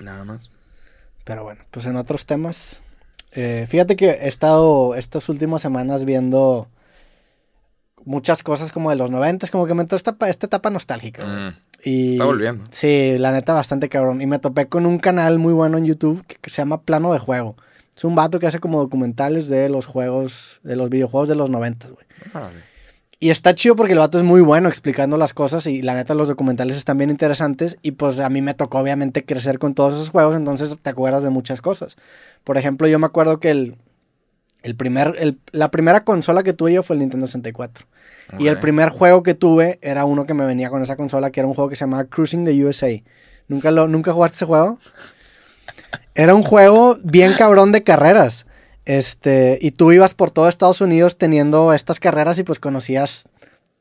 Nada 0.00 0.24
más. 0.24 0.50
Pero 1.24 1.44
bueno, 1.44 1.64
pues 1.70 1.86
en 1.86 1.96
otros 1.96 2.26
temas. 2.26 2.82
eh, 3.32 3.66
fíjate 3.68 3.96
que 3.96 4.10
he 4.10 4.28
estado 4.28 4.94
estas 4.94 5.28
últimas 5.28 5.62
semanas 5.62 6.04
viendo 6.04 6.68
muchas 8.04 8.42
cosas 8.42 8.72
como 8.72 8.90
de 8.90 8.96
los 8.96 9.10
90, 9.10 9.48
como 9.48 9.66
que 9.66 9.74
me 9.74 9.82
entró 9.82 9.96
esta, 9.96 10.16
esta 10.28 10.46
etapa 10.46 10.70
nostálgica. 10.70 11.24
Mm, 11.24 11.56
Y, 11.86 12.14
Está 12.14 12.24
volviendo. 12.24 12.64
Sí, 12.70 13.16
la 13.16 13.30
neta, 13.30 13.52
bastante 13.52 13.88
cabrón. 13.88 14.20
Y 14.20 14.26
me 14.26 14.40
topé 14.40 14.66
con 14.66 14.86
un 14.86 14.98
canal 14.98 15.38
muy 15.38 15.52
bueno 15.52 15.78
en 15.78 15.86
YouTube 15.86 16.26
que, 16.26 16.34
que 16.34 16.50
se 16.50 16.56
llama 16.56 16.82
Plano 16.82 17.12
de 17.12 17.20
Juego. 17.20 17.54
Es 17.96 18.02
un 18.02 18.16
vato 18.16 18.40
que 18.40 18.48
hace 18.48 18.58
como 18.58 18.80
documentales 18.80 19.48
de 19.48 19.68
los 19.68 19.86
juegos, 19.86 20.60
de 20.64 20.74
los 20.74 20.90
videojuegos 20.90 21.28
de 21.28 21.36
los 21.36 21.48
90, 21.48 21.88
güey. 21.90 22.06
Y 23.20 23.30
está 23.30 23.54
chido 23.54 23.76
porque 23.76 23.92
el 23.92 24.00
vato 24.00 24.18
es 24.18 24.24
muy 24.24 24.40
bueno 24.40 24.68
explicando 24.68 25.16
las 25.16 25.32
cosas 25.32 25.66
y 25.66 25.80
la 25.80 25.94
neta 25.94 26.14
los 26.14 26.28
documentales 26.28 26.76
están 26.76 26.98
bien 26.98 27.08
interesantes 27.08 27.78
y 27.80 27.92
pues 27.92 28.18
a 28.20 28.28
mí 28.28 28.42
me 28.42 28.52
tocó 28.52 28.78
obviamente 28.80 29.24
crecer 29.24 29.58
con 29.58 29.74
todos 29.74 29.94
esos 29.94 30.10
juegos, 30.10 30.36
entonces 30.36 30.76
te 30.82 30.90
acuerdas 30.90 31.22
de 31.22 31.30
muchas 31.30 31.62
cosas. 31.62 31.96
Por 32.44 32.58
ejemplo, 32.58 32.88
yo 32.88 32.98
me 32.98 33.06
acuerdo 33.06 33.40
que 33.40 33.50
el, 33.50 33.76
el 34.66 34.76
primer, 34.76 35.14
el- 35.18 35.38
la 35.52 35.70
primera 35.70 36.00
consola 36.04 36.42
que 36.42 36.52
tuve 36.52 36.72
yo 36.74 36.82
fue 36.82 36.94
el 36.96 37.00
Nintendo 37.00 37.26
64. 37.26 37.86
Y 38.38 38.48
el 38.48 38.58
primer 38.58 38.88
juego 38.90 39.22
que 39.22 39.34
tuve 39.34 39.78
era 39.82 40.04
uno 40.04 40.26
que 40.26 40.34
me 40.34 40.44
venía 40.44 40.68
con 40.68 40.82
esa 40.82 40.96
consola, 40.96 41.30
que 41.30 41.40
era 41.40 41.46
un 41.46 41.54
juego 41.54 41.70
que 41.70 41.76
se 41.76 41.84
llamaba 41.84 42.04
Cruising 42.06 42.44
the 42.44 42.64
USA. 42.64 42.90
¿Nunca, 43.48 43.70
lo, 43.70 43.86
¿Nunca 43.86 44.12
jugaste 44.12 44.34
ese 44.36 44.44
juego? 44.46 44.78
Era 46.14 46.34
un 46.34 46.42
juego 46.42 46.98
bien 47.02 47.34
cabrón 47.38 47.70
de 47.72 47.82
carreras. 47.82 48.46
Este, 48.84 49.58
y 49.60 49.72
tú 49.72 49.92
ibas 49.92 50.14
por 50.14 50.30
todo 50.30 50.48
Estados 50.48 50.80
Unidos 50.80 51.18
teniendo 51.18 51.72
estas 51.72 52.00
carreras 52.00 52.38
y 52.38 52.42
pues 52.44 52.58
conocías. 52.58 53.24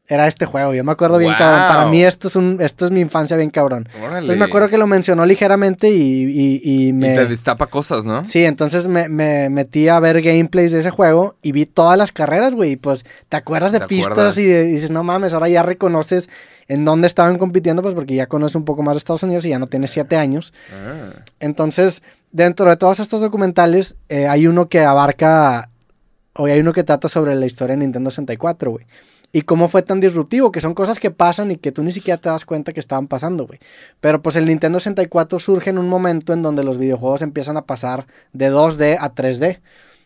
Era 0.07 0.27
este 0.27 0.45
juego. 0.45 0.73
Yo 0.75 0.83
me 0.83 0.91
acuerdo 0.91 1.17
bien 1.17 1.31
Wow. 1.31 1.39
cabrón. 1.39 1.67
Para 1.67 1.85
mí 1.89 2.03
esto 2.03 2.27
es 2.27 2.35
un, 2.35 2.59
esto 2.61 2.85
es 2.85 2.91
mi 2.91 2.99
infancia 2.99 3.35
bien 3.37 3.49
cabrón. 3.49 3.89
Órale. 3.97 4.19
Entonces 4.19 4.37
me 4.37 4.45
acuerdo 4.45 4.69
que 4.69 4.77
lo 4.77 4.85
mencionó 4.85 5.25
ligeramente 5.25 5.89
y, 5.89 6.23
y- 6.25 6.61
y 6.63 6.87
Y 6.89 6.93
me. 6.93 7.15
te 7.15 7.25
destapa 7.25 7.65
cosas, 7.67 8.05
¿no? 8.05 8.23
Sí, 8.23 8.45
entonces 8.45 8.87
me, 8.87 9.09
me 9.09 9.49
metí 9.49 9.87
a 9.89 9.99
ver 9.99 10.21
gameplays 10.21 10.71
de 10.71 10.81
ese 10.81 10.91
juego 10.91 11.37
y 11.41 11.53
vi 11.53 11.65
todas 11.65 11.97
las 11.97 12.11
carreras, 12.11 12.53
güey. 12.53 12.73
Y 12.73 12.75
pues 12.75 13.03
te 13.29 13.37
acuerdas 13.37 13.71
de 13.71 13.79
Te 13.79 13.87
pistas 13.87 14.11
acuerdas. 14.11 14.37
y, 14.37 14.43
de- 14.45 14.69
y 14.69 14.71
dices, 14.73 14.91
no 14.91 15.03
mames, 15.03 15.33
ahora 15.33 15.49
ya 15.49 15.63
reconoces 15.63 16.29
en 16.67 16.85
dónde 16.85 17.07
estaban 17.07 17.37
compitiendo, 17.39 17.81
pues 17.81 17.95
porque 17.95 18.13
ya 18.13 18.27
conoces 18.27 18.55
un 18.55 18.65
poco 18.65 18.83
más 18.83 18.93
de 18.93 18.99
Estados 18.99 19.23
Unidos 19.23 19.43
y 19.45 19.49
ya 19.49 19.57
no 19.59 19.65
tienes 19.67 19.89
siete 19.89 20.17
años. 20.17 20.53
Ah, 20.71 21.19
Entonces, 21.39 22.03
dentro 22.31 22.69
de 22.69 22.75
todos 22.77 22.99
estos 22.99 23.21
documentales, 23.21 23.95
eh, 24.09 24.27
hay 24.27 24.45
uno 24.47 24.67
que 24.69 24.81
abarca, 24.81 25.69
o 26.35 26.45
hay 26.45 26.59
uno 26.59 26.73
que 26.73 26.83
trata 26.83 27.07
sobre 27.09 27.33
la 27.35 27.45
historia 27.45 27.75
de 27.75 27.79
Nintendo 27.81 28.09
64, 28.11 28.71
güey. 28.71 28.85
Y 29.35 29.41
cómo 29.41 29.67
fue 29.67 29.81
tan 29.81 29.99
disruptivo, 29.99 30.49
que 30.49 30.61
son 30.61 30.73
cosas 30.73 30.97
que 30.97 31.11
pasan 31.11 31.51
y 31.51 31.57
que 31.57 31.73
tú 31.73 31.83
ni 31.83 31.91
siquiera 31.91 32.17
te 32.17 32.29
das 32.29 32.45
cuenta 32.45 32.71
que 32.71 32.79
estaban 32.79 33.07
pasando, 33.07 33.45
güey. 33.45 33.59
Pero 33.99 34.21
pues 34.21 34.37
el 34.37 34.45
Nintendo 34.45 34.79
64 34.79 35.39
surge 35.39 35.71
en 35.71 35.77
un 35.77 35.89
momento 35.89 36.31
en 36.31 36.41
donde 36.41 36.63
los 36.63 36.77
videojuegos 36.77 37.21
empiezan 37.21 37.57
a 37.57 37.65
pasar 37.65 38.07
de 38.31 38.49
2D 38.49 38.95
a 38.97 39.13
3D. 39.13 39.59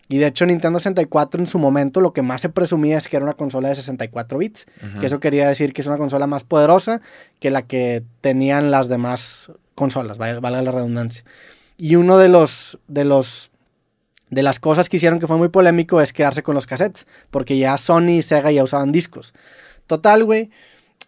Y 0.07 0.17
de 0.17 0.25
hecho 0.25 0.47
Nintendo 0.47 0.79
64 0.79 1.41
en 1.41 1.45
su 1.45 1.59
momento 1.59 2.01
lo 2.01 2.11
que 2.11 2.23
más 2.23 2.41
se 2.41 2.49
presumía 2.49 2.97
es 2.97 3.07
que 3.07 3.17
era 3.17 3.23
una 3.23 3.35
consola 3.35 3.69
de 3.69 3.75
64 3.75 4.35
bits. 4.39 4.65
Que 4.99 5.05
eso 5.05 5.19
quería 5.19 5.47
decir 5.47 5.73
que 5.73 5.81
es 5.81 5.87
una 5.87 5.99
consola 5.99 6.25
más 6.25 6.43
poderosa 6.43 6.99
que 7.39 7.51
la 7.51 7.61
que 7.61 8.01
tenían 8.21 8.71
las 8.71 8.89
demás 8.89 9.51
consolas, 9.75 10.17
valga 10.17 10.63
la 10.63 10.71
redundancia. 10.71 11.23
Y 11.77 11.97
uno 11.97 12.17
de 12.17 12.29
los, 12.29 12.79
de 12.87 13.05
los 13.05 13.51
de 14.29 14.43
las 14.43 14.59
cosas 14.59 14.89
que 14.89 14.97
hicieron 14.97 15.19
que 15.19 15.27
fue 15.27 15.37
muy 15.37 15.49
polémico 15.49 16.01
es 16.01 16.13
quedarse 16.13 16.43
con 16.43 16.55
los 16.55 16.67
cassettes, 16.67 17.07
porque 17.31 17.57
ya 17.57 17.77
Sony 17.77 18.17
y 18.17 18.21
Sega 18.21 18.51
ya 18.51 18.63
usaban 18.63 18.91
discos. 18.91 19.33
Total, 19.87 20.23
güey, 20.23 20.49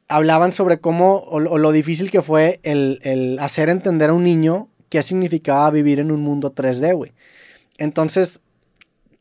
hablaban 0.08 0.52
sobre 0.52 0.80
cómo, 0.80 1.18
o, 1.18 1.38
o 1.38 1.58
lo 1.58 1.72
difícil 1.72 2.10
que 2.12 2.22
fue 2.22 2.60
el, 2.64 3.00
el 3.04 3.38
hacer 3.40 3.70
entender 3.70 4.10
a 4.10 4.14
un 4.14 4.24
niño 4.24 4.70
qué 4.90 5.02
significaba 5.04 5.70
vivir 5.72 6.00
en 6.00 6.12
un 6.12 6.22
mundo 6.22 6.54
3D, 6.54 6.96
güey. 6.96 7.14
Entonces, 7.78 8.42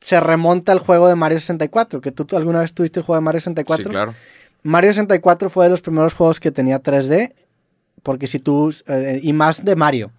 se 0.00 0.18
remonta 0.18 0.72
al 0.72 0.80
juego 0.80 1.08
de 1.08 1.14
Mario 1.14 1.38
64, 1.38 2.00
que 2.00 2.10
tú, 2.10 2.24
tú 2.24 2.36
alguna 2.36 2.60
vez 2.60 2.72
tuviste 2.72 3.00
el 3.00 3.06
juego 3.06 3.20
de 3.20 3.24
Mario 3.24 3.40
64. 3.40 3.84
Sí, 3.84 3.90
claro. 3.90 4.14
Mario 4.62 4.90
64 4.90 5.50
fue 5.50 5.64
de 5.64 5.70
los 5.70 5.80
primeros 5.80 6.14
juegos 6.14 6.40
que 6.40 6.50
tenía 6.50 6.82
3D, 6.82 7.32
porque 8.02 8.26
si 8.26 8.38
tú, 8.38 8.74
eh, 8.88 9.20
y 9.22 9.32
más 9.32 9.64
de 9.64 9.76
Mario. 9.76 10.10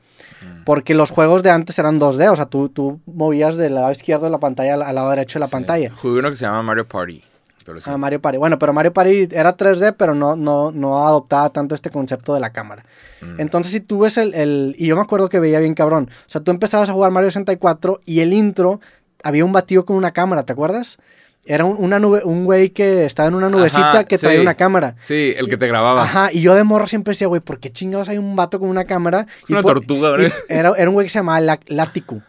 Porque 0.65 0.93
los 0.95 1.09
juegos 1.11 1.43
de 1.43 1.49
antes 1.51 1.77
eran 1.79 1.99
2D, 1.99 2.31
o 2.31 2.35
sea, 2.35 2.45
tú, 2.45 2.69
tú 2.69 2.99
movías 3.05 3.55
del 3.55 3.75
lado 3.75 3.91
izquierdo 3.91 4.25
de 4.25 4.31
la 4.31 4.39
pantalla 4.39 4.73
al, 4.73 4.95
lado 4.95 5.09
derecho 5.09 5.39
de 5.39 5.41
la 5.41 5.47
Sí. 5.47 5.51
pantalla. 5.51 5.91
Jugué 5.95 6.19
uno 6.19 6.29
que 6.29 6.35
se 6.35 6.45
llama 6.45 6.61
Mario 6.63 6.87
Party. 6.87 7.23
Pero 7.65 7.79
sí. 7.79 7.89
Ah, 7.93 7.97
Mario 7.97 8.19
Party. 8.19 8.37
Bueno, 8.39 8.57
pero 8.57 8.73
Mario 8.73 8.91
Party 8.91 9.27
era 9.31 9.55
3D, 9.55 9.93
pero 9.95 10.15
no, 10.15 10.35
no, 10.35 10.71
no 10.71 11.05
adoptaba 11.05 11.49
tanto 11.49 11.75
este 11.75 11.91
concepto 11.91 12.33
de 12.33 12.39
la 12.39 12.49
cámara. 12.51 12.83
Mm. 13.21 13.39
Entonces, 13.39 13.71
si 13.71 13.81
tú 13.81 13.99
ves 13.99 14.17
el, 14.17 14.33
el- 14.33 14.75
Y 14.79 14.87
yo 14.87 14.95
me 14.95 15.01
acuerdo 15.03 15.29
que 15.29 15.39
veía 15.39 15.59
bien 15.59 15.75
cabrón. 15.75 16.09
O 16.11 16.29
sea, 16.29 16.41
tú 16.41 16.49
empezabas 16.49 16.89
a 16.89 16.93
jugar 16.93 17.11
Mario 17.11 17.29
64 17.29 18.01
y 18.05 18.21
el 18.21 18.33
intro 18.33 18.81
había 19.23 19.45
un 19.45 19.53
batido 19.53 19.85
con 19.85 19.95
una 19.95 20.09
cámara, 20.11 20.43
¿te 20.43 20.53
acuerdas? 20.53 20.97
Era 21.45 21.65
un, 21.65 21.75
una 21.83 21.97
nube, 21.99 22.21
un 22.23 22.45
güey 22.45 22.69
que 22.69 23.05
estaba 23.05 23.27
en 23.27 23.33
una 23.35 23.49
nubecita 23.49 23.89
Ajá, 23.91 24.03
que 24.03 24.17
traía 24.17 24.37
sí. 24.37 24.41
una 24.43 24.53
cámara. 24.53 24.95
Sí, 25.01 25.33
el 25.35 25.49
que 25.49 25.57
te 25.57 25.67
grababa. 25.67 26.03
Ajá, 26.03 26.29
y 26.31 26.41
yo 26.41 26.53
de 26.53 26.63
morro 26.63 26.85
siempre 26.85 27.11
decía, 27.11 27.27
güey, 27.27 27.41
¿por 27.41 27.59
qué 27.59 27.71
chingados 27.71 28.09
hay 28.09 28.17
un 28.19 28.35
vato 28.35 28.59
con 28.59 28.69
una 28.69 28.85
cámara? 28.85 29.25
Es 29.43 29.49
Y 29.49 29.53
una 29.53 29.61
por- 29.63 29.73
tortuga, 29.79 30.11
¿verdad? 30.11 30.31
era, 30.49 30.73
era 30.77 30.89
un 30.89 30.93
güey 30.93 31.05
que 31.07 31.09
se 31.11 31.19
llamaba 31.19 31.39
La- 31.41 31.59
Laticu. 31.65 32.21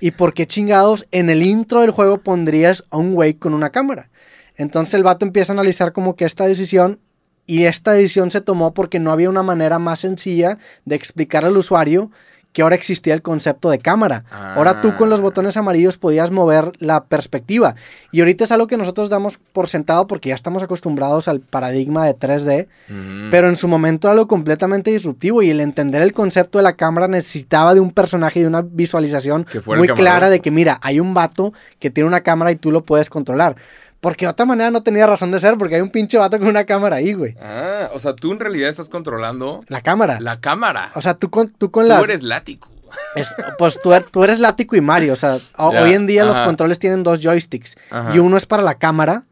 ¿Y 0.00 0.12
por 0.12 0.32
qué 0.34 0.46
chingados 0.46 1.06
en 1.10 1.28
el 1.30 1.42
intro 1.42 1.80
del 1.80 1.90
juego 1.90 2.18
pondrías 2.18 2.84
a 2.90 2.96
un 2.98 3.14
güey 3.14 3.34
con 3.34 3.52
una 3.54 3.70
cámara? 3.70 4.10
Entonces 4.56 4.94
el 4.94 5.02
vato 5.02 5.24
empieza 5.24 5.52
a 5.52 5.54
analizar 5.54 5.92
como 5.92 6.14
que 6.16 6.24
esta 6.24 6.46
decisión 6.46 7.00
y 7.46 7.64
esta 7.64 7.92
decisión 7.92 8.30
se 8.30 8.40
tomó 8.40 8.74
porque 8.74 8.98
no 9.00 9.10
había 9.12 9.28
una 9.28 9.42
manera 9.42 9.78
más 9.80 10.00
sencilla 10.00 10.58
de 10.84 10.94
explicar 10.94 11.44
al 11.44 11.56
usuario 11.56 12.10
que 12.52 12.62
ahora 12.62 12.74
existía 12.74 13.14
el 13.14 13.22
concepto 13.22 13.70
de 13.70 13.78
cámara. 13.78 14.24
Ahora 14.30 14.82
tú 14.82 14.94
con 14.96 15.08
los 15.08 15.20
Ah. 15.20 15.22
botones 15.22 15.56
amarillos 15.56 15.96
podías 15.96 16.30
mover 16.30 16.72
la 16.80 17.04
perspectiva. 17.04 17.76
Y 18.10 18.20
ahorita 18.20 18.44
es 18.44 18.52
algo 18.52 18.66
que 18.66 18.76
nosotros 18.76 19.08
damos 19.08 19.38
por 19.52 19.68
sentado 19.68 20.06
porque 20.06 20.28
ya 20.28 20.34
estamos 20.34 20.62
acostumbrados 20.62 21.28
al 21.28 21.40
paradigma 21.40 22.04
de 22.04 22.12
3D. 22.14 22.68
Ujú. 22.90 23.30
Pero 23.30 23.48
en 23.48 23.56
su 23.56 23.68
momento 23.68 24.06
era 24.08 24.12
algo 24.12 24.28
completamente 24.28 24.90
disruptivo 24.90 25.40
y 25.42 25.48
el 25.50 25.60
entender 25.60 26.02
el 26.02 26.12
concepto 26.12 26.58
de 26.58 26.64
la 26.64 26.74
cámara 26.74 27.08
necesitaba 27.08 27.72
de 27.72 27.80
un 27.80 27.90
personaje 27.90 28.40
y 28.40 28.42
de 28.42 28.48
una 28.48 28.62
visualización 28.62 29.46
muy 29.66 29.88
clara 29.88 30.28
de 30.28 30.40
que, 30.40 30.50
mira, 30.50 30.78
hay 30.82 31.00
un 31.00 31.14
vato 31.14 31.54
que 31.78 31.90
tiene 31.90 32.06
una 32.08 32.20
cámara 32.20 32.52
y 32.52 32.56
tú 32.56 32.70
lo 32.70 32.84
puedes 32.84 33.08
controlar. 33.08 33.56
Porque 34.02 34.26
de 34.26 34.30
otra 34.32 34.44
manera 34.44 34.70
no 34.70 34.82
tenía 34.82 35.06
razón 35.06 35.30
de 35.30 35.40
ser, 35.40 35.56
porque 35.56 35.76
hay 35.76 35.80
un 35.80 35.88
pinche 35.90 36.18
vato 36.18 36.38
con 36.38 36.48
una 36.48 36.64
cámara 36.64 36.96
ahí, 36.96 37.14
güey. 37.14 37.34
Ah, 37.40 37.88
o 37.94 38.00
sea, 38.00 38.14
tú 38.14 38.32
en 38.32 38.40
realidad 38.40 38.68
estás 38.68 38.88
controlando 38.90 39.62
La 39.68 39.80
cámara. 39.80 40.18
la 40.20 40.40
cámara. 40.40 40.90
O 40.96 41.00
sea, 41.00 41.14
tú 41.14 41.30
con, 41.30 41.48
tú 41.48 41.70
con 41.70 41.84
tú 41.84 41.88
las... 41.88 42.02
eres 42.02 42.22
látigo. 42.24 42.66
es- 43.14 43.34
pues 43.58 43.78
tú, 43.80 43.90
er- 43.92 44.04
tú 44.10 44.22
eres 44.24 44.38
Lático 44.40 44.74
y 44.76 44.80
Mario. 44.80 45.12
O 45.12 45.16
sea, 45.16 45.38
hoy 45.56 45.94
en 45.94 46.06
día 46.06 46.24
los 46.24 46.38
controles 46.40 46.78
tienen 46.80 47.02
dos 47.04 47.20
joysticks. 47.22 47.76
Ajá. 47.90 48.14
Y 48.14 48.18
uno 48.18 48.36
es 48.36 48.44
para 48.44 48.62
la 48.62 48.74
cámara 48.74 49.22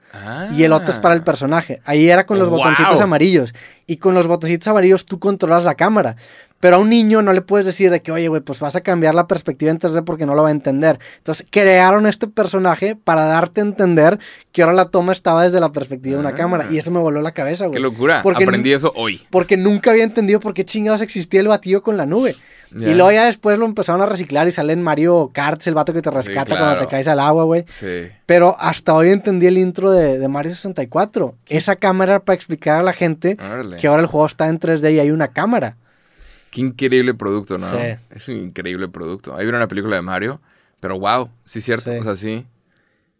y 0.57 0.63
el 0.65 0.73
otro 0.73 0.91
es 0.91 0.99
para 0.99 1.15
el 1.15 1.23
personaje. 1.23 1.83
Ahí 1.85 2.09
era 2.09 2.25
con 2.25 2.39
los 2.39 2.49
Wow. 2.49 2.59
botoncitos 2.59 3.01
amarillos. 3.01 3.53
Y 3.87 3.97
con 3.99 4.15
los 4.15 4.27
botoncitos 4.29 4.69
amarillos 4.69 5.05
tú 5.05 5.19
controlas 5.19 5.65
la 5.65 5.75
cámara. 5.75 6.15
Pero 6.61 6.77
a 6.77 6.79
un 6.79 6.91
niño 6.91 7.23
no 7.23 7.33
le 7.33 7.41
puedes 7.41 7.65
decir 7.67 7.91
de 7.91 8.03
que, 8.03 8.13
oye, 8.13 8.29
güey, 8.29 8.43
pues 8.43 8.61
vas 8.61 8.77
a 8.77 8.83
cambiar 8.83 9.15
la 9.15 9.27
perspectiva 9.27 9.71
en 9.71 9.79
3D 9.79 10.05
porque 10.05 10.27
no 10.27 10.35
lo 10.35 10.43
va 10.43 10.49
a 10.49 10.53
entender. 10.53 10.99
Entonces 11.17 11.47
crearon 11.51 12.07
este 12.07 12.27
personaje 12.29 12.97
para 12.97 13.25
darte 13.25 13.63
a 13.63 13.65
entender 13.65 14.19
que 14.53 14.63
ahora 14.63 14.75
la 14.75 14.91
toma 14.91 15.13
estaba 15.13 15.43
desde 15.45 15.59
la 15.59 15.73
perspectiva 15.73 16.17
de 16.17 16.21
una 16.21 16.31
Ah. 16.31 16.35
cámara. 16.35 16.67
Y 16.71 16.77
eso 16.77 16.91
me 16.91 16.99
voló 17.01 17.23
la 17.23 17.33
cabeza, 17.33 17.65
güey. 17.67 17.77
Qué 17.77 17.81
locura. 17.81 18.21
Porque 18.23 18.45
Aprendí 18.45 18.73
eso 18.75 18.93
hoy. 18.95 19.27
Porque 19.31 19.57
nunca 19.57 19.91
había 19.91 20.05
entendido 20.05 20.39
por 20.39 20.53
qué 20.53 20.65
chingados 20.67 21.01
existía 21.01 21.41
el 21.41 21.49
batido 21.49 21.83
con 21.83 21.97
la 21.97 22.05
nube. 22.05 22.37
Y 22.73 22.95
luego 22.95 23.11
ya 23.11 23.25
después 23.27 23.59
lo 23.59 23.65
empezaron 23.67 24.01
a 24.01 24.07
reciclar 24.07 24.47
y 24.47 24.53
sale 24.53 24.73
en 24.73 24.81
Mario 24.81 25.33
Kart, 25.35 25.67
el 25.67 25.75
vato 25.75 25.93
que 25.93 26.03
te 26.03 26.11
rescata 26.13 26.45
claro. 26.45 26.65
cuando 26.67 26.81
te 26.83 26.87
caes 26.87 27.09
al 27.09 27.19
agua, 27.19 27.43
güey. 27.43 27.65
Sí. 27.69 28.07
Pero 28.27 28.55
hasta 28.61 28.95
hoy 28.95 29.09
entendí 29.11 29.47
el 29.49 29.59
intro 29.59 29.91
de, 29.91 30.21
de 30.21 30.29
Mario 30.29 30.55
64. 30.55 31.35
Esa 31.49 31.75
cámara 31.75 32.13
era 32.13 32.21
para 32.23 32.35
explicar 32.37 32.79
a 32.79 32.83
la 32.85 32.93
gente 32.93 33.37
que 33.81 33.89
ahora 33.89 34.03
el 34.03 34.07
juego 34.07 34.25
está 34.27 34.47
en 34.47 34.61
3D 34.61 34.93
y 34.95 34.99
hay 35.01 35.11
una 35.11 35.29
cámara. 35.29 35.79
Qué 36.51 36.61
increíble 36.61 37.15
producto, 37.15 37.59
¿no? 37.59 37.71
Sí. 37.71 37.77
Es 38.11 38.29
un 38.29 38.37
increíble 38.39 38.89
producto. 38.89 39.35
Ahí 39.35 39.45
viene 39.45 39.59
una 39.59 39.69
película 39.69 39.97
de 39.97 40.03
Mario, 40.03 40.41
pero 40.81 40.99
wow, 40.99 41.31
sí 41.45 41.61
es 41.61 41.65
cierto, 41.65 41.91
Sí. 41.93 41.99
o 41.99 42.03
sea, 42.03 42.17
sí. 42.17 42.47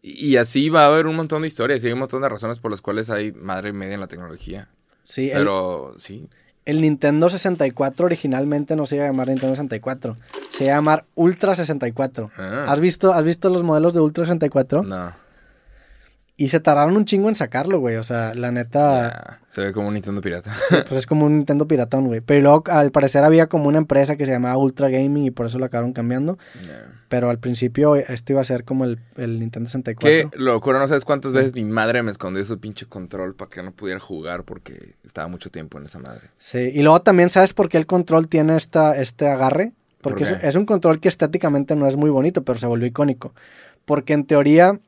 Y, 0.03 0.29
y 0.31 0.37
así 0.37 0.69
va 0.69 0.85
a 0.85 0.87
haber 0.87 1.07
un 1.07 1.15
montón 1.17 1.43
de 1.43 1.49
historias 1.49 1.83
y 1.83 1.87
hay 1.87 1.93
un 1.93 1.99
montón 2.01 2.23
de 2.23 2.29
razones 2.29 2.59
por 2.59 2.71
las 2.71 2.81
cuales 2.81 3.11
hay 3.11 3.33
madre 3.33 3.69
y 3.69 3.73
media 3.73 3.95
en 3.95 4.01
la 4.01 4.07
tecnología. 4.09 4.69
Sí, 5.05 5.31
el, 5.31 5.39
Pero 5.39 5.95
sí. 5.97 6.29
el 6.65 6.81
Nintendo 6.81 7.29
64 7.29 8.07
originalmente 8.07 8.77
no 8.77 8.87
se 8.87 8.97
iba 8.97 9.05
a 9.05 9.09
llamar 9.09 9.29
Nintendo 9.29 9.55
64. 9.55 10.17
Se 10.51 10.65
iba 10.65 10.73
a 10.75 10.77
llamar 10.77 11.05
Ultra 11.15 11.55
64. 11.55 12.31
Ah. 12.37 12.65
¿Has, 12.69 12.81
visto, 12.81 13.13
¿Has 13.13 13.25
visto 13.25 13.51
los 13.51 13.63
modelos 13.63 13.93
de 13.95 14.01
Ultra 14.01 14.25
64? 14.25 14.83
No. 14.83 15.13
Y 16.41 16.49
se 16.49 16.59
tardaron 16.59 16.97
un 16.97 17.05
chingo 17.05 17.29
en 17.29 17.35
sacarlo, 17.35 17.81
güey. 17.81 17.97
O 17.97 18.03
sea, 18.03 18.33
la 18.33 18.51
neta. 18.51 19.11
Ya, 19.11 19.41
se 19.51 19.63
ve 19.63 19.73
como 19.75 19.89
un 19.89 19.95
Nintendo 19.95 20.23
pirata. 20.23 20.51
Pues 20.71 20.93
es 21.01 21.07
como 21.07 21.27
un 21.27 21.37
Nintendo 21.37 21.69
piratón, 21.69 22.07
güey. 22.07 22.23
Pero 22.23 22.41
luego, 22.41 22.65
al 22.69 22.93
parecer, 22.93 23.25
había 23.25 23.47
como 23.47 23.69
una 23.69 23.77
empresa 23.77 24.17
que 24.17 24.25
se 24.25 24.33
llamaba 24.33 24.57
Ultra 24.57 24.89
Gaming 24.89 25.27
y 25.27 25.31
por 25.31 25.45
eso 25.45 25.59
la 25.59 25.67
acabaron 25.67 25.93
cambiando. 25.93 26.39
Pero 27.09 27.29
al 27.29 27.39
principio, 27.39 27.95
este 27.95 28.33
iba 28.33 28.41
a 28.41 28.45
ser 28.45 28.65
como 28.65 28.87
el, 28.87 28.99
el 29.17 29.39
Nintendo 29.39 29.69
64. 29.69 30.31
Qué 30.31 30.39
locura, 30.39 30.79
no 30.79 30.89
sabes 30.89 31.05
cuántas 31.05 31.35
veces 31.35 31.53
mi 31.53 31.65
madre 31.65 32.03
me 32.03 32.11
escondió 32.11 32.43
su 32.47 32.59
pinche 32.59 32.87
control 32.87 33.35
para 33.35 33.51
que 33.51 33.63
no 33.63 33.73
pudiera 33.73 34.01
jugar 34.01 34.45
porque 34.45 34.95
estaba 35.05 35.29
mucho 35.29 35.51
tiempo 35.51 35.77
en 35.77 35.85
esa 35.85 35.99
madre. 35.99 36.23
Sí, 36.39 36.71
y 36.73 36.81
luego 36.81 37.03
también, 37.03 37.29
¿sabes 37.29 37.53
por 37.53 37.69
qué 37.69 37.77
el 37.77 37.85
control 37.85 38.29
tiene 38.29 38.57
esta, 38.57 38.97
este 38.97 39.29
agarre? 39.29 39.75
Porque 40.01 40.25
¿Por 40.25 40.33
es, 40.33 40.45
es 40.45 40.57
un 40.57 40.65
control 40.65 41.01
que 41.01 41.09
estéticamente 41.09 41.77
no 41.77 41.87
es 41.87 41.97
muy 41.97 42.09
bonito, 42.09 42.45
pero 42.45 42.59
se 42.59 42.67
volvió 42.67 42.87
icónico. 42.87 43.35
Porque 43.85 44.15
en 44.15 44.25
teoría, 44.25 44.81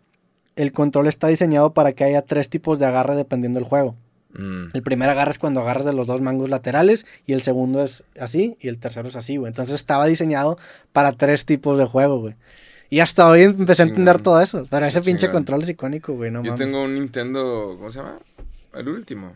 el 0.57 0.73
control 0.73 1.07
está 1.07 1.29
diseñado 1.29 1.73
para 1.73 1.93
que 1.93 2.05
haya 2.05 2.23
tres 2.23 2.49
tipos 2.49 2.79
de 2.79 2.87
agarre 2.87 3.15
dependiendo 3.15 3.59
del 3.59 3.69
juego. 3.69 3.97
Mm. 4.35 4.69
El 4.73 4.83
primer 4.83 5.11
agarre 5.11 5.31
es 5.31 5.39
cuando 5.39 5.61
agarras 5.61 5.85
de 5.85 5.93
los 5.93 6.07
dos 6.07 6.21
mangos 6.21 6.49
laterales 6.49 7.07
y 7.27 7.33
el 7.35 7.43
segundo 7.43 7.83
es 7.83 8.03
así 8.19 8.57
y 8.61 8.69
el 8.69 8.79
tercero 8.79 9.09
es 9.09 9.17
así, 9.17 9.37
güey. 9.37 9.49
Entonces 9.51 9.75
estaba 9.75 10.07
diseñado 10.07 10.59
para 10.93 11.13
tres 11.13 11.45
tipos 11.45 11.77
de 11.79 11.85
juego, 11.85 12.21
güey. 12.21 12.35
Y 12.91 13.01
hasta 13.01 13.27
hoy 13.29 13.43
empecé 13.43 13.83
a 13.83 13.87
entender 13.87 14.21
todo 14.21 14.41
eso. 14.43 14.67
Pero 14.71 14.85
ese 14.87 15.01
pinche 15.01 15.31
control 15.31 15.63
es 15.63 15.71
icónico, 15.71 16.15
güey. 16.15 16.31
No 16.31 16.43
Yo 16.43 16.53
mames. 16.53 16.67
tengo 16.67 16.83
un 16.83 16.95
Nintendo, 16.95 17.75
¿cómo 17.79 17.91
se 17.91 17.99
llama? 17.99 18.19
El 18.75 18.89
último, 18.89 19.35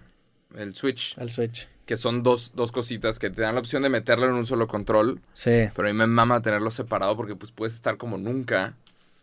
el 0.56 0.74
Switch, 0.74 1.16
El 1.18 1.30
Switch. 1.30 1.68
que 1.86 1.96
son 1.96 2.22
dos, 2.22 2.52
dos 2.54 2.72
cositas 2.72 3.18
que 3.18 3.30
te 3.30 3.42
dan 3.42 3.54
la 3.54 3.60
opción 3.60 3.82
de 3.82 3.88
meterlo 3.90 4.26
en 4.26 4.32
un 4.34 4.44
solo 4.46 4.66
control, 4.66 5.20
Sí. 5.34 5.68
pero 5.74 5.88
a 5.88 5.92
mí 5.92 5.96
me 5.98 6.06
mama 6.06 6.40
tenerlo 6.42 6.70
separado 6.70 7.16
porque 7.16 7.34
pues 7.36 7.50
puedes 7.52 7.74
estar 7.74 7.96
como 7.98 8.18
nunca 8.18 8.74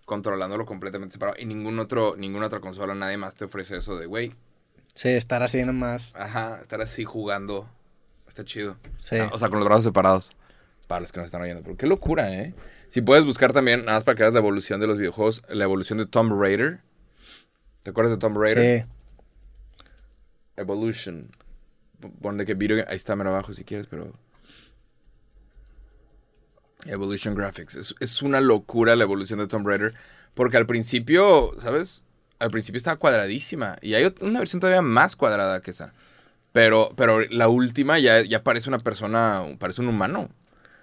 controlándolo 0.06 0.66
completamente 0.66 1.14
separado 1.14 1.38
y 1.39 1.45
ningún 1.45 1.80
otro, 1.80 2.16
ninguna 2.18 2.47
otra 2.47 2.60
consola, 2.60 2.93
nadie 2.95 3.18
más 3.18 3.36
te 3.36 3.45
ofrece 3.45 3.78
eso 3.78 3.97
de, 3.97 4.06
güey, 4.06 4.34
Sí, 4.95 5.10
estar 5.10 5.41
así 5.41 5.64
nomás. 5.64 6.12
ajá, 6.16 6.60
estar 6.62 6.80
así 6.82 7.04
jugando, 7.04 7.68
está 8.28 8.43
chido. 8.45 8.78
Sí. 8.99 9.18
Ah, 9.18 9.30
o 9.34 9.39
sea, 9.39 9.49
con 9.49 9.58
los 9.60 9.68
brazos 9.68 9.86
separados. 9.86 10.32
Para 10.88 11.01
los 11.01 11.12
que 11.12 11.20
nos 11.20 11.26
están 11.26 11.41
oyendo. 11.41 11.64
Pero 11.64 11.78
qué 11.78 11.88
locura, 11.88 12.32
¿eh? 12.32 12.54
Si 12.89 13.01
puedes 13.01 13.26
buscar 13.26 13.54
también, 13.54 13.86
nada 13.86 13.97
más 13.97 14.04
para 14.04 14.16
que 14.16 14.22
veas 14.24 14.34
la 14.34 14.39
evolución 14.39 14.80
de 14.80 14.86
los 14.86 14.97
videojuegos, 14.97 15.41
la 15.49 15.64
evolución 15.64 15.97
de 15.97 16.06
Tomb 16.06 16.39
Raider. 16.39 16.82
¿Te 17.82 17.89
acuerdas 17.89 18.12
de 18.12 18.18
Tomb 18.20 18.38
Raider? 18.38 18.82
Sí. 18.82 19.84
Evolution. 20.58 21.32
Ponle 22.22 22.45
que 22.45 22.54
video, 22.54 22.86
ahí 22.88 22.95
está 22.97 23.16
mero 23.16 23.30
abajo 23.32 23.54
si 23.54 23.64
quieres, 23.64 23.88
pero... 23.88 24.14
Evolution 26.86 27.36
Graphics. 27.36 27.75
Es, 27.75 27.95
es 27.99 28.21
una 28.21 28.41
locura 28.41 28.95
la 28.95 29.03
evolución 29.03 29.39
de 29.39 29.47
Tomb 29.47 29.67
Raider. 29.67 29.93
Porque 30.34 30.57
al 30.57 30.65
principio, 30.65 31.51
¿sabes? 31.59 32.03
Al 32.39 32.49
principio 32.49 32.77
estaba 32.77 32.97
cuadradísima. 32.97 33.77
Y 33.81 33.93
hay 33.93 34.13
una 34.21 34.39
versión 34.39 34.59
todavía 34.59 34.81
más 34.81 35.15
cuadrada 35.15 35.61
que 35.61 35.71
esa. 35.71 35.93
Pero, 36.51 36.91
pero 36.95 37.21
la 37.21 37.47
última 37.47 37.99
ya, 37.99 38.21
ya 38.21 38.43
parece 38.43 38.69
una 38.69 38.79
persona, 38.79 39.43
parece 39.59 39.81
un 39.81 39.88
humano. 39.88 40.29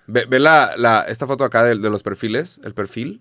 Ve, 0.06 0.24
ve 0.24 0.38
la, 0.40 0.74
la- 0.76 1.02
esta 1.02 1.26
foto 1.26 1.44
acá 1.44 1.62
de, 1.64 1.76
de 1.76 1.90
los 1.90 2.02
perfiles, 2.02 2.60
el 2.64 2.74
perfil. 2.74 3.20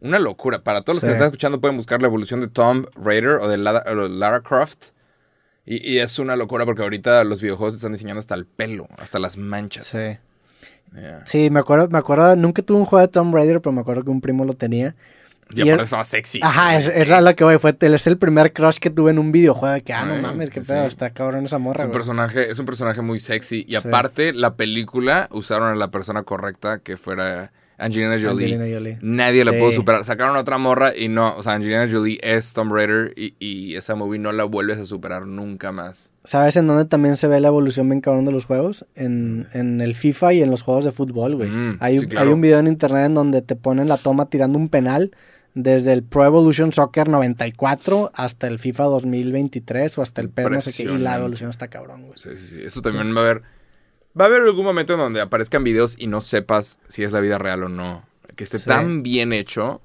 Una 0.00 0.18
locura. 0.18 0.62
Para 0.62 0.82
todos 0.82 0.96
los 0.96 1.04
que 1.04 1.10
están 1.12 1.26
escuchando 1.26 1.60
pueden 1.60 1.76
buscar 1.76 2.00
la 2.00 2.08
evolución 2.08 2.40
de 2.40 2.48
Tomb 2.48 2.86
Raider 2.94 3.32
o 3.40 3.48
de 3.48 3.56
Lara, 3.58 3.84
o 3.90 3.94
Lara 4.08 4.40
Croft. 4.42 4.90
Y, 5.66 5.88
y 5.92 5.98
es 5.98 6.18
una 6.18 6.36
locura 6.36 6.64
porque 6.64 6.82
ahorita 6.82 7.22
los 7.24 7.40
videojuegos 7.40 7.76
están 7.76 7.92
diseñando 7.92 8.20
hasta 8.20 8.34
el 8.34 8.46
pelo, 8.46 8.88
hasta 8.96 9.18
las 9.18 9.36
manchas. 9.36 9.86
Sí. 9.86 10.18
Yeah. 10.94 11.22
Sí, 11.24 11.50
me 11.50 11.60
acuerdo, 11.60 11.88
me 11.88 11.98
acuerdo, 11.98 12.34
nunca 12.36 12.62
tuve 12.62 12.78
un 12.78 12.84
juego 12.84 13.00
de 13.06 13.12
Tomb 13.12 13.34
Raider, 13.34 13.60
pero 13.60 13.72
me 13.72 13.80
acuerdo 13.80 14.02
que 14.04 14.10
un 14.10 14.20
primo 14.20 14.44
lo 14.44 14.54
tenía. 14.54 14.94
Y 15.52 15.58
Y 15.58 15.62
aparte 15.62 15.74
el- 15.74 15.84
estaba 15.84 16.04
sexy. 16.04 16.40
Ajá, 16.42 16.76
es, 16.76 16.86
es 16.88 17.08
lo 17.08 17.34
que 17.34 17.42
voy, 17.44 17.58
fue, 17.58 17.76
él 17.80 17.94
es 17.94 18.06
el 18.06 18.18
primer 18.18 18.52
crush 18.52 18.78
que 18.78 18.88
tuve 18.90 19.10
en 19.10 19.18
un 19.18 19.32
videojuego, 19.32 19.74
de 19.74 19.82
que, 19.82 19.92
ah, 19.92 20.04
no 20.04 20.14
mames, 20.22 20.48
qué 20.50 20.62
sí. 20.62 20.68
pedo, 20.72 20.84
está 20.86 21.10
cabrón 21.10 21.44
esa 21.44 21.56
Es 21.56 21.62
morra, 21.62 21.80
un 21.84 21.88
güey. 21.90 21.98
personaje, 21.98 22.50
es 22.50 22.58
un 22.60 22.66
personaje 22.66 23.02
muy 23.02 23.18
sexy. 23.18 23.64
Y 23.66 23.72
Sí. 23.72 23.76
aparte, 23.76 24.32
la 24.32 24.54
película 24.54 25.28
usaron 25.32 25.68
a 25.72 25.74
la 25.74 25.88
persona 25.90 26.22
correcta 26.22 26.78
que 26.78 26.96
fuera 26.96 27.52
Angelina 27.80 28.12
Jolie. 28.20 28.46
Angelina 28.46 28.66
Jolie. 28.72 28.98
Nadie 29.00 29.44
la 29.44 29.52
pudo 29.52 29.72
superar. 29.72 30.04
Sacaron 30.04 30.36
a 30.36 30.40
otra 30.40 30.58
morra 30.58 30.92
y 30.96 31.08
no, 31.08 31.34
o 31.36 31.42
sea, 31.42 31.54
Angelina 31.54 31.88
Jolie 31.90 32.18
es 32.22 32.52
Tomb 32.52 32.72
Raider 32.72 33.12
y, 33.16 33.34
y 33.38 33.74
esa 33.76 33.94
movie 33.94 34.18
no 34.18 34.32
la 34.32 34.44
vuelves 34.44 34.78
a 34.78 34.86
superar 34.86 35.26
nunca 35.26 35.72
más. 35.72 36.12
¿Sabes 36.24 36.56
en 36.56 36.66
dónde 36.66 36.84
también 36.84 37.16
se 37.16 37.26
ve 37.26 37.40
la 37.40 37.48
evolución 37.48 37.88
bien 37.88 38.00
cabrón 38.00 38.26
de 38.26 38.32
los 38.32 38.44
juegos? 38.44 38.84
En, 38.94 39.48
en 39.52 39.80
el 39.80 39.94
FIFA 39.94 40.34
y 40.34 40.42
en 40.42 40.50
los 40.50 40.62
juegos 40.62 40.84
de 40.84 40.92
fútbol, 40.92 41.36
güey. 41.36 41.48
Mm, 41.50 41.78
hay, 41.80 41.96
sí, 41.96 42.06
claro. 42.06 42.28
hay 42.28 42.32
un 42.34 42.40
video 42.40 42.58
en 42.58 42.66
internet 42.66 43.06
en 43.06 43.14
donde 43.14 43.42
te 43.42 43.56
ponen 43.56 43.88
la 43.88 43.96
toma 43.96 44.28
tirando 44.28 44.58
un 44.58 44.68
penal 44.68 45.12
desde 45.54 45.92
el 45.92 46.02
Pro 46.02 46.24
Evolution 46.24 46.72
Soccer 46.72 47.08
94 47.08 48.12
hasta 48.14 48.46
el 48.46 48.58
FIFA 48.58 48.84
2023 48.84 49.98
o 49.98 50.02
hasta 50.02 50.20
el 50.20 50.28
PES, 50.30 50.50
no 50.50 50.60
sé 50.60 50.72
qué. 50.72 50.92
Y 50.92 50.98
la 50.98 51.16
evolución 51.16 51.50
está 51.50 51.68
cabrón, 51.68 52.02
güey. 52.02 52.18
Sí, 52.18 52.30
sí, 52.36 52.46
sí. 52.46 52.62
Eso 52.64 52.82
también 52.82 53.14
va 53.14 53.20
a 53.20 53.24
haber. 53.24 53.42
Va 54.18 54.24
a 54.24 54.28
haber 54.28 54.42
algún 54.42 54.64
momento 54.64 54.94
en 54.94 54.98
donde 54.98 55.20
aparezcan 55.20 55.62
videos 55.64 55.94
y 55.98 56.06
no 56.06 56.20
sepas 56.20 56.78
si 56.88 57.02
es 57.04 57.12
la 57.12 57.20
vida 57.20 57.38
real 57.38 57.64
o 57.64 57.68
no. 57.68 58.04
Que 58.36 58.44
esté 58.44 58.58
Sí. 58.58 58.64
tan 58.66 59.02
bien 59.02 59.32
hecho 59.32 59.80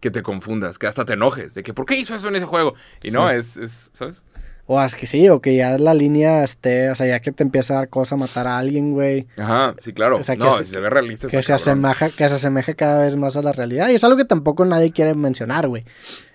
que 0.00 0.10
te 0.10 0.22
confundas, 0.22 0.78
que 0.78 0.86
hasta 0.86 1.04
te 1.04 1.14
enojes. 1.14 1.54
De 1.54 1.62
que, 1.62 1.74
¿por 1.74 1.84
qué 1.86 1.96
hizo 1.96 2.14
eso 2.14 2.28
en 2.28 2.36
ese 2.36 2.46
juego? 2.46 2.74
Y 3.02 3.10
no, 3.10 3.30
es, 3.30 3.56
es, 3.56 3.90
¿sabes? 3.92 4.22
O 4.70 4.80
es 4.82 4.94
que 4.94 5.06
sí, 5.06 5.28
o 5.30 5.40
que 5.40 5.56
ya 5.56 5.78
la 5.78 5.94
línea 5.94 6.44
esté, 6.44 6.90
o 6.90 6.94
sea, 6.94 7.06
ya 7.06 7.20
que 7.20 7.32
te 7.32 7.42
empieza 7.42 7.72
a 7.72 7.76
dar 7.78 7.88
cosa 7.88 8.16
matar 8.16 8.46
a 8.46 8.58
alguien, 8.58 8.92
güey. 8.92 9.26
Ajá, 9.38 9.74
sí, 9.80 9.94
claro. 9.94 10.18
O 10.18 10.22
sea, 10.22 10.36
que 10.36 10.44
no, 10.44 10.58
se- 10.58 10.66
si 10.66 10.72
se 10.72 10.80
ve 10.80 10.90
realista. 10.90 11.26
Que 11.26 11.38
está 11.38 11.56
se, 11.58 11.70
asemeja, 11.70 12.10
que 12.10 12.28
se 12.28 12.34
asemeje 12.34 12.74
cada 12.76 13.02
vez 13.02 13.16
más 13.16 13.34
a 13.36 13.42
la 13.42 13.52
realidad. 13.52 13.88
Y 13.88 13.94
es 13.94 14.04
algo 14.04 14.18
que 14.18 14.26
tampoco 14.26 14.66
nadie 14.66 14.92
quiere 14.92 15.14
mencionar, 15.14 15.68
güey. 15.68 15.84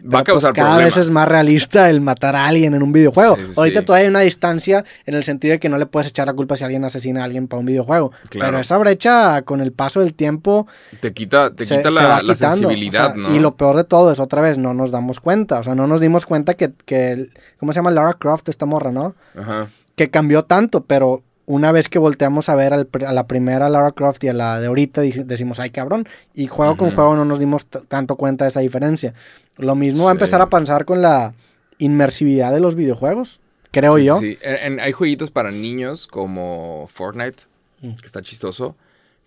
Va 0.03 0.19
a 0.19 0.23
pues, 0.23 0.33
causar 0.33 0.53
cada 0.53 0.69
problemas. 0.71 0.95
vez 0.95 1.05
es 1.05 1.11
más 1.11 1.27
realista 1.27 1.89
el 1.89 2.01
matar 2.01 2.35
a 2.35 2.45
alguien 2.47 2.73
en 2.73 2.83
un 2.83 2.91
videojuego. 2.91 3.37
Sí, 3.37 3.41
sí, 3.47 3.53
Ahorita 3.55 3.79
sí. 3.79 3.85
todavía 3.85 4.03
hay 4.05 4.09
una 4.09 4.19
distancia 4.19 4.83
en 5.05 5.13
el 5.13 5.23
sentido 5.23 5.53
de 5.53 5.59
que 5.59 5.69
no 5.69 5.77
le 5.77 5.85
puedes 5.85 6.09
echar 6.09 6.27
la 6.27 6.33
culpa 6.33 6.55
si 6.57 6.63
alguien 6.65 6.83
asesina 6.83 7.21
a 7.21 7.23
alguien 7.23 7.47
para 7.47 7.61
un 7.61 7.65
videojuego. 7.65 8.11
Claro. 8.29 8.51
Pero 8.51 8.59
esa 8.59 8.77
brecha, 8.77 9.41
con 9.43 9.61
el 9.61 9.71
paso 9.71 10.01
del 10.01 10.13
tiempo, 10.13 10.67
Te 10.99 11.13
quita, 11.13 11.53
te 11.53 11.65
se, 11.65 11.77
quita 11.77 11.89
se 11.89 11.95
la, 11.95 12.35
sensibilidad, 12.35 13.11
O 13.11 13.13
sea, 13.13 13.21
¿no? 13.29 13.35
Y 13.35 13.39
lo 13.39 13.55
peor 13.55 13.77
de 13.77 13.85
todo 13.85 14.11
es, 14.11 14.19
otra 14.19 14.41
vez, 14.41 14.57
no 14.57 14.73
nos 14.73 14.91
damos 14.91 15.19
cuenta. 15.19 15.59
O 15.59 15.63
sea, 15.63 15.73
no 15.75 15.87
nos 15.87 16.01
dimos 16.01 16.25
cuenta 16.25 16.55
que, 16.55 16.73
que 16.85 17.29
¿cómo 17.57 17.71
se 17.71 17.77
llama? 17.79 17.91
Lara 17.91 18.13
Croft, 18.13 18.49
esta 18.49 18.65
morra, 18.65 18.91
¿no? 18.91 19.15
Ajá. 19.37 19.67
que 19.95 20.09
cambió 20.09 20.43
tanto, 20.43 20.83
pero 20.83 21.23
una 21.45 21.71
vez 21.71 21.89
que 21.89 21.99
volteamos 21.99 22.47
a 22.49 22.55
ver 22.55 22.73
al 22.73 22.87
a 23.05 23.11
la 23.13 23.27
primera 23.27 23.69
Lara 23.69 23.91
Croft 23.91 24.23
y 24.23 24.29
a 24.29 24.33
la 24.33 24.59
de 24.59 24.67
ahorita, 24.67 25.01
decimos, 25.01 25.59
ay 25.59 25.69
cabrón, 25.71 26.07
y 26.33 26.47
juego 26.47 26.77
con 26.77 26.91
juego 26.91 27.15
no 27.15 27.25
nos 27.25 27.39
dimos 27.39 27.65
tanto 27.67 28.15
cuenta 28.15 28.45
de 28.45 28.49
esa 28.49 28.61
diferencia. 28.61 29.13
Lo 29.57 29.75
mismo 29.75 30.05
va 30.05 30.11
a 30.11 30.13
Sí. 30.13 30.17
empezar 30.17 30.41
a 30.41 30.47
pasar 30.49 30.85
con 30.85 31.01
la 31.01 31.33
inmersividad 31.79 32.51
de 32.53 32.59
los 32.59 32.75
videojuegos, 32.75 33.39
creo 33.71 33.97
Sí, 33.97 34.03
yo. 34.05 34.19
sí. 34.19 34.37
En- 34.41 34.73
en- 34.73 34.79
hay 34.79 34.91
jueguitos 34.93 35.31
para 35.31 35.51
niños 35.51 36.07
como 36.07 36.87
Fortnite, 36.91 37.43
Mm. 37.81 37.95
que 37.95 38.05
está 38.05 38.21
chistoso. 38.21 38.75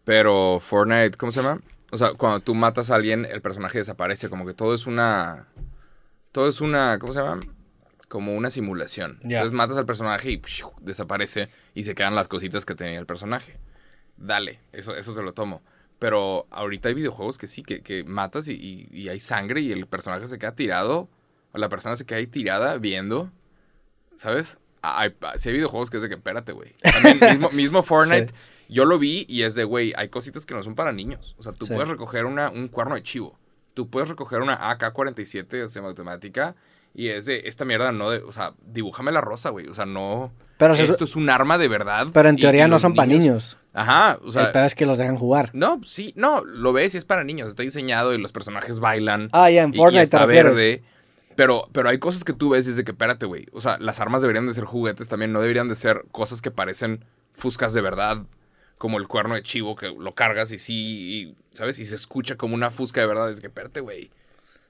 Pero 0.04 0.60
Fortnite, 0.60 1.16
¿cómo 1.18 1.32
se 1.32 1.42
llama? 1.42 1.60
O 1.92 1.98
sea, 1.98 2.12
cuando 2.16 2.40
tú 2.40 2.54
matas 2.54 2.90
a 2.90 2.94
alguien, 2.94 3.24
el 3.26 3.40
personaje 3.42 3.78
desaparece. 3.78 4.28
Como 4.28 4.46
que 4.46 4.54
todo 4.54 4.74
es 4.74 4.86
una. 4.86 5.46
Todo 6.32 6.48
es 6.48 6.60
una. 6.60 6.98
¿Cómo 6.98 7.12
se 7.12 7.20
llama? 7.20 7.40
Como 8.08 8.34
una 8.36 8.50
simulación. 8.50 9.18
Entonces 9.24 9.52
matas 9.52 9.76
al 9.76 9.86
personaje 9.86 10.30
y 10.30 10.40
desaparece. 10.80 11.48
Y 11.74 11.82
se 11.84 11.94
quedan 11.94 12.14
las 12.14 12.28
cositas 12.28 12.64
que 12.64 12.74
tenía 12.74 12.98
el 12.98 13.06
personaje. 13.06 13.58
Dale, 14.16 14.60
eso, 14.72 14.96
eso 14.96 15.12
se 15.12 15.22
lo 15.22 15.32
tomo. 15.34 15.62
Pero 15.98 16.46
ahorita 16.50 16.88
hay 16.88 16.94
videojuegos 16.94 17.36
que 17.38 17.48
sí, 17.48 17.62
que, 17.62 17.82
que 17.82 18.04
matas 18.04 18.48
y, 18.48 18.52
y- 18.52 18.88
y 18.90 19.08
hay 19.08 19.18
sangre 19.18 19.60
y 19.60 19.72
el 19.72 19.86
personaje 19.86 20.26
se 20.28 20.38
queda 20.38 20.54
tirado. 20.54 21.08
O 21.52 21.58
la 21.58 21.68
persona 21.68 21.96
se 21.96 22.04
queda 22.06 22.18
ahí 22.18 22.26
tirada 22.26 22.76
viendo. 22.78 23.32
¿Sabes? 24.16 24.58
Ah, 24.82 25.00
Hay, 25.00 25.14
sí 25.38 25.48
hay 25.48 25.54
videojuegos 25.54 25.90
que 25.90 25.96
es 25.96 26.02
de 26.02 26.08
que, 26.08 26.14
espérate, 26.14 26.52
güey. 26.52 26.74
Mismo, 27.32 27.50
mismo 27.50 27.82
Fortnite, 27.82 28.32
yo 28.68 28.84
lo 28.84 28.98
vi 28.98 29.26
y 29.28 29.42
es 29.42 29.54
de, 29.54 29.64
güey, 29.64 29.92
hay 29.96 30.08
cositas 30.10 30.46
que 30.46 30.54
no 30.54 30.62
son 30.62 30.74
para 30.74 30.92
niños. 30.92 31.34
O 31.38 31.42
sea, 31.42 31.52
tú 31.52 31.66
Sí. 31.66 31.72
puedes 31.74 31.88
recoger 31.88 32.24
una, 32.24 32.50
un 32.50 32.68
cuerno 32.68 32.94
de 32.94 33.02
chivo. 33.02 33.38
Tú 33.74 33.90
puedes 33.90 34.08
recoger 34.08 34.42
una 34.42 34.56
AK-47 34.70 35.68
semiautomática 35.68 36.54
y 36.96 37.10
es 37.10 37.26
de, 37.26 37.42
esta 37.44 37.66
mierda 37.66 37.92
no 37.92 38.10
de, 38.10 38.18
o 38.18 38.32
sea, 38.32 38.54
dibújame 38.64 39.12
la 39.12 39.20
rosa, 39.20 39.50
güey. 39.50 39.68
O 39.68 39.74
sea, 39.74 39.84
no... 39.84 40.32
Pero, 40.56 40.72
esto 40.72 41.04
es 41.04 41.14
un 41.14 41.28
arma 41.28 41.58
de 41.58 41.68
verdad. 41.68 42.06
pero 42.14 42.30
en 42.30 42.36
teoría 42.36 42.66
y 42.66 42.70
no 42.70 42.78
son 42.78 42.94
para 42.94 43.06
niños. 43.06 43.58
Ajá, 43.74 44.18
o 44.22 44.28
el 44.28 44.32
sea... 44.32 44.52
pedo 44.52 44.64
es 44.64 44.74
que 44.74 44.86
los 44.86 44.96
dejan 44.96 45.18
jugar. 45.18 45.50
No, 45.52 45.78
sí, 45.84 46.14
no, 46.16 46.42
lo 46.42 46.72
ves 46.72 46.94
y 46.94 46.98
es 46.98 47.04
para 47.04 47.22
niños. 47.22 47.50
Está 47.50 47.62
diseñado 47.62 48.14
y 48.14 48.18
los 48.18 48.32
personajes 48.32 48.80
bailan. 48.80 49.28
Ah, 49.32 49.50
ya, 49.50 49.62
en 49.62 49.74
Fortnite 49.74 50.00
y 50.00 50.04
está 50.04 50.20
te 50.20 50.26
verde. 50.32 50.82
Pero, 51.34 51.68
pero 51.72 51.90
hay 51.90 51.98
cosas 51.98 52.24
que 52.24 52.32
tú 52.32 52.48
ves 52.48 52.66
y 52.66 52.70
es 52.70 52.76
de 52.76 52.84
que, 52.84 52.92
espérate, 52.92 53.26
güey. 53.26 53.44
O 53.52 53.60
sea, 53.60 53.76
las 53.78 54.00
armas 54.00 54.22
deberían 54.22 54.46
de 54.46 54.54
ser 54.54 54.64
juguetes 54.64 55.06
también. 55.08 55.32
No 55.32 55.42
deberían 55.42 55.68
de 55.68 55.74
ser 55.74 56.06
cosas 56.10 56.40
que 56.40 56.50
parecen 56.50 57.04
fuscas 57.34 57.74
de 57.74 57.82
verdad. 57.82 58.22
Como 58.78 58.96
el 58.96 59.06
cuerno 59.06 59.34
de 59.34 59.42
chivo 59.42 59.76
que 59.76 59.90
lo 59.90 60.14
cargas 60.14 60.50
y 60.50 60.58
sí, 60.58 60.74
y, 60.74 61.36
¿sabes? 61.54 61.78
Y 61.78 61.84
se 61.84 61.94
escucha 61.94 62.36
como 62.36 62.54
una 62.54 62.70
fusca 62.70 63.02
de 63.02 63.06
verdad. 63.06 63.30
Es 63.30 63.40
que, 63.40 63.48
espérate, 63.48 63.80
güey. 63.80 64.10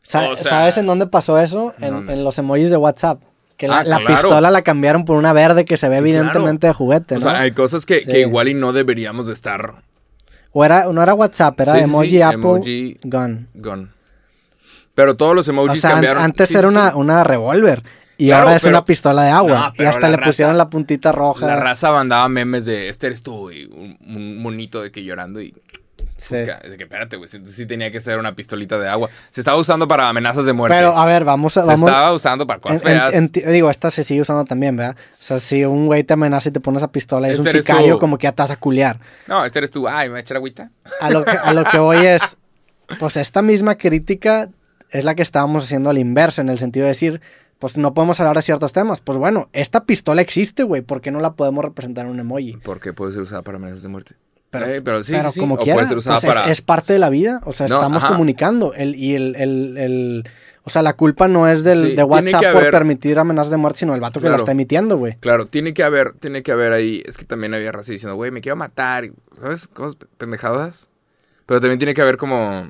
Sa- 0.07 0.31
o 0.31 0.37
sea- 0.37 0.51
¿Sabes 0.51 0.77
en 0.79 0.87
dónde 0.87 1.07
pasó 1.07 1.39
eso? 1.39 1.75
¿En 1.81 2.25
los 2.25 2.39
emojis 2.39 2.71
de 2.71 2.77
WhatsApp. 2.77 3.21
Que 3.57 3.69
la, 3.69 3.79
Ah, 3.79 3.85
la 3.85 3.97
claro. 3.99 4.15
pistola 4.21 4.51
la 4.51 4.61
cambiaron 4.63 5.05
por 5.07 5.17
una 5.17 5.33
verde 5.33 5.65
que 5.65 5.79
se 5.79 5.89
ve 5.89 5.97
Sí, 5.97 6.01
evidentemente 6.01 6.67
de 6.67 6.75
juguete, 6.75 7.17
O 7.17 7.21
¿no? 7.21 7.31
sea, 7.31 7.41
hay 7.41 7.53
cosas 7.53 7.87
que, 7.87 8.01
Sí. 8.01 8.07
que 8.07 8.21
igual 8.21 8.49
y 8.49 8.55
no 8.55 8.75
deberíamos 8.75 9.27
de 9.27 9.33
estar. 9.33 9.77
O 10.53 10.63
era, 10.65 10.85
no 10.93 11.03
era 11.03 11.15
WhatsApp, 11.15 11.59
era 11.61 11.73
Sí, 11.75 11.79
emoji 11.81 12.21
Apple 12.21 12.39
emoji- 12.41 12.99
Gun. 13.05 13.49
Gun. 13.55 13.91
Pero 14.95 15.17
todos 15.17 15.35
los 15.35 15.49
emojis 15.49 15.79
O 15.79 15.81
sea, 15.81 15.91
cambiaron. 15.93 16.23
antes 16.23 16.51
era 16.55 16.69
una, 16.69 16.95
una 16.97 17.25
revólver. 17.25 17.83
Y 18.19 18.29
Claro, 18.29 18.45
ahora 18.45 18.57
es 18.57 18.63
pero- 18.63 18.77
una 18.77 18.85
pistola 18.87 19.23
de 19.25 19.31
agua. 19.31 19.73
No, 19.77 19.85
y 19.85 19.87
hasta 19.87 20.09
le 20.09 20.17
pusieron 20.19 20.57
la 20.57 20.71
puntita 20.71 21.13
roja. 21.13 21.47
La 21.47 21.57
raza 21.57 21.93
mandaba 21.93 22.29
memes 22.31 22.65
de 22.65 22.89
este 22.89 23.09
eres 23.09 23.23
tú, 23.23 23.37
güey. 23.41 23.67
Un, 23.67 23.99
un 24.07 24.43
monito 24.43 24.81
de 24.83 24.91
que 24.91 25.03
llorando 25.05 25.41
y. 25.43 25.55
Sí. 26.17 26.35
busca- 26.35 26.61
de 26.61 26.77
que 26.77 26.85
espérate, 26.85 27.17
güey. 27.17 27.29
Sí, 27.29 27.41
sí 27.47 27.67
tenía 27.67 27.93
que 27.93 28.01
ser 28.01 28.19
una 28.19 28.35
pistolita 28.35 28.79
de 28.79 28.89
agua. 28.89 29.11
Se 29.31 29.41
estaba 29.41 29.57
usando 29.59 29.87
para 29.87 30.09
amenazas 30.09 30.47
de 30.47 30.53
muerte. 30.55 30.77
Pero 30.77 30.97
a 30.97 31.05
ver, 31.05 31.25
vamos 31.25 31.57
a. 31.57 31.61
Se 31.63 31.67
Vamos, 31.67 31.89
estaba 31.89 32.13
usando 32.15 32.47
para 32.47 32.61
cosas 32.61 32.83
en- 32.83 32.89
en- 32.89 32.95
feas. 32.99 33.15
en- 33.47 33.53
digo, 33.53 33.69
esta 33.71 33.91
se 33.91 34.03
sigue 34.05 34.23
usando 34.23 34.45
también, 34.45 34.77
¿verdad? 34.77 34.97
O 34.99 35.15
sea, 35.15 35.41
si 35.41 35.65
un 35.65 35.87
güey 35.87 36.05
te 36.05 36.15
amenaza 36.15 36.49
y 36.49 36.53
te 36.53 36.61
pones 36.61 36.83
a 36.83 36.89
pistola 36.91 37.29
y 37.29 37.33
es 37.33 37.39
un 37.39 37.47
Este 37.47 37.61
sicario, 37.63 37.95
tú. 37.95 38.01
como 38.01 38.17
que 38.19 38.25
ya 38.25 38.33
te 38.33 38.43
vas 38.43 38.51
a 38.51 38.57
culiar. 38.57 38.99
No, 39.27 39.45
este 39.45 39.59
eres 39.59 39.71
tú. 39.71 39.87
Ay, 39.89 40.07
me 40.09 40.13
voy 40.13 40.19
a 40.19 40.21
echar 40.23 40.37
agüita. 40.39 40.71
A 41.01 41.11
lo 41.11 41.25
que, 41.25 41.33
a 41.33 41.53
lo 41.53 41.65
que 41.65 41.79
voy 41.79 41.99
es, 42.07 42.23
pues 42.99 43.17
esta 43.17 43.43
misma 43.43 43.75
crítica 43.77 44.49
es 44.91 45.05
la 45.05 45.15
que 45.15 45.23
estábamos 45.23 45.65
haciendo 45.65 45.91
al 45.91 45.99
inverso, 45.99 46.41
en 46.41 46.49
el 46.49 46.59
sentido 46.59 46.85
de 46.85 46.91
decir, 46.93 47.21
pues 47.59 47.77
no 47.77 47.93
podemos 47.95 48.21
hablar 48.21 48.37
de 48.37 48.43
ciertos 48.43 48.73
temas. 48.73 49.01
Pues 49.01 49.19
bueno, 49.19 49.49
esta 49.53 49.85
pistola 49.85 50.23
existe, 50.23 50.63
güey, 50.63 50.83
¿por 50.83 51.01
qué 51.01 51.11
no 51.11 51.21
la 51.21 51.33
podemos 51.35 51.65
representar 51.65 52.07
en 52.07 52.13
un 52.13 52.21
emoji? 52.21 52.57
Porque 52.63 52.93
puede 52.93 53.13
ser 53.13 53.23
usada 53.23 53.43
para 53.43 53.57
amenazas 53.57 53.83
de 53.83 53.89
muerte. 53.89 54.15
Pero, 54.51 54.67
Eh, 54.67 54.81
pero 54.83 55.03
sí, 55.05 55.13
pero 55.13 55.29
sí, 55.31 55.35
sí. 55.35 55.41
como 55.41 55.57
O 55.57 55.59
quiera, 55.59 55.75
puede 55.75 55.89
ser 55.89 55.99
usada 55.99 56.21
pues, 56.21 56.29
es- 56.35 56.35
para. 56.41 56.51
es, 56.53 56.63
parte 56.63 56.93
de 56.93 56.99
la 56.99 57.11
vida, 57.11 57.41
o 57.45 57.53
sea, 57.53 57.67
No, 57.69 57.77
estamos 57.77 58.03
ajá. 58.05 58.13
comunicando, 58.13 58.73
el, 58.75 58.95
y 58.95 59.15
el, 59.15 59.35
el, 59.37 59.77
el- 59.77 60.25
o 60.63 60.71
sea, 60.71 60.83
la 60.83 60.95
culpa 60.95 61.29
no 61.29 61.47
es 61.49 61.63
del, 61.63 61.91
Sí, 61.91 61.97
de 61.97 62.03
WhatsApp 62.05 62.53
por 62.53 62.71
permitir 62.71 63.19
amenazas 63.19 63.51
de 63.51 63.57
muerte, 63.57 63.81
sino 63.81 63.95
el 63.95 64.01
vato 64.01 64.21
que 64.21 64.29
la 64.29 64.37
está 64.37 64.51
emitiendo, 64.53 64.97
güey. 64.97 65.17
Claro, 65.21 65.47
tiene 65.47 65.75
que 65.75 65.85
haber, 65.85 66.15
tiene 66.15 66.43
que 66.43 66.51
haber 66.53 66.73
ahí. 66.73 67.03
Es 67.07 67.17
que 67.19 67.25
también 67.25 67.55
había 67.55 67.71
raza 67.71 67.93
diciendo, 67.93 68.17
güey, 68.17 68.31
me 68.33 68.41
quiero 68.41 68.57
matar. 68.57 69.11
¿Sabes? 69.41 69.69
Cosas 69.69 69.95
pe- 69.95 70.07
pendejadas. 70.19 70.89
Pero 71.47 71.61
también 71.61 71.79
tiene 71.79 71.95
que 71.95 72.03
haber 72.03 72.17
como, 72.17 72.69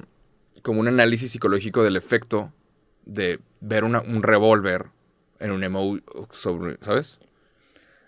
como 0.62 0.81
un 0.81 0.89
análisis 0.89 1.31
psicológico 1.31 1.82
del 1.85 1.97
efecto 1.97 2.53
de 3.07 3.39
ver 3.61 3.85
una- 3.85 4.03
un 4.03 4.23
revólver 4.23 4.86
en 5.40 5.53
un 5.53 5.65
emoji 5.65 6.03
sobre, 6.31 6.77
¿sabes? 6.82 7.19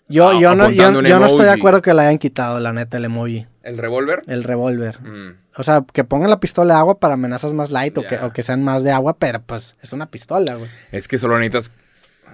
Yo, 0.07 0.29
Ah, 0.29 0.39
yo, 0.39 0.55
no, 0.55 0.69
yo, 0.71 0.91
no 0.91 1.25
estoy 1.25 1.45
de 1.45 1.51
acuerdo 1.51 1.81
que 1.81 1.93
la 1.93 2.03
hayan 2.03 2.17
quitado, 2.17 2.59
la 2.59 2.73
neta, 2.73 2.97
el 2.97 3.05
emoji, 3.05 3.45
¿El 3.69 3.77
revólver? 3.77 4.21
el 4.27 4.43
revólver. 4.43 4.99
Mm, 5.01 5.35
O 5.55 5.63
sea, 5.63 5.85
que 5.93 6.03
pongan 6.03 6.29
la 6.29 6.39
pistola 6.39 6.73
de 6.73 6.79
agua 6.79 6.99
para 6.99 7.13
amenazas 7.13 7.53
más 7.53 7.69
light 7.69 7.97
o, 7.97 8.01
que, 8.07 8.17
o 8.17 8.33
que 8.33 8.41
sean 8.41 8.63
más 8.63 8.83
de 8.83 8.91
agua, 8.91 9.17
pero 9.17 9.41
pues 9.41 9.75
es 9.81 9.93
una 9.93 10.09
pistola, 10.09 10.55
güey. 10.55 10.69
Es 10.91 11.07
que 11.07 11.19
solo 11.19 11.37
necesitas. 11.37 11.71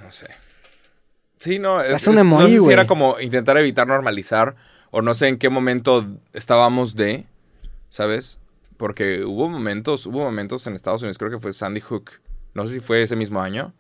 No 0.04 0.12
sé. 0.12 0.28
Sí, 1.38 1.60
no. 1.60 1.82
Es, 1.82 2.02
Es 2.02 2.08
un 2.08 2.18
emoji, 2.18 2.42
No 2.44 2.48
sé 2.48 2.54
si 2.54 2.60
güey. 2.60 2.74
era 2.74 2.88
como 2.88 3.20
intentar 3.20 3.58
evitar 3.58 3.86
normalizar. 3.88 4.56
O 4.92 5.02
no 5.02 5.14
sé 5.14 5.28
en 5.28 5.38
qué 5.38 5.50
momento 5.50 6.06
estábamos 6.34 6.96
de. 6.96 7.26
¿Sabes? 7.90 8.40
Porque 8.78 9.24
hubo 9.26 9.50
momentos, 9.50 10.06
hubo 10.06 10.20
momentos 10.24 10.66
en 10.68 10.74
Estados 10.74 11.02
Unidos, 11.02 11.18
creo 11.18 11.32
que 11.32 11.40
fue 11.40 11.54
Sandy 11.54 11.82
Hook. 11.82 12.12
No 12.54 12.66
sé 12.68 12.76
si 12.76 12.80
fue 12.80 13.04
ese 13.04 13.16
mismo 13.16 13.42
año. 13.42 13.74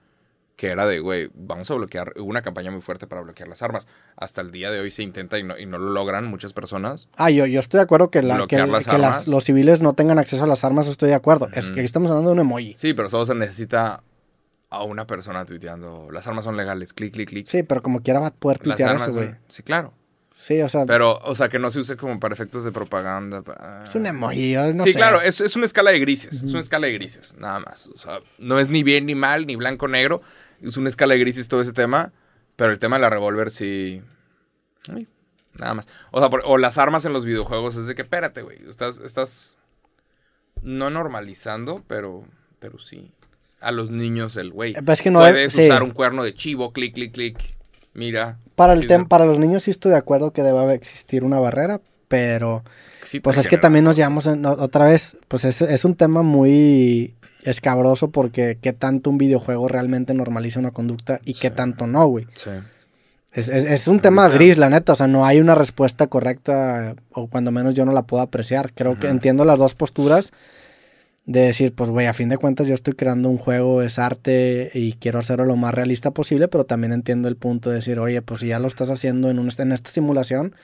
Que 0.55 0.67
era 0.67 0.85
de, 0.87 0.99
güey, 0.99 1.29
vamos 1.33 1.69
a 1.69 1.73
bloquear. 1.73 2.13
Hubo 2.15 2.29
una 2.29 2.41
campaña 2.41 2.71
muy 2.71 2.79
fuerte 2.81 3.07
para 3.07 3.21
bloquear 3.21 3.49
las 3.49 3.61
armas. 3.61 3.87
Hasta 4.15 4.39
el 4.39 4.51
día 4.51 4.71
de 4.71 4.79
hoy 4.79 4.89
se 4.89 5.03
intenta 5.03 5.37
y 5.37 5.43
no, 5.43 5.57
y 5.57 5.65
no 5.65 5.77
lo 5.77 5.91
logran 5.91 6.25
muchas 6.27 6.53
personas. 6.53 7.09
Ah, 7.17 7.29
yo, 7.29 7.45
yo 7.45 7.59
estoy 7.59 7.79
de 7.79 7.83
acuerdo 7.83 8.09
que, 8.09 8.21
la, 8.21 8.47
que, 8.47 8.57
las 8.65 8.85
que 8.85 8.97
las- 8.97 9.07
armas. 9.09 9.27
los 9.27 9.43
civiles 9.43 9.81
no 9.81 9.93
tengan 9.93 10.17
acceso 10.17 10.45
a 10.45 10.47
las 10.47 10.63
armas, 10.63 10.87
estoy 10.87 11.09
de 11.09 11.15
acuerdo. 11.15 11.49
Es 11.53 11.65
que 11.65 11.71
aquí 11.73 11.81
estamos 11.81 12.09
hablando 12.09 12.29
de 12.29 12.35
un 12.35 12.39
emoji. 12.39 12.73
Sí, 12.77 12.93
pero 12.93 13.09
solo 13.09 13.25
se 13.25 13.35
necesita 13.35 14.01
a 14.69 14.83
una 14.83 15.05
persona 15.05 15.43
tuiteando. 15.43 16.07
Las 16.11 16.25
armas 16.27 16.45
son 16.45 16.55
legales. 16.55 16.93
Clic, 16.93 17.13
clic, 17.13 17.27
clic. 17.29 17.47
Sí, 17.47 17.63
pero 17.63 17.81
como 17.83 18.01
quiera 18.01 18.21
va 18.21 18.27
a 18.27 18.33
poder 18.33 18.59
tuitear 18.59 18.95
eso, 18.95 19.11
güey. 19.11 19.35
Sí, 19.49 19.61
claro. 19.61 19.93
Sí, 20.37 20.61
o 20.61 20.67
sea, 20.67 20.85
Pero, 20.85 21.17
o 21.23 21.33
sea, 21.33 21.47
que 21.47 21.59
no 21.59 21.71
se 21.71 21.79
use 21.79 21.95
como 21.95 22.19
para 22.19 22.33
efectos 22.33 22.65
de 22.65 22.73
propaganda. 22.73 23.41
para- 23.41 23.85
es 23.85 23.95
un 23.95 24.05
emoji, 24.05 24.53
no 24.73 24.83
sí, 24.83 24.91
sé. 24.91 24.97
claro, 24.99 25.21
es, 25.21 25.39
es 25.39 25.55
una 25.55 25.65
escala 25.65 25.91
de 25.91 25.99
grises. 25.99 26.43
Es 26.43 26.51
una 26.51 26.59
escala 26.59 26.87
de 26.87 26.93
grises, 26.93 27.35
nada 27.37 27.59
más. 27.61 27.87
O 27.87 27.97
sea, 27.97 28.19
no 28.39 28.59
es 28.59 28.67
ni 28.67 28.83
bien 28.83 29.05
ni 29.05 29.15
mal, 29.15 29.47
ni 29.47 29.55
blanco 29.55 29.87
negro. 29.87 30.21
Es 30.61 30.77
una 30.77 30.89
escala 30.89 31.13
de 31.13 31.19
grises 31.19 31.47
todo 31.47 31.61
ese 31.61 31.73
tema. 31.73 32.11
Pero 32.55 32.71
el 32.71 32.79
tema 32.79 32.95
de 32.95 33.01
la 33.01 33.09
revólver 33.09 33.51
sí. 33.51 34.01
ay, 34.93 35.07
nada 35.59 35.73
más. 35.73 35.87
O 36.11 36.19
sea, 36.19 36.29
por- 36.29 36.43
o 36.45 36.57
las 36.57 36.77
armas 36.77 37.03
en 37.05 37.11
los 37.13 37.25
videojuegos 37.25 37.75
es 37.75 37.85
de 37.87 37.95
que, 37.95 38.03
espérate, 38.03 38.41
güey. 38.43 38.59
Estás, 38.69 38.99
estás 38.99 39.57
no 40.61 40.89
normalizando, 40.89 41.83
pero, 41.87 42.23
pero 42.59 42.79
sí. 42.79 43.11
A 43.61 43.71
los 43.71 43.89
niños 43.89 44.35
el 44.37 44.51
güey. 44.51 44.71
Eh, 44.73 44.81
pues 44.85 44.99
es 44.99 45.03
que 45.03 45.11
no 45.11 45.19
Puedes 45.19 45.53
usar 45.55 45.83
un 45.83 45.91
cuerno 45.91 46.23
de 46.23 46.33
chivo, 46.33 46.71
clic, 46.71 46.93
clic, 46.93 47.11
clic. 47.13 47.37
Mira. 47.93 48.37
Para, 48.55 48.73
el 48.73 48.87
de- 48.87 49.05
para 49.05 49.25
los 49.25 49.39
niños 49.39 49.63
sí 49.63 49.71
estoy 49.71 49.91
de 49.91 49.97
acuerdo 49.97 50.31
que 50.31 50.43
debe 50.43 50.73
existir 50.73 51.23
una 51.23 51.39
barrera, 51.39 51.81
pero 52.07 52.63
sí 53.03 53.19
pues 53.19 53.37
es 53.37 53.47
que 53.47 53.57
también 53.57 53.83
nos 53.85 53.95
llevamos 53.95 54.27
en- 54.27 54.45
otra 54.45 54.85
vez, 54.85 55.17
pues 55.27 55.45
es, 55.45 55.61
es 55.61 55.83
un 55.85 55.95
tema 55.95 56.21
muy 56.21 57.15
escabroso 57.45 58.09
porque 58.11 58.57
qué 58.61 58.73
tanto 58.73 59.09
un 59.09 59.17
videojuego 59.17 59.67
realmente 59.67 60.13
normaliza 60.13 60.59
una 60.59 60.71
conducta 60.71 61.19
y 61.25 61.33
qué 61.35 61.49
tanto 61.51 61.87
no, 61.87 62.05
güey. 62.07 62.27
Sí. 62.33 62.49
Es, 63.31 63.49
es- 63.49 63.65
es 63.65 63.87
un 63.87 63.99
tema 63.99 64.27
gris, 64.29 64.57
la 64.57 64.69
neta. 64.69 64.93
O 64.93 64.95
sea, 64.95 65.07
no 65.07 65.25
hay 65.25 65.39
una 65.39 65.55
respuesta 65.55 66.07
correcta, 66.07 66.95
o 67.13 67.27
cuando 67.27 67.51
menos 67.51 67.73
yo 67.75 67.85
no 67.85 67.91
la 67.93 68.03
puedo 68.03 68.23
apreciar. 68.23 68.71
Creo 68.73 68.97
que 68.99 69.07
entiendo 69.07 69.43
las 69.45 69.59
dos 69.59 69.75
posturas 69.75 70.31
de 71.25 71.41
decir, 71.41 71.73
pues, 71.73 71.89
güey, 71.89 72.05
a 72.05 72.13
fin 72.13 72.29
de 72.29 72.37
cuentas 72.37 72.67
yo 72.67 72.75
estoy 72.75 72.93
creando 72.93 73.29
un 73.29 73.37
juego, 73.37 73.81
es 73.81 73.97
arte 73.97 74.69
y 74.75 74.93
quiero 74.93 75.17
hacerlo 75.19 75.45
lo 75.45 75.55
más 75.55 75.73
realista 75.73 76.11
posible, 76.11 76.47
pero 76.47 76.65
también 76.65 76.93
entiendo 76.93 77.27
el 77.27 77.35
punto 77.35 77.69
de 77.71 77.77
decir, 77.77 77.99
oye, 77.99 78.21
pues 78.21 78.41
si 78.41 78.47
ya 78.47 78.59
lo 78.59 78.67
estás 78.67 78.89
haciendo 78.91 79.29
en, 79.31 79.39
un, 79.39 79.49
en 79.57 79.71
esta 79.71 79.89
simulación 79.89 80.55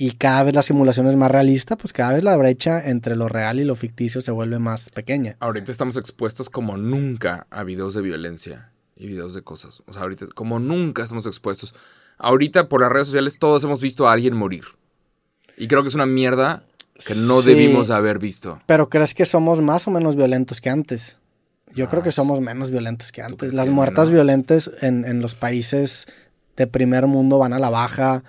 y 0.00 0.12
cada 0.12 0.44
vez 0.44 0.54
la 0.54 0.62
simulación 0.62 1.08
es 1.08 1.16
más 1.16 1.30
realista, 1.30 1.76
pues 1.76 1.92
cada 1.92 2.12
vez 2.14 2.22
la 2.22 2.36
brecha 2.36 2.88
entre 2.88 3.16
lo 3.16 3.28
real 3.28 3.58
y 3.58 3.64
lo 3.64 3.74
ficticio 3.74 4.20
se 4.20 4.30
vuelve 4.30 4.60
más 4.60 4.90
pequeña. 4.90 5.36
Ahorita 5.40 5.72
estamos 5.72 5.96
expuestos 5.96 6.48
como 6.48 6.76
nunca 6.76 7.48
a 7.50 7.64
videos 7.64 7.94
de 7.94 8.02
violencia 8.02 8.70
y 8.96 9.08
videos 9.08 9.34
de 9.34 9.42
cosas. 9.42 9.82
O 9.86 9.92
sea, 9.92 10.02
ahorita 10.02 10.26
como 10.34 10.60
nunca 10.60 11.02
estamos 11.02 11.26
expuestos. 11.26 11.74
Ahorita 12.16 12.68
por 12.68 12.80
las 12.80 12.92
redes 12.92 13.08
sociales 13.08 13.38
todos 13.40 13.64
hemos 13.64 13.80
visto 13.80 14.08
a 14.08 14.12
alguien 14.12 14.34
morir. 14.36 14.64
Y 15.56 15.66
creo 15.66 15.82
que 15.82 15.88
es 15.88 15.94
una 15.96 16.06
mierda 16.06 16.62
que 17.04 17.14
no 17.16 17.40
Sí. 17.42 17.48
debimos 17.48 17.90
haber 17.90 18.20
visto. 18.20 18.60
Pero 18.66 18.88
¿crees 18.88 19.14
que 19.14 19.26
somos 19.26 19.60
más 19.60 19.88
o 19.88 19.90
menos 19.90 20.14
violentos 20.14 20.60
que 20.60 20.70
antes? 20.70 21.18
Yo 21.74 21.88
creo 21.88 22.04
que 22.04 22.12
somos 22.12 22.40
menos 22.40 22.70
violentos 22.70 23.10
que 23.10 23.22
antes. 23.22 23.52
Las 23.52 23.66
que 23.66 23.72
muertas 23.72 24.10
violentas 24.10 24.70
en, 24.80 25.04
en 25.04 25.20
los 25.20 25.34
países 25.34 26.06
de 26.56 26.68
primer 26.68 27.08
mundo 27.08 27.38
van 27.38 27.52
a 27.52 27.58
la 27.58 27.68
baja. 27.70 28.22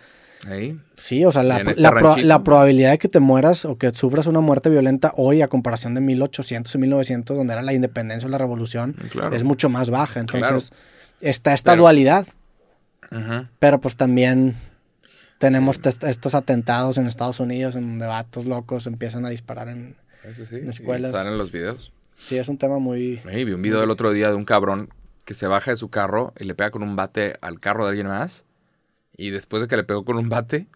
¿Eh? 0.47 0.77
Sí, 0.97 1.25
o 1.25 1.31
sea, 1.31 1.43
la, 1.43 1.57
este 1.57 1.75
la 1.81 1.91
pro- 1.91 1.99
ranchito. 2.01 2.27
la 2.27 2.43
probabilidad 2.43 2.91
de 2.91 2.97
que 2.97 3.09
te 3.09 3.19
mueras 3.19 3.65
o 3.65 3.77
que 3.77 3.91
sufras 3.91 4.25
una 4.25 4.39
muerte 4.39 4.69
violenta 4.69 5.13
hoy 5.17 5.41
a 5.41 5.47
comparación 5.49 5.95
de 5.95 6.01
1800 6.01 6.73
y 6.73 6.77
1900, 6.77 7.35
donde 7.37 7.53
era 7.53 7.61
la 7.61 7.73
independencia 7.73 8.27
o 8.27 8.29
la 8.31 8.37
revolución, 8.37 8.93
Claro. 9.11 9.35
es 9.35 9.43
mucho 9.43 9.69
más 9.69 9.89
baja. 9.89 10.19
Entonces, 10.21 10.69
Claro. 10.69 10.83
está 11.21 11.53
esta 11.53 11.71
Pero- 11.73 11.81
dualidad, 11.83 12.25
pero 13.59 13.81
pues 13.81 13.95
también 13.95 14.55
tenemos 15.39 15.79
estos 16.03 16.35
atentados 16.35 16.97
en 16.97 17.07
Estados 17.07 17.39
Unidos 17.39 17.75
en 17.75 17.89
donde 17.89 18.05
vatos 18.05 18.45
locos 18.45 18.87
empiezan 18.87 19.25
a 19.25 19.29
disparar 19.29 19.67
en... 19.69 19.95
Eso 20.23 20.45
sí. 20.45 20.57
En 20.57 20.69
escuelas. 20.69 21.11
Los 21.25 21.51
videos. 21.51 21.91
Sí, 22.21 22.37
es 22.37 22.49
un 22.49 22.57
tema 22.57 22.79
muy... 22.79 23.21
Vi 23.25 23.51
un 23.53 23.61
video 23.61 23.81
el 23.83 23.89
otro 23.89 24.11
día 24.11 24.29
de 24.29 24.35
un 24.35 24.43
cabrón 24.45 24.89
que 25.25 25.33
se 25.33 25.47
baja 25.47 25.71
de 25.71 25.77
su 25.77 25.89
carro 25.89 26.33
y 26.39 26.43
le 26.43 26.55
pega 26.55 26.71
con 26.71 26.83
un 26.83 26.95
bate 26.95 27.35
al 27.41 27.59
carro 27.59 27.85
de 27.85 27.89
alguien 27.91 28.07
más. 28.07 28.43
Y 29.19 29.31
después 29.31 29.61
de 29.61 29.67
que 29.67 29.75
le 29.75 29.83
pegó 29.83 30.05
con 30.05 30.15
un 30.15 30.29
bate, 30.29 30.67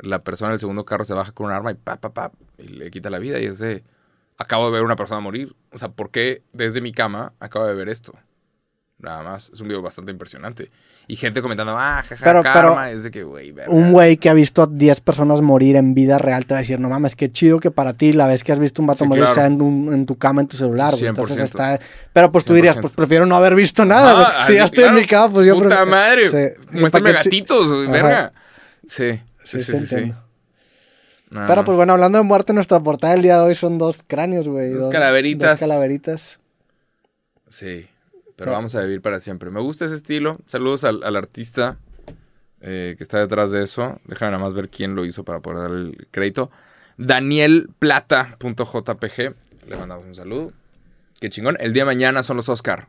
la 0.00 0.24
persona 0.24 0.50
del 0.50 0.58
segundo 0.58 0.84
carro 0.84 1.04
se 1.04 1.14
baja 1.14 1.30
con 1.30 1.46
un 1.46 1.52
arma 1.52 1.70
y 1.70 1.74
pa, 1.74 2.00
pa, 2.00 2.12
pa, 2.12 2.32
y 2.58 2.64
le 2.66 2.90
quita 2.90 3.10
la 3.10 3.20
vida. 3.20 3.38
Y 3.38 3.44
es 3.44 3.60
de, 3.60 3.84
acabo 4.38 4.66
de 4.66 4.72
ver 4.72 4.82
una 4.82 4.96
persona 4.96 5.20
morir. 5.20 5.54
O 5.70 5.78
sea, 5.78 5.90
¿por 5.90 6.10
qué 6.10 6.42
desde 6.52 6.80
mi 6.80 6.90
cama 6.90 7.32
acabo 7.38 7.64
de 7.64 7.76
ver 7.76 7.88
esto? 7.88 8.12
Nada 8.98 9.22
más. 9.22 9.50
Es 9.50 9.60
un 9.60 9.68
video 9.68 9.82
bastante 9.82 10.10
impresionante. 10.10 10.72
Y 11.08 11.14
gente 11.14 11.40
comentando, 11.40 11.76
ah, 11.78 12.02
jaja, 12.04 12.16
Pero- 12.24 12.42
karma. 12.42 12.82
pero- 12.82 12.84
es 12.96 13.04
de 13.04 13.10
que, 13.12 13.22
güey. 13.22 13.54
Un 13.68 13.92
güey 13.92 14.16
que 14.16 14.28
ha 14.28 14.34
visto 14.34 14.62
a 14.62 14.66
10 14.66 15.00
personas 15.00 15.40
morir 15.40 15.76
en 15.76 15.94
vida 15.94 16.18
real 16.18 16.46
te 16.46 16.54
va 16.54 16.58
a 16.58 16.62
decir, 16.62 16.80
no 16.80 16.88
mames, 16.88 17.14
qué 17.14 17.30
chido 17.30 17.60
que 17.60 17.70
para 17.70 17.92
ti 17.92 18.12
la 18.12 18.26
vez 18.26 18.42
que 18.42 18.50
has 18.50 18.58
visto 18.58 18.82
un 18.82 18.88
vato 18.88 19.04
Sí, 19.04 19.08
morir 19.08 19.22
claro. 19.22 19.34
sea 19.36 19.46
en, 19.46 19.62
un- 19.62 19.94
en 19.94 20.04
tu 20.04 20.18
cama, 20.18 20.40
en 20.40 20.48
tu 20.48 20.56
celular, 20.56 20.92
güey. 20.94 21.06
Entonces 21.06 21.36
100%. 21.38 21.44
está... 21.44 21.78
Pero 22.12 22.32
pues 22.32 22.44
tú 22.44 22.54
dirías, 22.54 22.74
100%. 22.76 22.80
pues 22.80 22.94
prefiero 22.94 23.24
no 23.24 23.36
haber 23.36 23.54
visto 23.54 23.84
nada, 23.84 24.14
güey. 24.14 24.46
Si 24.48 24.54
ya 24.54 24.64
estoy 24.64 24.84
en 24.84 24.94
mi 24.96 25.04
cama, 25.06 25.32
pues 25.34 25.46
yo 25.46 25.54
Puta 25.54 25.68
prefiero- 25.68 25.90
madre. 25.90 26.28
Sí. 26.28 26.78
Muéstrame 26.78 27.10
¿Para 27.12 27.22
qué 27.22 27.30
chi- 27.30 27.36
gatitos, 27.38 27.66
güey, 27.72 27.86
verga. 27.86 28.32
Sí, 28.88 29.20
sí, 29.44 29.60
Sí, 29.60 29.86
sí. 29.86 30.12
Nada 31.30 31.46
Pero 31.48 31.56
más. 31.62 31.66
pues 31.66 31.76
bueno, 31.76 31.92
hablando 31.92 32.18
de 32.18 32.24
muerte, 32.24 32.52
nuestra 32.52 32.78
portada 32.80 33.12
del 33.12 33.22
día 33.22 33.36
de 33.38 33.42
hoy 33.44 33.54
son 33.54 33.78
dos 33.78 34.02
cráneos, 34.06 34.48
güey. 34.48 34.70
Dos 34.72 34.92
calaveritas. 34.92 35.52
Dos 35.52 35.60
calaveritas. 35.68 36.38
Sí, 37.48 37.86
pero 38.36 38.50
Sí. 38.50 38.54
vamos 38.54 38.74
a 38.74 38.82
vivir 38.82 39.00
para 39.02 39.20
siempre. 39.20 39.50
Me 39.50 39.60
gusta 39.60 39.84
ese 39.86 39.94
estilo. 39.96 40.36
Saludos 40.46 40.84
al, 40.84 41.02
al 41.02 41.16
artista 41.16 41.78
eh, 42.60 42.94
que 42.96 43.02
está 43.02 43.18
detrás 43.18 43.50
de 43.52 43.62
eso. 43.64 44.00
Déjame 44.04 44.32
nada 44.32 44.44
más 44.44 44.54
ver 44.54 44.68
quién 44.68 44.94
lo 44.94 45.04
hizo 45.04 45.24
para 45.24 45.40
poder 45.40 45.58
dar 45.58 45.70
el 45.72 46.08
crédito. 46.10 46.50
Danielplata.jpg. 46.98 49.34
Le 49.68 49.76
mandamos 49.76 50.04
un 50.04 50.14
saludo. 50.14 50.52
Qué 51.20 51.30
chingón. 51.30 51.56
El 51.60 51.72
día 51.72 51.82
de 51.82 51.86
mañana 51.86 52.22
son 52.22 52.36
los 52.36 52.48
Oscar. 52.48 52.88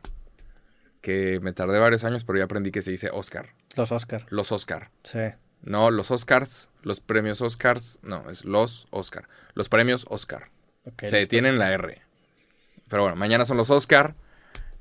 Que 1.00 1.40
me 1.40 1.52
tardé 1.52 1.78
varios 1.78 2.04
años, 2.04 2.24
pero 2.24 2.38
ya 2.38 2.44
aprendí 2.44 2.70
que 2.70 2.82
se 2.82 2.90
dice 2.90 3.10
Oscar. 3.12 3.50
Los 3.76 3.92
Oscar. 3.92 4.26
Los 4.30 4.52
Oscar. 4.52 4.90
Sí. 5.04 5.18
No, 5.62 5.90
los 5.90 6.10
Oscars, 6.10 6.70
los 6.82 7.00
premios 7.00 7.40
Oscars. 7.40 7.98
No, 8.02 8.28
es 8.30 8.44
los 8.44 8.86
Oscar. 8.90 9.28
Los 9.54 9.68
premios 9.68 10.06
Oscar. 10.08 10.50
Ok, 10.84 11.04
se 11.04 11.16
detiene 11.16 11.48
en 11.48 11.58
la 11.58 11.72
R. 11.72 12.02
Pero 12.88 13.02
bueno, 13.02 13.16
mañana 13.16 13.44
son 13.44 13.56
los 13.56 13.70
Oscar. 13.70 14.14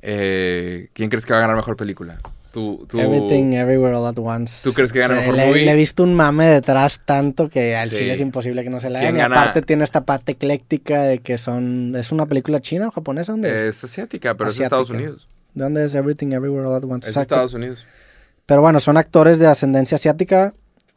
Eh, 0.09 0.87
¿Quién 0.93 1.09
crees 1.09 1.25
que 1.25 1.33
va 1.33 1.39
a 1.39 1.41
ganar 1.41 1.57
mejor 1.57 1.75
película? 1.75 2.17
Tú, 2.53 2.87
tú, 2.89 2.97
Everything, 2.99 3.51
Everywhere, 3.53 3.93
All 3.93 4.07
at 4.07 4.17
Once. 4.17 4.61
¿Tú 4.63 4.73
crees 4.73 4.93
que 4.93 4.99
gana 4.99 5.15
O 5.15 5.17
sea, 5.17 5.25
mejor 5.25 5.35
le, 5.35 5.47
movie? 5.47 5.65
le 5.65 5.71
he 5.71 5.75
visto 5.75 6.01
un 6.01 6.13
mame 6.15 6.45
detrás 6.45 7.01
tanto 7.03 7.49
que 7.49 7.75
al 7.75 7.89
Sí. 7.89 7.97
chile 7.97 8.13
es 8.13 8.21
imposible 8.21 8.63
que 8.63 8.69
no 8.69 8.79
se 8.79 8.89
la 8.89 8.99
¿Quién 9.01 9.15
hagan. 9.17 9.31
Y 9.31 9.35
aparte 9.35 9.61
tiene 9.63 9.83
esta 9.83 10.05
parte 10.05 10.31
ecléctica 10.31 11.03
de 11.03 11.19
que 11.19 11.37
son... 11.37 11.93
¿Es 11.97 12.13
una 12.13 12.25
película 12.25 12.61
china 12.61 12.87
o 12.87 12.91
japonesa? 12.91 13.33
¿Dónde 13.33 13.49
es? 13.49 13.75
Es 13.77 13.83
asiática, 13.83 14.35
pero 14.37 14.49
es 14.49 14.55
Asiática. 14.55 14.77
Estados 14.77 14.89
Unidos. 14.91 15.27
¿De 15.53 15.63
dónde 15.65 15.85
es 15.85 15.93
Everything, 15.93 16.31
Everywhere, 16.31 16.67
All 16.67 16.75
at 16.75 16.83
Once? 16.85 17.09
Es 17.09 17.15
Exacto. 17.15 17.35
Estados 17.35 17.53
Unidos. 17.53 17.85
Pero 18.45 18.61
bueno, 18.61 18.79
son 18.79 18.95
actores 18.95 19.39
de 19.39 19.47
ascendencia 19.47 19.95
asiática. 19.95 20.53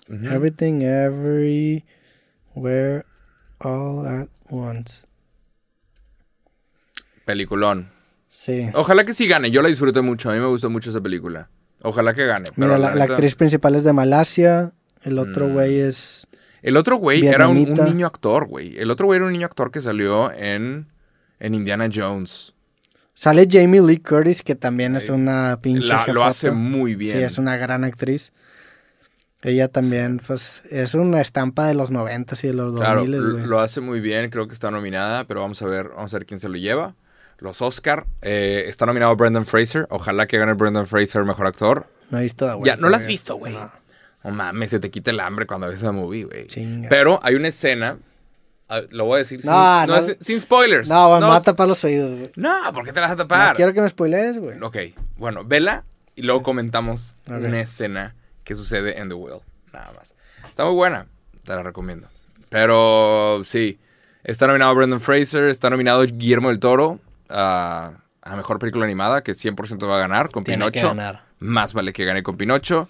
Everything, 0.09 0.83
Everywhere, 0.83 1.83
All 3.59 4.07
at 4.07 4.29
Once. 4.51 5.05
Peliculón. 7.25 7.91
Sí. 8.41 8.71
Ojalá 8.73 9.05
que 9.05 9.13
sí 9.13 9.27
gane. 9.29 9.51
Yo 9.51 9.61
la 9.61 9.69
disfruté 9.69 10.01
mucho. 10.01 10.31
A 10.31 10.33
mí 10.33 10.41
me 10.41 10.47
gustó 10.47 10.71
mucho 10.71 10.89
esa 10.89 11.03
película. 11.03 11.51
Ojalá 11.83 12.15
que 12.15 12.25
gane. 12.25 12.49
pero 12.57 12.75
Mira, 12.79 12.95
la, 12.95 13.05
actriz 13.05 13.35
principal 13.35 13.75
es 13.75 13.85
de 13.85 13.93
Malasia. 13.93 14.73
El 15.03 15.19
otro 15.19 15.47
Mm. 15.49 15.53
güey 15.53 15.81
es... 15.81 16.27
El 16.63 16.79
otro 16.79 16.97
güey 16.97 17.27
era 17.27 17.49
un, 17.49 17.57
niño 17.57 18.07
actor, 18.07 18.47
güey. 18.47 18.79
El 18.79 18.91
otro 18.91 19.05
güey 19.05 19.19
era 19.19 19.27
un 19.27 19.33
niño 19.33 19.45
actor 19.45 19.71
que 19.71 19.83
salió 19.83 20.33
en, 20.33 20.87
en 21.39 21.53
Indiana 21.55 21.91
Jones. 21.95 22.55
Sale 23.13 23.47
Jamie 23.51 23.83
Lee 23.83 23.99
Curtis, 23.99 24.43
que 24.43 24.55
también 24.55 24.97
es 24.97 25.11
una 25.11 25.59
pinche 25.61 25.89
La- 25.89 26.07
lo 26.07 26.25
hace 26.25 26.51
muy 26.51 26.95
bien. 26.95 27.19
Sí, 27.19 27.23
es 27.23 27.37
una 27.37 27.59
gran 27.59 27.85
actriz. 27.85 28.33
Ella 29.43 29.69
también, 29.69 30.21
pues, 30.27 30.63
es 30.71 30.95
una 30.95 31.21
estampa 31.21 31.67
de 31.67 31.75
los 31.75 31.91
noventas 31.91 32.43
y 32.45 32.47
de 32.49 32.55
los 32.55 32.73
dos 32.73 32.81
Claro, 32.83 33.03
miles, 33.03 33.21
l- 33.21 33.33
güey. 33.33 33.47
lo 33.47 33.61
hace 33.61 33.83
muy 33.83 34.01
bien. 34.01 34.31
Creo 34.31 34.47
que 34.49 34.55
está 34.55 34.71
nominada, 34.71 35.25
pero 35.27 35.41
vamos 35.41 35.61
a 35.61 35.67
ver, 35.67 35.89
vamos 35.91 36.13
a 36.15 36.17
ver 36.19 36.25
quién 36.27 36.41
se 36.41 36.49
lo 36.49 36.57
lleva. 36.57 36.95
Los 37.41 37.63
Oscar. 37.63 38.07
eh, 38.23 38.65
está 38.67 38.87
nominado 38.87 39.15
Brendan 39.17 39.47
Fraser. 39.47 39.87
Ojalá 39.91 40.27
que 40.27 40.39
gane 40.39 40.53
Brendan 40.55 40.87
Fraser 40.87 41.25
mejor 41.25 41.47
actor. 41.47 41.87
No 42.11 42.19
he 42.19 42.23
visto 42.23 42.47
de 42.47 42.59
Ya, 42.65 42.77
¿no 42.77 42.89
la 42.89 42.97
has 42.99 43.05
güey. 43.05 43.15
visto, 43.15 43.37
güey? 43.37 43.53
No, 43.55 43.71
No 44.25 44.31
mames, 44.33 44.71
se 44.71 44.81
te 44.81 44.91
quita 44.91 45.11
el 45.11 45.21
hambre 45.21 45.47
cuando 45.47 45.69
ves 45.69 45.81
la 45.83 45.93
movie, 45.93 46.25
güey. 46.25 46.47
Pero 46.89 47.19
hay 47.23 47.35
una 47.37 47.49
escena. 47.49 47.97
Lo 48.91 49.07
voy 49.07 49.17
a 49.17 49.19
decir 49.19 49.41
sin, 49.43 49.51
No, 49.51 49.81
no 49.87 49.87
no. 49.87 49.97
es- 49.97 50.17
sin 50.21 50.41
spoilers. 50.41 50.89
No, 50.89 51.09
güey, 51.09 51.21
me 51.21 51.27
va 51.27 51.37
a 51.37 51.41
tapar 51.41 51.67
los 51.67 51.83
oídos, 51.83 52.15
güey. 52.17 52.31
no, 52.37 52.55
¿por 52.73 52.85
qué 52.85 52.93
te 52.93 53.01
vas 53.01 53.11
a 53.11 53.17
tapar? 53.17 53.57
quiero 53.57 53.73
que 53.73 53.81
me 53.81 53.89
spoilees, 53.89 54.39
güey. 54.39 54.61
Ok, 54.63 54.77
bueno, 55.17 55.43
vela 55.45 55.85
y 56.15 56.23
luego 56.23 56.43
comentamos 56.43 57.17
una 57.27 57.61
escena 57.61 58.15
que 58.45 58.55
sucede 58.55 58.99
en 59.01 59.09
The 59.09 59.15
Will. 59.15 59.41
Nada 59.73 59.93
más. 59.97 60.15
Está 60.49 60.65
muy 60.67 60.75
buena, 60.75 61.07
te 61.45 61.55
la 61.55 61.63
recomiendo. 61.63 62.09
Pero 62.49 63.43
sí, 63.45 63.79
está 64.23 64.47
nominado 64.47 64.75
Brendan 64.75 65.01
Fraser, 65.01 65.45
está 65.45 65.71
nominado 65.71 66.03
Guillermo 66.05 66.49
del 66.51 66.59
Toro 66.61 67.01
a, 67.31 68.03
a 68.23 68.37
Mejor 68.37 68.59
Película 68.59 68.85
Animada, 68.85 69.23
que 69.23 69.33
100% 69.33 69.89
va 69.89 69.97
a 69.97 70.01
ganar 70.01 70.31
con 70.31 70.45
Tiene 70.45 70.65
que 70.67 70.73
Pinocho. 70.73 70.89
ganar. 70.89 71.25
Más 71.39 71.73
vale 71.75 71.93
que 71.93 72.05
gane 72.05 72.23
con 72.23 72.37
Pinocho. 72.37 72.89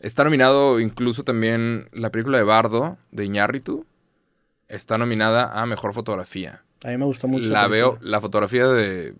Está 0.00 0.24
nominado 0.24 0.80
incluso 0.80 1.22
también 1.22 1.88
la 1.92 2.10
película 2.10 2.38
de 2.38 2.44
Bardo, 2.44 2.98
de 3.12 3.24
Iñárritu. 3.24 3.86
Está 4.68 4.98
nominada 4.98 5.60
a 5.60 5.66
Mejor 5.66 5.94
Fotografía. 5.94 6.62
A 6.82 6.88
mí 6.88 6.96
me 6.96 7.04
gustó 7.04 7.28
mucho. 7.28 7.48
La 7.50 7.68
veo, 7.68 7.98
la 8.00 8.20
fotografía 8.20 8.66
de, 8.66 9.14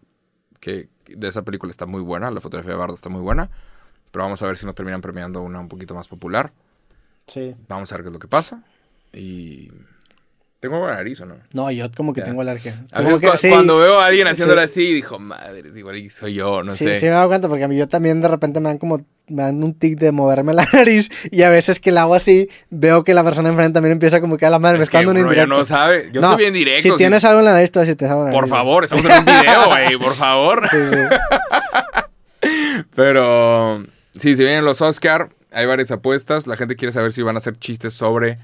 que, 0.59 0.89
de 1.07 1.29
esa 1.29 1.43
película 1.43 1.71
está 1.71 1.87
muy 1.87 2.03
buena, 2.03 2.31
la 2.31 2.41
fotografía 2.41 2.73
de 2.73 2.79
Bardo 2.79 2.95
está 2.95 3.09
muy 3.09 3.21
buena, 3.21 3.51
pero 4.11 4.25
vamos 4.25 4.43
a 4.43 4.47
ver 4.47 4.59
si 4.59 4.67
no 4.67 4.75
terminan 4.75 5.01
premiando 5.01 5.41
una 5.43 5.61
un 5.61 5.69
poquito 5.69 5.95
más 5.95 6.09
popular. 6.09 6.53
Sí. 7.27 7.55
Vamos 7.69 7.93
a 7.93 7.97
ver 7.97 8.03
qué 8.03 8.09
es 8.09 8.13
lo 8.13 8.19
que 8.19 8.29
pasa. 8.29 8.65
Y... 9.13 9.71
¿Tengo 10.63 10.79
buena 10.79 10.95
nariz 10.95 11.21
o 11.21 11.27
no? 11.27 11.35
No, 11.55 11.73
yo 11.73 11.91
como 11.91 12.13
que 12.13 12.21
Ya. 12.21 12.27
tengo 12.27 12.41
alergia. 12.41 12.73
A 12.93 13.03
veces 13.03 13.21
que- 13.21 13.29
cu- 13.29 13.37
sí, 13.37 13.49
cuando 13.49 13.79
veo 13.79 13.99
a 13.99 14.07
alguien 14.07 14.29
haciéndolo 14.29 14.61
sí. 14.61 14.65
así, 14.67 14.95
dijo, 14.95 15.19
madre, 15.19 15.61
igual 15.75 15.97
y 15.97 16.09
soy 16.09 16.35
yo, 16.35 16.63
no 16.63 16.77
sí, 16.77 16.85
sé. 16.85 16.95
sí 16.95 17.07
me 17.07 17.11
he 17.11 17.15
dado 17.15 17.27
cuenta 17.27 17.49
porque 17.49 17.65
a 17.65 17.69
mí 17.69 17.77
yo 17.77 17.89
también 17.89 18.21
de 18.21 18.29
repente 18.29 18.61
me 18.61 18.69
dan 18.69 18.79
como 18.79 19.05
me 19.27 19.43
dan 19.43 19.65
un 19.65 19.75
tic 19.75 19.99
de 19.99 20.13
moverme 20.13 20.55
la 20.55 20.65
nariz 20.73 21.11
y 21.33 21.43
a 21.43 21.51
veces 21.51 21.81
que 21.81 21.91
la 21.91 22.03
hago 22.03 22.15
así 22.15 22.49
veo 22.71 23.03
que 23.03 23.13
la 23.13 23.25
persona 23.25 23.49
enfrente 23.49 23.75
también 23.75 23.91
empieza 23.95 24.21
como 24.21 24.37
que 24.37 24.47
a 24.47 24.51
la 24.51 24.61
madre 24.61 24.79
me 24.79 24.85
Es 24.85 24.89
está 24.89 25.01
que 25.01 25.07
dando 25.07 25.21
un 25.21 25.27
indirecto. 25.27 25.53
no 25.53 25.65
sabe. 25.65 26.11
Yo 26.13 26.21
No, 26.21 26.29
soy 26.35 26.39
bien 26.39 26.55
directo. 26.55 26.91
Si 26.91 26.97
tienes 26.97 27.25
algo 27.25 27.41
en 27.41 27.47
la 27.47 27.55
nariz, 27.55 27.73
tú 27.73 27.81
así 27.81 27.97
te 27.97 28.07
la 28.07 28.31
Por 28.31 28.47
favor, 28.49 28.85
estamos 28.85 29.05
en 29.05 29.19
un 29.19 29.25
video, 29.25 29.67
güey, 29.67 29.97
por 29.99 30.15
favor. 30.15 30.69
Sí, 30.71 30.77
sí. 30.93 30.97
Pero 32.95 33.83
sí, 34.17 34.37
si 34.37 34.43
vienen 34.45 34.65
los 34.65 34.81
Oscar, 34.81 35.31
hay 35.53 35.67
varias 35.67 35.91
apuestas. 35.91 36.47
La 36.47 36.57
gente 36.57 36.77
quiere 36.77 36.93
saber 36.93 37.13
si 37.13 37.23
van 37.23 37.35
a 37.37 37.39
hacer 37.39 37.57
chistes 37.59 37.95
sobre 37.95 38.39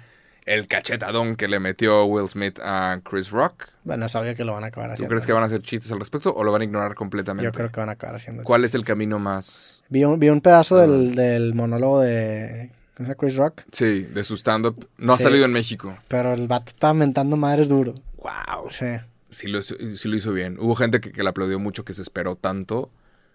el 0.55 0.67
cachetadón 0.67 1.37
que 1.37 1.49
le 1.49 1.61
metió 1.61 2.05
Will 2.07 2.29
Smith 2.29 2.59
a 2.63 3.01
Chris 3.09 3.31
Rock. 3.31 3.69
Bueno, 3.85 4.07
es 4.07 4.15
obvio 4.17 4.35
que 4.35 4.45
lo 4.45 4.53
van 4.55 4.65
a 4.65 4.69
acabar 4.69 4.91
¿Tú 4.91 4.95
haciendo. 4.95 5.11
crees 5.11 5.27
que 5.27 5.33
van 5.33 5.43
a 5.43 5.47
hacer 5.47 5.63
chistes 5.63 5.91
al 5.93 5.99
respecto 5.99 6.35
o 6.35 6.45
lo 6.45 6.53
van 6.53 6.63
a 6.63 6.65
ignorar 6.65 6.95
completamente? 6.95 7.45
Yo 7.45 7.53
creo 7.53 7.71
que 7.71 7.81
van 7.81 7.89
a 7.89 7.93
acabar 7.93 8.17
haciendo. 8.17 8.43
¿Cuál 8.45 8.61
chistes. 8.63 8.71
es 8.71 8.75
el 8.77 8.85
camino 8.85 9.19
más, 9.19 9.83
Vi 9.89 10.05
un, 10.05 10.19
vi 10.19 10.29
un 10.29 10.41
pedazo 10.41 10.79
Ah. 10.79 10.83
del, 10.83 11.15
del 11.15 11.55
monólogo 11.55 12.01
de. 12.01 12.71
Chris 13.17 13.37
Rock, 13.37 13.63
sí, 13.71 14.03
de 14.03 14.25
su 14.25 14.35
stand-up? 14.37 14.89
No 14.99 15.13
ha 15.13 15.19
salido 15.21 15.45
en 15.45 15.53
México. 15.53 15.97
pero 16.09 16.33
el 16.35 16.49
vato 16.49 16.71
estaba 16.71 16.95
mentando 16.95 17.37
madres 17.37 17.69
duro. 17.69 17.95
¡Wow! 18.17 18.71
Sí. 18.71 18.87
Sí 19.31 19.47
lo, 19.47 19.61
hizo- 19.61 19.77
sí 19.95 20.09
lo 20.09 20.17
hizo 20.17 20.33
bien. 20.33 20.57
Hubo 20.59 20.75
gente 20.75 21.01
que, 21.01 21.13
que 21.13 21.23
le 21.23 21.29
aplaudió 21.29 21.61
mucho, 21.61 21.85
que 21.85 21.93
se 21.93 22.03
esperó 22.03 22.35
tanto, 22.35 22.91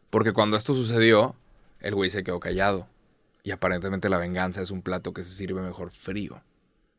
porque 0.09 0.33
cuando 0.33 0.57
esto 0.57 0.73
sucedió, 0.73 1.35
el 1.79 1.95
güey 1.95 2.09
se 2.09 2.23
quedó 2.25 2.41
callado. 2.41 2.87
Y 3.43 3.51
aparentemente 3.51 4.09
la 4.09 4.17
venganza 4.17 4.61
es 4.61 4.69
un 4.69 4.81
plato 4.81 5.13
que 5.13 5.23
se 5.23 5.31
sirve 5.33 5.61
mejor 5.61 5.91
frío. 5.91 6.41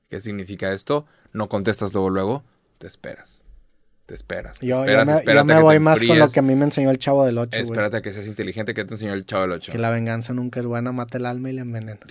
¿Qué 0.08 0.20
significa 0.20 0.72
esto? 0.72 1.06
No 1.32 1.48
contestas 1.48 1.92
luego, 1.92 2.10
luego, 2.10 2.44
te 2.78 2.86
esperas. 2.86 3.42
Te 4.06 4.14
esperas. 4.14 4.58
Te 4.58 4.66
Yo, 4.66 4.76
yo 4.76 4.80
esperas, 4.82 5.06
me, 5.06 5.12
yo 5.12 5.18
espérate 5.18 5.44
me 5.46 5.52
a 5.52 5.56
que 5.56 5.60
te 5.60 5.64
voy 5.64 5.78
más 5.80 5.98
con 6.02 6.18
lo 6.18 6.28
que 6.28 6.38
a 6.38 6.42
mí 6.42 6.54
me 6.54 6.64
enseñó 6.66 6.90
el 6.90 6.98
chavo 6.98 7.24
del 7.24 7.38
8, 7.38 7.50
güey. 7.52 7.62
Espérate 7.62 7.96
a 7.96 8.02
que 8.02 8.12
seas 8.12 8.26
inteligente, 8.26 8.74
que 8.74 8.84
te 8.84 8.94
enseñó 8.94 9.14
el 9.14 9.24
chavo 9.24 9.42
del 9.42 9.52
8. 9.52 9.72
Que 9.72 9.78
la 9.78 9.90
venganza 9.90 10.32
nunca 10.34 10.60
es 10.60 10.66
buena, 10.66 10.92
mata 10.92 11.16
el 11.16 11.24
alma 11.26 11.48
y 11.50 11.54
la 11.54 11.62
envenena. 11.62 12.00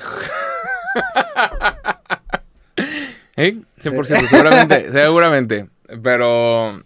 ¿Eh? 3.36 3.58
100%, 3.82 4.28
seguramente, 4.28 4.92
seguramente. 4.92 5.70
Pero... 6.02 6.84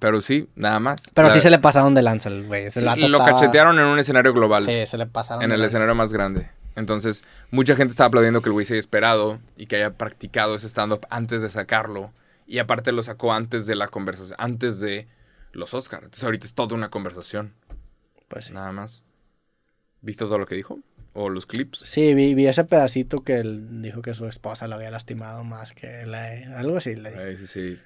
Pero 0.00 0.20
sí, 0.20 0.48
nada 0.56 0.80
más. 0.80 1.02
Pero 1.14 1.28
La- 1.28 1.34
sí 1.34 1.40
se 1.40 1.50
le 1.50 1.60
pasaron 1.60 1.94
de 1.94 2.02
lanza 2.02 2.28
el 2.28 2.46
güey. 2.46 2.68
Sí, 2.70 2.80
lo 2.80 2.92
estaba- 2.94 3.26
cachetearon 3.26 3.78
en 3.78 3.84
un 3.86 3.98
escenario 3.98 4.32
global. 4.32 4.64
Sí, 4.64 4.86
se 4.86 4.98
le 4.98 5.06
pasaron 5.06 5.42
en 5.44 5.50
de 5.50 5.54
el 5.54 5.60
lanza. 5.60 5.76
escenario 5.76 5.94
más 5.94 6.12
grande. 6.12 6.48
Entonces, 6.76 7.24
mucha 7.50 7.76
gente 7.76 7.92
estaba 7.92 8.08
aplaudiendo 8.08 8.42
que 8.42 8.48
el 8.48 8.52
güey 8.52 8.66
se 8.66 8.74
haya 8.74 8.80
esperado 8.80 9.40
y 9.56 9.66
que 9.66 9.76
haya 9.76 9.96
practicado 9.96 10.56
ese 10.56 10.66
stand-up 10.68 11.06
antes 11.10 11.40
de 11.42 11.48
sacarlo. 11.48 12.12
Y 12.46 12.58
aparte 12.58 12.92
lo 12.92 13.02
sacó 13.02 13.32
antes 13.32 13.66
de 13.66 13.76
la 13.76 13.88
conversación, 13.88 14.36
antes 14.40 14.80
de 14.80 15.06
los 15.52 15.72
Oscars. 15.72 16.04
Entonces, 16.04 16.24
ahorita 16.24 16.46
es 16.46 16.54
toda 16.54 16.74
una 16.74 16.90
conversación, 16.90 17.54
Pues 18.28 18.46
sí. 18.46 18.52
nada 18.52 18.72
más. 18.72 19.02
¿Viste 20.02 20.24
todo 20.24 20.38
lo 20.38 20.46
que 20.46 20.56
dijo? 20.56 20.80
¿O 21.14 21.30
los 21.30 21.46
clips? 21.46 21.78
Sí, 21.84 22.12
vi, 22.12 22.34
vi 22.34 22.48
ese 22.48 22.64
pedacito 22.64 23.22
que 23.22 23.36
él 23.38 23.80
dijo 23.80 24.02
que 24.02 24.12
su 24.14 24.26
esposa 24.26 24.66
lo 24.66 24.74
había 24.74 24.90
lastimado 24.90 25.44
más 25.44 25.72
que 25.72 26.04
la... 26.06 26.58
Algo 26.58 26.76
así 26.76 26.96
le 26.96 27.10
dijo. 27.10 27.38
Sí, 27.38 27.46
sí. 27.46 27.78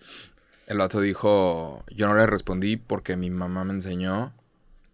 El 0.67 0.79
vato 0.79 1.01
dijo, 1.01 1.85
yo 1.91 2.09
no 2.09 2.15
le 2.17 2.27
respondí 2.27 2.79
porque 2.79 3.17
mi 3.17 3.29
mamá 3.31 3.65
me 3.65 3.75
enseñó 3.75 4.33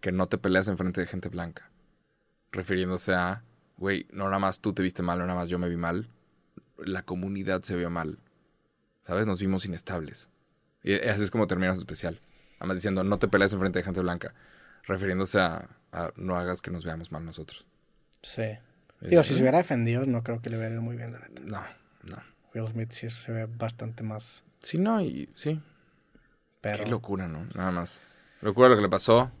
que 0.01 0.11
no 0.11 0.27
te 0.27 0.37
peleas 0.37 0.67
enfrente 0.67 0.99
de 1.01 1.07
gente 1.07 1.29
blanca. 1.29 1.71
Refiriéndose 2.51 3.13
a, 3.15 3.43
güey, 3.77 4.07
no 4.11 4.25
nada 4.25 4.39
más 4.39 4.59
tú 4.59 4.73
te 4.73 4.81
viste 4.81 5.01
mal, 5.01 5.19
no 5.19 5.25
nada 5.25 5.39
más 5.39 5.49
yo 5.49 5.59
me 5.59 5.69
vi 5.69 5.77
mal. 5.77 6.09
La 6.77 7.03
comunidad 7.03 7.61
se 7.63 7.75
vio 7.75 7.89
mal. 7.89 8.19
¿Sabes? 9.03 9.27
Nos 9.27 9.39
vimos 9.39 9.65
inestables. 9.65 10.29
Y 10.83 10.93
así 10.93 11.23
es 11.23 11.31
como 11.31 11.47
termina 11.47 11.73
su 11.73 11.79
especial. 11.79 12.19
Además 12.59 12.77
diciendo, 12.77 13.03
no 13.03 13.17
te 13.19 13.27
peleas 13.27 13.53
enfrente 13.53 13.79
de 13.79 13.83
gente 13.83 14.01
blanca. 14.01 14.33
Refiriéndose 14.83 15.39
a, 15.39 15.69
a 15.91 16.11
no 16.15 16.35
hagas 16.35 16.61
que 16.61 16.71
nos 16.71 16.83
veamos 16.83 17.11
mal 17.11 17.25
nosotros. 17.25 17.65
Sí. 18.21 18.57
Digo, 19.01 19.23
si 19.23 19.33
se 19.33 19.41
hubiera 19.41 19.57
defendido, 19.57 20.05
no 20.05 20.23
creo 20.23 20.41
que 20.41 20.49
le 20.49 20.57
hubiera 20.57 20.73
ido 20.73 20.81
muy 20.81 20.95
bien, 20.95 21.11
la 21.11 21.19
neta. 21.19 21.41
No, 21.43 21.61
no. 22.03 22.17
Will 22.53 22.67
Smith 22.71 22.91
sí 22.91 23.09
se 23.09 23.31
ve 23.31 23.45
bastante 23.45 24.03
más... 24.03 24.43
Sí, 24.61 24.77
no, 24.77 25.01
y 25.01 25.29
sí. 25.35 25.61
Pero... 26.61 26.83
Qué 26.83 26.89
locura, 26.89 27.27
¿no? 27.27 27.45
Nada 27.53 27.71
más. 27.71 27.99
Locura 28.41 28.69
lo 28.69 28.75
que 28.75 28.81
le 28.81 28.89
pasó. 28.89 29.31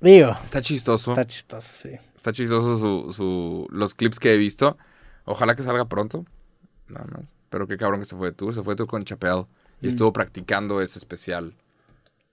Digo, 0.00 0.32
Está 0.44 0.60
chistoso. 0.60 1.12
está 1.12 1.26
chistoso, 1.26 1.68
sí. 1.72 1.96
Está 2.16 2.32
chistoso 2.32 2.78
su, 2.78 3.12
su- 3.12 3.66
los 3.70 3.94
clips 3.94 4.18
que 4.18 4.34
he 4.34 4.36
visto. 4.36 4.76
Ojalá 5.24 5.54
que 5.56 5.62
salga 5.62 5.86
pronto. 5.86 6.24
Nada 6.88 7.06
más. 7.06 7.24
Pero 7.48 7.66
qué 7.66 7.76
cabrón 7.76 8.00
que 8.00 8.06
se 8.06 8.16
fue 8.16 8.28
de 8.30 8.34
tour. 8.36 8.54
Se 8.54 8.62
fue 8.62 8.74
de 8.74 8.76
tour 8.78 8.88
con 8.88 9.04
Chappelle. 9.04 9.46
Y 9.80 9.86
Mm. 9.86 9.90
estuvo 9.90 10.12
practicando 10.12 10.80
ese 10.80 10.98
especial 10.98 11.54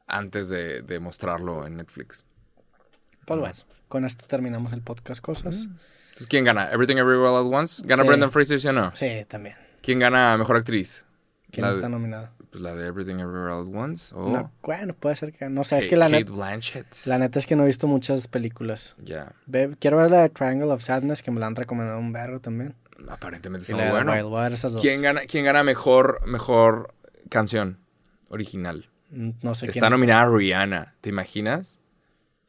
antes 0.08 0.50
de, 0.50 0.82
de 0.82 1.00
mostrarlo 1.00 1.66
en 1.66 1.78
Netflix. 1.78 2.26
Pues 3.26 3.40
bueno, 3.40 3.56
con 3.88 4.06
esto 4.06 4.26
terminamos 4.28 4.74
el 4.74 4.82
podcast 4.82 5.22
Cosas. 5.22 5.62
Entonces, 5.64 6.28
¿quién 6.28 6.44
gana? 6.44 6.70
¿Everything 6.72 6.98
Everywhere 6.98 7.30
All 7.30 7.48
at 7.48 7.60
Once? 7.60 7.82
¿Gana 7.86 8.04
Sí. 8.04 8.08
Brendan 8.10 8.32
Fraser, 8.32 8.60
sí 8.62 8.68
o 8.68 8.74
no? 8.74 8.94
Sí, 8.96 9.26
también. 9.28 9.56
¿Quién 9.82 10.00
gana 10.00 10.38
Mejor 10.38 10.58
Actriz? 10.58 11.06
¿Quién 11.52 11.66
La 11.66 11.72
está 11.74 11.88
nominado? 11.90 12.30
Pues 12.54 12.62
la 12.62 12.76
de 12.76 12.86
Everything 12.86 13.16
Everywhere 13.16 13.52
All 13.52 13.68
at 13.68 13.76
Once. 13.76 14.14
O 14.16 14.30
No, 14.32 14.52
bueno, 14.62 14.94
puede 14.94 15.16
ser 15.16 15.34
que... 15.34 15.50
No 15.50 15.64
sé, 15.64 15.80
es 15.80 15.86
Kate- 15.86 15.90
que 15.90 15.98
la, 15.98 16.06
Kate 16.06 16.26
net- 16.26 16.30
Blanchett. 16.36 16.96
la 17.08 17.18
neta 17.18 17.40
es 17.40 17.48
que 17.48 17.56
no 17.56 17.64
he 17.64 17.66
visto 17.66 17.88
muchas 17.88 18.28
películas. 18.28 18.96
Ya. 19.04 19.34
Quiero 19.80 19.98
ver 19.98 20.12
la 20.12 20.22
de 20.22 20.30
Triangle 20.30 20.72
of 20.72 20.84
Sadness, 20.84 21.24
que 21.24 21.32
me 21.32 21.40
la 21.40 21.48
han 21.48 21.56
recomendado 21.56 21.98
un 22.00 22.14
vergo 22.14 22.40
también. 22.40 22.76
Aparentemente 23.10 23.64
está 23.72 23.76
muy 23.84 23.90
bueno. 24.04 24.46
Esas 24.48 24.72
dos. 24.74 24.82
¿Quién 24.84 25.02
gana, 25.02 25.22
quién 25.28 25.46
gana 25.46 25.64
mejor, 25.64 26.22
mejor 26.28 26.94
canción 27.30 27.80
original? 28.30 28.88
No 29.10 29.56
sé 29.56 29.66
quién 29.68 29.84
Está 29.84 29.90
nominada 29.90 30.28
Rihanna. 30.30 30.94
¿Te 31.02 31.10
imaginas? 31.10 31.80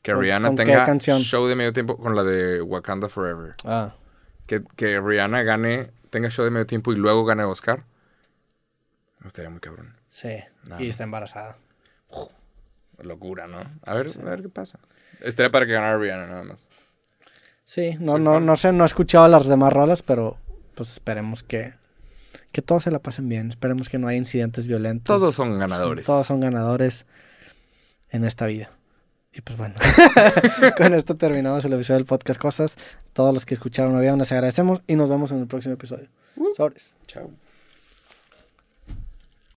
Que 0.02 0.12
¿Con- 0.12 0.20
Rihanna 0.20 0.48
con 0.48 0.56
qué 0.58 0.64
tenga 0.64 0.84
canción? 0.84 1.22
show 1.22 1.46
de 1.46 1.56
medio 1.56 1.72
tiempo 1.72 1.96
con 1.96 2.14
la 2.14 2.22
de 2.24 2.60
Wakanda 2.60 3.08
Forever. 3.08 3.54
Ah, 3.64 3.94
Que, 4.44 4.62
que 4.76 5.00
Rihanna 5.00 5.42
gane, 5.44 5.92
tenga 6.10 6.28
show 6.28 6.44
de 6.44 6.50
medio 6.50 6.66
tiempo 6.66 6.92
y 6.92 6.96
luego 6.96 7.24
gane 7.24 7.44
Oscar. 7.44 7.84
Estaría 9.24 9.50
muy 9.50 9.60
cabrón. 9.60 9.96
sí. 10.08 10.36
Y 10.78 10.88
está 10.88 11.04
embarazada. 11.04 11.56
Locura, 13.02 13.46
¿no? 13.46 13.58
A 13.84 13.94
ver, 13.94 14.08
a 14.22 14.24
ver 14.30 14.42
qué 14.42 14.48
pasa. 14.48 14.78
Estaría 15.20 15.50
para 15.50 15.66
que 15.66 15.72
ganara 15.72 15.98
Rihanna 15.98 16.26
nada 16.26 16.44
más. 16.44 16.68
Sí, 17.64 17.96
no, 17.98 18.12
Soy 18.12 18.20
no, 18.22 18.34
fan. 18.34 18.46
no 18.46 18.56
sé, 18.56 18.72
no 18.72 18.84
he 18.84 18.86
escuchado 18.86 19.26
las 19.28 19.46
demás 19.46 19.72
rolas, 19.72 20.02
pero 20.02 20.36
pues 20.74 20.90
esperemos 20.92 21.42
que, 21.42 21.74
que 22.52 22.62
todos 22.62 22.84
se 22.84 22.90
la 22.90 23.00
pasen 23.00 23.28
bien. 23.28 23.48
Esperemos 23.48 23.88
que 23.88 23.98
no 23.98 24.06
haya 24.06 24.18
incidentes 24.18 24.66
violentos. 24.66 25.06
Todos 25.18 25.34
son 25.34 25.58
ganadores. 25.58 26.06
Todos 26.06 26.26
son 26.26 26.40
ganadores 26.40 27.06
en 28.10 28.24
esta 28.24 28.46
vida. 28.46 28.70
Y 29.32 29.40
pues 29.40 29.58
bueno, 29.58 29.74
con 30.76 30.94
esto 30.94 31.16
terminamos 31.16 31.64
el 31.64 31.72
episodio 31.72 31.98
del 31.98 32.06
podcast 32.06 32.40
Cosas. 32.40 32.76
Todos 33.12 33.34
los 33.34 33.44
que 33.44 33.54
escucharon 33.54 33.98
vieron 33.98 34.18
les 34.20 34.30
agradecemos 34.30 34.82
y 34.86 34.94
nos 34.94 35.08
vemos 35.10 35.32
en 35.32 35.40
el 35.40 35.46
próximo 35.48 35.74
episodio. 35.74 36.08
Sobres. 36.56 36.96
Chao. 37.06 37.30